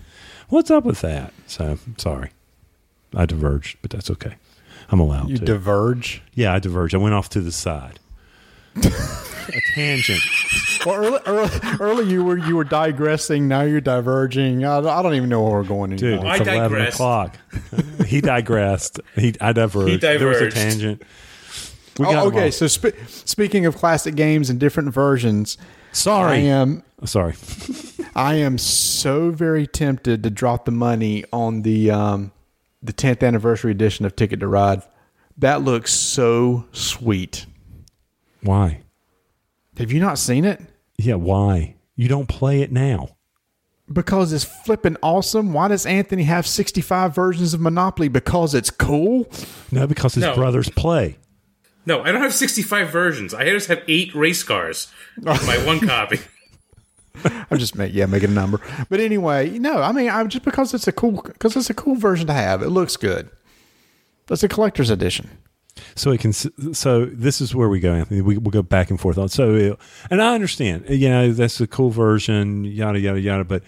What's 0.48 0.70
up 0.70 0.84
with 0.84 1.00
that? 1.02 1.32
So 1.46 1.78
sorry, 1.98 2.30
I 3.14 3.26
diverged, 3.26 3.78
but 3.82 3.90
that's 3.90 4.10
okay. 4.10 4.36
I'm 4.90 5.00
allowed 5.00 5.30
You 5.30 5.36
to. 5.38 5.44
diverge. 5.44 6.22
Yeah, 6.34 6.52
I 6.52 6.58
diverged. 6.58 6.94
I 6.94 6.98
went 6.98 7.14
off 7.14 7.28
to 7.30 7.40
the 7.40 7.52
side. 7.52 7.98
a 8.76 9.60
tangent. 9.74 10.20
Well, 10.86 10.96
early, 11.04 11.20
early, 11.26 11.50
early 11.80 12.10
you 12.10 12.24
were 12.24 12.38
you 12.38 12.56
were 12.56 12.64
digressing. 12.64 13.48
Now 13.48 13.62
you're 13.62 13.80
diverging. 13.80 14.64
I, 14.64 14.78
I 14.78 15.02
don't 15.02 15.14
even 15.14 15.28
know 15.28 15.42
where 15.42 15.52
we're 15.52 15.64
going 15.64 15.90
Dude, 15.96 16.14
anymore. 16.14 16.26
I 16.32 16.36
it's 16.36 16.46
11 16.48 16.62
digressed. 16.70 16.94
o'clock. 16.96 17.36
he 18.06 18.20
digressed. 18.20 19.00
He, 19.14 19.34
I 19.40 19.52
diverged. 19.52 20.00
There 20.00 20.26
was 20.28 20.40
a 20.40 20.50
tangent. 20.50 21.02
We 21.98 22.06
got 22.06 22.24
Oh, 22.24 22.28
okay, 22.28 22.50
so 22.50 22.66
spe- 22.66 22.96
speaking 23.06 23.66
of 23.66 23.76
classic 23.76 24.14
games 24.14 24.48
and 24.48 24.58
different 24.58 24.92
versions, 24.94 25.58
sorry, 25.92 26.38
I 26.38 26.40
Sorry. 26.40 26.46
am 26.48 26.82
Sorry. 27.04 27.34
I 28.14 28.34
am 28.36 28.56
so 28.58 29.30
very 29.30 29.66
tempted 29.66 30.22
to 30.22 30.30
drop 30.30 30.64
the 30.64 30.70
money 30.70 31.24
on 31.32 31.62
the 31.62 31.90
um, 31.90 32.32
the 32.82 32.92
10th 32.92 33.26
anniversary 33.26 33.70
edition 33.72 34.04
of 34.06 34.16
Ticket 34.16 34.40
to 34.40 34.48
Ride. 34.48 34.82
That 35.38 35.62
looks 35.62 35.92
so 35.92 36.64
sweet. 36.72 37.46
Why? 38.42 38.80
Have 39.78 39.92
you 39.92 40.00
not 40.00 40.18
seen 40.18 40.44
it? 40.44 40.60
Yeah, 40.98 41.14
why? 41.14 41.76
You 41.96 42.08
don't 42.08 42.28
play 42.28 42.62
it 42.62 42.72
now. 42.72 43.16
Because 43.92 44.32
it's 44.32 44.44
flipping 44.44 44.96
awesome. 45.02 45.52
Why 45.52 45.68
does 45.68 45.84
Anthony 45.86 46.22
have 46.24 46.46
65 46.46 47.14
versions 47.14 47.52
of 47.54 47.60
Monopoly? 47.60 48.08
Because 48.08 48.54
it's 48.54 48.70
cool. 48.70 49.28
No, 49.70 49.86
because 49.86 50.14
his 50.14 50.24
No. 50.24 50.34
brothers 50.34 50.68
play. 50.70 51.18
No, 51.84 52.02
I 52.02 52.12
don't 52.12 52.22
have 52.22 52.32
65 52.32 52.90
versions. 52.90 53.34
I 53.34 53.44
just 53.44 53.68
have 53.68 53.82
eight 53.88 54.14
race 54.14 54.42
cars 54.42 54.90
in 55.16 55.24
my 55.24 55.58
one 55.66 55.80
copy. 55.86 56.20
I'm 57.50 57.58
just 57.58 57.74
make 57.76 57.92
yeah, 57.92 58.06
make 58.06 58.22
it 58.22 58.30
a 58.30 58.32
number. 58.32 58.60
But 58.88 59.00
anyway, 59.00 59.58
no, 59.58 59.82
I 59.82 59.92
mean, 59.92 60.08
I'm 60.08 60.28
just 60.28 60.44
because 60.44 60.72
it's 60.74 60.88
a 60.88 60.92
cool 60.92 61.20
because 61.22 61.56
it's 61.56 61.68
a 61.70 61.74
cool 61.74 61.96
version 61.96 62.26
to 62.28 62.32
have. 62.32 62.62
It 62.62 62.70
looks 62.70 62.96
good. 62.96 63.28
That's 64.28 64.42
a 64.42 64.48
collector's 64.48 64.90
edition. 64.90 65.28
So 65.94 66.10
it 66.10 66.20
can. 66.20 66.32
So 66.32 67.06
this 67.06 67.40
is 67.40 67.54
where 67.54 67.68
we 67.68 67.80
go, 67.80 67.92
Anthony. 67.92 68.20
We 68.20 68.38
will 68.38 68.50
go 68.50 68.62
back 68.62 68.90
and 68.90 69.00
forth 69.00 69.18
on. 69.18 69.28
So, 69.28 69.54
it, 69.54 69.78
and 70.10 70.22
I 70.22 70.34
understand. 70.34 70.88
You 70.88 71.08
know, 71.08 71.32
that's 71.32 71.60
a 71.60 71.66
cool 71.66 71.90
version. 71.90 72.64
Yada 72.64 72.98
yada 72.98 73.20
yada. 73.20 73.44
But 73.44 73.62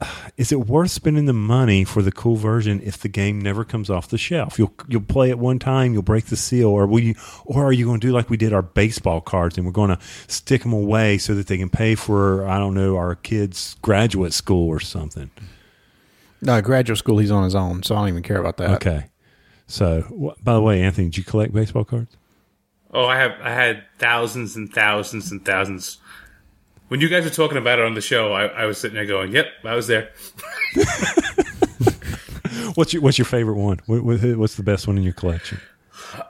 uh, 0.00 0.10
is 0.36 0.50
it 0.50 0.66
worth 0.66 0.90
spending 0.90 1.26
the 1.26 1.32
money 1.32 1.84
for 1.84 2.02
the 2.02 2.10
cool 2.10 2.36
version 2.36 2.80
if 2.82 2.98
the 2.98 3.08
game 3.08 3.40
never 3.40 3.64
comes 3.64 3.90
off 3.90 4.08
the 4.08 4.18
shelf? 4.18 4.58
You'll 4.58 4.74
you'll 4.88 5.02
play 5.02 5.30
it 5.30 5.38
one 5.38 5.58
time, 5.58 5.92
you'll 5.92 6.02
break 6.02 6.26
the 6.26 6.36
seal, 6.36 6.68
or 6.68 6.86
will 6.86 7.00
you, 7.00 7.14
or 7.44 7.64
are 7.64 7.72
you 7.72 7.86
going 7.86 8.00
to 8.00 8.06
do 8.06 8.12
like 8.12 8.30
we 8.30 8.36
did 8.36 8.52
our 8.52 8.62
baseball 8.62 9.20
cards 9.20 9.56
and 9.56 9.66
we're 9.66 9.72
going 9.72 9.90
to 9.90 9.98
stick 10.26 10.62
them 10.62 10.72
away 10.72 11.18
so 11.18 11.34
that 11.34 11.46
they 11.46 11.58
can 11.58 11.70
pay 11.70 11.94
for 11.94 12.46
I 12.48 12.58
don't 12.58 12.74
know 12.74 12.96
our 12.96 13.14
kids' 13.14 13.76
graduate 13.82 14.32
school 14.32 14.68
or 14.68 14.80
something? 14.80 15.30
No, 16.40 16.60
graduate 16.60 16.98
school, 16.98 17.18
he's 17.18 17.30
on 17.30 17.44
his 17.44 17.54
own, 17.54 17.82
so 17.82 17.94
I 17.94 18.00
don't 18.00 18.08
even 18.08 18.22
care 18.22 18.38
about 18.38 18.58
that. 18.58 18.70
Okay. 18.72 19.06
So, 19.66 20.02
wh- 20.02 20.42
by 20.44 20.54
the 20.54 20.60
way, 20.60 20.82
Anthony, 20.82 21.08
did 21.08 21.18
you 21.18 21.24
collect 21.24 21.52
baseball 21.52 21.84
cards? 21.84 22.16
Oh, 22.92 23.06
I 23.06 23.16
have 23.16 23.32
I 23.40 23.50
had 23.50 23.84
thousands 23.98 24.56
and 24.56 24.72
thousands 24.72 25.30
and 25.32 25.44
thousands. 25.44 25.98
When 26.88 27.00
you 27.00 27.08
guys 27.08 27.24
were 27.24 27.30
talking 27.30 27.56
about 27.58 27.78
it 27.78 27.84
on 27.84 27.94
the 27.94 28.00
show, 28.00 28.32
I, 28.32 28.44
I 28.46 28.66
was 28.66 28.78
sitting 28.78 28.94
there 28.94 29.06
going, 29.06 29.32
"Yep, 29.32 29.46
I 29.64 29.74
was 29.74 29.86
there." 29.88 30.10
What's 32.74 32.92
your 32.92 33.02
What's 33.02 33.18
your 33.18 33.24
favorite 33.24 33.56
one? 33.56 33.80
What, 33.86 34.04
what, 34.04 34.20
what's 34.36 34.56
the 34.56 34.62
best 34.62 34.86
one 34.86 34.96
in 34.96 35.02
your 35.04 35.12
collection? 35.12 35.60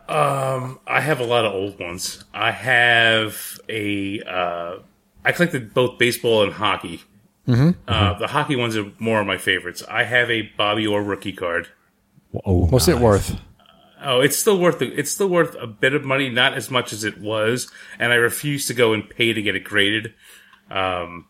Um, 0.08 0.78
I 0.86 1.00
have 1.00 1.20
a 1.20 1.24
lot 1.24 1.44
of 1.44 1.52
old 1.52 1.78
ones. 1.78 2.24
I 2.32 2.50
have 2.50 3.58
a. 3.68 4.20
Uh, 4.22 4.78
I 5.24 5.32
collected 5.32 5.72
both 5.74 5.98
baseball 5.98 6.42
and 6.42 6.52
hockey. 6.52 7.02
Mm-hmm. 7.48 7.70
Uh, 7.88 8.14
the 8.18 8.26
hockey 8.28 8.56
ones 8.56 8.76
are 8.76 8.90
more 8.98 9.20
of 9.20 9.26
my 9.26 9.36
favorites. 9.38 9.82
I 9.88 10.04
have 10.04 10.30
a 10.30 10.42
Bobby 10.56 10.86
Orr 10.86 11.02
rookie 11.02 11.32
card. 11.32 11.68
Oh, 12.44 12.66
What's 12.66 12.88
it 12.88 12.98
worth? 12.98 13.38
Oh, 14.02 14.20
it's 14.20 14.36
still 14.38 14.58
worth 14.58 14.80
the, 14.80 14.92
it's 14.92 15.10
still 15.10 15.28
worth 15.28 15.56
a 15.58 15.66
bit 15.66 15.94
of 15.94 16.04
money, 16.04 16.28
not 16.28 16.54
as 16.54 16.70
much 16.70 16.92
as 16.92 17.04
it 17.04 17.18
was, 17.20 17.70
and 17.98 18.12
I 18.12 18.16
refuse 18.16 18.66
to 18.66 18.74
go 18.74 18.92
and 18.92 19.08
pay 19.08 19.32
to 19.32 19.40
get 19.40 19.56
it 19.56 19.64
graded. 19.64 20.12
Um, 20.70 21.26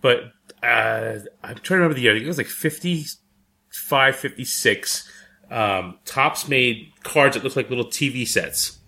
but 0.00 0.32
uh, 0.62 1.18
I'm 1.44 1.54
trying 1.56 1.62
to 1.62 1.74
remember 1.76 1.94
the 1.94 2.00
year. 2.00 2.12
I 2.12 2.14
think 2.16 2.24
it 2.24 2.28
was 2.28 2.38
like 2.38 2.48
55, 2.48 4.16
56. 4.16 5.12
Um, 5.50 5.98
Topps 6.04 6.48
made 6.48 6.90
cards 7.04 7.36
that 7.36 7.44
looked 7.44 7.56
like 7.56 7.68
little 7.70 7.86
TV 7.86 8.26
sets. 8.26 8.78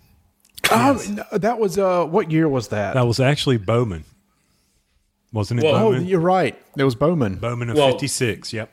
Oh, 0.71 1.01
no, 1.09 1.37
that 1.37 1.57
was 1.59 1.77
uh, 1.77 2.05
what 2.05 2.31
year 2.31 2.49
was 2.49 2.67
that? 2.69 2.93
That 2.95 3.07
was 3.07 3.21
actually 3.21 3.57
Bowman, 3.57 4.03
wasn't 5.31 5.61
it? 5.61 5.63
Well- 5.63 5.75
oh, 5.75 5.91
Bowman. 5.91 6.05
you're 6.05 6.19
right. 6.19 6.59
It 6.77 6.83
was 6.83 6.95
Bowman. 6.95 7.35
Bowman 7.35 7.69
of 7.69 7.77
Well- 7.77 7.91
fifty 7.91 8.07
six. 8.07 8.51
Yep. 8.51 8.69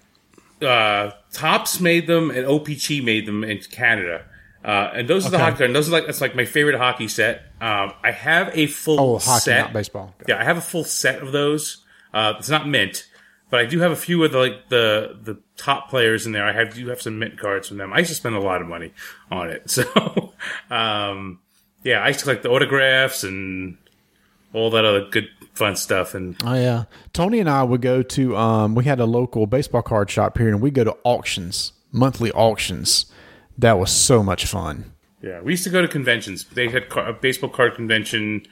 Uh, 0.63 1.11
Topps 1.33 1.81
made 1.81 2.07
them 2.07 2.31
and 2.31 2.47
OPC 2.47 3.05
made 3.05 3.27
them 3.27 3.45
in 3.45 3.59
Canada. 3.59 4.25
Uh, 4.65 4.91
and 4.95 5.09
those 5.09 5.25
are 5.25 5.31
the 5.31 5.39
hockey 5.39 5.59
cards. 5.59 5.73
Those 5.73 5.89
are 5.89 5.93
like 5.93 6.07
that's 6.07 6.21
like 6.21 6.35
my 6.35 6.45
favorite 6.45 6.77
hockey 6.77 7.07
set. 7.07 7.43
Um, 7.61 7.93
I 8.03 8.11
have 8.11 8.51
a 8.53 8.67
full 8.67 8.99
oh, 8.99 9.19
hockey, 9.19 9.41
set. 9.41 9.61
not 9.61 9.73
baseball. 9.73 10.15
Yeah, 10.27 10.41
I 10.41 10.45
have 10.45 10.57
a 10.57 10.63
full 10.63 10.83
set 10.83 11.23
of 11.23 11.31
those. 11.31 11.85
Uh, 12.13 12.35
it's 12.39 12.49
not 12.49 12.67
mint, 12.67 13.07
but 13.49 13.61
I 13.61 13.67
do 13.67 13.79
have 13.79 13.93
a 13.93 13.97
few 13.97 14.25
of 14.25 14.33
the 14.33 14.39
like 14.39 14.69
the 14.69 15.19
the 15.23 15.41
top 15.57 15.89
players 15.89 16.27
in 16.27 16.33
there. 16.33 16.45
I 16.45 16.53
have 16.53 16.75
do 16.75 16.89
have 16.89 17.01
some 17.01 17.19
mint 17.21 17.39
cards 17.39 17.69
from 17.69 17.77
them. 17.77 17.93
I 17.93 18.01
used 18.01 18.09
to 18.09 18.17
spend 18.17 18.35
a 18.35 18.41
lot 18.41 18.61
of 18.61 18.67
money 18.67 18.93
on 19.31 19.51
it. 19.51 19.71
So, 19.71 20.33
um, 20.69 21.39
yeah, 21.85 22.01
I 22.01 22.09
used 22.09 22.21
to 22.21 22.25
collect 22.25 22.43
the 22.43 22.51
autographs 22.51 23.23
and 23.23 23.79
all 24.53 24.71
that 24.71 24.85
other 24.85 25.07
good 25.11 25.29
fun 25.55 25.77
stuff. 25.77 26.15
And 26.15 26.37
Oh 26.45 26.55
yeah, 26.55 26.85
Tony 27.13 27.41
and 27.41 27.49
I 27.51 27.63
would 27.63 27.81
go 27.83 28.03
to. 28.03 28.37
Um, 28.37 28.75
we 28.75 28.85
had 28.85 29.01
a 29.01 29.07
local 29.07 29.47
baseball 29.47 29.83
card 29.83 30.11
shop 30.11 30.39
here, 30.39 30.49
and 30.49 30.61
we 30.61 30.71
go 30.71 30.85
to 30.85 30.97
auctions, 31.05 31.73
monthly 31.93 32.31
auctions. 32.33 33.07
That 33.59 33.79
was 33.79 33.91
so 33.91 34.23
much 34.23 34.45
fun. 34.47 34.93
Yeah, 35.23 35.41
we 35.41 35.53
used 35.53 35.65
to 35.65 35.71
go 35.71 35.81
to 35.83 35.89
conventions. 35.89 36.45
They 36.45 36.69
had 36.69 36.85
a 36.95 37.13
baseball 37.15 37.49
card 37.51 37.75
convention 37.75 38.47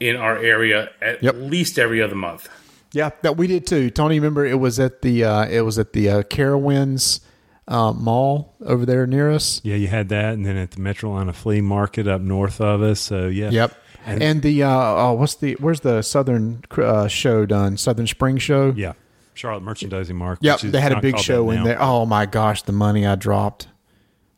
in 0.00 0.16
our 0.16 0.38
area 0.38 0.90
at 1.00 1.22
Yep. 1.22 1.34
least 1.38 1.78
every 1.78 2.02
other 2.02 2.14
month. 2.14 2.48
Yeah, 2.92 3.10
that 3.22 3.36
we 3.36 3.46
did 3.46 3.66
too. 3.66 3.90
Tony, 3.90 4.16
remember 4.18 4.46
it 4.46 4.58
was 4.60 4.78
at 4.80 5.02
the 5.02 5.24
uh, 5.24 5.46
it 5.46 5.62
was 5.62 5.78
at 5.78 5.92
the 5.92 6.08
uh, 6.08 6.22
Carowinds 6.22 7.20
uh, 7.66 7.92
Mall 7.92 8.54
over 8.60 8.86
there 8.86 9.06
near 9.06 9.30
us. 9.30 9.60
Yeah, 9.64 9.74
you 9.76 9.88
had 9.88 10.08
that, 10.10 10.34
and 10.34 10.46
then 10.46 10.56
at 10.56 10.70
the 10.72 10.80
Metro 10.80 11.10
Metrolina 11.10 11.34
Flea 11.34 11.60
Market 11.60 12.06
up 12.06 12.20
north 12.20 12.60
of 12.60 12.82
us. 12.82 13.00
So 13.00 13.26
yeah. 13.26 13.50
Yep. 13.50 13.74
And, 14.06 14.22
And 14.22 14.42
the 14.42 14.62
uh, 14.62 14.68
oh, 14.70 15.12
what's 15.14 15.36
the 15.36 15.54
where's 15.60 15.80
the 15.80 16.02
Southern 16.02 16.62
uh, 16.76 17.08
show 17.08 17.46
done? 17.46 17.76
Southern 17.76 18.06
Spring 18.06 18.36
Show. 18.38 18.72
yeah, 18.76 18.92
Charlotte 19.34 19.62
Merchandising 19.62 20.16
Market. 20.16 20.44
Yep, 20.44 20.54
which 20.56 20.64
is 20.64 20.72
they 20.72 20.80
had 20.80 20.92
a 20.92 21.00
big 21.00 21.18
show 21.18 21.50
in 21.50 21.56
now. 21.58 21.64
there. 21.64 21.82
Oh 21.82 22.04
my 22.06 22.26
gosh, 22.26 22.62
the 22.62 22.72
money 22.72 23.06
I 23.06 23.14
dropped. 23.14 23.68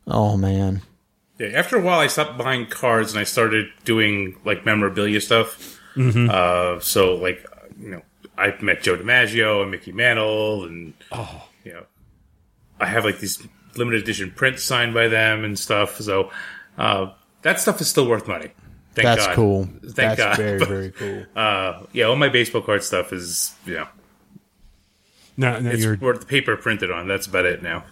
Oh 0.07 0.37
man. 0.37 0.81
Yeah, 1.37 1.47
after 1.49 1.77
a 1.77 1.81
while, 1.81 1.99
I 1.99 2.07
stopped 2.07 2.37
buying 2.37 2.65
cards 2.65 3.11
and 3.11 3.19
I 3.19 3.23
started 3.23 3.67
doing 3.83 4.37
like 4.45 4.65
memorabilia 4.65 5.21
stuff. 5.21 5.79
Mm-hmm. 5.95 6.29
Uh, 6.31 6.79
so, 6.79 7.15
like, 7.15 7.45
you 7.79 7.89
know, 7.91 8.01
I 8.37 8.55
met 8.61 8.81
Joe 8.83 8.95
DiMaggio 8.97 9.61
and 9.63 9.71
Mickey 9.71 9.91
Mantle, 9.91 10.63
and 10.65 10.93
Oh. 11.11 11.47
you 11.63 11.73
know, 11.73 11.85
I 12.79 12.85
have 12.85 13.03
like 13.05 13.19
these 13.19 13.45
limited 13.75 14.01
edition 14.01 14.31
prints 14.31 14.63
signed 14.63 14.93
by 14.93 15.07
them 15.09 15.43
and 15.43 15.59
stuff. 15.59 15.99
So, 16.01 16.31
uh, 16.77 17.11
that 17.43 17.59
stuff 17.59 17.81
is 17.81 17.87
still 17.87 18.07
worth 18.07 18.27
money. 18.27 18.49
Thank 18.97 19.05
That's 19.05 19.27
God. 19.27 19.35
cool. 19.35 19.63
Thank 19.65 19.95
That's 19.95 20.19
God. 20.19 20.37
very 20.37 20.57
But, 20.59 20.67
very 20.69 20.91
cool. 20.91 21.25
uh, 21.35 21.83
yeah, 21.93 22.05
all 22.05 22.15
my 22.15 22.29
baseball 22.29 22.61
card 22.61 22.83
stuff 22.83 23.13
is, 23.13 23.53
you 23.65 23.75
know, 23.75 23.87
No, 25.37 25.59
no, 25.59 25.69
it's 25.69 25.83
you're 25.83 25.97
worth 25.97 26.21
the 26.21 26.25
paper 26.25 26.57
printed 26.57 26.89
on. 26.89 27.07
That's 27.07 27.27
about 27.27 27.45
it 27.45 27.61
now. 27.61 27.83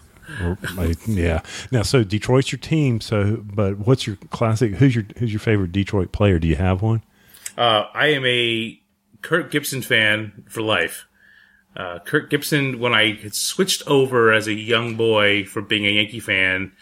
yeah. 1.06 1.42
Now, 1.70 1.82
so 1.82 2.02
Detroit's 2.02 2.50
your 2.50 2.58
team. 2.58 3.00
So, 3.00 3.36
but 3.44 3.78
what's 3.86 4.06
your 4.06 4.16
classic? 4.30 4.74
Who's 4.74 4.96
your 4.96 5.04
Who's 5.18 5.32
your 5.32 5.38
favorite 5.38 5.70
Detroit 5.70 6.10
player? 6.10 6.40
Do 6.40 6.48
you 6.48 6.56
have 6.56 6.82
one? 6.82 7.02
Uh, 7.56 7.84
I 7.94 8.08
am 8.08 8.24
a 8.26 8.80
Kirk 9.22 9.52
Gibson 9.52 9.82
fan 9.82 10.44
for 10.48 10.60
life. 10.62 11.06
Uh, 11.76 12.00
Kirk 12.00 12.30
Gibson, 12.30 12.80
when 12.80 12.92
I 12.92 13.14
had 13.14 13.34
switched 13.34 13.86
over 13.86 14.32
as 14.32 14.48
a 14.48 14.52
young 14.54 14.96
boy 14.96 15.44
from 15.44 15.66
being 15.66 15.86
a 15.86 15.90
Yankee 15.90 16.20
fan 16.20 16.72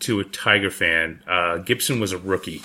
to 0.00 0.20
a 0.20 0.24
Tiger 0.24 0.70
fan, 0.70 1.22
uh, 1.26 1.56
Gibson 1.58 1.98
was 2.00 2.12
a 2.12 2.18
rookie 2.18 2.62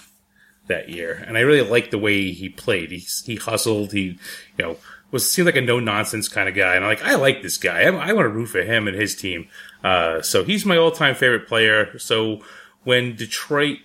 that 0.68 0.90
year, 0.90 1.24
and 1.28 1.38
I 1.38 1.42
really 1.42 1.68
liked 1.68 1.92
the 1.92 1.98
way 1.98 2.32
he 2.32 2.50
played. 2.50 2.92
He 2.92 3.06
he 3.26 3.36
hustled. 3.36 3.92
He 3.92 4.20
you 4.58 4.66
know 4.66 4.78
was 5.12 5.30
seemed 5.30 5.46
like 5.46 5.56
a 5.56 5.62
no 5.62 5.80
nonsense 5.80 6.28
kind 6.28 6.50
of 6.50 6.56
guy, 6.56 6.76
and 6.76 6.84
I'm 6.84 6.90
like 6.90 7.04
I 7.04 7.16
like 7.16 7.42
this 7.42 7.58
guy. 7.58 7.82
I, 7.82 8.10
I 8.10 8.14
want 8.14 8.26
to 8.26 8.30
root 8.30 8.48
for 8.48 8.62
him 8.62 8.88
and 8.88 8.96
his 8.96 9.16
team. 9.16 9.48
Uh, 9.84 10.22
so 10.22 10.44
he's 10.44 10.66
my 10.66 10.78
all 10.78 10.92
time 10.92 11.16
favorite 11.16 11.48
player. 11.48 11.98
So 12.00 12.42
when 12.84 13.16
Detroit 13.16 13.80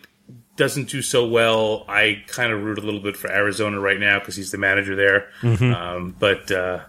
doesn't 0.56 0.88
do 0.88 1.02
so 1.02 1.26
well, 1.26 1.84
I 1.88 2.24
kind 2.26 2.52
of 2.52 2.62
root 2.62 2.78
a 2.78 2.82
little 2.82 3.00
bit 3.00 3.16
for 3.16 3.30
Arizona 3.30 3.80
right 3.80 3.98
now 3.98 4.18
because 4.18 4.36
he's 4.36 4.50
the 4.50 4.58
manager 4.58 4.94
there. 4.96 5.28
Um, 5.72 6.16
but 6.18 6.50
uh, 6.50 6.80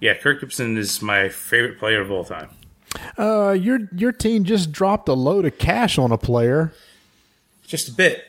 yeah, 0.00 0.14
Kirk 0.14 0.40
Gibson 0.40 0.76
is 0.76 1.00
my 1.00 1.28
favorite 1.28 1.78
player 1.78 2.00
of 2.00 2.10
all 2.10 2.24
time. 2.24 2.50
Uh, 3.18 3.52
your 3.52 3.88
your 3.94 4.12
team 4.12 4.44
just 4.44 4.72
dropped 4.72 5.08
a 5.08 5.12
load 5.12 5.44
of 5.44 5.58
cash 5.58 5.98
on 5.98 6.12
a 6.12 6.18
player. 6.18 6.72
Just 7.66 7.88
a 7.88 7.92
bit. 7.92 8.24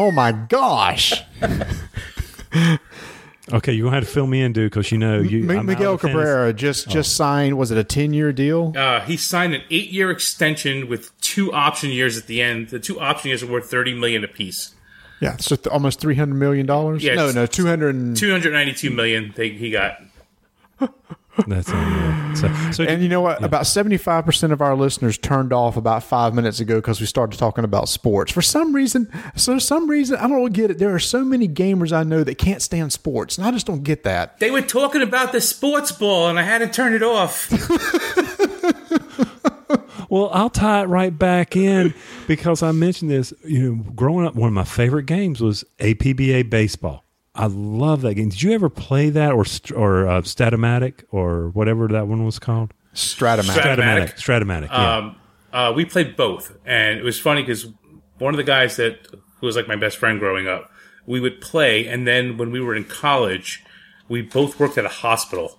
Oh 0.00 0.10
my 0.10 0.32
gosh. 0.32 1.22
Okay, 3.52 3.72
you're 3.72 3.86
gonna 3.86 3.96
have 3.96 4.04
to 4.04 4.10
fill 4.10 4.28
me 4.28 4.42
in, 4.42 4.52
dude, 4.52 4.70
because 4.70 4.92
you 4.92 4.98
know 4.98 5.18
you 5.20 5.42
Mi- 5.42 5.60
Miguel 5.60 5.98
Cabrera 5.98 6.52
just 6.52 6.88
just 6.88 7.16
signed. 7.16 7.58
Was 7.58 7.72
it 7.72 7.78
a 7.78 7.82
ten 7.82 8.12
year 8.12 8.32
deal? 8.32 8.72
Uh, 8.76 9.00
he 9.00 9.16
signed 9.16 9.54
an 9.54 9.62
eight-year 9.70 10.08
extension 10.08 10.88
with 10.88 11.18
two 11.20 11.52
option 11.52 11.90
years 11.90 12.16
at 12.16 12.28
the 12.28 12.40
end. 12.40 12.68
The 12.68 12.78
two 12.78 13.00
option 13.00 13.26
years 13.28 13.42
are 13.42 13.48
worth 13.50 13.68
thirty 13.68 13.92
million 13.92 14.22
apiece. 14.22 14.72
Yeah, 15.20 15.36
so 15.38 15.56
th- 15.56 15.66
almost 15.66 15.98
three 15.98 16.14
hundred 16.14 16.36
million 16.36 16.64
dollars. 16.64 17.02
Yeah, 17.02 17.14
no, 17.16 17.22
it's- 17.28 17.34
no, 17.34 17.46
two 17.46 17.66
hundred. 17.66 18.14
Two 18.16 18.30
hundred 18.30 18.52
ninety-two 18.52 18.90
million. 18.90 19.32
They, 19.34 19.48
he 19.48 19.72
got. 19.72 20.00
That's 21.46 21.68
unreal. 21.68 22.36
So, 22.36 22.70
so 22.72 22.84
And 22.84 23.02
you 23.02 23.08
know 23.08 23.20
what? 23.20 23.42
About 23.42 23.66
seventy 23.66 23.96
five 23.96 24.24
percent 24.24 24.52
of 24.52 24.60
our 24.60 24.76
listeners 24.76 25.16
turned 25.18 25.52
off 25.52 25.76
about 25.76 26.02
five 26.02 26.34
minutes 26.34 26.60
ago 26.60 26.76
because 26.76 27.00
we 27.00 27.06
started 27.06 27.38
talking 27.38 27.64
about 27.64 27.88
sports. 27.88 28.32
For 28.32 28.42
some 28.42 28.74
reason, 28.74 29.10
so 29.36 29.58
some 29.58 29.88
reason 29.88 30.16
I 30.16 30.28
don't 30.28 30.52
get 30.52 30.70
it. 30.70 30.78
There 30.78 30.94
are 30.94 30.98
so 30.98 31.24
many 31.24 31.48
gamers 31.48 31.92
I 31.92 32.02
know 32.02 32.24
that 32.24 32.36
can't 32.36 32.62
stand 32.62 32.92
sports, 32.92 33.38
and 33.38 33.46
I 33.46 33.50
just 33.50 33.66
don't 33.66 33.82
get 33.82 34.04
that. 34.04 34.38
They 34.38 34.50
were 34.50 34.62
talking 34.62 35.02
about 35.02 35.32
the 35.32 35.40
sports 35.40 35.92
ball, 35.92 36.28
and 36.28 36.38
I 36.38 36.42
had 36.42 36.58
to 36.58 36.68
turn 36.68 36.94
it 36.94 37.02
off. 37.02 37.50
Well, 40.10 40.28
I'll 40.32 40.50
tie 40.50 40.82
it 40.82 40.86
right 40.86 41.16
back 41.16 41.54
in 41.54 41.94
because 42.26 42.64
I 42.64 42.72
mentioned 42.72 43.12
this. 43.12 43.32
You 43.44 43.76
know, 43.76 43.82
growing 43.92 44.26
up, 44.26 44.34
one 44.34 44.48
of 44.48 44.52
my 44.52 44.64
favorite 44.64 45.06
games 45.06 45.40
was 45.40 45.64
APBA 45.78 46.50
baseball. 46.50 47.04
I 47.40 47.46
love 47.46 48.02
that 48.02 48.14
game. 48.14 48.28
Did 48.28 48.42
you 48.42 48.52
ever 48.52 48.68
play 48.68 49.10
that 49.10 49.32
or 49.32 49.44
or 49.74 50.06
uh, 50.06 50.20
Statomatic 50.22 51.04
or 51.10 51.48
whatever 51.50 51.88
that 51.88 52.06
one 52.06 52.24
was 52.24 52.38
called? 52.38 52.72
Stratomatic. 52.94 53.42
Strat- 53.42 53.76
Stratomatic. 53.76 54.14
Stratomatic. 54.16 54.68
Yeah. 54.68 54.96
Um, 54.96 55.16
uh, 55.52 55.72
we 55.74 55.84
played 55.84 56.16
both, 56.16 56.56
and 56.64 56.98
it 56.98 57.02
was 57.02 57.18
funny 57.18 57.42
because 57.42 57.66
one 58.18 58.34
of 58.34 58.36
the 58.36 58.44
guys 58.44 58.76
that 58.76 59.06
who 59.38 59.46
was 59.46 59.56
like 59.56 59.66
my 59.66 59.76
best 59.76 59.96
friend 59.96 60.20
growing 60.20 60.46
up, 60.46 60.70
we 61.06 61.18
would 61.18 61.40
play, 61.40 61.86
and 61.86 62.06
then 62.06 62.36
when 62.36 62.50
we 62.50 62.60
were 62.60 62.74
in 62.74 62.84
college, 62.84 63.64
we 64.08 64.22
both 64.22 64.60
worked 64.60 64.76
at 64.76 64.84
a 64.84 64.88
hospital, 64.88 65.58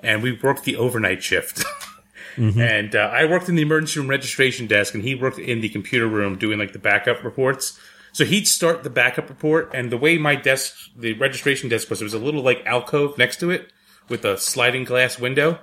and 0.00 0.22
we 0.22 0.32
worked 0.32 0.64
the 0.64 0.76
overnight 0.76 1.22
shift. 1.22 1.64
And 2.36 2.96
uh, 2.96 3.10
I 3.12 3.26
worked 3.26 3.48
in 3.48 3.54
the 3.54 3.62
emergency 3.62 4.00
room 4.00 4.08
registration 4.10 4.66
desk, 4.66 4.92
and 4.92 5.04
he 5.04 5.14
worked 5.14 5.38
in 5.38 5.60
the 5.60 5.68
computer 5.68 6.08
room 6.08 6.36
doing 6.36 6.58
like 6.58 6.72
the 6.72 6.80
backup 6.80 7.22
reports. 7.22 7.78
So 8.14 8.24
he'd 8.24 8.48
start 8.48 8.82
the 8.82 8.90
backup 8.90 9.28
report, 9.28 9.70
and 9.74 9.92
the 9.92 9.98
way 9.98 10.16
my 10.16 10.34
desk, 10.34 10.74
the 10.96 11.12
registration 11.12 11.68
desk 11.68 11.90
was, 11.90 11.98
there 11.98 12.06
was 12.06 12.14
a 12.14 12.18
little 12.18 12.42
like 12.42 12.64
alcove 12.64 13.18
next 13.18 13.40
to 13.40 13.50
it 13.50 13.70
with 14.08 14.24
a 14.24 14.38
sliding 14.38 14.84
glass 14.84 15.18
window 15.18 15.58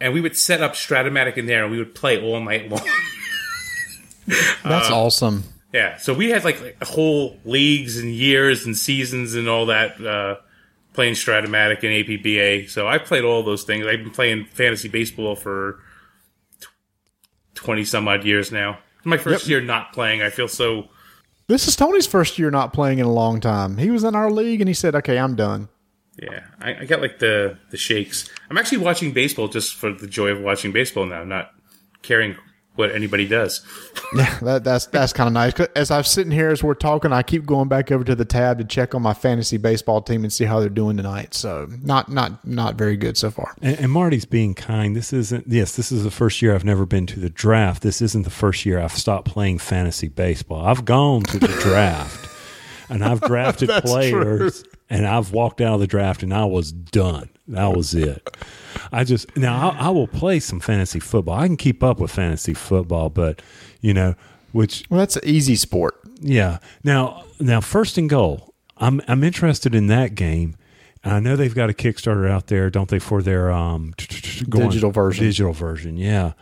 and 0.00 0.12
we 0.12 0.20
would 0.20 0.36
set 0.36 0.62
up 0.62 0.74
Stratomatic 0.74 1.36
in 1.36 1.46
there 1.46 1.62
and 1.62 1.72
we 1.72 1.78
would 1.78 1.94
play 1.94 2.20
all 2.20 2.40
night 2.40 2.68
long. 2.68 2.82
That's 4.64 4.90
awesome. 4.90 5.44
yeah, 5.72 5.96
so 5.98 6.14
we 6.14 6.30
had 6.30 6.44
like, 6.44 6.60
like 6.60 6.82
whole 6.82 7.38
leagues 7.44 7.98
and 7.98 8.10
years 8.10 8.64
and 8.66 8.76
seasons 8.76 9.34
and 9.34 9.48
all 9.48 9.66
that 9.66 10.04
uh, 10.04 10.36
playing 10.92 11.14
Stratomatic 11.14 11.82
and 11.82 12.24
APBA. 12.24 12.68
So 12.70 12.88
I 12.88 12.98
played 12.98 13.24
all 13.24 13.42
those 13.42 13.64
things. 13.64 13.86
I've 13.86 14.00
been 14.00 14.10
playing 14.10 14.46
fantasy 14.46 14.88
baseball 14.88 15.36
for 15.36 15.80
twenty 17.54 17.84
some 17.84 18.08
odd 18.08 18.24
years 18.24 18.50
now. 18.50 18.78
My 19.04 19.18
first 19.18 19.46
year 19.46 19.60
not 19.60 19.92
playing, 19.92 20.22
I 20.22 20.30
feel 20.30 20.48
so. 20.48 20.88
This 21.46 21.68
is 21.68 21.76
Tony's 21.76 22.06
first 22.06 22.38
year 22.38 22.50
not 22.50 22.72
playing 22.72 22.98
in 22.98 23.06
a 23.06 23.12
long 23.12 23.40
time. 23.40 23.76
He 23.76 23.90
was 23.90 24.02
in 24.04 24.14
our 24.14 24.30
league 24.30 24.60
and 24.60 24.68
he 24.68 24.74
said, 24.74 24.94
"Okay, 24.94 25.18
I'm 25.18 25.36
done." 25.36 25.68
Yeah, 26.20 26.44
I, 26.60 26.74
I 26.80 26.84
got 26.84 27.00
like 27.00 27.18
the 27.18 27.58
the 27.70 27.76
shakes. 27.76 28.28
I'm 28.48 28.56
actually 28.56 28.78
watching 28.78 29.12
baseball 29.12 29.48
just 29.48 29.74
for 29.74 29.92
the 29.92 30.06
joy 30.06 30.28
of 30.28 30.40
watching 30.40 30.72
baseball 30.72 31.06
now, 31.06 31.24
not 31.24 31.50
caring 32.02 32.36
what 32.76 32.92
anybody 32.92 33.26
does. 33.26 33.62
Yeah, 34.14 34.38
that, 34.42 34.62
that's 34.62 34.86
that's 34.86 35.12
kind 35.12 35.26
of 35.26 35.32
nice. 35.32 35.54
As 35.74 35.90
I'm 35.90 36.04
sitting 36.04 36.30
here 36.30 36.50
as 36.50 36.62
we're 36.62 36.74
talking, 36.74 37.12
I 37.12 37.22
keep 37.24 37.46
going 37.46 37.66
back 37.66 37.90
over 37.90 38.04
to 38.04 38.14
the 38.14 38.24
tab 38.24 38.58
to 38.58 38.64
check 38.64 38.94
on 38.94 39.02
my 39.02 39.12
fantasy 39.12 39.56
baseball 39.56 40.00
team 40.02 40.22
and 40.22 40.32
see 40.32 40.44
how 40.44 40.60
they're 40.60 40.68
doing 40.68 40.96
tonight. 40.96 41.34
So 41.34 41.68
not 41.82 42.12
not 42.12 42.46
not 42.46 42.76
very 42.76 42.96
good 42.96 43.16
so 43.16 43.32
far. 43.32 43.56
And, 43.60 43.76
and 43.80 43.90
Marty's 43.90 44.24
being 44.24 44.54
kind. 44.54 44.94
This 44.94 45.12
isn't. 45.12 45.48
Yes, 45.48 45.74
this 45.74 45.90
is 45.90 46.04
the 46.04 46.12
first 46.12 46.42
year 46.42 46.54
I've 46.54 46.64
never 46.64 46.86
been 46.86 47.06
to 47.06 47.18
the 47.18 47.30
draft. 47.30 47.82
This 47.82 48.00
isn't 48.00 48.22
the 48.22 48.30
first 48.30 48.64
year 48.64 48.78
I've 48.78 48.92
stopped 48.92 49.26
playing 49.26 49.58
fantasy 49.58 50.06
baseball. 50.06 50.64
I've 50.64 50.84
gone 50.84 51.22
to 51.24 51.40
the 51.40 51.48
draft, 51.60 52.28
and 52.88 53.04
I've 53.04 53.20
drafted 53.22 53.68
That's 53.70 53.90
players, 53.90 54.62
and 54.90 55.06
I've 55.06 55.32
walked 55.32 55.60
out 55.60 55.74
of 55.74 55.80
the 55.80 55.86
draft, 55.86 56.22
and 56.22 56.32
I 56.32 56.44
was 56.44 56.72
done. 56.72 57.28
That 57.48 57.76
was 57.76 57.94
it. 57.94 58.36
I 58.92 59.04
just 59.04 59.36
now 59.36 59.70
I, 59.70 59.86
I 59.86 59.88
will 59.90 60.06
play 60.08 60.40
some 60.40 60.60
fantasy 60.60 61.00
football. 61.00 61.38
I 61.38 61.46
can 61.46 61.56
keep 61.56 61.82
up 61.82 62.00
with 62.00 62.10
fantasy 62.10 62.54
football, 62.54 63.10
but 63.10 63.42
you 63.80 63.92
know, 63.92 64.14
which 64.52 64.84
Well, 64.88 64.98
that's 64.98 65.16
an 65.16 65.22
easy 65.26 65.56
sport. 65.56 65.94
yeah. 66.20 66.58
Now, 66.82 67.24
now, 67.40 67.60
first 67.60 67.98
and 67.98 68.08
goal. 68.08 68.54
I'm 68.78 69.00
I'm 69.06 69.22
interested 69.22 69.74
in 69.74 69.86
that 69.88 70.14
game. 70.14 70.56
And 71.04 71.12
I 71.12 71.20
know 71.20 71.36
they've 71.36 71.54
got 71.54 71.68
a 71.68 71.74
Kickstarter 71.74 72.28
out 72.28 72.46
there, 72.46 72.70
don't 72.70 72.88
they, 72.88 72.98
for 72.98 73.22
their 73.22 73.52
um. 73.52 73.92
Digital 73.98 74.90
version. 74.90 75.24
Digital 75.24 75.52
version, 75.52 75.96
yeah. 75.98 76.32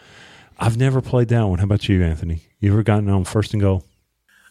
I've 0.59 0.76
never 0.76 1.01
played 1.01 1.28
that 1.28 1.43
one. 1.43 1.59
How 1.59 1.64
about 1.64 1.88
you, 1.88 2.03
Anthony? 2.05 2.43
You 2.61 2.72
ever 2.72 2.84
gotten 2.84 3.09
on 3.11 3.24
first 3.24 3.53
and 3.55 3.61
goal? 3.61 3.84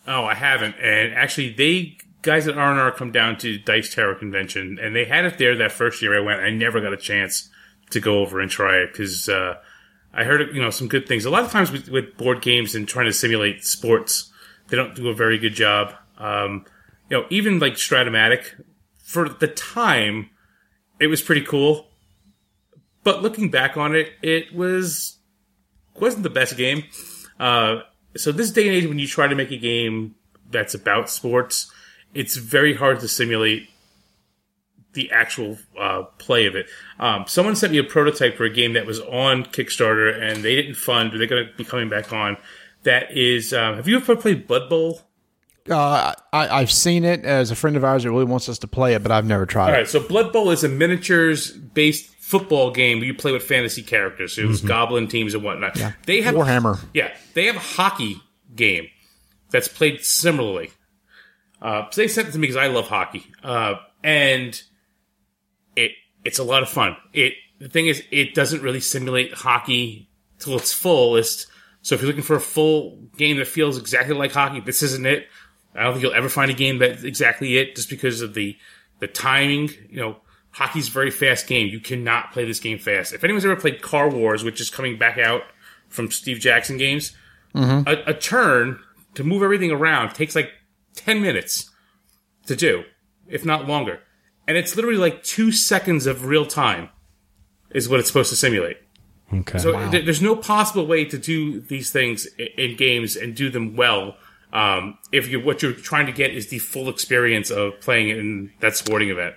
Oh, 0.05 0.25
I 0.25 0.33
haven't. 0.33 0.75
And 0.81 1.13
actually, 1.13 1.53
they 1.53 1.97
guys 2.21 2.47
at 2.47 2.57
R 2.57 2.71
and 2.71 2.79
R 2.79 2.91
come 2.91 3.11
down 3.11 3.37
to 3.39 3.57
Dice 3.57 3.93
Tower 3.93 4.15
Convention, 4.15 4.79
and 4.81 4.95
they 4.95 5.05
had 5.05 5.25
it 5.25 5.37
there 5.37 5.55
that 5.57 5.71
first 5.71 6.01
year 6.01 6.17
I 6.17 6.23
went. 6.23 6.41
I 6.41 6.49
never 6.49 6.81
got 6.81 6.93
a 6.93 6.97
chance 6.97 7.49
to 7.91 7.99
go 7.99 8.19
over 8.19 8.39
and 8.39 8.49
try 8.49 8.77
it 8.77 8.91
because 8.91 9.27
uh, 9.29 9.55
I 10.13 10.23
heard 10.23 10.55
you 10.55 10.61
know 10.61 10.69
some 10.69 10.87
good 10.87 11.07
things. 11.07 11.25
A 11.25 11.29
lot 11.29 11.43
of 11.43 11.51
times 11.51 11.71
with, 11.71 11.89
with 11.89 12.17
board 12.17 12.41
games 12.41 12.75
and 12.75 12.87
trying 12.87 13.05
to 13.07 13.13
simulate 13.13 13.65
sports, 13.65 14.31
they 14.69 14.77
don't 14.77 14.95
do 14.95 15.09
a 15.09 15.15
very 15.15 15.37
good 15.37 15.53
job. 15.53 15.93
Um, 16.17 16.65
you 17.09 17.17
know, 17.17 17.25
even 17.29 17.59
like 17.59 17.73
Stratomatic, 17.73 18.63
for 19.03 19.27
the 19.27 19.47
time, 19.47 20.29
it 20.99 21.07
was 21.07 21.21
pretty 21.21 21.41
cool. 21.41 21.87
But 23.03 23.21
looking 23.23 23.49
back 23.49 23.77
on 23.77 23.95
it, 23.95 24.13
it 24.21 24.53
was 24.53 25.17
wasn't 25.99 26.23
the 26.23 26.29
best 26.29 26.55
game. 26.57 26.83
Uh, 27.39 27.81
so 28.15 28.31
this 28.31 28.51
day 28.51 28.67
and 28.67 28.75
age, 28.75 28.87
when 28.87 28.99
you 28.99 29.07
try 29.07 29.27
to 29.27 29.35
make 29.35 29.51
a 29.51 29.57
game 29.57 30.15
that's 30.49 30.73
about 30.73 31.09
sports, 31.09 31.71
it's 32.13 32.35
very 32.35 32.73
hard 32.73 32.99
to 33.01 33.07
simulate 33.07 33.69
the 34.93 35.11
actual 35.11 35.57
uh, 35.79 36.03
play 36.17 36.45
of 36.45 36.55
it. 36.55 36.67
Um, 36.99 37.25
someone 37.27 37.55
sent 37.55 37.71
me 37.71 37.77
a 37.79 37.83
prototype 37.83 38.35
for 38.35 38.43
a 38.43 38.49
game 38.49 38.73
that 38.73 38.85
was 38.85 38.99
on 38.99 39.43
Kickstarter, 39.45 40.13
and 40.21 40.43
they 40.43 40.55
didn't 40.55 40.75
fund. 40.75 41.11
They're 41.13 41.27
going 41.27 41.47
to 41.47 41.53
be 41.55 41.63
coming 41.63 41.89
back 41.89 42.11
on. 42.11 42.37
That 42.83 43.15
is, 43.15 43.53
um, 43.53 43.75
have 43.75 43.87
you 43.87 43.97
ever 43.97 44.15
played 44.15 44.47
Blood 44.47 44.69
Bowl? 44.69 45.01
Uh, 45.69 46.13
I, 46.33 46.49
I've 46.49 46.71
seen 46.71 47.05
it 47.05 47.23
as 47.23 47.51
a 47.51 47.55
friend 47.55 47.77
of 47.77 47.83
ours 47.83 48.03
that 48.03 48.09
really 48.09 48.25
wants 48.25 48.49
us 48.49 48.57
to 48.59 48.67
play 48.67 48.95
it, 48.95 49.03
but 49.03 49.11
I've 49.11 49.25
never 49.25 49.45
tried 49.45 49.69
All 49.69 49.73
it. 49.75 49.77
right, 49.77 49.87
so 49.87 49.99
Blood 50.05 50.33
Bowl 50.33 50.49
is 50.49 50.63
a 50.63 50.69
miniatures 50.69 51.51
based 51.51 52.07
football 52.15 52.71
game 52.71 52.97
where 52.99 53.05
you 53.07 53.13
play 53.13 53.31
with 53.31 53.43
fantasy 53.43 53.83
characters. 53.83 54.33
So 54.33 54.41
it 54.41 54.47
was 54.47 54.61
goblin 54.61 55.07
teams 55.07 55.33
and 55.35 55.43
whatnot. 55.43 55.79
They 56.05 56.21
have 56.21 56.33
Warhammer. 56.33 56.79
Yeah, 56.93 57.13
they 57.33 57.45
have 57.45 57.57
a 57.57 57.59
hockey 57.59 58.17
game 58.55 58.87
that's 59.51 59.67
played 59.67 60.03
similarly. 60.03 60.71
Uh, 61.61 61.89
so 61.91 62.01
they 62.01 62.07
sent 62.07 62.29
it 62.29 62.31
to 62.31 62.39
me 62.39 62.47
because 62.47 62.55
I 62.57 62.67
love 62.67 62.87
hockey, 62.87 63.25
uh, 63.43 63.75
and 64.03 64.61
it 65.75 65.91
it's 66.25 66.39
a 66.39 66.43
lot 66.43 66.63
of 66.63 66.69
fun. 66.69 66.97
It 67.13 67.33
the 67.59 67.69
thing 67.69 67.87
is, 67.87 68.01
it 68.11 68.33
doesn't 68.33 68.63
really 68.63 68.79
simulate 68.79 69.33
hockey 69.33 70.09
till 70.39 70.57
its 70.57 70.73
fullest. 70.73 71.47
So 71.83 71.95
if 71.95 72.01
you're 72.01 72.07
looking 72.07 72.23
for 72.23 72.35
a 72.35 72.41
full 72.41 72.97
game 73.17 73.37
that 73.37 73.47
feels 73.47 73.77
exactly 73.77 74.15
like 74.15 74.31
hockey, 74.31 74.59
this 74.59 74.81
isn't 74.81 75.05
it. 75.05 75.27
I 75.75 75.83
don't 75.83 75.93
think 75.93 76.03
you'll 76.03 76.13
ever 76.13 76.29
find 76.29 76.51
a 76.51 76.55
game 76.55 76.79
that's 76.79 77.03
exactly 77.03 77.57
it, 77.57 77.75
just 77.75 77.89
because 77.89 78.21
of 78.21 78.33
the 78.33 78.57
the 78.99 79.07
timing. 79.07 79.69
You 79.89 79.99
know, 79.99 80.17
hockey's 80.49 80.87
a 80.87 80.91
very 80.91 81.11
fast 81.11 81.45
game. 81.47 81.67
You 81.67 81.79
cannot 81.79 82.31
play 82.33 82.45
this 82.45 82.59
game 82.59 82.79
fast. 82.79 83.13
If 83.13 83.23
anyone's 83.23 83.45
ever 83.45 83.55
played 83.55 83.81
Car 83.81 84.09
Wars, 84.09 84.43
which 84.43 84.59
is 84.59 84.69
coming 84.71 84.97
back 84.97 85.19
out 85.19 85.43
from 85.89 86.09
Steve 86.09 86.39
Jackson 86.39 86.77
games, 86.77 87.15
a, 87.87 87.97
a 88.07 88.13
turn 88.15 88.79
to 89.13 89.23
move 89.23 89.43
everything 89.43 89.71
around 89.71 90.13
takes 90.13 90.35
like 90.35 90.51
10 90.95 91.21
minutes 91.21 91.69
to 92.47 92.55
do, 92.55 92.83
if 93.27 93.45
not 93.45 93.67
longer. 93.67 93.99
And 94.47 94.57
it's 94.57 94.75
literally 94.75 94.97
like 94.97 95.23
two 95.23 95.51
seconds 95.51 96.05
of 96.05 96.25
real 96.25 96.45
time 96.45 96.89
is 97.69 97.87
what 97.87 97.99
it's 97.99 98.07
supposed 98.09 98.29
to 98.31 98.35
simulate. 98.35 98.77
Okay. 99.33 99.59
So 99.59 99.89
th- 99.91 100.03
there's 100.03 100.21
no 100.21 100.35
possible 100.35 100.85
way 100.85 101.05
to 101.05 101.17
do 101.17 101.61
these 101.61 101.89
things 101.91 102.27
i- 102.39 102.49
in 102.57 102.75
games 102.75 103.15
and 103.15 103.33
do 103.35 103.49
them 103.49 103.75
well 103.75 104.17
um, 104.51 104.97
if 105.13 105.29
you 105.29 105.39
what 105.39 105.61
you're 105.61 105.71
trying 105.71 106.05
to 106.07 106.11
get 106.11 106.31
is 106.31 106.47
the 106.49 106.59
full 106.59 106.89
experience 106.89 107.49
of 107.49 107.79
playing 107.79 108.09
in 108.09 108.51
that 108.59 108.75
sporting 108.75 109.07
event. 109.09 109.35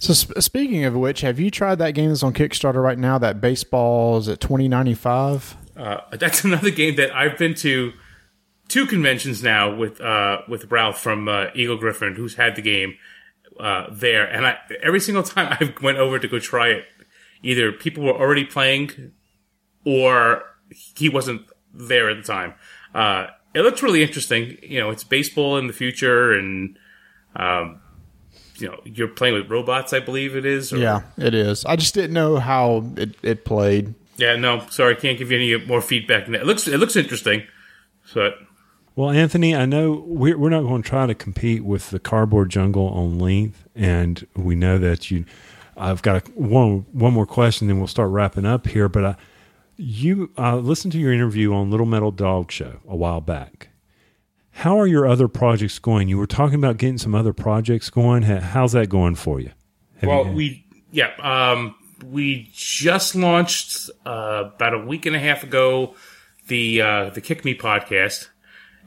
So 0.00 0.12
sp- 0.18 0.34
speaking 0.40 0.84
of 0.84 0.94
which, 0.96 1.20
have 1.20 1.38
you 1.38 1.48
tried 1.52 1.76
that 1.78 1.92
game 1.92 2.08
that's 2.08 2.24
on 2.24 2.32
Kickstarter 2.32 2.82
right 2.82 2.98
now? 2.98 3.18
That 3.18 3.40
baseball 3.40 4.18
is 4.18 4.28
at 4.28 4.40
twenty 4.40 4.66
ninety 4.66 4.94
five. 4.94 5.56
Uh, 5.76 5.98
that's 6.10 6.42
another 6.50 6.70
game 6.70 6.96
that 6.96 7.14
I've 7.14 7.38
been 7.38 7.54
to 7.56 7.92
two 8.68 8.86
conventions 8.86 9.42
now 9.42 9.74
with 9.74 10.00
uh, 10.00 10.42
with 10.48 10.70
Ralph 10.70 11.00
from 11.00 11.28
uh, 11.28 11.46
Eagle-Gryphon, 11.54 12.14
who's 12.16 12.34
had 12.36 12.54
the 12.56 12.62
game 12.62 12.94
uh, 13.58 13.86
there, 13.90 14.26
and 14.26 14.46
I, 14.46 14.58
every 14.82 15.00
single 15.00 15.22
time 15.22 15.48
I 15.60 15.74
went 15.82 15.98
over 15.98 16.18
to 16.18 16.28
go 16.28 16.38
try 16.38 16.68
it, 16.68 16.84
either 17.42 17.72
people 17.72 18.04
were 18.04 18.12
already 18.12 18.44
playing, 18.44 19.12
or 19.84 20.42
he 20.94 21.08
wasn't 21.08 21.42
there 21.72 22.10
at 22.10 22.16
the 22.18 22.22
time. 22.22 22.54
Uh, 22.94 23.26
it 23.54 23.62
looks 23.62 23.82
really 23.82 24.02
interesting. 24.02 24.58
You 24.62 24.80
know, 24.80 24.90
it's 24.90 25.04
baseball 25.04 25.56
in 25.56 25.66
the 25.66 25.72
future, 25.72 26.32
and 26.32 26.78
um, 27.36 27.80
you 28.56 28.68
know, 28.68 28.80
you're 28.84 29.08
playing 29.08 29.34
with 29.34 29.50
robots, 29.50 29.92
I 29.92 30.00
believe 30.00 30.36
it 30.36 30.44
is. 30.44 30.72
or- 30.72 30.78
Yeah, 30.78 31.02
it 31.16 31.34
is. 31.34 31.64
I 31.64 31.76
just 31.76 31.94
didn't 31.94 32.12
know 32.12 32.36
how 32.36 32.84
it, 32.96 33.14
it 33.22 33.44
played. 33.44 33.94
Yeah. 34.16 34.34
No, 34.36 34.66
sorry, 34.68 34.96
I 34.96 34.98
can't 34.98 35.16
give 35.18 35.30
you 35.30 35.38
any 35.56 35.66
more 35.66 35.80
feedback. 35.80 36.24
than 36.24 36.32
that. 36.32 36.42
It 36.42 36.46
looks 36.46 36.66
it 36.68 36.78
looks 36.78 36.96
interesting, 36.96 37.46
but. 38.14 38.34
Well, 38.98 39.10
Anthony, 39.10 39.54
I 39.54 39.64
know 39.64 40.02
we're, 40.08 40.36
we're 40.36 40.48
not 40.50 40.62
going 40.62 40.82
to 40.82 40.88
try 40.88 41.06
to 41.06 41.14
compete 41.14 41.64
with 41.64 41.90
the 41.90 42.00
cardboard 42.00 42.50
jungle 42.50 42.88
on 42.88 43.20
length, 43.20 43.68
and 43.76 44.26
we 44.34 44.56
know 44.56 44.76
that 44.78 45.08
you. 45.08 45.24
I've 45.76 46.02
got 46.02 46.16
a, 46.26 46.30
one 46.32 46.84
one 46.90 47.12
more 47.12 47.24
question, 47.24 47.68
then 47.68 47.78
we'll 47.78 47.86
start 47.86 48.10
wrapping 48.10 48.44
up 48.44 48.66
here. 48.66 48.88
But 48.88 49.04
I, 49.04 49.16
you 49.76 50.32
uh, 50.36 50.56
listened 50.56 50.90
to 50.94 50.98
your 50.98 51.12
interview 51.12 51.54
on 51.54 51.70
Little 51.70 51.86
Metal 51.86 52.10
Dog 52.10 52.50
Show 52.50 52.80
a 52.88 52.96
while 52.96 53.20
back. 53.20 53.68
How 54.50 54.76
are 54.80 54.88
your 54.88 55.06
other 55.06 55.28
projects 55.28 55.78
going? 55.78 56.08
You 56.08 56.18
were 56.18 56.26
talking 56.26 56.56
about 56.56 56.76
getting 56.78 56.98
some 56.98 57.14
other 57.14 57.32
projects 57.32 57.90
going. 57.90 58.24
How's 58.24 58.72
that 58.72 58.88
going 58.88 59.14
for 59.14 59.38
you? 59.38 59.52
Have 59.98 60.08
Well, 60.10 60.26
you- 60.26 60.32
we 60.32 60.66
yeah, 60.90 61.12
um, 61.22 61.76
we 62.04 62.50
just 62.52 63.14
launched 63.14 63.90
uh, 64.04 64.50
about 64.56 64.74
a 64.74 64.78
week 64.84 65.06
and 65.06 65.14
a 65.14 65.20
half 65.20 65.44
ago 65.44 65.94
the 66.48 66.82
uh, 66.82 67.10
the 67.10 67.20
Kick 67.20 67.44
Me 67.44 67.54
podcast, 67.54 68.26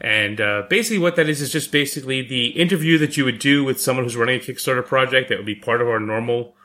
And 0.01 0.41
uh, 0.41 0.63
basically, 0.67 0.97
what 0.97 1.15
that 1.15 1.29
is 1.29 1.41
is 1.41 1.51
just 1.51 1.71
basically 1.71 2.23
the 2.23 2.47
interview 2.47 2.97
that 2.97 3.17
you 3.17 3.23
would 3.23 3.37
do 3.37 3.63
with 3.63 3.79
someone 3.79 4.03
who's 4.03 4.17
running 4.17 4.39
a 4.39 4.43
Kickstarter 4.43 4.85
project 4.85 5.29
that 5.29 5.37
would 5.37 5.45
be 5.45 5.55
part 5.55 5.79
of 5.79 5.87
our 5.87 5.99
normal 5.99 6.55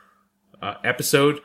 uh, 0.59 0.73
episode. 0.83 1.39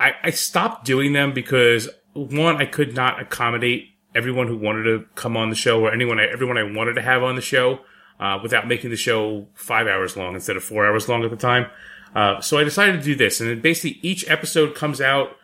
I, 0.00 0.14
I 0.22 0.30
stopped 0.30 0.86
doing 0.86 1.12
them 1.12 1.34
because 1.34 1.90
one, 2.14 2.56
I 2.56 2.64
could 2.64 2.94
not 2.94 3.20
accommodate 3.20 3.90
everyone 4.14 4.48
who 4.48 4.56
wanted 4.56 4.84
to 4.84 5.04
come 5.14 5.36
on 5.36 5.50
the 5.50 5.54
show 5.54 5.82
or 5.82 5.92
anyone, 5.92 6.18
everyone 6.18 6.56
I 6.56 6.62
wanted 6.62 6.94
to 6.94 7.02
have 7.02 7.22
on 7.22 7.36
the 7.36 7.42
show 7.42 7.80
uh, 8.18 8.38
without 8.42 8.66
making 8.66 8.88
the 8.88 8.96
show 8.96 9.48
five 9.54 9.86
hours 9.86 10.16
long 10.16 10.34
instead 10.34 10.56
of 10.56 10.64
four 10.64 10.86
hours 10.86 11.10
long 11.10 11.24
at 11.24 11.30
the 11.30 11.36
time. 11.36 11.66
Uh, 12.14 12.40
so 12.40 12.58
I 12.58 12.64
decided 12.64 13.00
to 13.00 13.04
do 13.04 13.14
this, 13.14 13.40
and 13.40 13.50
then 13.50 13.60
basically 13.60 13.98
each 14.02 14.28
episode 14.30 14.74
comes 14.74 15.00
out 15.00 15.36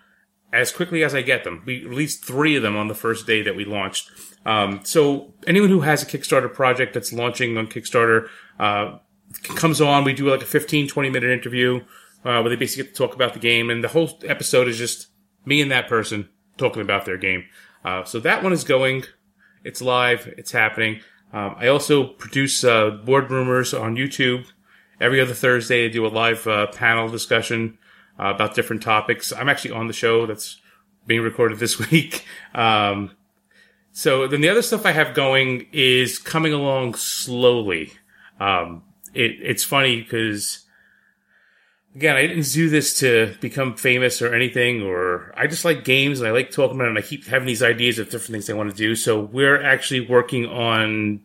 as 0.53 0.73
quickly 0.73 1.05
as 1.05 1.15
I 1.15 1.23
get 1.23 1.45
them. 1.45 1.62
We 1.66 1.85
released 1.85 2.25
three 2.25 2.57
of 2.57 2.62
them 2.62 2.77
on 2.77 2.89
the 2.89 2.95
first 2.95 3.27
day 3.27 3.43
that 3.43 3.57
we 3.57 3.65
launched. 3.65 4.11
Um, 4.47 4.81
so 4.83 5.35
anyone 5.47 5.69
who 5.69 5.81
has 5.81 6.03
a 6.03 6.07
Kickstarter 6.07 6.53
project 6.53 6.95
that's 6.95 7.12
launching 7.12 7.57
on 7.59 7.66
Kickstarter 7.66 8.29
uh, 8.59 8.99
comes 9.43 9.81
on. 9.81 10.05
We 10.05 10.12
do 10.12 10.29
like 10.29 10.43
a 10.43 10.47
15, 10.47 10.89
20 10.89 11.11
minute 11.11 11.31
interview 11.31 11.81
uh, 12.25 12.41
where 12.41 12.49
they 12.49 12.57
basically 12.57 12.85
get 12.85 12.95
to 12.95 12.99
talk 12.99 13.15
about 13.15 13.35
the 13.35 13.41
game, 13.41 13.70
and 13.70 13.83
the 13.85 13.89
whole 13.89 14.19
episode 14.25 14.69
is 14.69 14.79
just 14.79 15.09
me 15.45 15.61
and 15.61 15.70
that 15.70 15.89
person 15.89 16.29
talking 16.57 16.83
about 16.83 17.05
their 17.05 17.16
game. 17.16 17.45
Uh, 17.85 18.05
so 18.05 18.20
that 18.20 18.43
one 18.43 18.53
is 18.53 18.65
going. 18.65 19.05
It's 19.65 19.83
live. 19.83 20.33
It's 20.39 20.53
happening. 20.53 21.01
Um, 21.33 21.57
I 21.59 21.69
also 21.69 22.07
produce 22.07 22.65
uh, 22.65 22.91
board 22.91 23.31
rumors 23.31 23.75
on 23.75 23.97
YouTube. 23.97 24.47
Every 25.01 25.20
other 25.20 25.35
Thursday, 25.35 25.85
I 25.85 25.89
do 25.89 26.07
a 26.07 26.09
live 26.09 26.47
uh, 26.47 26.66
panel 26.69 27.09
discussion 27.09 27.79
uh, 28.19 28.32
about 28.35 28.55
different 28.55 28.82
topics. 28.82 29.32
I'm 29.32 29.49
actually 29.49 29.73
on 29.73 29.86
the 29.86 29.93
show 29.93 30.27
that's 30.27 30.61
being 31.07 31.23
recorded 31.23 31.59
this 31.59 31.78
week. 31.90 32.24
Um, 32.55 33.12
so 33.93 34.27
then 34.28 34.40
the 34.40 34.49
other 34.49 34.62
stuff 34.62 34.86
I 34.86 34.93
have 34.93 35.15
going 35.15 35.66
is 35.73 36.19
coming 36.19 36.53
along 36.53 36.95
slowly. 36.95 37.93
Um, 38.39 38.85
it, 39.15 39.36
it's 39.40 39.65
funny 39.65 40.03
because 40.03 40.65
again, 41.95 42.16
I 42.16 42.27
didn't 42.27 42.53
do 42.53 42.69
this 42.69 43.01
to 43.01 43.35
become 43.40 43.74
famous 43.77 44.23
or 44.23 44.32
anything, 44.32 44.82
or 44.82 45.32
I 45.36 45.49
just 45.49 45.65
like 45.65 45.85
games 45.85 46.20
and 46.20 46.28
I 46.28 46.32
like 46.32 46.53
talking 46.53 46.77
about 46.77 46.86
it 46.86 46.90
and 46.90 46.99
I 46.99 47.03
keep 47.03 47.27
having 47.27 47.47
these 47.47 47.62
ideas 47.62 47.99
of 47.99 48.11
different 48.11 48.32
things 48.32 48.49
I 48.49 48.53
want 48.53 48.70
to 48.70 48.77
do. 48.77 48.95
So 48.95 49.20
we're 49.20 49.61
actually 49.61 50.07
working 50.07 50.47
on 50.47 51.23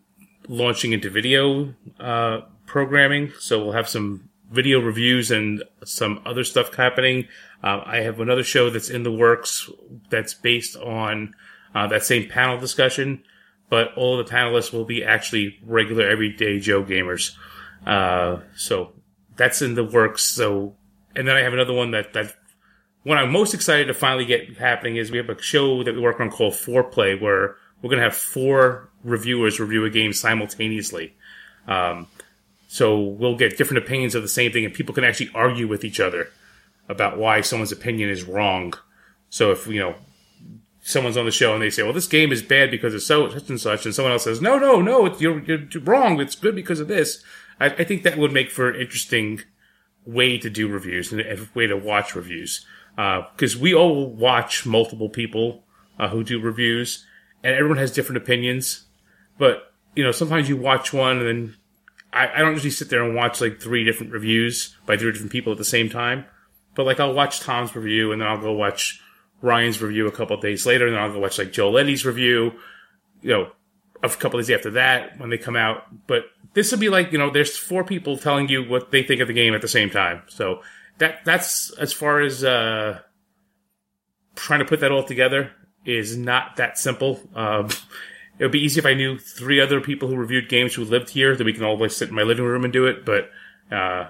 launching 0.47 0.93
into 0.93 1.09
video, 1.09 1.73
uh, 1.99 2.41
programming. 2.65 3.31
So 3.39 3.63
we'll 3.63 3.73
have 3.73 3.87
some 3.87 4.29
video 4.53 4.79
reviews 4.79 5.31
and 5.31 5.63
some 5.83 6.21
other 6.25 6.43
stuff 6.43 6.73
happening. 6.75 7.27
Uh, 7.63 7.81
I 7.85 7.97
have 7.97 8.19
another 8.19 8.43
show 8.43 8.69
that's 8.69 8.89
in 8.89 9.03
the 9.03 9.11
works 9.11 9.69
that's 10.09 10.35
based 10.35 10.77
on 10.77 11.33
uh, 11.73 11.87
that 11.87 12.03
same 12.03 12.29
panel 12.29 12.59
discussion, 12.59 13.23
but 13.69 13.93
all 13.95 14.17
the 14.17 14.23
panelists 14.23 14.71
will 14.71 14.85
be 14.85 15.03
actually 15.03 15.57
regular 15.65 16.07
everyday 16.07 16.59
Joe 16.59 16.83
gamers. 16.83 17.35
Uh, 17.85 18.41
so 18.55 18.93
that's 19.35 19.61
in 19.63 19.73
the 19.73 19.83
works. 19.83 20.23
So, 20.23 20.75
and 21.15 21.27
then 21.27 21.35
I 21.35 21.41
have 21.41 21.53
another 21.53 21.73
one 21.73 21.91
that 21.91 22.13
that 22.13 22.35
what 23.01 23.17
I'm 23.17 23.31
most 23.31 23.53
excited 23.53 23.87
to 23.87 23.93
finally 23.93 24.25
get 24.25 24.57
happening 24.57 24.97
is 24.97 25.11
we 25.11 25.17
have 25.17 25.29
a 25.29 25.41
show 25.41 25.83
that 25.83 25.93
we 25.93 25.99
work 25.99 26.19
on 26.19 26.29
called 26.29 26.53
Foreplay, 26.53 27.19
where 27.19 27.55
we're 27.81 27.89
going 27.89 27.97
to 27.97 28.03
have 28.03 28.15
four 28.15 28.89
reviewers 29.03 29.59
review 29.59 29.83
a 29.83 29.89
game 29.89 30.13
simultaneously. 30.13 31.15
Um, 31.67 32.07
so 32.73 32.99
we'll 32.99 33.35
get 33.35 33.55
different 33.55 33.85
opinions 33.85 34.15
of 34.15 34.23
the 34.23 34.27
same 34.27 34.51
thing, 34.51 34.65
and 34.65 34.73
people 34.73 34.95
can 34.95 35.03
actually 35.03 35.29
argue 35.35 35.67
with 35.67 35.85
each 35.85 35.99
other 35.99 36.29
about 36.89 37.19
why 37.19 37.39
someone's 37.39 37.71
opinion 37.71 38.09
is 38.09 38.23
wrong. 38.23 38.73
So 39.29 39.51
if 39.51 39.67
you 39.67 39.79
know 39.79 39.93
someone's 40.81 41.15
on 41.15 41.25
the 41.25 41.31
show 41.31 41.53
and 41.53 41.61
they 41.61 41.69
say, 41.69 41.83
"Well, 41.83 41.93
this 41.93 42.07
game 42.07 42.31
is 42.31 42.41
bad 42.41 42.71
because 42.71 42.95
it's 42.95 43.05
so 43.05 43.29
such 43.29 43.47
and 43.47 43.61
such," 43.61 43.85
and 43.85 43.93
someone 43.93 44.11
else 44.11 44.23
says, 44.23 44.41
"No, 44.41 44.57
no, 44.57 44.81
no, 44.81 45.15
you're, 45.19 45.39
you're 45.43 45.83
wrong. 45.83 46.19
It's 46.19 46.33
good 46.33 46.55
because 46.55 46.79
of 46.79 46.87
this." 46.87 47.23
I, 47.59 47.67
I 47.67 47.83
think 47.83 48.01
that 48.01 48.17
would 48.17 48.33
make 48.33 48.49
for 48.49 48.71
an 48.71 48.81
interesting 48.81 49.41
way 50.03 50.39
to 50.39 50.49
do 50.49 50.67
reviews 50.67 51.11
and 51.11 51.21
a 51.21 51.47
way 51.53 51.67
to 51.67 51.77
watch 51.77 52.15
reviews 52.15 52.65
because 52.95 53.55
uh, 53.55 53.59
we 53.59 53.75
all 53.75 54.07
watch 54.07 54.65
multiple 54.65 55.09
people 55.09 55.63
uh, 55.99 56.07
who 56.07 56.23
do 56.23 56.39
reviews, 56.39 57.05
and 57.43 57.53
everyone 57.53 57.77
has 57.77 57.91
different 57.91 58.17
opinions. 58.17 58.85
But 59.37 59.75
you 59.95 60.03
know, 60.03 60.11
sometimes 60.11 60.49
you 60.49 60.57
watch 60.57 60.91
one 60.91 61.19
and 61.19 61.27
then 61.27 61.55
I, 62.13 62.31
I 62.35 62.39
don't 62.39 62.53
usually 62.53 62.71
sit 62.71 62.89
there 62.89 63.03
and 63.03 63.15
watch 63.15 63.41
like 63.41 63.59
three 63.59 63.83
different 63.83 64.11
reviews 64.11 64.75
by 64.85 64.97
three 64.97 65.11
different 65.11 65.31
people 65.31 65.51
at 65.51 65.57
the 65.57 65.65
same 65.65 65.89
time. 65.89 66.25
But 66.75 66.85
like 66.85 66.99
I'll 66.99 67.13
watch 67.13 67.39
Tom's 67.39 67.75
review 67.75 68.11
and 68.11 68.21
then 68.21 68.27
I'll 68.27 68.41
go 68.41 68.53
watch 68.53 69.01
Ryan's 69.41 69.81
review 69.81 70.07
a 70.07 70.11
couple 70.11 70.37
days 70.37 70.65
later, 70.65 70.87
and 70.87 70.95
then 70.95 71.03
I'll 71.03 71.11
go 71.11 71.19
watch 71.19 71.37
like 71.37 71.51
Joel 71.51 71.77
Eddy's 71.77 72.05
review, 72.05 72.53
you 73.21 73.29
know, 73.29 73.51
a 74.01 74.09
couple 74.09 74.39
days 74.39 74.49
after 74.49 74.71
that 74.71 75.19
when 75.19 75.29
they 75.29 75.37
come 75.37 75.55
out. 75.55 75.83
But 76.07 76.25
this 76.53 76.71
would 76.71 76.79
be 76.79 76.89
like, 76.89 77.11
you 77.11 77.17
know, 77.17 77.29
there's 77.29 77.57
four 77.57 77.83
people 77.83 78.17
telling 78.17 78.47
you 78.47 78.63
what 78.63 78.91
they 78.91 79.03
think 79.03 79.21
of 79.21 79.27
the 79.27 79.33
game 79.33 79.53
at 79.53 79.61
the 79.61 79.67
same 79.67 79.89
time. 79.89 80.23
So 80.29 80.61
that 80.99 81.25
that's 81.25 81.71
as 81.71 81.91
far 81.91 82.21
as 82.21 82.43
uh, 82.43 82.99
trying 84.35 84.59
to 84.59 84.65
put 84.65 84.79
that 84.79 84.91
all 84.91 85.03
together 85.03 85.51
is 85.85 86.15
not 86.17 86.55
that 86.57 86.77
simple. 86.77 87.19
Um, 87.35 87.69
it 88.39 88.43
would 88.43 88.51
be 88.51 88.63
easy 88.63 88.79
if 88.79 88.85
I 88.85 88.93
knew 88.93 89.17
three 89.17 89.61
other 89.61 89.79
people 89.79 90.07
who 90.07 90.15
reviewed 90.15 90.49
games 90.49 90.73
who 90.73 90.83
lived 90.83 91.09
here 91.09 91.35
that 91.35 91.43
we 91.43 91.53
can 91.53 91.63
all 91.63 91.77
like 91.77 91.91
sit 91.91 92.09
in 92.09 92.15
my 92.15 92.23
living 92.23 92.45
room 92.45 92.63
and 92.63 92.73
do 92.73 92.85
it. 92.85 93.05
But 93.05 93.29
uh, 93.71 94.09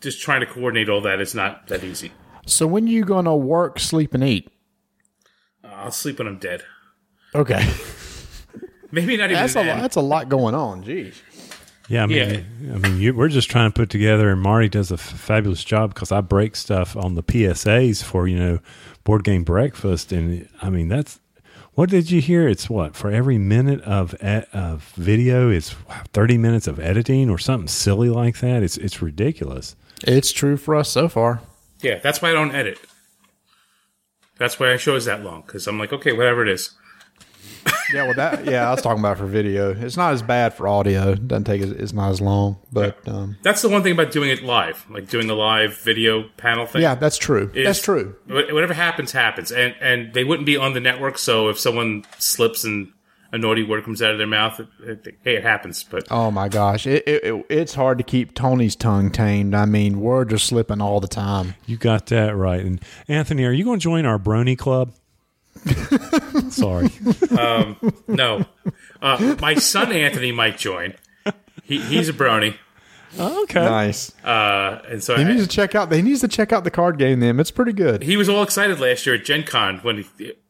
just 0.00 0.20
trying 0.20 0.40
to 0.40 0.46
coordinate 0.46 0.88
all 0.88 1.00
that 1.02 1.20
is 1.20 1.34
not 1.34 1.68
that 1.68 1.84
easy. 1.84 2.12
So 2.46 2.66
when 2.66 2.84
are 2.84 2.90
you 2.90 3.04
gonna 3.04 3.36
work, 3.36 3.78
sleep, 3.80 4.14
and 4.14 4.22
eat? 4.22 4.50
I'll 5.64 5.90
sleep 5.90 6.18
when 6.18 6.28
I'm 6.28 6.38
dead. 6.38 6.62
Okay, 7.34 7.68
Maybe 8.90 9.16
not 9.16 9.30
even 9.30 9.34
that's 9.34 9.56
a 9.56 9.62
lot, 9.62 9.80
that's 9.80 9.96
a 9.96 10.00
lot 10.00 10.28
going 10.28 10.54
on. 10.54 10.84
Jeez. 10.84 11.14
Yeah, 11.88 12.02
I 12.02 12.06
mean, 12.06 12.46
I 12.74 12.78
mean, 12.78 12.98
you, 12.98 13.14
we're 13.14 13.28
just 13.28 13.48
trying 13.48 13.70
to 13.70 13.74
put 13.74 13.90
together, 13.90 14.30
and 14.30 14.40
Marty 14.40 14.68
does 14.68 14.90
a 14.90 14.94
f- 14.94 15.00
fabulous 15.00 15.62
job 15.62 15.94
because 15.94 16.10
I 16.10 16.20
break 16.20 16.56
stuff 16.56 16.96
on 16.96 17.14
the 17.14 17.22
PSAs 17.22 18.02
for 18.02 18.26
you 18.26 18.38
know 18.38 18.58
board 19.04 19.22
game 19.22 19.44
breakfast, 19.44 20.12
and 20.12 20.48
I 20.62 20.70
mean 20.70 20.88
that's 20.88 21.20
what 21.76 21.90
did 21.90 22.10
you 22.10 22.20
hear? 22.20 22.48
It's 22.48 22.68
what 22.68 22.96
for 22.96 23.10
every 23.10 23.38
minute 23.38 23.80
of 23.82 24.14
e- 24.14 24.46
of 24.52 24.92
video, 24.96 25.50
it's 25.50 25.74
thirty 26.12 26.36
minutes 26.36 26.66
of 26.66 26.80
editing 26.80 27.30
or 27.30 27.38
something 27.38 27.68
silly 27.68 28.08
like 28.10 28.38
that. 28.40 28.62
It's 28.62 28.76
it's 28.76 29.00
ridiculous. 29.00 29.76
It's 30.02 30.32
true 30.32 30.56
for 30.56 30.74
us 30.74 30.88
so 30.88 31.08
far. 31.08 31.42
Yeah, 31.82 31.98
that's 31.98 32.20
why 32.20 32.30
I 32.30 32.32
don't 32.32 32.54
edit. 32.54 32.78
That's 34.38 34.58
why 34.58 34.72
I 34.72 34.76
show 34.76 34.96
is 34.96 35.04
that 35.04 35.22
long 35.22 35.42
because 35.46 35.66
I'm 35.66 35.78
like, 35.78 35.92
okay, 35.92 36.12
whatever 36.12 36.42
it 36.42 36.48
is. 36.48 36.70
Yeah, 37.92 38.04
well, 38.04 38.14
that 38.14 38.44
yeah, 38.46 38.68
I 38.68 38.72
was 38.72 38.82
talking 38.82 38.98
about 39.00 39.18
for 39.18 39.26
video. 39.26 39.70
It's 39.72 39.96
not 39.96 40.12
as 40.12 40.20
bad 40.22 40.54
for 40.54 40.66
audio. 40.66 41.12
It 41.12 41.28
doesn't 41.28 41.44
take 41.44 41.62
as 41.62 41.70
it's 41.70 41.92
not 41.92 42.10
as 42.10 42.20
long, 42.20 42.58
but 42.72 42.98
um, 43.08 43.36
That's 43.42 43.62
the 43.62 43.68
one 43.68 43.82
thing 43.84 43.92
about 43.92 44.10
doing 44.10 44.28
it 44.30 44.42
live, 44.42 44.84
like 44.90 45.08
doing 45.08 45.28
the 45.28 45.36
live 45.36 45.78
video 45.78 46.28
panel 46.36 46.66
thing. 46.66 46.82
yeah, 46.82 46.96
that's 46.96 47.16
true. 47.16 47.50
is 47.54 47.64
that's 47.64 47.80
true. 47.80 48.16
Whatever 48.26 48.74
happens, 48.74 49.12
happens, 49.12 49.52
and 49.52 49.74
and 49.80 50.12
they 50.14 50.24
wouldn't 50.24 50.46
be 50.46 50.56
on 50.56 50.74
the 50.74 50.80
network. 50.80 51.16
So 51.16 51.48
if 51.48 51.58
someone 51.60 52.04
slips 52.18 52.64
and 52.64 52.92
a 53.32 53.38
naughty 53.38 53.62
word 53.62 53.84
comes 53.84 54.02
out 54.02 54.10
of 54.12 54.18
their 54.18 54.26
mouth, 54.26 54.58
it, 54.60 54.68
it, 55.06 55.18
hey, 55.22 55.36
it 55.36 55.42
happens. 55.42 55.84
But 55.84 56.06
Oh 56.10 56.30
my 56.32 56.48
gosh, 56.48 56.86
it, 56.88 57.04
it, 57.06 57.24
it 57.24 57.46
it's 57.48 57.74
hard 57.74 57.98
to 57.98 58.04
keep 58.04 58.34
Tony's 58.34 58.74
tongue 58.74 59.10
tamed. 59.10 59.54
I 59.54 59.64
mean, 59.64 60.00
words 60.00 60.32
are 60.32 60.38
slipping 60.38 60.80
all 60.80 60.98
the 61.00 61.08
time. 61.08 61.54
You 61.66 61.76
got 61.76 62.06
that 62.06 62.34
right. 62.36 62.64
And 62.64 62.80
Anthony, 63.06 63.44
are 63.44 63.52
you 63.52 63.64
going 63.64 63.78
to 63.78 63.84
join 63.84 64.06
our 64.06 64.18
Brony 64.18 64.58
Club? 64.58 64.92
Sorry. 66.50 66.90
no, 68.08 68.44
uh, 69.02 69.36
my 69.40 69.54
son 69.54 69.92
Anthony 69.92 70.32
might 70.32 70.58
join. 70.58 70.94
He, 71.62 71.80
he's 71.80 72.08
a 72.08 72.12
brony, 72.12 72.56
okay. 73.18 73.64
Nice. 73.64 74.12
uh, 74.24 74.82
and 74.88 75.02
so 75.02 75.16
He 75.16 75.22
I- 75.24 75.32
needs 75.32 75.42
to 75.42 75.48
check 75.48 75.74
out. 75.74 75.92
He 75.92 76.02
needs 76.02 76.20
to 76.20 76.28
check 76.28 76.52
out 76.52 76.64
the 76.64 76.70
card 76.70 76.98
game. 76.98 77.20
Then 77.20 77.40
it's 77.40 77.50
pretty 77.50 77.72
good. 77.72 78.02
he 78.02 78.16
was 78.16 78.28
all 78.28 78.42
excited 78.42 78.78
last 78.78 79.04
year 79.06 79.16
at 79.16 79.24
Gen 79.24 79.42
Con 79.42 79.78
when 79.78 80.04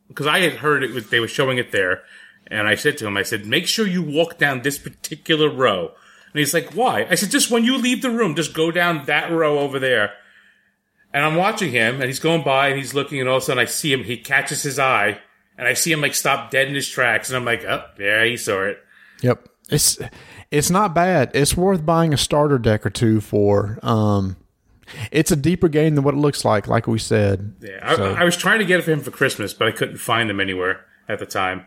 because 0.09 0.27
I 0.27 0.41
had 0.41 0.55
heard 0.55 0.85
it 0.85 0.91
was, 0.93 1.09
they 1.11 1.21
were 1.21 1.29
showing 1.29 1.59
it 1.59 1.73
there, 1.73 2.03
and 2.49 2.69
I 2.69 2.75
said 2.75 2.99
to 2.99 3.07
him, 3.07 3.17
I 3.17 3.23
said, 3.23 3.47
make 3.47 3.67
sure 3.67 3.87
you 3.87 4.03
walk 4.03 4.39
down 4.39 4.63
this 4.63 4.79
particular 4.79 5.49
row. 5.49 5.93
And 6.33 6.39
he's 6.41 6.53
like, 6.53 6.75
why? 6.75 7.07
I 7.09 7.15
said, 7.15 7.31
just 7.31 7.51
when 7.51 7.65
you 7.65 7.79
leave 7.79 8.03
the 8.03 8.11
room, 8.11 8.35
just 8.35 8.53
go 8.53 8.71
down 8.71 9.07
that 9.07 9.31
row 9.33 9.59
over 9.61 9.79
there. 9.79 10.13
And 11.17 11.25
I'm 11.25 11.35
watching 11.35 11.73
him, 11.73 11.95
and 11.95 12.05
he's 12.05 12.19
going 12.19 12.43
by, 12.43 12.69
and 12.69 12.77
he's 12.77 12.93
looking, 12.93 13.21
and 13.21 13.27
all 13.27 13.39
of 13.39 13.43
a 13.43 13.47
sudden 13.47 13.59
I 13.59 13.65
see 13.65 13.91
him. 13.91 14.05
He 14.05 14.19
catches 14.19 14.63
his 14.63 14.79
eye, 14.79 15.19
and 15.57 15.67
I 15.67 15.73
see 15.73 15.91
him 15.91 16.03
like 16.03 16.13
stop 16.13 16.51
dead 16.51 16.69
in 16.69 16.75
his 16.75 16.87
tracks, 16.87 17.31
and 17.31 17.39
I'm 17.39 17.45
like, 17.47 17.65
oh, 17.65 17.87
yeah, 17.99 18.23
he 18.27 18.37
saw 18.37 18.65
it. 18.65 18.79
Yep. 19.23 19.49
It's 19.71 19.99
it's 20.51 20.69
not 20.69 20.95
bad. 20.95 21.31
It's 21.33 21.57
worth 21.57 21.87
buying 21.87 22.13
a 22.13 22.19
starter 22.19 22.59
deck 22.59 22.85
or 22.85 22.91
two 22.91 23.23
for. 23.23 23.79
Um, 23.83 24.37
it's 25.11 25.33
a 25.33 25.37
deeper 25.37 25.69
game 25.69 25.95
than 25.95 26.05
what 26.05 26.13
it 26.13 26.19
looks 26.19 26.45
like. 26.45 26.69
Like 26.69 26.87
we 26.87 26.99
said. 26.99 27.55
Yeah, 27.63 27.79
I, 27.83 27.95
I 28.21 28.25
was 28.25 28.37
trying 28.37 28.59
to 28.59 28.67
get 28.67 28.81
it 28.81 28.83
for 28.83 28.91
him 28.91 29.01
for 29.01 29.11
Christmas, 29.11 29.55
but 29.55 29.69
I 29.69 29.71
couldn't 29.71 29.97
find 29.97 30.29
them 30.29 30.39
anywhere 30.39 30.85
at 31.09 31.19
the 31.19 31.25
time. 31.25 31.65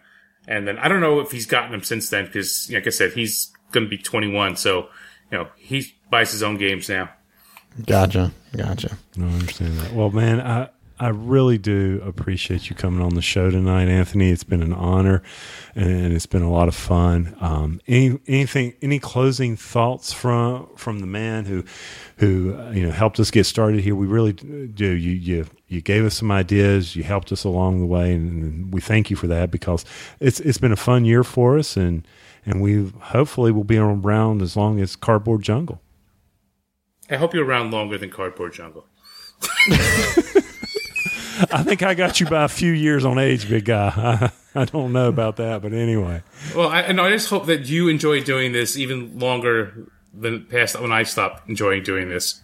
And 0.48 0.68
then 0.68 0.78
I 0.78 0.88
don't 0.88 1.02
know 1.02 1.22
if 1.22 1.32
he's 1.32 1.48
gotten 1.48 1.72
them 1.72 1.82
since 1.82 2.08
then 2.12 2.26
because, 2.26 2.70
like 2.72 2.86
I 2.86 2.92
said, 2.92 3.14
he's 3.14 3.52
going 3.72 3.88
to 3.88 3.90
be 3.90 3.98
21, 3.98 4.58
so 4.58 4.90
you 5.32 5.40
know 5.40 5.48
he 5.58 5.92
buys 6.12 6.32
his 6.32 6.44
own 6.44 6.58
games 6.58 6.88
now. 6.88 7.10
Gotcha. 7.86 8.32
Gotcha. 8.56 8.98
No, 9.16 9.28
I 9.28 9.32
understand 9.32 9.78
that. 9.78 9.94
Well, 9.94 10.10
man, 10.12 10.42
I 10.42 10.70
I 11.02 11.10
really 11.10 11.58
do 11.58 12.02
appreciate 12.06 12.70
you 12.70 12.76
coming 12.76 13.02
on 13.02 13.16
the 13.16 13.22
show 13.22 13.50
tonight, 13.50 13.88
Anthony. 13.88 14.32
It's 14.32 14.44
been 14.44 14.62
an 14.62 14.74
honor, 14.74 15.24
and 15.74 16.12
it's 16.12 16.26
been 16.26 16.42
a 16.42 16.52
lot 16.52 16.68
of 16.68 16.76
fun. 16.76 17.38
Um, 17.40 17.80
any, 17.88 18.20
anything, 18.28 18.74
any 18.82 19.00
closing 19.00 19.56
thoughts 19.56 20.12
from 20.12 20.68
from 20.76 21.00
the 21.00 21.08
man 21.08 21.46
who 21.46 21.64
who 22.18 22.54
uh, 22.54 22.72
you 22.72 22.84
know 22.86 22.92
helped 22.92 23.18
us 23.20 23.32
get 23.32 23.46
started 23.46 23.80
here? 23.80 23.96
We 23.96 24.08
really 24.08 24.34
do. 24.34 24.88
You 24.92 25.12
you 25.12 25.46
you 25.70 25.80
gave 25.82 26.04
us 26.04 26.16
some 26.16 26.32
ideas. 26.32 26.98
You 26.98 27.04
helped 27.04 27.32
us 27.32 27.46
along 27.46 27.80
the 27.80 27.86
way, 27.86 28.14
and 28.14 28.74
we 28.74 28.82
thank 28.82 29.10
you 29.10 29.16
for 29.16 29.28
that 29.28 29.52
because 29.52 29.86
it's 30.20 30.42
it's 30.42 30.58
been 30.58 30.74
a 30.74 30.78
fun 30.78 31.06
year 31.06 31.24
for 31.24 31.58
us, 31.58 31.78
and 31.78 32.06
and 32.46 32.62
we 32.62 32.92
hopefully 33.00 33.54
will 33.54 33.64
be 33.64 33.78
around 33.78 34.42
as 34.42 34.58
long 34.58 34.82
as 34.82 34.98
Cardboard 34.98 35.44
Jungle. 35.44 35.82
I 37.10 37.16
hope 37.18 37.34
you're 37.34 37.46
around 37.46 37.72
longer 37.72 37.98
than 37.98 38.10
Cardboard 38.10 38.54
Jungle. 38.54 38.86
I 41.52 41.64
think 41.64 41.84
I 41.84 41.94
got 41.94 42.20
you 42.20 42.26
by 42.26 42.44
a 42.44 42.48
few 42.50 42.72
years 42.74 43.06
on 43.06 43.18
age, 43.18 43.48
big 43.50 43.66
guy. 43.66 43.94
I, 43.96 44.32
I 44.62 44.66
don't 44.66 44.92
know 44.92 45.08
about 45.08 45.38
that, 45.38 45.62
but 45.62 45.72
anyway. 45.74 46.22
Well, 46.56 46.68
I, 46.70 46.82
and 46.82 47.00
I 47.00 47.10
just 47.12 47.30
hope 47.30 47.46
that 47.46 47.68
you 47.70 47.88
enjoy 47.88 48.22
doing 48.22 48.52
this 48.52 48.78
even 48.78 49.18
longer 49.20 49.88
than 50.14 50.46
past 50.46 50.80
when 50.80 50.92
I 50.92 51.04
stopped 51.04 51.48
enjoying 51.48 51.84
doing 51.84 52.10
this. 52.10 52.42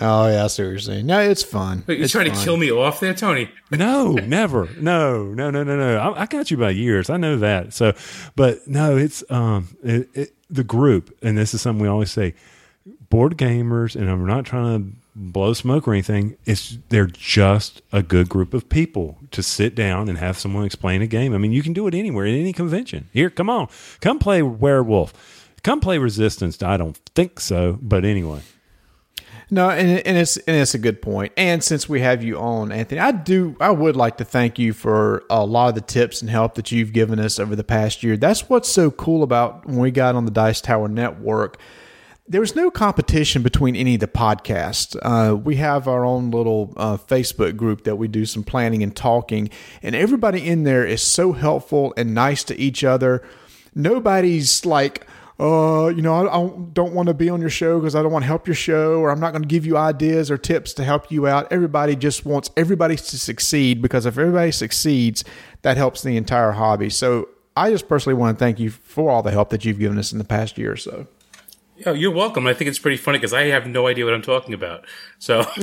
Oh 0.00 0.28
yeah, 0.28 0.44
I 0.44 0.46
see 0.46 0.62
what 0.62 0.68
you're 0.70 0.78
saying. 0.78 1.06
No, 1.06 1.20
it's 1.20 1.42
fun. 1.42 1.84
Wait, 1.86 1.98
you're 1.98 2.04
It's 2.04 2.12
trying 2.12 2.28
fun. 2.30 2.38
to 2.38 2.44
kill 2.44 2.56
me 2.56 2.70
off 2.70 3.00
there, 3.00 3.14
Tony. 3.14 3.50
No, 3.70 4.12
never. 4.12 4.68
No, 4.78 5.24
no, 5.24 5.50
no, 5.50 5.64
no, 5.64 5.76
no. 5.76 5.98
I, 5.98 6.22
I 6.22 6.26
got 6.26 6.50
you 6.50 6.56
by 6.56 6.70
years. 6.70 7.10
I 7.10 7.16
know 7.16 7.36
that. 7.38 7.74
So, 7.74 7.94
but 8.36 8.66
no, 8.68 8.96
it's 8.96 9.24
um 9.28 9.76
it, 9.82 10.08
it, 10.14 10.34
the 10.48 10.64
group, 10.64 11.16
and 11.22 11.36
this 11.36 11.52
is 11.52 11.62
something 11.62 11.82
we 11.82 11.88
always 11.88 12.10
say: 12.12 12.34
board 13.10 13.36
gamers, 13.36 13.96
and 13.96 14.10
I'm 14.10 14.26
not 14.26 14.44
trying 14.44 14.78
to 14.78 14.96
blow 15.14 15.52
smoke 15.52 15.88
or 15.88 15.92
anything. 15.92 16.36
It's 16.44 16.78
they're 16.88 17.06
just 17.06 17.82
a 17.92 18.02
good 18.02 18.28
group 18.28 18.52
of 18.54 18.68
people 18.68 19.18
to 19.30 19.42
sit 19.42 19.74
down 19.74 20.08
and 20.08 20.18
have 20.18 20.38
someone 20.38 20.64
explain 20.64 21.02
a 21.02 21.06
game. 21.06 21.34
I 21.34 21.38
mean, 21.38 21.52
you 21.52 21.62
can 21.62 21.72
do 21.72 21.86
it 21.86 21.94
anywhere 21.94 22.26
at 22.26 22.34
any 22.34 22.52
convention. 22.52 23.08
Here, 23.12 23.30
come 23.30 23.48
on, 23.50 23.68
come 24.00 24.18
play 24.18 24.42
Werewolf, 24.42 25.50
come 25.62 25.80
play 25.80 25.98
Resistance. 25.98 26.62
I 26.62 26.76
don't 26.76 26.96
think 27.14 27.40
so, 27.40 27.78
but 27.80 28.04
anyway. 28.04 28.42
No, 29.48 29.70
and, 29.70 30.04
and 30.04 30.18
it's 30.18 30.36
and 30.38 30.56
it's 30.56 30.74
a 30.74 30.78
good 30.78 31.00
point. 31.00 31.32
And 31.36 31.62
since 31.62 31.88
we 31.88 32.00
have 32.00 32.24
you 32.24 32.36
on, 32.36 32.72
Anthony, 32.72 33.00
I 33.00 33.12
do 33.12 33.56
I 33.60 33.70
would 33.70 33.94
like 33.94 34.16
to 34.16 34.24
thank 34.24 34.58
you 34.58 34.72
for 34.72 35.22
a 35.30 35.46
lot 35.46 35.68
of 35.68 35.76
the 35.76 35.80
tips 35.82 36.20
and 36.20 36.28
help 36.28 36.56
that 36.56 36.72
you've 36.72 36.92
given 36.92 37.20
us 37.20 37.38
over 37.38 37.54
the 37.54 37.62
past 37.62 38.02
year. 38.02 38.16
That's 38.16 38.48
what's 38.48 38.68
so 38.68 38.90
cool 38.90 39.22
about 39.22 39.64
when 39.64 39.78
we 39.78 39.92
got 39.92 40.16
on 40.16 40.24
the 40.24 40.32
Dice 40.32 40.60
Tower 40.60 40.88
Network. 40.88 41.60
There 42.28 42.40
was 42.40 42.56
no 42.56 42.72
competition 42.72 43.42
between 43.42 43.76
any 43.76 43.94
of 43.94 44.00
the 44.00 44.08
podcasts. 44.08 44.96
Uh, 45.00 45.36
we 45.36 45.56
have 45.56 45.86
our 45.86 46.04
own 46.04 46.32
little 46.32 46.74
uh, 46.76 46.96
Facebook 46.96 47.56
group 47.56 47.84
that 47.84 47.96
we 47.96 48.08
do 48.08 48.26
some 48.26 48.42
planning 48.42 48.82
and 48.82 48.94
talking, 48.96 49.48
and 49.80 49.94
everybody 49.94 50.44
in 50.44 50.64
there 50.64 50.84
is 50.84 51.02
so 51.02 51.32
helpful 51.32 51.94
and 51.96 52.14
nice 52.14 52.42
to 52.44 52.58
each 52.58 52.82
other. 52.82 53.22
Nobody's 53.76 54.66
like, 54.66 55.06
uh, 55.38 55.92
you 55.94 56.02
know, 56.02 56.26
I, 56.26 56.36
I 56.36 56.48
don't 56.72 56.94
want 56.94 57.06
to 57.06 57.14
be 57.14 57.28
on 57.28 57.40
your 57.40 57.50
show 57.50 57.78
because 57.78 57.94
I 57.94 58.02
don't 58.02 58.10
want 58.10 58.24
to 58.24 58.26
help 58.26 58.48
your 58.48 58.56
show, 58.56 58.98
or 58.98 59.10
I'm 59.10 59.20
not 59.20 59.30
going 59.30 59.42
to 59.42 59.48
give 59.48 59.64
you 59.64 59.76
ideas 59.76 60.28
or 60.28 60.36
tips 60.36 60.72
to 60.74 60.84
help 60.84 61.12
you 61.12 61.28
out. 61.28 61.46
Everybody 61.52 61.94
just 61.94 62.24
wants 62.24 62.50
everybody 62.56 62.96
to 62.96 63.18
succeed 63.18 63.80
because 63.80 64.04
if 64.04 64.18
everybody 64.18 64.50
succeeds, 64.50 65.22
that 65.62 65.76
helps 65.76 66.02
the 66.02 66.16
entire 66.16 66.52
hobby. 66.52 66.90
So 66.90 67.28
I 67.56 67.70
just 67.70 67.88
personally 67.88 68.18
want 68.18 68.36
to 68.36 68.44
thank 68.44 68.58
you 68.58 68.70
for 68.70 69.10
all 69.10 69.22
the 69.22 69.30
help 69.30 69.50
that 69.50 69.64
you've 69.64 69.78
given 69.78 69.96
us 69.98 70.10
in 70.10 70.18
the 70.18 70.24
past 70.24 70.58
year 70.58 70.72
or 70.72 70.76
so. 70.76 71.06
Yeah, 71.78 71.92
you're 71.92 72.10
welcome. 72.10 72.46
I 72.46 72.54
think 72.54 72.68
it's 72.68 72.78
pretty 72.78 72.96
funny 72.96 73.18
because 73.18 73.34
I 73.34 73.44
have 73.44 73.66
no 73.66 73.86
idea 73.86 74.06
what 74.06 74.14
I'm 74.14 74.22
talking 74.22 74.54
about. 74.54 74.86
So, 75.18 75.40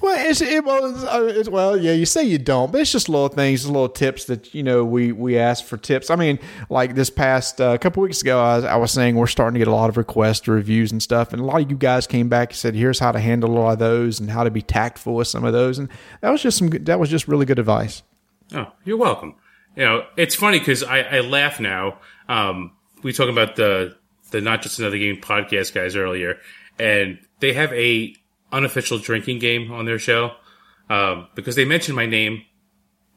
Well, 0.00 0.28
it's, 0.28 0.40
it, 0.40 0.64
well, 0.64 0.84
it's, 0.84 1.04
uh, 1.04 1.32
it's, 1.36 1.48
well, 1.48 1.76
yeah, 1.76 1.92
you 1.92 2.06
say 2.06 2.24
you 2.24 2.38
don't, 2.38 2.72
but 2.72 2.80
it's 2.80 2.90
just 2.90 3.08
little 3.08 3.28
things, 3.28 3.64
little 3.66 3.88
tips 3.88 4.24
that 4.24 4.52
you 4.52 4.62
know 4.62 4.84
we 4.84 5.12
we 5.12 5.38
ask 5.38 5.64
for 5.64 5.76
tips. 5.76 6.10
I 6.10 6.16
mean, 6.16 6.38
like 6.68 6.94
this 6.94 7.10
past 7.10 7.60
uh, 7.60 7.78
couple 7.78 8.02
weeks 8.02 8.20
ago, 8.20 8.40
I 8.40 8.56
was, 8.56 8.64
I 8.64 8.76
was 8.76 8.90
saying 8.90 9.14
we're 9.14 9.26
starting 9.28 9.54
to 9.54 9.58
get 9.58 9.68
a 9.68 9.74
lot 9.74 9.88
of 9.88 9.96
requests, 9.96 10.48
reviews, 10.48 10.90
and 10.90 11.02
stuff, 11.02 11.32
and 11.32 11.40
a 11.40 11.44
lot 11.44 11.62
of 11.62 11.70
you 11.70 11.76
guys 11.76 12.06
came 12.06 12.28
back 12.28 12.50
and 12.50 12.56
said, 12.56 12.74
"Here's 12.74 12.98
how 12.98 13.12
to 13.12 13.20
handle 13.20 13.50
a 13.50 13.56
lot 13.58 13.72
of 13.74 13.78
those 13.78 14.18
and 14.18 14.30
how 14.30 14.42
to 14.44 14.50
be 14.50 14.62
tactful 14.62 15.14
with 15.14 15.28
some 15.28 15.44
of 15.44 15.52
those," 15.52 15.78
and 15.78 15.88
that 16.20 16.30
was 16.30 16.42
just 16.42 16.58
some 16.58 16.68
good, 16.70 16.86
that 16.86 16.98
was 16.98 17.10
just 17.10 17.28
really 17.28 17.46
good 17.46 17.58
advice. 17.60 18.02
oh, 18.54 18.72
you're 18.84 18.96
welcome. 18.96 19.34
You 19.76 19.84
know, 19.84 20.06
it's 20.16 20.34
funny 20.34 20.58
because 20.58 20.82
I, 20.82 21.00
I 21.00 21.20
laugh 21.20 21.60
now. 21.60 21.98
Um, 22.28 22.72
we 23.02 23.12
talking 23.12 23.32
about 23.32 23.56
the 23.56 23.96
the 24.32 24.40
not 24.40 24.62
just 24.62 24.78
another 24.78 24.98
game 24.98 25.16
podcast 25.20 25.72
guys 25.72 25.94
earlier, 25.94 26.38
and 26.78 27.18
they 27.40 27.52
have 27.52 27.72
a 27.72 28.14
unofficial 28.50 28.98
drinking 28.98 29.38
game 29.38 29.70
on 29.70 29.84
their 29.84 29.98
show 29.98 30.32
um, 30.90 31.28
because 31.34 31.54
they 31.54 31.64
mentioned 31.64 31.96
my 31.96 32.06
name 32.06 32.42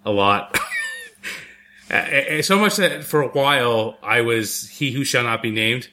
a 0.06 0.12
lot. 0.12 0.58
So 2.42 2.58
much 2.58 2.78
that 2.78 3.04
for 3.04 3.22
a 3.22 3.28
while 3.28 4.00
I 4.02 4.22
was 4.22 4.68
he 4.70 4.92
who 4.92 5.04
shall 5.04 5.24
not 5.24 5.44
be 5.44 5.52
named 5.52 5.88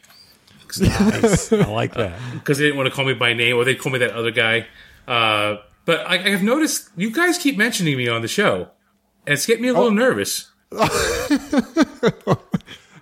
Nice. 0.80 1.52
I 1.52 1.56
like 1.70 1.94
that. 1.94 2.18
because 2.32 2.58
they 2.58 2.64
didn't 2.64 2.76
want 2.76 2.88
to 2.88 2.94
call 2.94 3.04
me 3.04 3.14
by 3.14 3.32
name 3.32 3.56
or 3.56 3.64
they 3.64 3.74
call 3.74 3.92
me 3.92 3.98
that 3.98 4.12
other 4.12 4.30
guy. 4.30 4.66
Uh, 5.06 5.56
but 5.84 6.00
I, 6.06 6.14
I 6.14 6.28
have 6.30 6.42
noticed 6.42 6.90
you 6.96 7.10
guys 7.10 7.38
keep 7.38 7.58
mentioning 7.58 7.96
me 7.96 8.08
on 8.08 8.22
the 8.22 8.28
show, 8.28 8.70
and 9.26 9.34
it's 9.34 9.46
getting 9.46 9.62
me 9.62 9.68
a 9.68 9.74
little 9.74 9.90
nervous. 9.90 10.50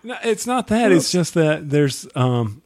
No, 0.02 0.16
it's 0.22 0.46
not 0.46 0.68
that. 0.68 0.92
It's 0.92 1.12
just 1.12 1.34
that 1.34 1.68
there's 1.68 2.06
um, 2.14 2.62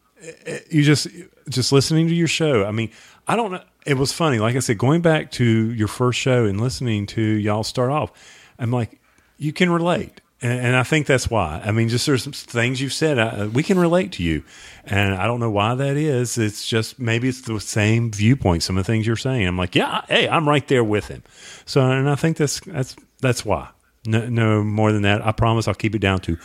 you 0.71 0.83
just 0.83 1.09
just 1.49 1.73
listening 1.73 2.09
to 2.09 2.15
your 2.15 2.29
show. 2.29 2.65
I 2.65 2.71
mean, 2.71 2.91
I 3.27 3.37
don't 3.37 3.53
know. 3.53 3.63
It 3.87 3.99
was 3.99 4.13
funny. 4.13 4.39
Like 4.39 4.57
I 4.57 4.61
said, 4.61 4.79
going 4.79 5.03
back 5.03 5.31
to 5.33 5.45
your 5.45 5.89
first 5.89 6.19
show 6.19 6.47
and 6.47 6.61
listening 6.61 7.07
to 7.09 7.21
y'all 7.21 7.65
start 7.65 7.91
off, 7.91 8.13
I'm 8.59 8.71
like, 8.71 9.01
you 9.37 9.53
can 9.53 9.71
relate. 9.71 10.21
And, 10.41 10.67
and 10.67 10.77
I 10.77 10.83
think 10.83 11.07
that's 11.07 11.29
why. 11.29 11.61
I 11.65 11.71
mean, 11.71 11.89
just 11.89 12.07
there's 12.07 12.23
some 12.23 12.33
things 12.33 12.81
you've 12.81 12.93
said, 12.93 13.19
uh, 13.19 13.49
we 13.53 13.63
can 13.63 13.79
relate 13.79 14.13
to 14.13 14.23
you. 14.23 14.43
And 14.85 15.15
I 15.15 15.27
don't 15.27 15.41
know 15.41 15.51
why 15.51 15.75
that 15.75 15.97
is. 15.97 16.39
It's 16.39 16.67
just 16.67 16.99
maybe 16.99 17.29
it's 17.29 17.43
the 17.43 17.59
same 17.61 18.11
viewpoint, 18.11 18.63
some 18.63 18.79
of 18.79 18.87
the 18.87 18.93
things 18.93 19.07
you're 19.07 19.17
saying. 19.17 19.47
I'm 19.47 19.59
like, 19.59 19.75
yeah, 19.75 20.03
hey, 20.09 20.29
I'm 20.29 20.49
right 20.49 20.67
there 20.69 20.85
with 20.85 21.09
him. 21.09 21.23
So, 21.65 21.81
and 21.81 22.09
I 22.09 22.15
think 22.15 22.37
that's, 22.37 22.61
that's, 22.61 22.97
that's 23.21 23.45
why. 23.45 23.69
No, 24.07 24.27
no 24.29 24.63
more 24.63 24.93
than 24.93 25.03
that. 25.03 25.27
I 25.27 25.33
promise 25.33 25.67
I'll 25.67 25.75
keep 25.75 25.95
it 25.95 26.01
down 26.01 26.21
to 26.21 26.39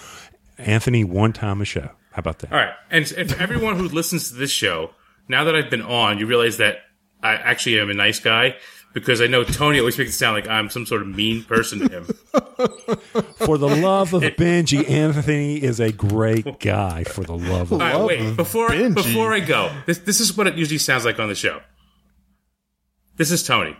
Anthony 0.60 1.03
one 1.03 1.34
time 1.34 1.61
a 1.61 1.65
show. 1.65 1.90
How 2.11 2.19
about 2.19 2.40
that? 2.40 2.52
All 2.52 2.57
right, 2.57 2.73
and 2.90 3.11
and 3.14 3.31
for 3.31 3.41
everyone 3.41 3.77
who 3.77 3.88
listens 3.88 4.30
to 4.30 4.36
this 4.36 4.52
show, 4.52 4.91
now 5.27 5.44
that 5.44 5.56
I've 5.56 5.69
been 5.69 5.81
on, 5.81 6.19
you 6.19 6.26
realize 6.26 6.57
that 6.57 6.77
I 7.22 7.34
actually 7.34 7.80
am 7.80 7.90
a 7.90 7.94
nice 7.94 8.19
guy 8.19 8.56
because 8.94 9.22
I 9.22 9.27
know 9.27 9.44
Tony 9.44 9.80
always 9.80 9.98
makes 9.98 10.11
it 10.11 10.14
sound 10.14 10.36
like 10.36 10.48
I'm 10.48 10.69
some 10.69 10.86
sort 10.86 11.02
of 11.02 11.07
mean 11.07 11.44
person 11.44 11.80
to 11.80 11.90
him. 11.90 12.06
For 13.45 13.57
the 13.57 13.68
love 13.68 14.14
of 14.14 14.23
Benji, 14.23 14.90
Anthony 14.90 15.61
is 15.61 15.80
a 15.80 15.91
great 15.91 16.60
guy. 16.60 17.03
For 17.03 17.23
the 17.23 17.38
love 17.38 17.72
of 17.72 17.73
All 17.73 17.80
right, 17.80 17.99
wait 17.99 18.36
before 18.36 18.69
Benji. 18.69 18.95
before 18.95 19.34
I 19.34 19.40
go. 19.40 19.72
This 19.86 19.99
this 19.99 20.19
is 20.19 20.36
what 20.36 20.48
it 20.48 20.56
usually 20.56 20.80
sounds 20.80 21.06
like 21.06 21.19
on 21.19 21.30
the 21.30 21.36
show. 21.36 21.61
This 23.18 23.31
is 23.31 23.44
Tony. 23.44 23.76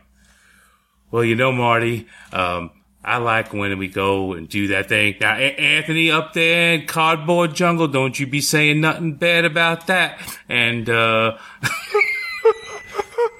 Well, 1.11 1.23
you 1.23 1.35
know, 1.35 1.51
Marty, 1.51 2.07
um, 2.31 2.69
I 3.03 3.17
like 3.17 3.53
when 3.53 3.77
we 3.77 3.88
go 3.88 4.34
and 4.34 4.47
do 4.49 4.67
that 4.69 4.89
thing. 4.89 5.15
Now, 5.21 5.35
A- 5.35 5.55
Anthony 5.55 6.11
up 6.11 6.34
there 6.34 6.73
in 6.73 6.85
Cardboard 6.85 7.55
Jungle, 7.55 7.88
don't 7.88 8.19
you 8.19 8.27
be 8.27 8.41
saying 8.41 8.81
nothing 8.81 9.13
bad 9.13 9.45
about 9.45 9.88
that. 9.88 10.19
And, 10.49 10.89
uh, 10.89 11.38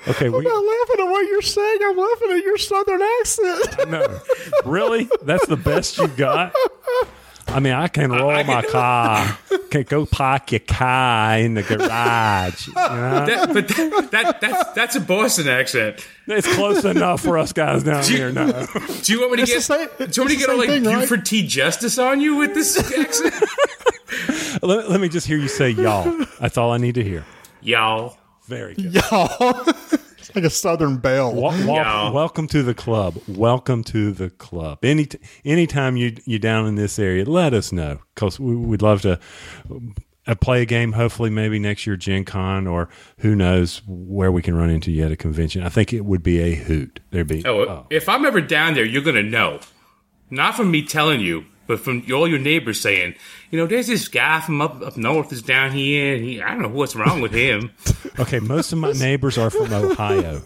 okay, 0.08 0.30
we, 0.30 0.38
I'm 0.38 0.44
not 0.44 0.64
laughing 0.66 1.06
at 1.06 1.12
what 1.12 1.28
you're 1.28 1.42
saying. 1.42 1.80
I'm 1.84 1.98
laughing 1.98 2.32
at 2.32 2.44
your 2.44 2.58
southern 2.58 3.02
accent. 3.20 3.90
no, 3.90 4.20
really, 4.66 5.10
that's 5.24 5.46
the 5.48 5.58
best 5.58 5.98
you 5.98 6.08
got. 6.08 6.54
I 7.52 7.60
mean, 7.60 7.74
I 7.74 7.88
can 7.88 8.12
roll 8.12 8.44
my 8.44 8.62
car, 8.62 9.38
can 9.72 9.84
go 9.84 10.06
park 10.06 10.52
your 10.52 10.60
car 10.62 11.38
in 11.40 11.56
the 11.56 11.64
garage. 11.64 12.68
You 12.68 12.74
know? 12.76 13.26
that, 13.26 13.50
but 13.54 13.68
that, 13.68 14.08
that, 14.12 14.42
that's, 14.42 14.72
that's 14.74 14.96
a 14.96 15.00
Boston 15.02 15.48
accent. 15.48 16.06
It's 16.28 16.52
close 16.56 16.86
enough 16.86 17.22
for 17.22 17.38
us 17.38 17.52
guys 17.54 17.84
down 17.84 18.04
here. 18.04 18.32
No, 18.32 18.46
Do 19.04 19.14
you 19.14 19.20
want 19.22 19.32
me 19.32 19.38
to 19.38 19.44
It's 19.44 19.68
get, 19.68 19.90
same- 19.98 20.08
do 20.10 20.22
you 20.22 20.22
want 20.24 20.30
me 20.30 20.36
to 20.36 20.36
get 20.40 20.46
the 20.48 20.52
all 20.52 20.58
like 20.60 20.70
same 20.70 20.84
thing, 20.84 21.10
right? 21.10 21.26
T. 21.26 21.48
Justice 21.48 21.98
on 21.98 22.22
you 22.22 22.36
with 22.36 22.54
this 22.54 22.78
accent? 22.98 23.34
let, 24.62 24.90
let 24.90 25.00
me 25.02 25.10
just 25.10 25.26
hear 25.28 25.38
you 25.38 25.48
say 25.48 25.72
y'all. 25.72 26.26
That's 26.40 26.58
all 26.58 26.72
I 26.72 26.78
need 26.78 26.96
to 26.96 27.04
hear. 27.04 27.26
Y'all. 27.62 28.18
Very 28.46 28.74
good. 28.76 28.94
Y'all, 28.96 29.64
it's 29.68 30.09
like 30.36 30.44
a 30.44 30.50
southern 30.50 30.98
belle. 30.98 31.34
Wel- 31.34 31.52
wel- 31.66 31.76
Yeah. 31.76 32.12
Welcome 32.12 32.48
to 32.50 32.64
the 32.64 32.74
club. 32.74 33.16
Welcome 33.28 33.84
to 33.86 34.12
the 34.12 34.30
club. 34.30 34.80
Any 34.84 35.08
anytime 35.46 35.98
you 35.98 36.16
you 36.26 36.40
down 36.40 36.68
in 36.68 36.76
this 36.76 37.00
area, 37.00 37.26
let 37.26 37.54
us 37.54 37.72
know 37.72 38.00
because 38.16 38.40
we, 38.40 38.56
we'd 38.56 38.82
love 38.82 39.02
to 39.02 39.20
uh, 40.28 40.36
play 40.36 40.62
a 40.62 40.66
game. 40.66 40.92
Hopefully, 40.94 41.30
maybe 41.30 41.58
next 41.60 41.88
year, 41.88 41.96
Gen 41.96 42.26
Con, 42.26 42.68
or 42.68 42.90
who 43.20 43.36
knows 43.36 43.82
where 43.88 44.32
we 44.32 44.42
can 44.42 44.56
run 44.56 44.70
into 44.70 44.92
you 44.92 45.06
at 45.06 45.12
a 45.12 45.16
convention. 45.16 45.64
I 45.64 45.70
think 45.70 45.94
it 45.94 46.06
would 46.06 46.22
be 46.24 46.40
a 46.40 46.56
hoot. 46.56 47.00
There'd 47.12 47.28
be 47.28 47.46
Oh, 47.46 47.86
if 47.90 48.08
I'm 48.08 48.26
ever 48.26 48.42
down 48.42 48.74
there, 48.76 48.86
you're 48.86 49.02
gonna 49.04 49.24
know. 49.24 49.60
Not 50.32 50.56
from 50.56 50.70
me 50.70 50.84
telling 50.86 51.22
you, 51.22 51.46
but 51.70 51.80
from 51.80 52.04
all 52.12 52.28
your 52.28 52.40
neighbors 52.40 52.82
saying, 52.82 53.14
you 53.52 53.60
know, 53.60 53.68
there's 53.68 53.86
this 53.86 54.08
guy 54.08 54.42
from 54.42 54.60
up 54.60 54.82
up 54.82 54.98
north 54.98 55.32
is 55.32 55.44
down 55.44 55.72
here, 55.72 56.16
and 56.16 56.24
he, 56.26 56.42
I 56.42 56.50
don't 56.50 56.64
know 56.64 56.70
what's 56.70 56.96
wrong 56.96 57.22
with 57.22 57.32
him. 57.32 57.72
okay. 58.20 58.40
Most 58.40 58.74
of 58.74 58.80
my 58.80 58.92
neighbors 58.92 59.38
are 59.38 59.52
from 59.52 59.72
Ohio. 59.72 60.42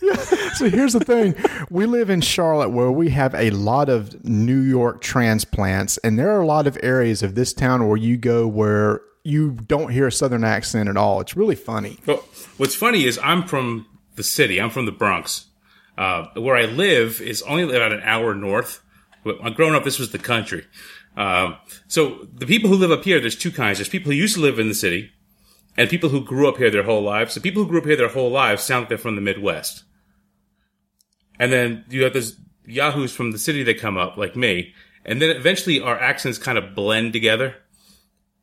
Yeah. 0.00 0.14
so 0.54 0.70
here's 0.70 0.92
the 0.92 1.00
thing 1.00 1.34
we 1.68 1.84
live 1.84 2.08
in 2.08 2.20
charlotte 2.20 2.68
where 2.68 2.92
we 2.92 3.10
have 3.10 3.34
a 3.34 3.50
lot 3.50 3.88
of 3.88 4.24
new 4.24 4.60
york 4.60 5.00
transplants 5.00 5.98
and 5.98 6.16
there 6.16 6.30
are 6.30 6.40
a 6.40 6.46
lot 6.46 6.68
of 6.68 6.78
areas 6.80 7.24
of 7.24 7.34
this 7.34 7.52
town 7.52 7.88
where 7.88 7.96
you 7.96 8.16
go 8.16 8.46
where 8.46 9.00
you 9.24 9.50
don't 9.50 9.90
hear 9.90 10.06
a 10.06 10.12
southern 10.12 10.44
accent 10.44 10.88
at 10.88 10.96
all 10.96 11.20
it's 11.20 11.36
really 11.36 11.56
funny 11.56 11.98
Well, 12.06 12.24
what's 12.56 12.76
funny 12.76 13.02
is 13.04 13.18
I'm 13.20 13.48
from 13.48 13.84
the 14.14 14.22
city. 14.22 14.60
I'm 14.60 14.70
from 14.70 14.86
the 14.86 14.92
Bronx. 14.92 15.46
Uh, 15.96 16.26
where 16.34 16.56
I 16.56 16.64
live 16.64 17.20
is 17.20 17.42
only 17.42 17.62
about 17.62 17.92
an 17.92 18.00
hour 18.02 18.34
north. 18.34 18.80
But 19.24 19.54
growing 19.54 19.74
up, 19.74 19.84
this 19.84 19.98
was 19.98 20.12
the 20.12 20.18
country. 20.18 20.66
Um, 21.16 21.56
so 21.88 22.28
the 22.32 22.46
people 22.46 22.68
who 22.68 22.76
live 22.76 22.90
up 22.90 23.04
here, 23.04 23.20
there's 23.20 23.36
two 23.36 23.50
kinds. 23.50 23.78
There's 23.78 23.88
people 23.88 24.12
who 24.12 24.18
used 24.18 24.34
to 24.34 24.40
live 24.40 24.58
in 24.58 24.68
the 24.68 24.74
city, 24.74 25.12
and 25.76 25.88
people 25.88 26.10
who 26.10 26.24
grew 26.24 26.48
up 26.48 26.58
here 26.58 26.70
their 26.70 26.82
whole 26.82 27.02
lives. 27.02 27.34
The 27.34 27.40
people 27.40 27.62
who 27.62 27.68
grew 27.68 27.80
up 27.80 27.86
here 27.86 27.96
their 27.96 28.08
whole 28.08 28.30
lives 28.30 28.62
sound 28.62 28.82
like 28.82 28.88
they're 28.90 28.98
from 28.98 29.16
the 29.16 29.20
Midwest. 29.22 29.84
And 31.38 31.52
then 31.52 31.84
you 31.88 32.04
have 32.04 32.12
this 32.12 32.36
yahoos 32.66 33.12
from 33.12 33.32
the 33.32 33.38
city 33.38 33.62
that 33.64 33.80
come 33.80 33.96
up, 33.96 34.16
like 34.16 34.36
me, 34.36 34.74
and 35.04 35.20
then 35.20 35.30
eventually 35.30 35.80
our 35.80 35.98
accents 35.98 36.38
kind 36.38 36.58
of 36.58 36.74
blend 36.74 37.12
together. 37.12 37.56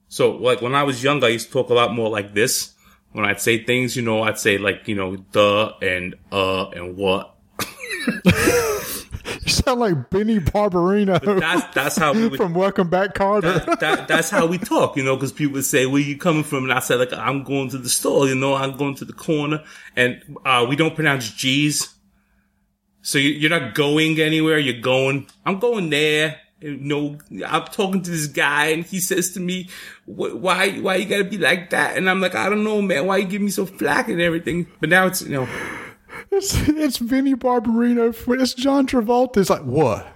So, 0.08 0.32
like 0.32 0.62
when 0.62 0.76
I 0.76 0.84
was 0.84 1.03
young, 1.03 1.24
I 1.24 1.30
used 1.30 1.48
to 1.48 1.53
talk 1.53 1.70
a 1.70 1.74
lot 1.74 1.94
more 1.94 2.10
like 2.10 2.34
this. 2.34 2.74
When 3.14 3.26
I'd 3.26 3.41
say 3.41 3.64
things, 3.64 3.95
you 3.95 4.02
know, 4.02 4.24
I'd 4.24 4.40
say 4.40 4.58
like, 4.58 4.88
you 4.88 4.95
know, 4.95 5.16
duh 5.16 5.74
and 5.82 6.16
uh 6.32 6.70
and 6.70 6.98
what. 6.98 7.36
you 9.52 9.64
sound 9.65 9.80
like 9.80 10.10
vinny 10.10 10.40
barbarino 10.40 11.40
That's 11.40 11.73
that's 11.73 11.98
how 11.98 12.14
we 12.14 12.28
would, 12.30 12.38
from 12.38 12.53
welcome 12.53 12.90
back 12.90 13.14
kotter 13.14 13.65
that, 13.65 13.80
that, 13.80 14.07
that's 14.07 14.30
how 14.30 14.45
we 14.45 14.57
talk, 14.57 14.98
you 14.98 15.03
know, 15.03 15.15
because 15.15 15.32
people 15.32 15.61
say, 15.61 15.86
"Where 15.86 16.02
you 16.02 16.18
coming 16.18 16.44
from?" 16.44 16.64
And 16.64 16.73
I 16.73 16.80
said, 16.80 16.99
"Like 16.99 17.14
I'm 17.14 17.44
going 17.44 17.69
to 17.69 17.78
the 17.78 17.90
store, 17.90 18.28
you 18.28 18.36
know, 18.36 18.56
I'm 18.56 18.78
going 18.78 18.95
to 18.95 19.06
the 19.06 19.14
corner." 19.14 19.64
And 19.95 20.22
uh, 20.45 20.65
we 20.68 20.76
don't 20.76 20.95
pronounce 20.95 21.30
G's, 21.32 21.94
so 23.02 23.18
you, 23.18 23.30
you're 23.30 23.49
not 23.49 23.73
going 23.76 24.19
anywhere. 24.19 24.57
You're 24.57 24.82
going. 24.82 25.28
I'm 25.45 25.60
going 25.60 25.90
there. 25.90 26.40
You 26.60 26.78
know, 26.78 27.18
I'm 27.48 27.65
talking 27.65 28.03
to 28.03 28.11
this 28.11 28.28
guy, 28.28 28.68
and 28.68 28.86
he 28.86 28.99
says 28.99 29.34
to 29.34 29.40
me, 29.40 29.69
"Why, 30.06 30.73
why 30.73 30.95
you 30.95 31.06
gotta 31.06 31.23
be 31.23 31.40
like 31.40 31.72
that?" 31.72 31.98
And 31.98 32.10
I'm 32.10 32.22
like, 32.22 32.36
"I 32.36 32.49
don't 32.49 32.64
know, 32.64 32.82
man. 32.82 33.07
Why 33.07 33.18
you 33.18 33.28
give 33.28 33.41
me 33.41 33.49
so 33.49 33.65
flack 33.65 34.10
and 34.10 34.22
everything?" 34.22 34.68
But 34.80 34.90
now 34.90 35.07
it's 35.07 35.23
you 35.23 35.30
know, 35.30 35.49
it's, 36.32 36.56
it's 36.68 36.98
vinny 36.98 37.36
barbarino 37.36 38.14
it's 38.40 38.53
john 38.53 38.88
travolta 38.88 39.38
it's 39.38 39.49
like 39.49 39.64
what 39.64 40.08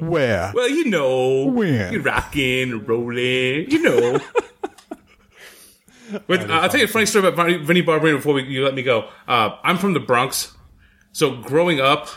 where 0.00 0.50
well, 0.54 0.68
you 0.68 0.86
know, 0.86 1.44
When? 1.46 1.92
you're 1.92 2.00
rocking, 2.00 2.86
rolling, 2.86 3.70
you 3.70 3.82
know. 3.82 4.18
But 6.26 6.48
uh, 6.48 6.52
I'll 6.54 6.68
tell 6.68 6.78
you 6.80 6.84
a 6.86 6.88
funny 6.88 7.06
story 7.06 7.26
about 7.26 7.44
Vinny- 7.46 7.64
Vinny 7.64 7.82
Barbarino 7.82 8.16
before 8.16 8.34
we, 8.34 8.44
you 8.44 8.62
let 8.64 8.74
me 8.74 8.82
go. 8.82 9.08
Uh, 9.26 9.56
I'm 9.64 9.78
from 9.78 9.94
the 9.94 10.00
Bronx, 10.00 10.54
so 11.12 11.36
growing 11.36 11.80
up 11.80 12.08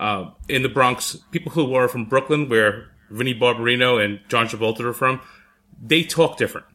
uh, 0.00 0.30
in 0.48 0.62
the 0.62 0.68
Bronx, 0.68 1.16
people 1.30 1.52
who 1.52 1.64
were 1.66 1.88
from 1.88 2.04
Brooklyn, 2.06 2.48
where 2.48 2.88
Vinny 3.10 3.34
Barbarino 3.34 4.02
and 4.02 4.20
John 4.28 4.46
Travolta 4.48 4.80
are 4.80 4.92
from, 4.92 5.20
they 5.82 6.04
talk 6.04 6.36
different. 6.38 6.66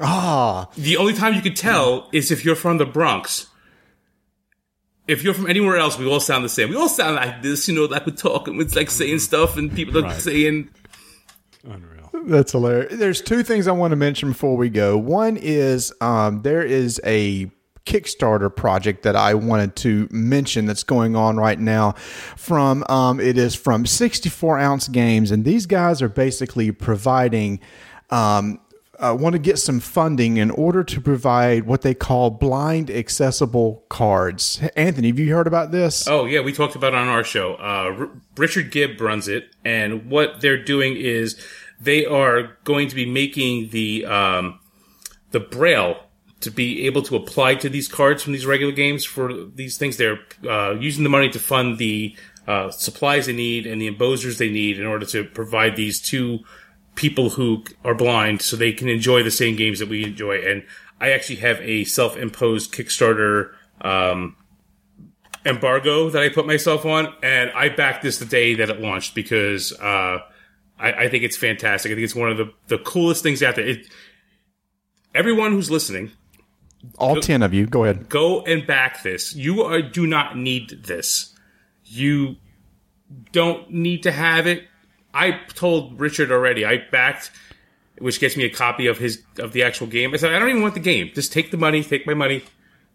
ah 0.00 0.68
The 0.76 0.96
only 0.96 1.12
time 1.12 1.34
you 1.34 1.42
can 1.42 1.54
tell 1.54 2.08
is 2.12 2.30
if 2.30 2.44
you're 2.44 2.56
from 2.56 2.78
the 2.78 2.86
Bronx. 2.86 3.46
If 5.08 5.22
you're 5.22 5.34
from 5.34 5.48
anywhere 5.48 5.76
else, 5.76 5.98
we 5.98 6.06
all 6.06 6.20
sound 6.20 6.44
the 6.44 6.48
same. 6.48 6.70
We 6.70 6.76
all 6.76 6.88
sound 6.88 7.14
like 7.16 7.42
this, 7.42 7.68
you 7.68 7.74
know, 7.74 7.84
like 7.84 8.06
we're 8.06 8.12
talking, 8.14 8.60
it's 8.60 8.74
like 8.74 8.90
saying 8.90 9.20
stuff, 9.20 9.56
and 9.56 9.72
people 9.72 9.98
are 9.98 10.02
Right. 10.02 10.20
saying, 10.20 10.68
Unreal. 11.64 12.10
That's 12.26 12.52
hilarious. 12.52 12.98
There's 12.98 13.20
two 13.20 13.42
things 13.42 13.68
I 13.68 13.72
want 13.72 13.92
to 13.92 13.96
mention 13.96 14.30
before 14.30 14.56
we 14.56 14.68
go. 14.68 14.96
One 14.96 15.36
is 15.36 15.92
um, 16.00 16.42
there 16.42 16.62
is 16.62 17.00
a 17.04 17.50
Kickstarter 17.84 18.54
project 18.54 19.04
that 19.04 19.14
I 19.14 19.34
wanted 19.34 19.76
to 19.76 20.08
mention 20.10 20.66
that's 20.66 20.82
going 20.82 21.14
on 21.14 21.36
right 21.36 21.58
now. 21.58 21.92
From 22.36 22.84
um, 22.88 23.20
it 23.20 23.38
is 23.38 23.54
from 23.54 23.86
64 23.86 24.58
ounce 24.58 24.88
games, 24.88 25.30
and 25.30 25.44
these 25.44 25.66
guys 25.66 26.02
are 26.02 26.08
basically 26.08 26.72
providing. 26.72 27.60
Um, 28.10 28.60
uh, 28.98 29.16
want 29.18 29.34
to 29.34 29.38
get 29.38 29.58
some 29.58 29.80
funding 29.80 30.36
in 30.36 30.50
order 30.50 30.82
to 30.84 31.00
provide 31.00 31.64
what 31.64 31.82
they 31.82 31.94
call 31.94 32.30
blind 32.30 32.90
accessible 32.90 33.84
cards. 33.88 34.60
Anthony, 34.76 35.08
have 35.08 35.18
you 35.18 35.34
heard 35.34 35.46
about 35.46 35.70
this? 35.70 36.06
Oh 36.08 36.24
yeah, 36.24 36.40
we 36.40 36.52
talked 36.52 36.76
about 36.76 36.94
on 36.94 37.08
our 37.08 37.24
show. 37.24 37.54
Uh, 37.54 37.94
R- 37.98 38.10
Richard 38.36 38.70
Gibb 38.70 39.00
runs 39.00 39.28
it, 39.28 39.54
and 39.64 40.10
what 40.10 40.40
they're 40.40 40.62
doing 40.62 40.96
is 40.96 41.40
they 41.80 42.06
are 42.06 42.56
going 42.64 42.88
to 42.88 42.94
be 42.94 43.06
making 43.06 43.70
the 43.70 44.06
um, 44.06 44.60
the 45.30 45.40
braille 45.40 46.02
to 46.40 46.50
be 46.50 46.86
able 46.86 47.02
to 47.02 47.16
apply 47.16 47.54
to 47.56 47.68
these 47.68 47.88
cards 47.88 48.22
from 48.22 48.32
these 48.32 48.46
regular 48.46 48.72
games 48.72 49.04
for 49.04 49.32
these 49.32 49.76
things. 49.78 49.96
They're 49.96 50.20
uh, 50.48 50.74
using 50.78 51.02
the 51.02 51.10
money 51.10 51.28
to 51.30 51.38
fund 51.38 51.78
the 51.78 52.16
uh, 52.46 52.70
supplies 52.70 53.26
they 53.26 53.32
need 53.32 53.66
and 53.66 53.80
the 53.80 53.90
embossers 53.90 54.38
they 54.38 54.50
need 54.50 54.78
in 54.78 54.86
order 54.86 55.06
to 55.06 55.24
provide 55.24 55.76
these 55.76 56.00
to 56.00 56.40
people 56.96 57.30
who 57.30 57.62
are 57.84 57.94
blind 57.94 58.42
so 58.42 58.56
they 58.56 58.72
can 58.72 58.88
enjoy 58.88 59.22
the 59.22 59.30
same 59.30 59.54
games 59.54 59.78
that 59.78 59.88
we 59.88 60.04
enjoy. 60.04 60.40
And 60.40 60.64
I 61.00 61.10
actually 61.10 61.36
have 61.36 61.60
a 61.60 61.84
self-imposed 61.84 62.72
Kickstarter 62.72 63.52
um, 63.82 64.36
embargo 65.44 66.10
that 66.10 66.22
I 66.22 66.28
put 66.28 66.46
myself 66.46 66.84
on, 66.84 67.12
and 67.22 67.50
I 67.52 67.68
backed 67.68 68.02
this 68.02 68.18
the 68.18 68.24
day 68.24 68.54
that 68.54 68.68
it 68.68 68.80
launched 68.80 69.14
because 69.14 69.72
uh, 69.74 70.18
I, 70.78 70.92
I 70.92 71.08
think 71.08 71.22
it's 71.22 71.36
fantastic. 71.36 71.92
I 71.92 71.94
think 71.94 72.04
it's 72.04 72.14
one 72.14 72.30
of 72.30 72.38
the, 72.38 72.52
the 72.68 72.78
coolest 72.78 73.22
things 73.22 73.42
out 73.42 73.56
there. 73.56 73.66
It, 73.66 73.86
everyone 75.14 75.52
who's 75.52 75.70
listening, 75.70 76.10
All 76.98 77.20
10 77.20 77.42
of 77.42 77.54
you. 77.54 77.66
Go 77.66 77.84
ahead. 77.84 78.08
go 78.08 78.40
and 78.42 78.66
back 78.66 79.02
this. 79.02 79.34
You 79.36 79.62
are, 79.62 79.82
do 79.82 80.06
not 80.06 80.36
need 80.36 80.84
this. 80.84 81.34
You 81.84 82.36
don't 83.32 83.70
need 83.70 84.02
to 84.02 84.12
have 84.12 84.46
it. 84.46 84.64
I 85.16 85.40
told 85.54 85.98
Richard 85.98 86.30
already. 86.30 86.66
I 86.66 86.76
backed, 86.76 87.30
which 87.98 88.20
gets 88.20 88.36
me 88.36 88.44
a 88.44 88.50
copy 88.50 88.86
of 88.86 88.98
his 88.98 89.22
of 89.38 89.52
the 89.52 89.62
actual 89.62 89.86
game. 89.86 90.12
I 90.12 90.18
said 90.18 90.32
I 90.32 90.38
don't 90.38 90.50
even 90.50 90.62
want 90.62 90.74
the 90.74 90.80
game. 90.80 91.10
Just 91.14 91.32
take 91.32 91.50
the 91.50 91.56
money. 91.56 91.82
Take 91.82 92.06
my 92.06 92.12
money. 92.12 92.44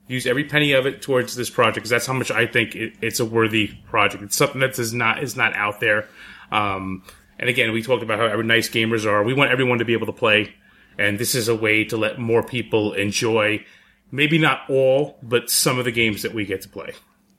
Use 0.07 0.27
every 0.27 0.43
penny 0.43 0.73
of 0.73 0.85
it 0.85 1.01
towards 1.01 1.35
this 1.35 1.49
project 1.49 1.75
because 1.75 1.89
that's 1.89 2.05
how 2.05 2.13
much 2.13 2.29
I 2.29 2.45
think 2.45 2.75
it, 2.75 2.93
it's 3.01 3.19
a 3.19 3.25
worthy 3.25 3.71
project. 3.85 4.23
It's 4.23 4.35
something 4.35 4.61
that 4.61 4.77
is 4.77 4.93
not 4.93 5.23
is 5.23 5.35
not 5.35 5.55
out 5.55 5.79
there. 5.79 6.07
Um, 6.51 7.03
and 7.39 7.49
again, 7.49 7.71
we 7.71 7.81
talked 7.81 8.03
about 8.03 8.19
how 8.19 8.39
nice 8.41 8.69
gamers 8.69 9.05
are. 9.05 9.23
We 9.23 9.33
want 9.33 9.51
everyone 9.51 9.79
to 9.79 9.85
be 9.85 9.93
able 9.93 10.05
to 10.05 10.13
play, 10.13 10.53
and 10.99 11.17
this 11.17 11.33
is 11.33 11.47
a 11.47 11.55
way 11.55 11.85
to 11.85 11.97
let 11.97 12.19
more 12.19 12.43
people 12.43 12.93
enjoy. 12.93 13.65
Maybe 14.11 14.37
not 14.37 14.69
all, 14.69 15.17
but 15.23 15.49
some 15.49 15.79
of 15.79 15.85
the 15.85 15.91
games 15.91 16.21
that 16.21 16.35
we 16.35 16.45
get 16.45 16.61
to 16.61 16.69
play. 16.69 16.93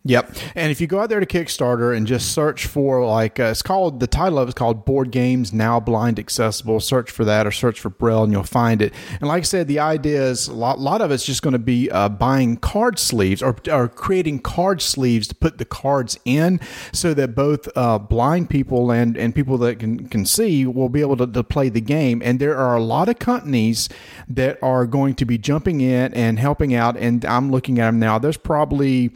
Yep. 0.05 0.35
And 0.57 0.73
if 0.73 0.81
you 0.81 0.89
go 0.89 0.99
out 0.99 1.11
there 1.11 1.21
to 1.21 1.27
Kickstarter 1.27 1.97
and 1.97 2.09
just 2.09 2.33
search 2.33 2.67
for 2.67 3.07
like 3.07 3.39
uh, 3.39 3.45
it's 3.45 3.63
called 3.63 4.01
the 4.01 4.09
title 4.09 4.37
of 4.37 4.49
it's 4.49 4.59
called 4.59 4.85
Board 4.85 5.13
Games 5.13 5.53
Now 5.53 5.79
Blind 5.79 6.19
Accessible. 6.19 6.81
Search 6.81 7.09
for 7.09 7.25
that 7.25 7.47
or 7.47 7.53
search 7.53 7.79
for 7.79 7.89
Braille 7.89 8.25
and 8.25 8.33
you'll 8.33 8.43
find 8.43 8.83
it. 8.83 8.93
And 9.21 9.29
like 9.29 9.43
I 9.43 9.45
said, 9.45 9.69
the 9.69 9.79
idea 9.79 10.21
is 10.25 10.49
a 10.49 10.55
lot, 10.55 10.81
lot 10.81 11.03
of 11.03 11.13
it's 11.13 11.25
just 11.25 11.43
going 11.43 11.53
to 11.53 11.59
be 11.61 11.89
uh, 11.89 12.09
buying 12.09 12.57
card 12.57 12.99
sleeves 12.99 13.45
or, 13.45 13.57
or 13.71 13.87
creating 13.87 14.41
card 14.41 14.83
sleeves 14.83 15.29
to 15.29 15.37
put 15.37 15.59
the 15.59 15.65
cards 15.65 16.19
in 16.25 16.59
so 16.93 17.15
that 17.15 17.37
both 17.37 17.69
uh, 17.77 18.01
blind 18.01 18.51
people 18.51 18.91
and, 18.91 19.17
and 19.17 19.37
people 19.37 19.57
that 19.59 19.79
can, 19.79 20.09
can 20.09 20.27
see 20.27 20.67
will 20.67 20.89
be 20.89 21.01
able 21.01 21.17
to, 21.17 21.29
to 21.29 21.45
play 21.45 21.69
the 21.69 21.81
game. 21.81 22.21
And 22.25 22.41
there 22.41 22.57
are 22.57 22.75
a 22.75 22.83
lot 22.83 23.09
of 23.09 23.21
companies 23.21 23.89
that 24.29 24.61
are 24.65 24.85
going 24.85 25.15
to 25.15 25.25
be 25.25 25.39
jumping 25.39 25.81
in 25.81 26.13
and 26.13 26.41
helping 26.41 26.75
out. 26.75 26.97
And 26.97 27.25
I'm 27.25 27.53
looking 27.53 27.79
at 27.79 27.87
them 27.87 28.01
now. 28.01 28.19
There's 28.19 28.37
probably 28.37 29.13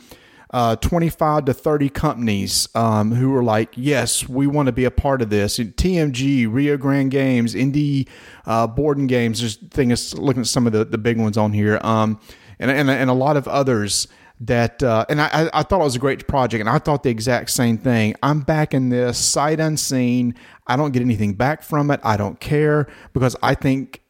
uh, 0.51 0.77
25 0.77 1.47
to 1.47 1.55
30 1.55 1.89
companies 1.89 2.69
um, 2.75 3.13
who 3.13 3.35
are 3.35 3.43
like, 3.43 3.71
yes, 3.75 4.29
we 4.29 4.47
want 4.47 4.67
to 4.67 4.73
be 4.73 4.85
a 4.85 4.91
part 4.91 5.23
of 5.23 5.31
this. 5.31 5.59
TMG, 5.59 6.47
Rio 6.51 6.77
Grande 6.77 7.11
Games, 7.11 7.55
Indie 7.55 8.09
uh, 8.47 8.67
Boarding 8.67 9.07
Games. 9.07 9.41
Just 9.41 9.71
thing 9.71 9.91
is 9.91 10.17
looking 10.17 10.43
at 10.43 10.47
some 10.47 10.67
of 10.67 10.73
the, 10.73 10.85
the 10.85 10.99
big 10.99 11.19
ones 11.19 11.37
on 11.37 11.53
here, 11.53 11.81
um, 11.83 12.21
and, 12.59 12.71
and 12.71 12.89
and 12.89 13.11
a 13.11 13.15
lot 13.15 13.37
of 13.37 13.49
others 13.49 14.09
that. 14.41 14.83
Uh, 14.83 15.05
and 15.09 15.21
I, 15.21 15.51
I 15.53 15.63
thought 15.63 15.81
it 15.81 15.85
was 15.85 15.97
a 15.97 16.01
great 16.01 16.27
project, 16.29 16.61
and 16.61 16.71
I 16.71 16.79
thought 16.79 17.03
the 17.03 17.11
exact 17.11 17.51
same 17.51 17.77
thing. 17.77 18.15
I'm 18.23 18.41
backing 18.41 18.91
this 18.91 19.19
sight 19.19 19.61
unseen. 19.61 20.35
I 20.67 20.77
don't 20.77 20.93
get 20.93 21.03
anything 21.03 21.35
back 21.35 21.63
from 21.63 21.91
it. 21.91 22.01
I 22.05 22.17
don't 22.17 22.39
care 22.41 22.87
because 23.13 23.37
I 23.43 23.55
think 23.55 24.03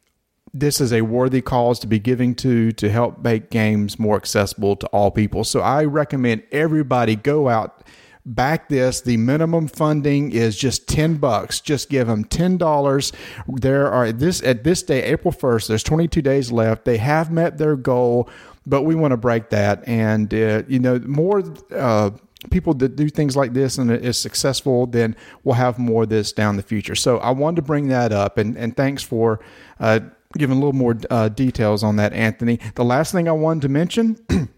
this 0.52 0.80
is 0.80 0.92
a 0.92 1.02
worthy 1.02 1.40
cause 1.40 1.78
to 1.80 1.86
be 1.86 1.98
giving 1.98 2.34
to 2.36 2.72
to 2.72 2.90
help 2.90 3.18
make 3.22 3.50
games 3.50 3.98
more 3.98 4.16
accessible 4.16 4.76
to 4.76 4.86
all 4.88 5.10
people. 5.10 5.44
So 5.44 5.60
I 5.60 5.84
recommend 5.84 6.42
everybody 6.52 7.16
go 7.16 7.48
out 7.48 7.82
back 8.24 8.68
this. 8.68 9.00
The 9.00 9.16
minimum 9.16 9.68
funding 9.68 10.32
is 10.32 10.56
just 10.56 10.88
10 10.88 11.16
bucks. 11.16 11.60
Just 11.60 11.88
give 11.88 12.06
them 12.08 12.24
$10 12.24 13.12
there 13.48 13.90
are 13.90 14.12
this 14.12 14.42
at 14.42 14.64
this 14.64 14.82
day 14.82 15.02
april 15.04 15.32
1st 15.32 15.68
there's 15.68 15.82
22 15.82 16.22
days 16.22 16.50
left. 16.50 16.84
They 16.84 16.96
have 16.96 17.30
met 17.30 17.58
their 17.58 17.76
goal 17.76 18.28
but 18.66 18.82
we 18.82 18.94
want 18.94 19.12
to 19.12 19.16
break 19.16 19.50
that. 19.50 19.86
And 19.86 20.32
uh, 20.34 20.62
you 20.66 20.78
know 20.78 20.98
more 21.00 21.42
uh, 21.72 22.10
people 22.50 22.74
that 22.74 22.96
do 22.96 23.08
things 23.08 23.36
like 23.36 23.52
this 23.52 23.78
and 23.78 23.90
is 23.90 24.18
successful, 24.18 24.86
then 24.86 25.16
we'll 25.44 25.54
have 25.54 25.78
more 25.78 26.02
of 26.02 26.08
this 26.08 26.32
down 26.32 26.56
the 26.56 26.62
future. 26.62 26.94
So 26.94 27.18
I 27.18 27.30
wanted 27.30 27.56
to 27.56 27.62
bring 27.62 27.88
that 27.88 28.12
up, 28.12 28.38
and 28.38 28.56
and 28.56 28.76
thanks 28.76 29.02
for 29.02 29.40
uh, 29.80 30.00
giving 30.36 30.56
a 30.56 30.60
little 30.60 30.72
more 30.72 30.96
uh, 31.10 31.28
details 31.28 31.82
on 31.82 31.96
that, 31.96 32.12
Anthony. 32.12 32.60
The 32.74 32.84
last 32.84 33.12
thing 33.12 33.28
I 33.28 33.32
wanted 33.32 33.62
to 33.62 33.68
mention. 33.68 34.18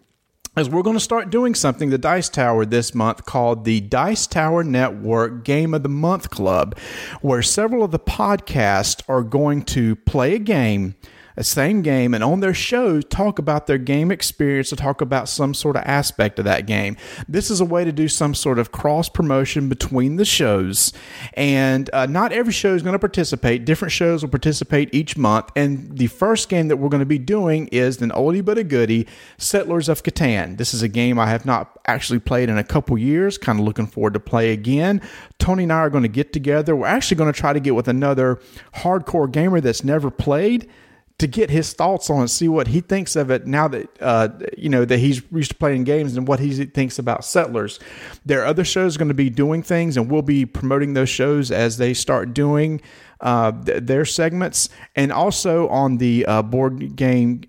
is 0.56 0.68
we're 0.68 0.82
going 0.82 0.96
to 0.96 1.00
start 1.00 1.30
doing 1.30 1.54
something, 1.54 1.90
the 1.90 1.98
Dice 1.98 2.28
Tower, 2.28 2.64
this 2.66 2.94
month 2.94 3.24
called 3.24 3.64
the 3.64 3.80
Dice 3.80 4.26
Tower 4.26 4.64
Network 4.64 5.44
Game 5.44 5.72
of 5.72 5.82
the 5.82 5.88
Month 5.88 6.30
Club, 6.30 6.76
where 7.20 7.42
several 7.42 7.84
of 7.84 7.92
the 7.92 7.98
podcasts 7.98 9.02
are 9.08 9.22
going 9.22 9.62
to 9.62 9.94
play 9.94 10.34
a 10.34 10.38
game 10.38 10.96
same 11.44 11.82
game 11.82 12.14
and 12.14 12.24
on 12.24 12.40
their 12.40 12.54
shows 12.54 13.04
talk 13.04 13.38
about 13.38 13.66
their 13.66 13.78
game 13.78 14.10
experience 14.10 14.70
to 14.70 14.76
talk 14.76 15.00
about 15.00 15.28
some 15.28 15.54
sort 15.54 15.76
of 15.76 15.82
aspect 15.84 16.38
of 16.38 16.44
that 16.44 16.66
game. 16.66 16.96
This 17.28 17.50
is 17.50 17.60
a 17.60 17.64
way 17.64 17.84
to 17.84 17.92
do 17.92 18.08
some 18.08 18.34
sort 18.34 18.58
of 18.58 18.72
cross 18.72 19.08
promotion 19.08 19.68
between 19.68 20.16
the 20.16 20.24
shows. 20.24 20.92
And 21.34 21.90
uh, 21.92 22.06
not 22.06 22.32
every 22.32 22.52
show 22.52 22.74
is 22.74 22.82
going 22.82 22.94
to 22.94 22.98
participate. 22.98 23.64
Different 23.64 23.92
shows 23.92 24.22
will 24.22 24.30
participate 24.30 24.94
each 24.94 25.16
month. 25.16 25.50
And 25.56 25.96
the 25.96 26.08
first 26.08 26.48
game 26.48 26.68
that 26.68 26.76
we're 26.76 26.88
going 26.88 27.00
to 27.00 27.06
be 27.06 27.18
doing 27.18 27.68
is 27.68 28.00
an 28.02 28.10
oldie 28.10 28.44
but 28.44 28.58
a 28.58 28.64
goodie 28.64 29.06
Settlers 29.36 29.88
of 29.88 30.02
Catan. 30.02 30.56
This 30.56 30.74
is 30.74 30.82
a 30.82 30.88
game 30.88 31.18
I 31.18 31.26
have 31.28 31.46
not 31.46 31.78
actually 31.86 32.18
played 32.18 32.48
in 32.48 32.58
a 32.58 32.64
couple 32.64 32.98
years. 32.98 33.38
Kind 33.38 33.58
of 33.60 33.64
looking 33.64 33.86
forward 33.86 34.14
to 34.14 34.20
play 34.20 34.52
again. 34.52 35.00
Tony 35.38 35.64
and 35.64 35.72
I 35.72 35.78
are 35.78 35.90
going 35.90 36.02
to 36.02 36.08
get 36.08 36.32
together. 36.32 36.74
We're 36.74 36.86
actually 36.86 37.16
going 37.16 37.32
to 37.32 37.38
try 37.38 37.52
to 37.52 37.60
get 37.60 37.74
with 37.74 37.88
another 37.88 38.40
hardcore 38.76 39.30
gamer 39.30 39.60
that's 39.60 39.84
never 39.84 40.10
played 40.10 40.68
to 41.18 41.26
get 41.26 41.50
his 41.50 41.72
thoughts 41.72 42.10
on 42.10 42.24
it, 42.24 42.28
see 42.28 42.48
what 42.48 42.68
he 42.68 42.80
thinks 42.80 43.16
of 43.16 43.30
it 43.30 43.46
now 43.46 43.66
that 43.68 43.88
uh, 44.00 44.28
you 44.56 44.68
know 44.68 44.84
that 44.84 44.98
he's 44.98 45.22
used 45.32 45.50
to 45.50 45.56
playing 45.56 45.84
games 45.84 46.16
and 46.16 46.28
what 46.28 46.38
he 46.38 46.64
thinks 46.66 46.98
about 46.98 47.24
Settlers. 47.24 47.80
There 48.24 48.40
are 48.42 48.46
other 48.46 48.64
shows 48.64 48.96
going 48.96 49.08
to 49.08 49.14
be 49.14 49.30
doing 49.30 49.62
things, 49.62 49.96
and 49.96 50.10
we'll 50.10 50.22
be 50.22 50.46
promoting 50.46 50.94
those 50.94 51.08
shows 51.08 51.50
as 51.50 51.76
they 51.76 51.92
start 51.92 52.34
doing 52.34 52.80
uh, 53.20 53.52
th- 53.52 53.82
their 53.82 54.04
segments, 54.04 54.68
and 54.94 55.12
also 55.12 55.68
on 55.68 55.98
the 55.98 56.24
uh, 56.26 56.42
board 56.42 56.94
game 56.94 57.42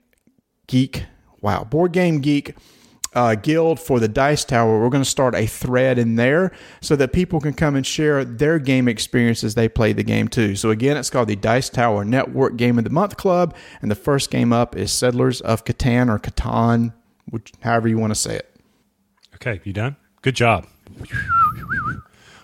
geek. 0.67 1.03
Wow, 1.41 1.63
board 1.63 1.91
game 1.91 2.21
geek 2.21 2.55
uh, 3.13 3.35
guild 3.35 3.79
for 3.79 3.99
the 3.99 4.07
Dice 4.07 4.45
Tower, 4.45 4.79
we're 4.81 4.89
going 4.89 5.03
to 5.03 5.09
start 5.09 5.35
a 5.35 5.45
thread 5.47 5.97
in 5.97 6.15
there 6.15 6.51
so 6.81 6.95
that 6.95 7.11
people 7.13 7.39
can 7.39 7.53
come 7.53 7.75
and 7.75 7.85
share 7.85 8.23
their 8.23 8.59
game 8.59 8.87
experiences 8.87 9.55
they 9.55 9.67
play 9.67 9.93
the 9.93 10.03
game 10.03 10.27
too. 10.27 10.55
So 10.55 10.69
again, 10.69 10.97
it's 10.97 11.09
called 11.09 11.27
the 11.27 11.35
Dice 11.35 11.69
Tower 11.69 12.05
Network 12.05 12.55
Game 12.55 12.77
of 12.77 12.83
the 12.83 12.89
Month 12.89 13.17
Club, 13.17 13.55
and 13.81 13.89
the 13.89 13.95
first 13.95 14.29
game 14.29 14.53
up 14.53 14.75
is 14.75 14.91
Settlers 14.91 15.41
of 15.41 15.65
Catan 15.65 16.09
or 16.13 16.19
Catan, 16.19 16.93
which 17.29 17.51
however 17.61 17.87
you 17.87 17.97
want 17.97 18.11
to 18.11 18.19
say 18.19 18.35
it. 18.35 18.55
Okay, 19.35 19.59
you 19.63 19.73
done? 19.73 19.95
Good 20.21 20.35
job. 20.35 20.67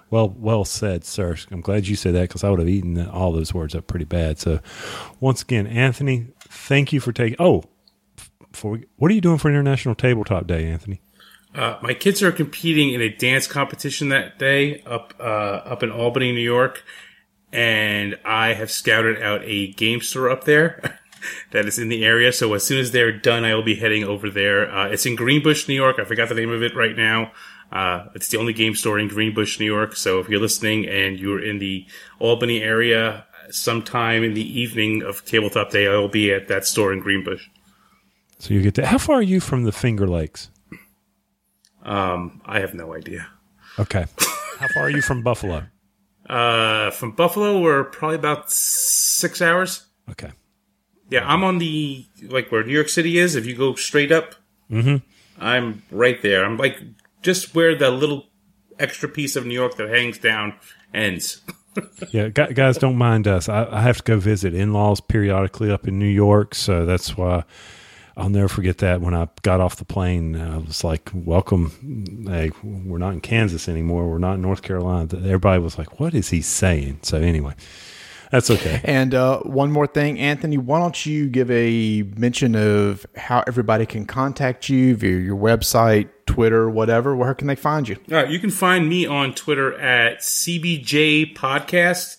Well, 0.09 0.29
well 0.29 0.63
said, 0.65 1.03
sir. 1.03 1.35
I'm 1.51 1.61
glad 1.61 1.87
you 1.87 1.95
said 1.95 2.13
that 2.13 2.29
because 2.29 2.43
I 2.43 2.49
would 2.49 2.59
have 2.59 2.69
eaten 2.69 3.05
all 3.07 3.31
those 3.31 3.53
words 3.53 3.75
up 3.75 3.87
pretty 3.87 4.05
bad. 4.05 4.39
So, 4.39 4.59
once 5.19 5.41
again, 5.41 5.67
Anthony, 5.67 6.27
thank 6.39 6.93
you 6.93 6.99
for 6.99 7.11
taking. 7.11 7.35
Oh, 7.39 7.63
before 8.55 8.71
we, 8.71 8.85
what 8.95 9.11
are 9.11 9.13
you 9.13 9.21
doing 9.21 9.37
for 9.37 9.49
International 9.49 9.95
Tabletop 9.95 10.47
Day, 10.47 10.65
Anthony? 10.65 11.01
Uh, 11.53 11.77
my 11.81 11.93
kids 11.93 12.23
are 12.23 12.31
competing 12.31 12.93
in 12.93 13.01
a 13.01 13.09
dance 13.09 13.47
competition 13.47 14.09
that 14.09 14.39
day 14.39 14.81
up 14.85 15.13
uh, 15.19 15.23
up 15.23 15.83
in 15.83 15.91
Albany, 15.91 16.31
New 16.31 16.41
York, 16.41 16.83
and 17.51 18.17
I 18.25 18.53
have 18.53 18.71
scouted 18.71 19.21
out 19.21 19.41
a 19.43 19.71
game 19.73 20.01
store 20.01 20.29
up 20.29 20.45
there 20.45 20.99
that 21.51 21.65
is 21.65 21.79
in 21.79 21.89
the 21.89 22.03
area. 22.03 22.33
So 22.33 22.53
as 22.53 22.63
soon 22.63 22.79
as 22.79 22.91
they're 22.91 23.11
done, 23.11 23.45
I 23.45 23.55
will 23.55 23.63
be 23.63 23.75
heading 23.75 24.03
over 24.03 24.29
there. 24.29 24.69
Uh, 24.69 24.87
it's 24.87 25.05
in 25.05 25.15
Greenbush, 25.15 25.67
New 25.67 25.75
York. 25.75 25.97
I 25.99 26.05
forgot 26.05 26.29
the 26.29 26.35
name 26.35 26.51
of 26.51 26.63
it 26.63 26.75
right 26.75 26.95
now. 26.95 27.31
Uh, 27.71 28.07
it's 28.15 28.29
the 28.29 28.37
only 28.37 28.53
game 28.53 28.75
store 28.75 28.99
in 28.99 29.07
Greenbush, 29.07 29.59
New 29.59 29.65
York. 29.65 29.95
So 29.95 30.19
if 30.19 30.29
you're 30.29 30.41
listening 30.41 30.87
and 30.87 31.19
you're 31.19 31.43
in 31.43 31.59
the 31.59 31.87
Albany 32.19 32.61
area, 32.61 33.25
sometime 33.49 34.23
in 34.23 34.33
the 34.33 34.59
evening 34.59 35.03
of 35.03 35.25
Tabletop 35.25 35.71
Day, 35.71 35.87
I 35.87 35.95
will 35.95 36.09
be 36.09 36.31
at 36.33 36.47
that 36.47 36.65
store 36.65 36.93
in 36.93 36.99
Greenbush. 36.99 37.47
So 38.39 38.53
you 38.53 38.61
get 38.61 38.75
to. 38.75 38.85
How 38.85 38.97
far 38.97 39.17
are 39.17 39.21
you 39.21 39.39
from 39.39 39.63
the 39.63 39.71
Finger 39.71 40.07
Lakes? 40.07 40.49
Um, 41.83 42.41
I 42.45 42.59
have 42.59 42.73
no 42.73 42.93
idea. 42.95 43.27
Okay. 43.79 44.05
how 44.59 44.67
far 44.69 44.83
are 44.83 44.89
you 44.89 45.01
from 45.01 45.21
Buffalo? 45.21 45.63
Uh, 46.29 46.89
from 46.91 47.11
Buffalo, 47.11 47.59
we're 47.61 47.83
probably 47.83 48.15
about 48.15 48.49
six 48.51 49.41
hours. 49.41 49.85
Okay. 50.09 50.31
Yeah, 51.09 51.27
I'm 51.31 51.43
on 51.43 51.59
the 51.59 52.05
like 52.23 52.51
where 52.51 52.63
New 52.63 52.73
York 52.73 52.89
City 52.89 53.19
is. 53.19 53.35
If 53.35 53.45
you 53.45 53.55
go 53.55 53.75
straight 53.75 54.11
up, 54.11 54.35
Mhm. 54.71 55.03
I'm 55.39 55.83
right 55.91 56.19
there. 56.23 56.43
I'm 56.43 56.57
like 56.57 56.79
just 57.21 57.53
where 57.53 57.75
the 57.75 57.91
little 57.91 58.25
extra 58.79 59.07
piece 59.07 59.35
of 59.35 59.45
New 59.45 59.53
York 59.53 59.75
that 59.77 59.89
hangs 59.89 60.17
down 60.17 60.53
ends. 60.93 61.41
Yeah, 62.11 62.29
guys, 62.29 62.77
don't 62.77 62.95
mind 62.95 63.27
us. 63.27 63.49
I, 63.49 63.67
I 63.69 63.81
have 63.81 63.97
to 63.97 64.03
go 64.03 64.17
visit 64.17 64.53
in 64.53 64.71
laws 64.71 65.01
periodically 65.01 65.69
up 65.69 65.85
in 65.89 65.99
New 65.99 66.07
York, 66.07 66.55
so 66.55 66.85
that's 66.85 67.17
why 67.17 67.43
I'll 68.17 68.29
never 68.29 68.47
forget 68.47 68.77
that. 68.77 69.01
When 69.01 69.13
I 69.13 69.27
got 69.41 69.59
off 69.59 69.75
the 69.75 69.85
plane, 69.85 70.39
I 70.39 70.57
was 70.59 70.83
like, 70.83 71.09
"Welcome, 71.13 72.25
hey, 72.27 72.51
we're 72.63 72.97
not 72.97 73.13
in 73.13 73.21
Kansas 73.21 73.67
anymore. 73.67 74.09
We're 74.09 74.19
not 74.19 74.35
in 74.35 74.41
North 74.41 74.61
Carolina." 74.61 75.09
Everybody 75.13 75.61
was 75.61 75.77
like, 75.77 75.99
"What 75.99 76.13
is 76.13 76.29
he 76.29 76.41
saying?" 76.41 76.99
So 77.01 77.17
anyway, 77.17 77.55
that's 78.31 78.49
okay. 78.49 78.81
And 78.83 79.13
uh, 79.13 79.39
one 79.39 79.71
more 79.71 79.87
thing, 79.87 80.19
Anthony, 80.19 80.57
why 80.57 80.79
don't 80.79 81.05
you 81.05 81.27
give 81.27 81.51
a 81.51 82.03
mention 82.15 82.55
of 82.55 83.05
how 83.15 83.43
everybody 83.47 83.85
can 83.85 84.05
contact 84.05 84.69
you 84.69 84.95
via 84.95 85.17
your 85.17 85.37
website, 85.37 86.09
Twitter, 86.25 86.69
whatever? 86.69 87.15
Where 87.15 87.33
can 87.33 87.47
they 87.47 87.55
find 87.55 87.87
you? 87.87 87.97
All 88.11 88.17
right, 88.17 88.29
you 88.29 88.39
can 88.39 88.49
find 88.49 88.87
me 88.87 89.05
on 89.05 89.33
Twitter 89.33 89.77
at 89.79 90.19
CBJ 90.19 91.35
Podcast. 91.35 92.17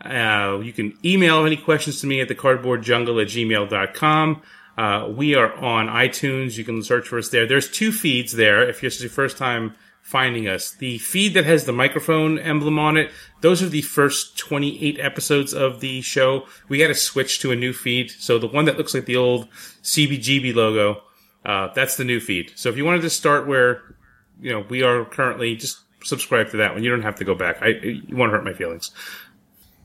Uh, 0.00 0.60
you 0.60 0.72
can 0.72 0.96
email 1.04 1.44
any 1.46 1.56
questions 1.56 2.00
to 2.00 2.06
me 2.06 2.20
at 2.20 2.28
the 2.28 2.34
cardboardjungle 2.34 3.20
at 3.22 3.28
gmail.com. 3.28 4.42
Uh, 4.76 5.08
we 5.14 5.34
are 5.34 5.52
on 5.54 5.86
iTunes. 5.88 6.56
You 6.56 6.64
can 6.64 6.82
search 6.82 7.08
for 7.08 7.18
us 7.18 7.28
there. 7.28 7.46
There's 7.46 7.70
two 7.70 7.92
feeds 7.92 8.32
there 8.32 8.68
if 8.68 8.80
this 8.80 8.96
is 8.96 9.02
your 9.02 9.10
first 9.10 9.38
time 9.38 9.74
finding 10.02 10.46
us. 10.48 10.72
The 10.72 10.98
feed 10.98 11.34
that 11.34 11.46
has 11.46 11.64
the 11.64 11.72
microphone 11.72 12.38
emblem 12.38 12.78
on 12.78 12.96
it, 12.96 13.10
those 13.40 13.62
are 13.62 13.68
the 13.68 13.82
first 13.82 14.36
28 14.36 15.00
episodes 15.00 15.54
of 15.54 15.80
the 15.80 16.02
show. 16.02 16.46
We 16.68 16.78
got 16.78 16.88
to 16.88 16.94
switch 16.94 17.40
to 17.40 17.52
a 17.52 17.56
new 17.56 17.72
feed. 17.72 18.10
So 18.10 18.38
the 18.38 18.46
one 18.46 18.66
that 18.66 18.76
looks 18.76 18.92
like 18.92 19.06
the 19.06 19.16
old 19.16 19.48
CBGB 19.82 20.54
logo, 20.54 21.02
uh, 21.44 21.72
that's 21.74 21.96
the 21.96 22.04
new 22.04 22.20
feed. 22.20 22.52
So 22.54 22.68
if 22.68 22.76
you 22.76 22.84
wanted 22.84 23.02
to 23.02 23.10
start 23.10 23.46
where, 23.46 23.96
you 24.40 24.52
know, 24.52 24.66
we 24.68 24.82
are 24.82 25.06
currently, 25.06 25.56
just 25.56 25.78
subscribe 26.02 26.50
to 26.50 26.58
that 26.58 26.74
one. 26.74 26.84
You 26.84 26.90
don't 26.90 27.02
have 27.02 27.16
to 27.16 27.24
go 27.24 27.34
back. 27.34 27.62
I, 27.62 27.68
you 27.68 28.16
won't 28.16 28.30
hurt 28.30 28.44
my 28.44 28.52
feelings. 28.52 28.90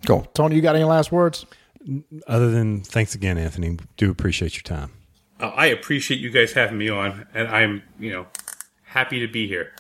Cool. 0.06 0.28
Tony, 0.34 0.56
you 0.56 0.62
got 0.62 0.76
any 0.76 0.86
last 0.86 1.12
words? 1.14 1.46
Other 2.28 2.52
than 2.52 2.82
thanks 2.82 3.16
again, 3.16 3.38
Anthony. 3.38 3.78
Do 3.98 4.12
appreciate 4.12 4.56
your 4.56 4.64
time. 4.64 4.92
Uh, 5.40 5.48
I 5.48 5.68
appreciate 5.68 6.20
you 6.20 6.30
guys 6.30 6.52
having 6.54 6.78
me 6.78 6.90
on, 6.90 7.26
and 7.34 7.48
I'm, 7.48 7.84
you 8.00 8.12
know, 8.12 8.28
happy 8.84 9.20
to 9.22 9.28
be 9.28 9.48
here. 9.48 9.72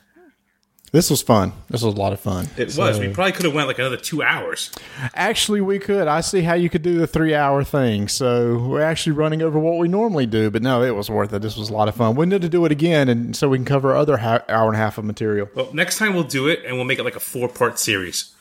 This 0.91 1.11
was 1.11 1.21
fun. 1.21 1.53
This 1.69 1.83
was 1.83 1.93
a 1.93 1.97
lot 1.97 2.13
of 2.13 2.19
fun. 2.19 2.47
It 2.57 2.75
was. 2.75 2.99
We 2.99 3.09
probably 3.09 3.33
could 3.33 3.45
have 3.45 3.53
went 3.53 3.67
like 3.67 3.77
another 3.77 3.97
two 3.97 4.23
hours. 4.23 4.71
Actually, 5.13 5.61
we 5.61 5.77
could. 5.77 6.07
I 6.07 6.21
see 6.21 6.41
how 6.41 6.55
you 6.55 6.67
could 6.67 6.81
do 6.81 6.97
the 6.97 7.05
three 7.05 7.35
hour 7.35 7.63
thing. 7.63 8.07
So 8.07 8.57
we're 8.57 8.81
actually 8.81 9.11
running 9.13 9.43
over 9.43 9.59
what 9.59 9.77
we 9.77 9.87
normally 9.87 10.25
do. 10.25 10.49
But 10.49 10.63
no, 10.63 10.81
it 10.81 10.95
was 10.95 11.07
worth 11.07 11.31
it. 11.31 11.43
This 11.43 11.55
was 11.57 11.69
a 11.69 11.73
lot 11.73 11.89
of 11.89 11.95
fun. 11.95 12.15
We 12.15 12.25
need 12.25 12.41
to 12.41 12.49
do 12.49 12.65
it 12.65 12.71
again, 12.71 13.07
and 13.07 13.35
so 13.35 13.49
we 13.49 13.57
can 13.59 13.65
cover 13.65 13.95
other 13.95 14.17
ha- 14.17 14.43
hour 14.49 14.67
and 14.67 14.75
a 14.75 14.79
half 14.79 14.97
of 14.97 15.05
material. 15.05 15.47
Well, 15.53 15.69
next 15.73 15.99
time 15.99 16.15
we'll 16.15 16.23
do 16.23 16.47
it, 16.47 16.63
and 16.65 16.75
we'll 16.75 16.85
make 16.85 16.97
it 16.97 17.03
like 17.03 17.15
a 17.15 17.19
four 17.19 17.49
part 17.49 17.77
series. 17.77 18.33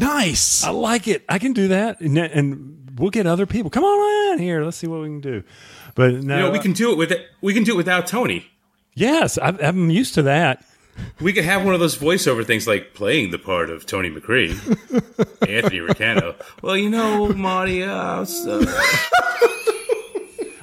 Nice. 0.00 0.64
I 0.64 0.70
like 0.70 1.08
it. 1.08 1.24
I 1.28 1.38
can 1.38 1.52
do 1.52 1.68
that, 1.68 2.00
and, 2.00 2.16
and 2.18 2.90
we'll 2.98 3.10
get 3.10 3.26
other 3.26 3.46
people. 3.46 3.70
Come 3.70 3.84
on 3.84 4.32
in 4.34 4.38
here. 4.38 4.62
Let's 4.64 4.76
see 4.76 4.86
what 4.86 5.00
we 5.00 5.06
can 5.06 5.20
do. 5.20 5.42
But 5.94 6.12
no, 6.22 6.36
You 6.36 6.42
know, 6.44 6.50
we 6.50 6.58
can 6.58 6.72
do 6.72 6.92
it 6.92 6.98
with 6.98 7.10
it. 7.12 7.26
We 7.40 7.54
can 7.54 7.64
do 7.64 7.72
it 7.72 7.76
without 7.76 8.06
Tony. 8.06 8.46
Yes, 8.94 9.38
I, 9.38 9.48
I'm 9.62 9.90
used 9.90 10.14
to 10.14 10.22
that. 10.22 10.64
We 11.20 11.32
could 11.34 11.44
have 11.44 11.64
one 11.64 11.74
of 11.74 11.80
those 11.80 11.96
voiceover 11.96 12.44
things 12.46 12.66
like 12.66 12.94
playing 12.94 13.30
the 13.30 13.38
part 13.38 13.68
of 13.68 13.84
Tony 13.84 14.10
McCree, 14.10 14.52
Anthony 15.48 15.80
Ricano. 15.80 16.34
Well, 16.62 16.76
you 16.76 16.88
know, 16.88 17.28
Marty, 17.34 17.82
uh, 17.82 18.24
so- 18.24 18.60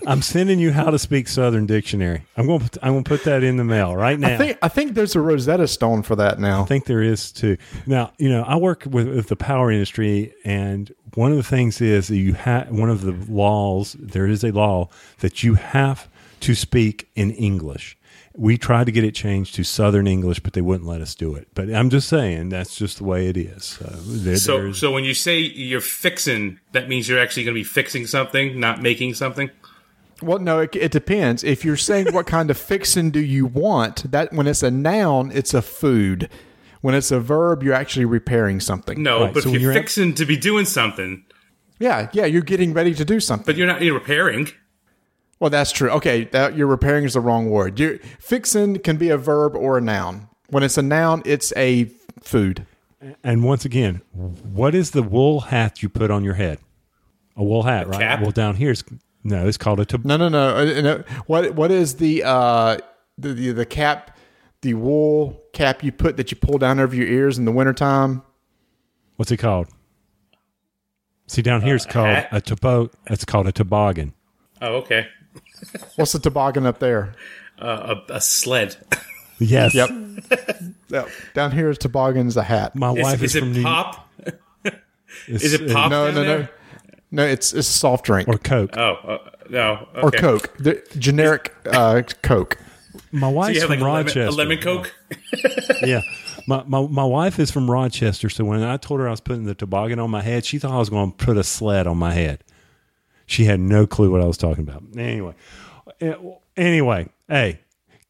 I'm 0.05 0.21
sending 0.21 0.59
you 0.59 0.71
how 0.71 0.89
to 0.89 0.99
speak 0.99 1.27
Southern 1.27 1.65
dictionary. 1.65 2.25
I'm 2.37 2.47
going. 2.47 2.67
To, 2.67 2.85
I'm 2.85 2.93
going 2.93 3.03
to 3.03 3.09
put 3.09 3.23
that 3.23 3.43
in 3.43 3.57
the 3.57 3.63
mail 3.63 3.95
right 3.95 4.19
now. 4.19 4.33
I 4.33 4.37
think 4.37 4.57
I 4.61 4.67
think 4.67 4.93
there's 4.93 5.15
a 5.15 5.21
Rosetta 5.21 5.67
Stone 5.67 6.03
for 6.03 6.15
that 6.15 6.39
now. 6.39 6.63
I 6.63 6.65
think 6.65 6.85
there 6.85 7.01
is 7.01 7.31
too. 7.31 7.57
Now, 7.85 8.11
you 8.17 8.29
know, 8.29 8.43
I 8.43 8.57
work 8.57 8.83
with, 8.89 9.07
with 9.07 9.27
the 9.27 9.35
power 9.35 9.71
industry, 9.71 10.33
and 10.43 10.93
one 11.15 11.31
of 11.31 11.37
the 11.37 11.43
things 11.43 11.81
is 11.81 12.07
that 12.07 12.17
you 12.17 12.33
have 12.33 12.69
one 12.69 12.89
of 12.89 13.01
the 13.01 13.13
laws. 13.31 13.95
There 13.99 14.27
is 14.27 14.43
a 14.43 14.51
law 14.51 14.89
that 15.19 15.43
you 15.43 15.55
have 15.55 16.09
to 16.41 16.55
speak 16.55 17.09
in 17.15 17.31
English. 17.31 17.97
We 18.35 18.57
tried 18.57 18.87
to 18.87 18.91
get 18.91 19.03
it 19.03 19.13
changed 19.13 19.53
to 19.55 19.63
Southern 19.63 20.07
English, 20.07 20.39
but 20.39 20.53
they 20.53 20.61
wouldn't 20.61 20.89
let 20.89 21.01
us 21.01 21.13
do 21.13 21.35
it. 21.35 21.47
But 21.53 21.71
I'm 21.71 21.91
just 21.91 22.09
saying 22.09 22.49
that's 22.49 22.75
just 22.75 22.97
the 22.97 23.03
way 23.03 23.27
it 23.27 23.37
is. 23.37 23.63
So, 23.63 23.85
there, 23.85 24.37
so, 24.37 24.71
so 24.71 24.91
when 24.91 25.03
you 25.03 25.13
say 25.13 25.37
you're 25.37 25.81
fixing, 25.81 26.59
that 26.71 26.89
means 26.89 27.07
you're 27.07 27.19
actually 27.19 27.43
going 27.43 27.53
to 27.53 27.59
be 27.59 27.63
fixing 27.63 28.07
something, 28.07 28.59
not 28.59 28.81
making 28.81 29.13
something. 29.13 29.51
Well, 30.25 30.39
no, 30.39 30.59
it, 30.59 30.75
it 30.75 30.91
depends. 30.91 31.43
If 31.43 31.63
you're 31.65 31.77
saying 31.77 32.13
what 32.13 32.25
kind 32.27 32.49
of 32.51 32.57
fixin' 32.57 33.11
do 33.11 33.19
you 33.19 33.45
want, 33.45 34.09
that 34.11 34.33
when 34.33 34.47
it's 34.47 34.63
a 34.63 34.71
noun, 34.71 35.31
it's 35.33 35.53
a 35.53 35.61
food. 35.61 36.29
When 36.81 36.95
it's 36.95 37.11
a 37.11 37.19
verb, 37.19 37.63
you're 37.63 37.73
actually 37.73 38.05
repairing 38.05 38.59
something. 38.59 39.01
No, 39.01 39.23
Right, 39.25 39.33
but 39.33 39.43
so 39.43 39.49
if 39.49 39.53
when 39.53 39.61
you're 39.61 39.71
you're 39.71 39.71
at- 39.79 39.83
fixing 39.83 40.13
to 40.15 40.25
be 40.25 40.35
doing 40.37 40.65
something, 40.65 41.23
Yeah, 41.79 42.09
yeah, 42.13 42.25
you're 42.25 42.41
getting 42.41 42.73
ready 42.73 42.93
to 42.93 43.05
do 43.05 43.19
something. 43.19 43.45
but 43.45 43.55
you're 43.55 43.67
not 43.67 43.81
you're 43.81 43.93
repairing. 43.93 44.49
Well, 45.39 45.49
that's 45.49 45.71
true. 45.71 45.89
Okay, 45.91 46.25
that 46.25 46.55
you're 46.55 46.67
repairing 46.67 47.03
is 47.05 47.13
the 47.13 47.19
wrong 47.19 47.49
word. 47.49 47.79
You're, 47.79 47.97
fixing 48.19 48.79
can 48.79 48.97
be 48.97 49.09
a 49.09 49.17
verb 49.17 49.55
or 49.55 49.77
a 49.77 49.81
noun. 49.81 50.29
When 50.49 50.63
it's 50.63 50.77
a 50.77 50.81
noun, 50.81 51.21
it's 51.25 51.51
a 51.57 51.85
food. 52.21 52.65
And 53.23 53.43
once 53.43 53.65
again, 53.65 54.01
what 54.13 54.73
is 54.75 54.91
the 54.91 55.03
wool 55.03 55.41
hat 55.41 55.81
you 55.83 55.89
put 55.89 56.11
on 56.11 56.23
your 56.23 56.35
head? 56.35 56.59
A 57.35 57.43
wool 57.43 57.63
hat, 57.63 57.87
right? 57.87 57.99
cap? 57.99 58.21
Well, 58.21 58.31
down 58.31 58.55
here's 58.55 58.83
no, 59.23 59.47
it's 59.47 59.57
called 59.57 59.79
a 59.79 59.85
tab- 59.85 60.05
No, 60.05 60.17
no, 60.17 60.29
no. 60.29 60.55
uh, 60.57 60.81
no. 60.81 61.03
What 61.27 61.55
what 61.55 61.71
is 61.71 61.95
the 61.95 62.23
uh 62.23 62.77
the, 63.17 63.29
the 63.33 63.51
the 63.51 63.65
cap, 63.65 64.17
the 64.61 64.73
wool 64.73 65.41
cap 65.53 65.83
you 65.83 65.91
put 65.91 66.17
that 66.17 66.31
you 66.31 66.37
pull 66.37 66.57
down 66.57 66.79
over 66.79 66.95
your 66.95 67.07
ears 67.07 67.37
in 67.37 67.45
the 67.45 67.51
wintertime? 67.51 68.21
What's 69.17 69.31
it 69.31 69.37
called? 69.37 69.67
See, 71.27 71.41
down 71.41 71.61
here 71.61 71.75
it's 71.75 71.85
called 71.85 72.07
hat? 72.09 72.27
a 72.31 72.41
tobo. 72.41 72.91
It's 73.07 73.25
called 73.25 73.47
a 73.47 73.51
toboggan. 73.51 74.13
Oh, 74.61 74.75
okay. 74.77 75.07
What's 75.95 76.11
the 76.11 76.19
toboggan 76.19 76.65
up 76.65 76.79
there? 76.79 77.13
Uh, 77.59 77.95
a, 78.09 78.13
a 78.15 78.21
sled. 78.21 78.75
Yes. 79.39 79.73
Yep. 79.73 79.89
Yep. 80.89 81.09
Down 81.33 81.51
here 81.51 81.69
is 81.71 81.77
toboggan 81.79 82.27
is 82.27 82.37
a 82.37 82.43
hat. 82.43 82.75
My 82.75 82.93
Is, 82.93 83.03
wife 83.03 83.23
is 83.23 83.35
is, 83.35 83.39
from 83.41 83.49
it 83.51 83.55
New 83.55 83.63
pop? 83.63 84.07
it's- 85.27 85.43
Is 85.43 85.53
it 85.53 85.71
pop? 85.73 85.89
No, 85.89 86.05
down 86.05 86.15
no, 86.15 86.21
no. 86.21 86.27
there? 86.27 86.39
No, 86.39 86.47
it's 87.21 87.53
it's 87.53 87.69
a 87.69 87.71
soft 87.71 88.05
drink 88.05 88.27
or 88.27 88.37
Coke? 88.37 88.75
Oh, 88.77 88.93
uh, 88.95 89.17
no. 89.49 89.87
Okay. 89.95 90.01
or 90.01 90.11
Coke. 90.11 90.57
The 90.57 90.83
generic 90.97 91.53
uh, 91.65 92.01
Coke. 92.23 92.57
My 93.11 93.27
So 93.27 93.29
wife's 93.29 93.55
you 93.55 93.61
have 93.61 93.69
from 93.69 93.79
like 93.79 93.81
a 93.81 93.83
lemon, 93.91 94.05
Rochester. 94.05 94.21
a 94.27 94.31
lemon 94.31 94.57
Coke? 94.59 94.95
yeah. 95.83 96.01
My, 96.47 96.63
my 96.65 96.81
my 96.87 97.03
wife 97.05 97.39
is 97.39 97.51
from 97.51 97.69
Rochester, 97.71 98.29
so 98.29 98.43
when 98.43 98.63
I 98.63 98.77
told 98.77 98.99
her 98.99 99.07
I 99.07 99.11
was 99.11 99.21
putting 99.21 99.43
the 99.45 99.53
toboggan 99.55 99.99
on 99.99 100.09
my 100.11 100.21
head, 100.21 100.43
she 100.45 100.59
thought 100.59 100.71
I 100.71 100.77
was 100.79 100.89
going 100.89 101.11
to 101.11 101.17
put 101.25 101.37
a 101.37 101.43
sled 101.43 101.87
on 101.87 101.97
my 101.97 102.13
head. 102.13 102.43
She 103.25 103.45
had 103.45 103.59
no 103.61 103.87
clue 103.87 104.11
what 104.11 104.19
I 104.21 104.25
was 104.25 104.37
talking 104.37 104.67
about. 104.67 104.83
Anyway, 104.97 105.35
Eh, 106.01 106.15
anyway, 106.57 107.07
hey, 107.29 107.59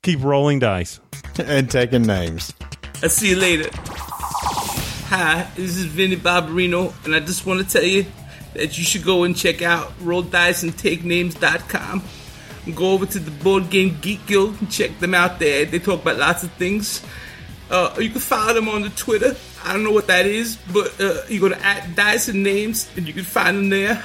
keep 0.01 0.23
rolling 0.23 0.57
dice. 0.59 0.99
and 1.37 1.69
taking 1.69 2.03
names. 2.03 2.53
I'll 3.03 3.09
see 3.09 3.29
you 3.31 3.35
later. 3.35 3.69
Hi, 5.09 5.47
this 5.55 5.77
is 5.77 5.85
Vinny 5.85 6.15
Barbarino, 6.15 6.93
and 7.05 7.13
I 7.15 7.19
just 7.19 7.45
want 7.45 7.59
to 7.59 7.71
tell 7.71 7.83
you 7.87 8.05
that 8.53 8.77
you 8.77 8.83
should 8.83 9.03
go 9.03 9.23
and 9.23 9.35
check 9.35 9.61
out 9.61 9.97
RollDiceAndTakeNames.com. 9.99 12.03
And 12.65 12.75
go 12.75 12.91
over 12.91 13.05
to 13.05 13.19
the 13.19 13.31
Board 13.43 13.69
Game 13.69 13.97
Geek 14.01 14.25
Guild 14.25 14.59
and 14.61 14.71
check 14.71 14.97
them 14.99 15.13
out 15.13 15.39
there. 15.39 15.65
They 15.65 15.79
talk 15.79 16.01
about 16.01 16.17
lots 16.17 16.43
of 16.43 16.51
things. 16.53 17.01
Uh, 17.69 17.93
you 17.99 18.09
can 18.09 18.21
follow 18.21 18.53
them 18.53 18.69
on 18.69 18.83
the 18.83 18.89
Twitter. 18.91 19.35
I 19.65 19.73
don't 19.73 19.83
know 19.83 19.91
what 19.91 20.07
that 20.07 20.25
is, 20.25 20.55
but 20.71 20.97
uh, 21.01 21.23
you 21.27 21.41
go 21.41 21.49
to 21.49 21.65
at 21.65 21.95
Dice 21.95 22.29
and 22.29 22.43
Names, 22.43 22.89
and 22.95 23.05
you 23.07 23.13
can 23.13 23.23
find 23.23 23.57
them 23.57 23.69
there. 23.69 24.03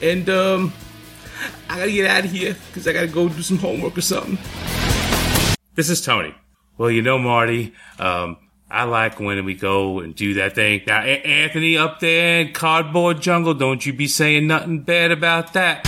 And 0.00 0.28
um, 0.28 0.72
I 1.68 1.78
gotta 1.78 1.90
get 1.90 2.10
out 2.10 2.24
of 2.24 2.30
here 2.30 2.56
because 2.68 2.86
I 2.86 2.92
gotta 2.92 3.08
go 3.08 3.28
do 3.28 3.42
some 3.42 3.58
homework 3.58 3.98
or 3.98 4.00
something. 4.00 4.38
This 5.74 5.90
is 5.90 6.00
Tony. 6.00 6.34
Well, 6.76 6.90
you 6.90 7.02
know, 7.02 7.18
Marty, 7.18 7.74
um, 7.98 8.36
I 8.70 8.84
like 8.84 9.18
when 9.18 9.44
we 9.44 9.54
go 9.54 10.00
and 10.00 10.14
do 10.14 10.34
that 10.34 10.54
thing. 10.54 10.82
Now, 10.86 11.00
Anthony 11.00 11.78
up 11.78 12.00
there 12.00 12.40
in 12.40 12.52
Cardboard 12.52 13.20
Jungle, 13.20 13.54
don't 13.54 13.84
you 13.84 13.92
be 13.92 14.06
saying 14.06 14.46
nothing 14.46 14.80
bad 14.80 15.10
about 15.10 15.54
that. 15.54 15.86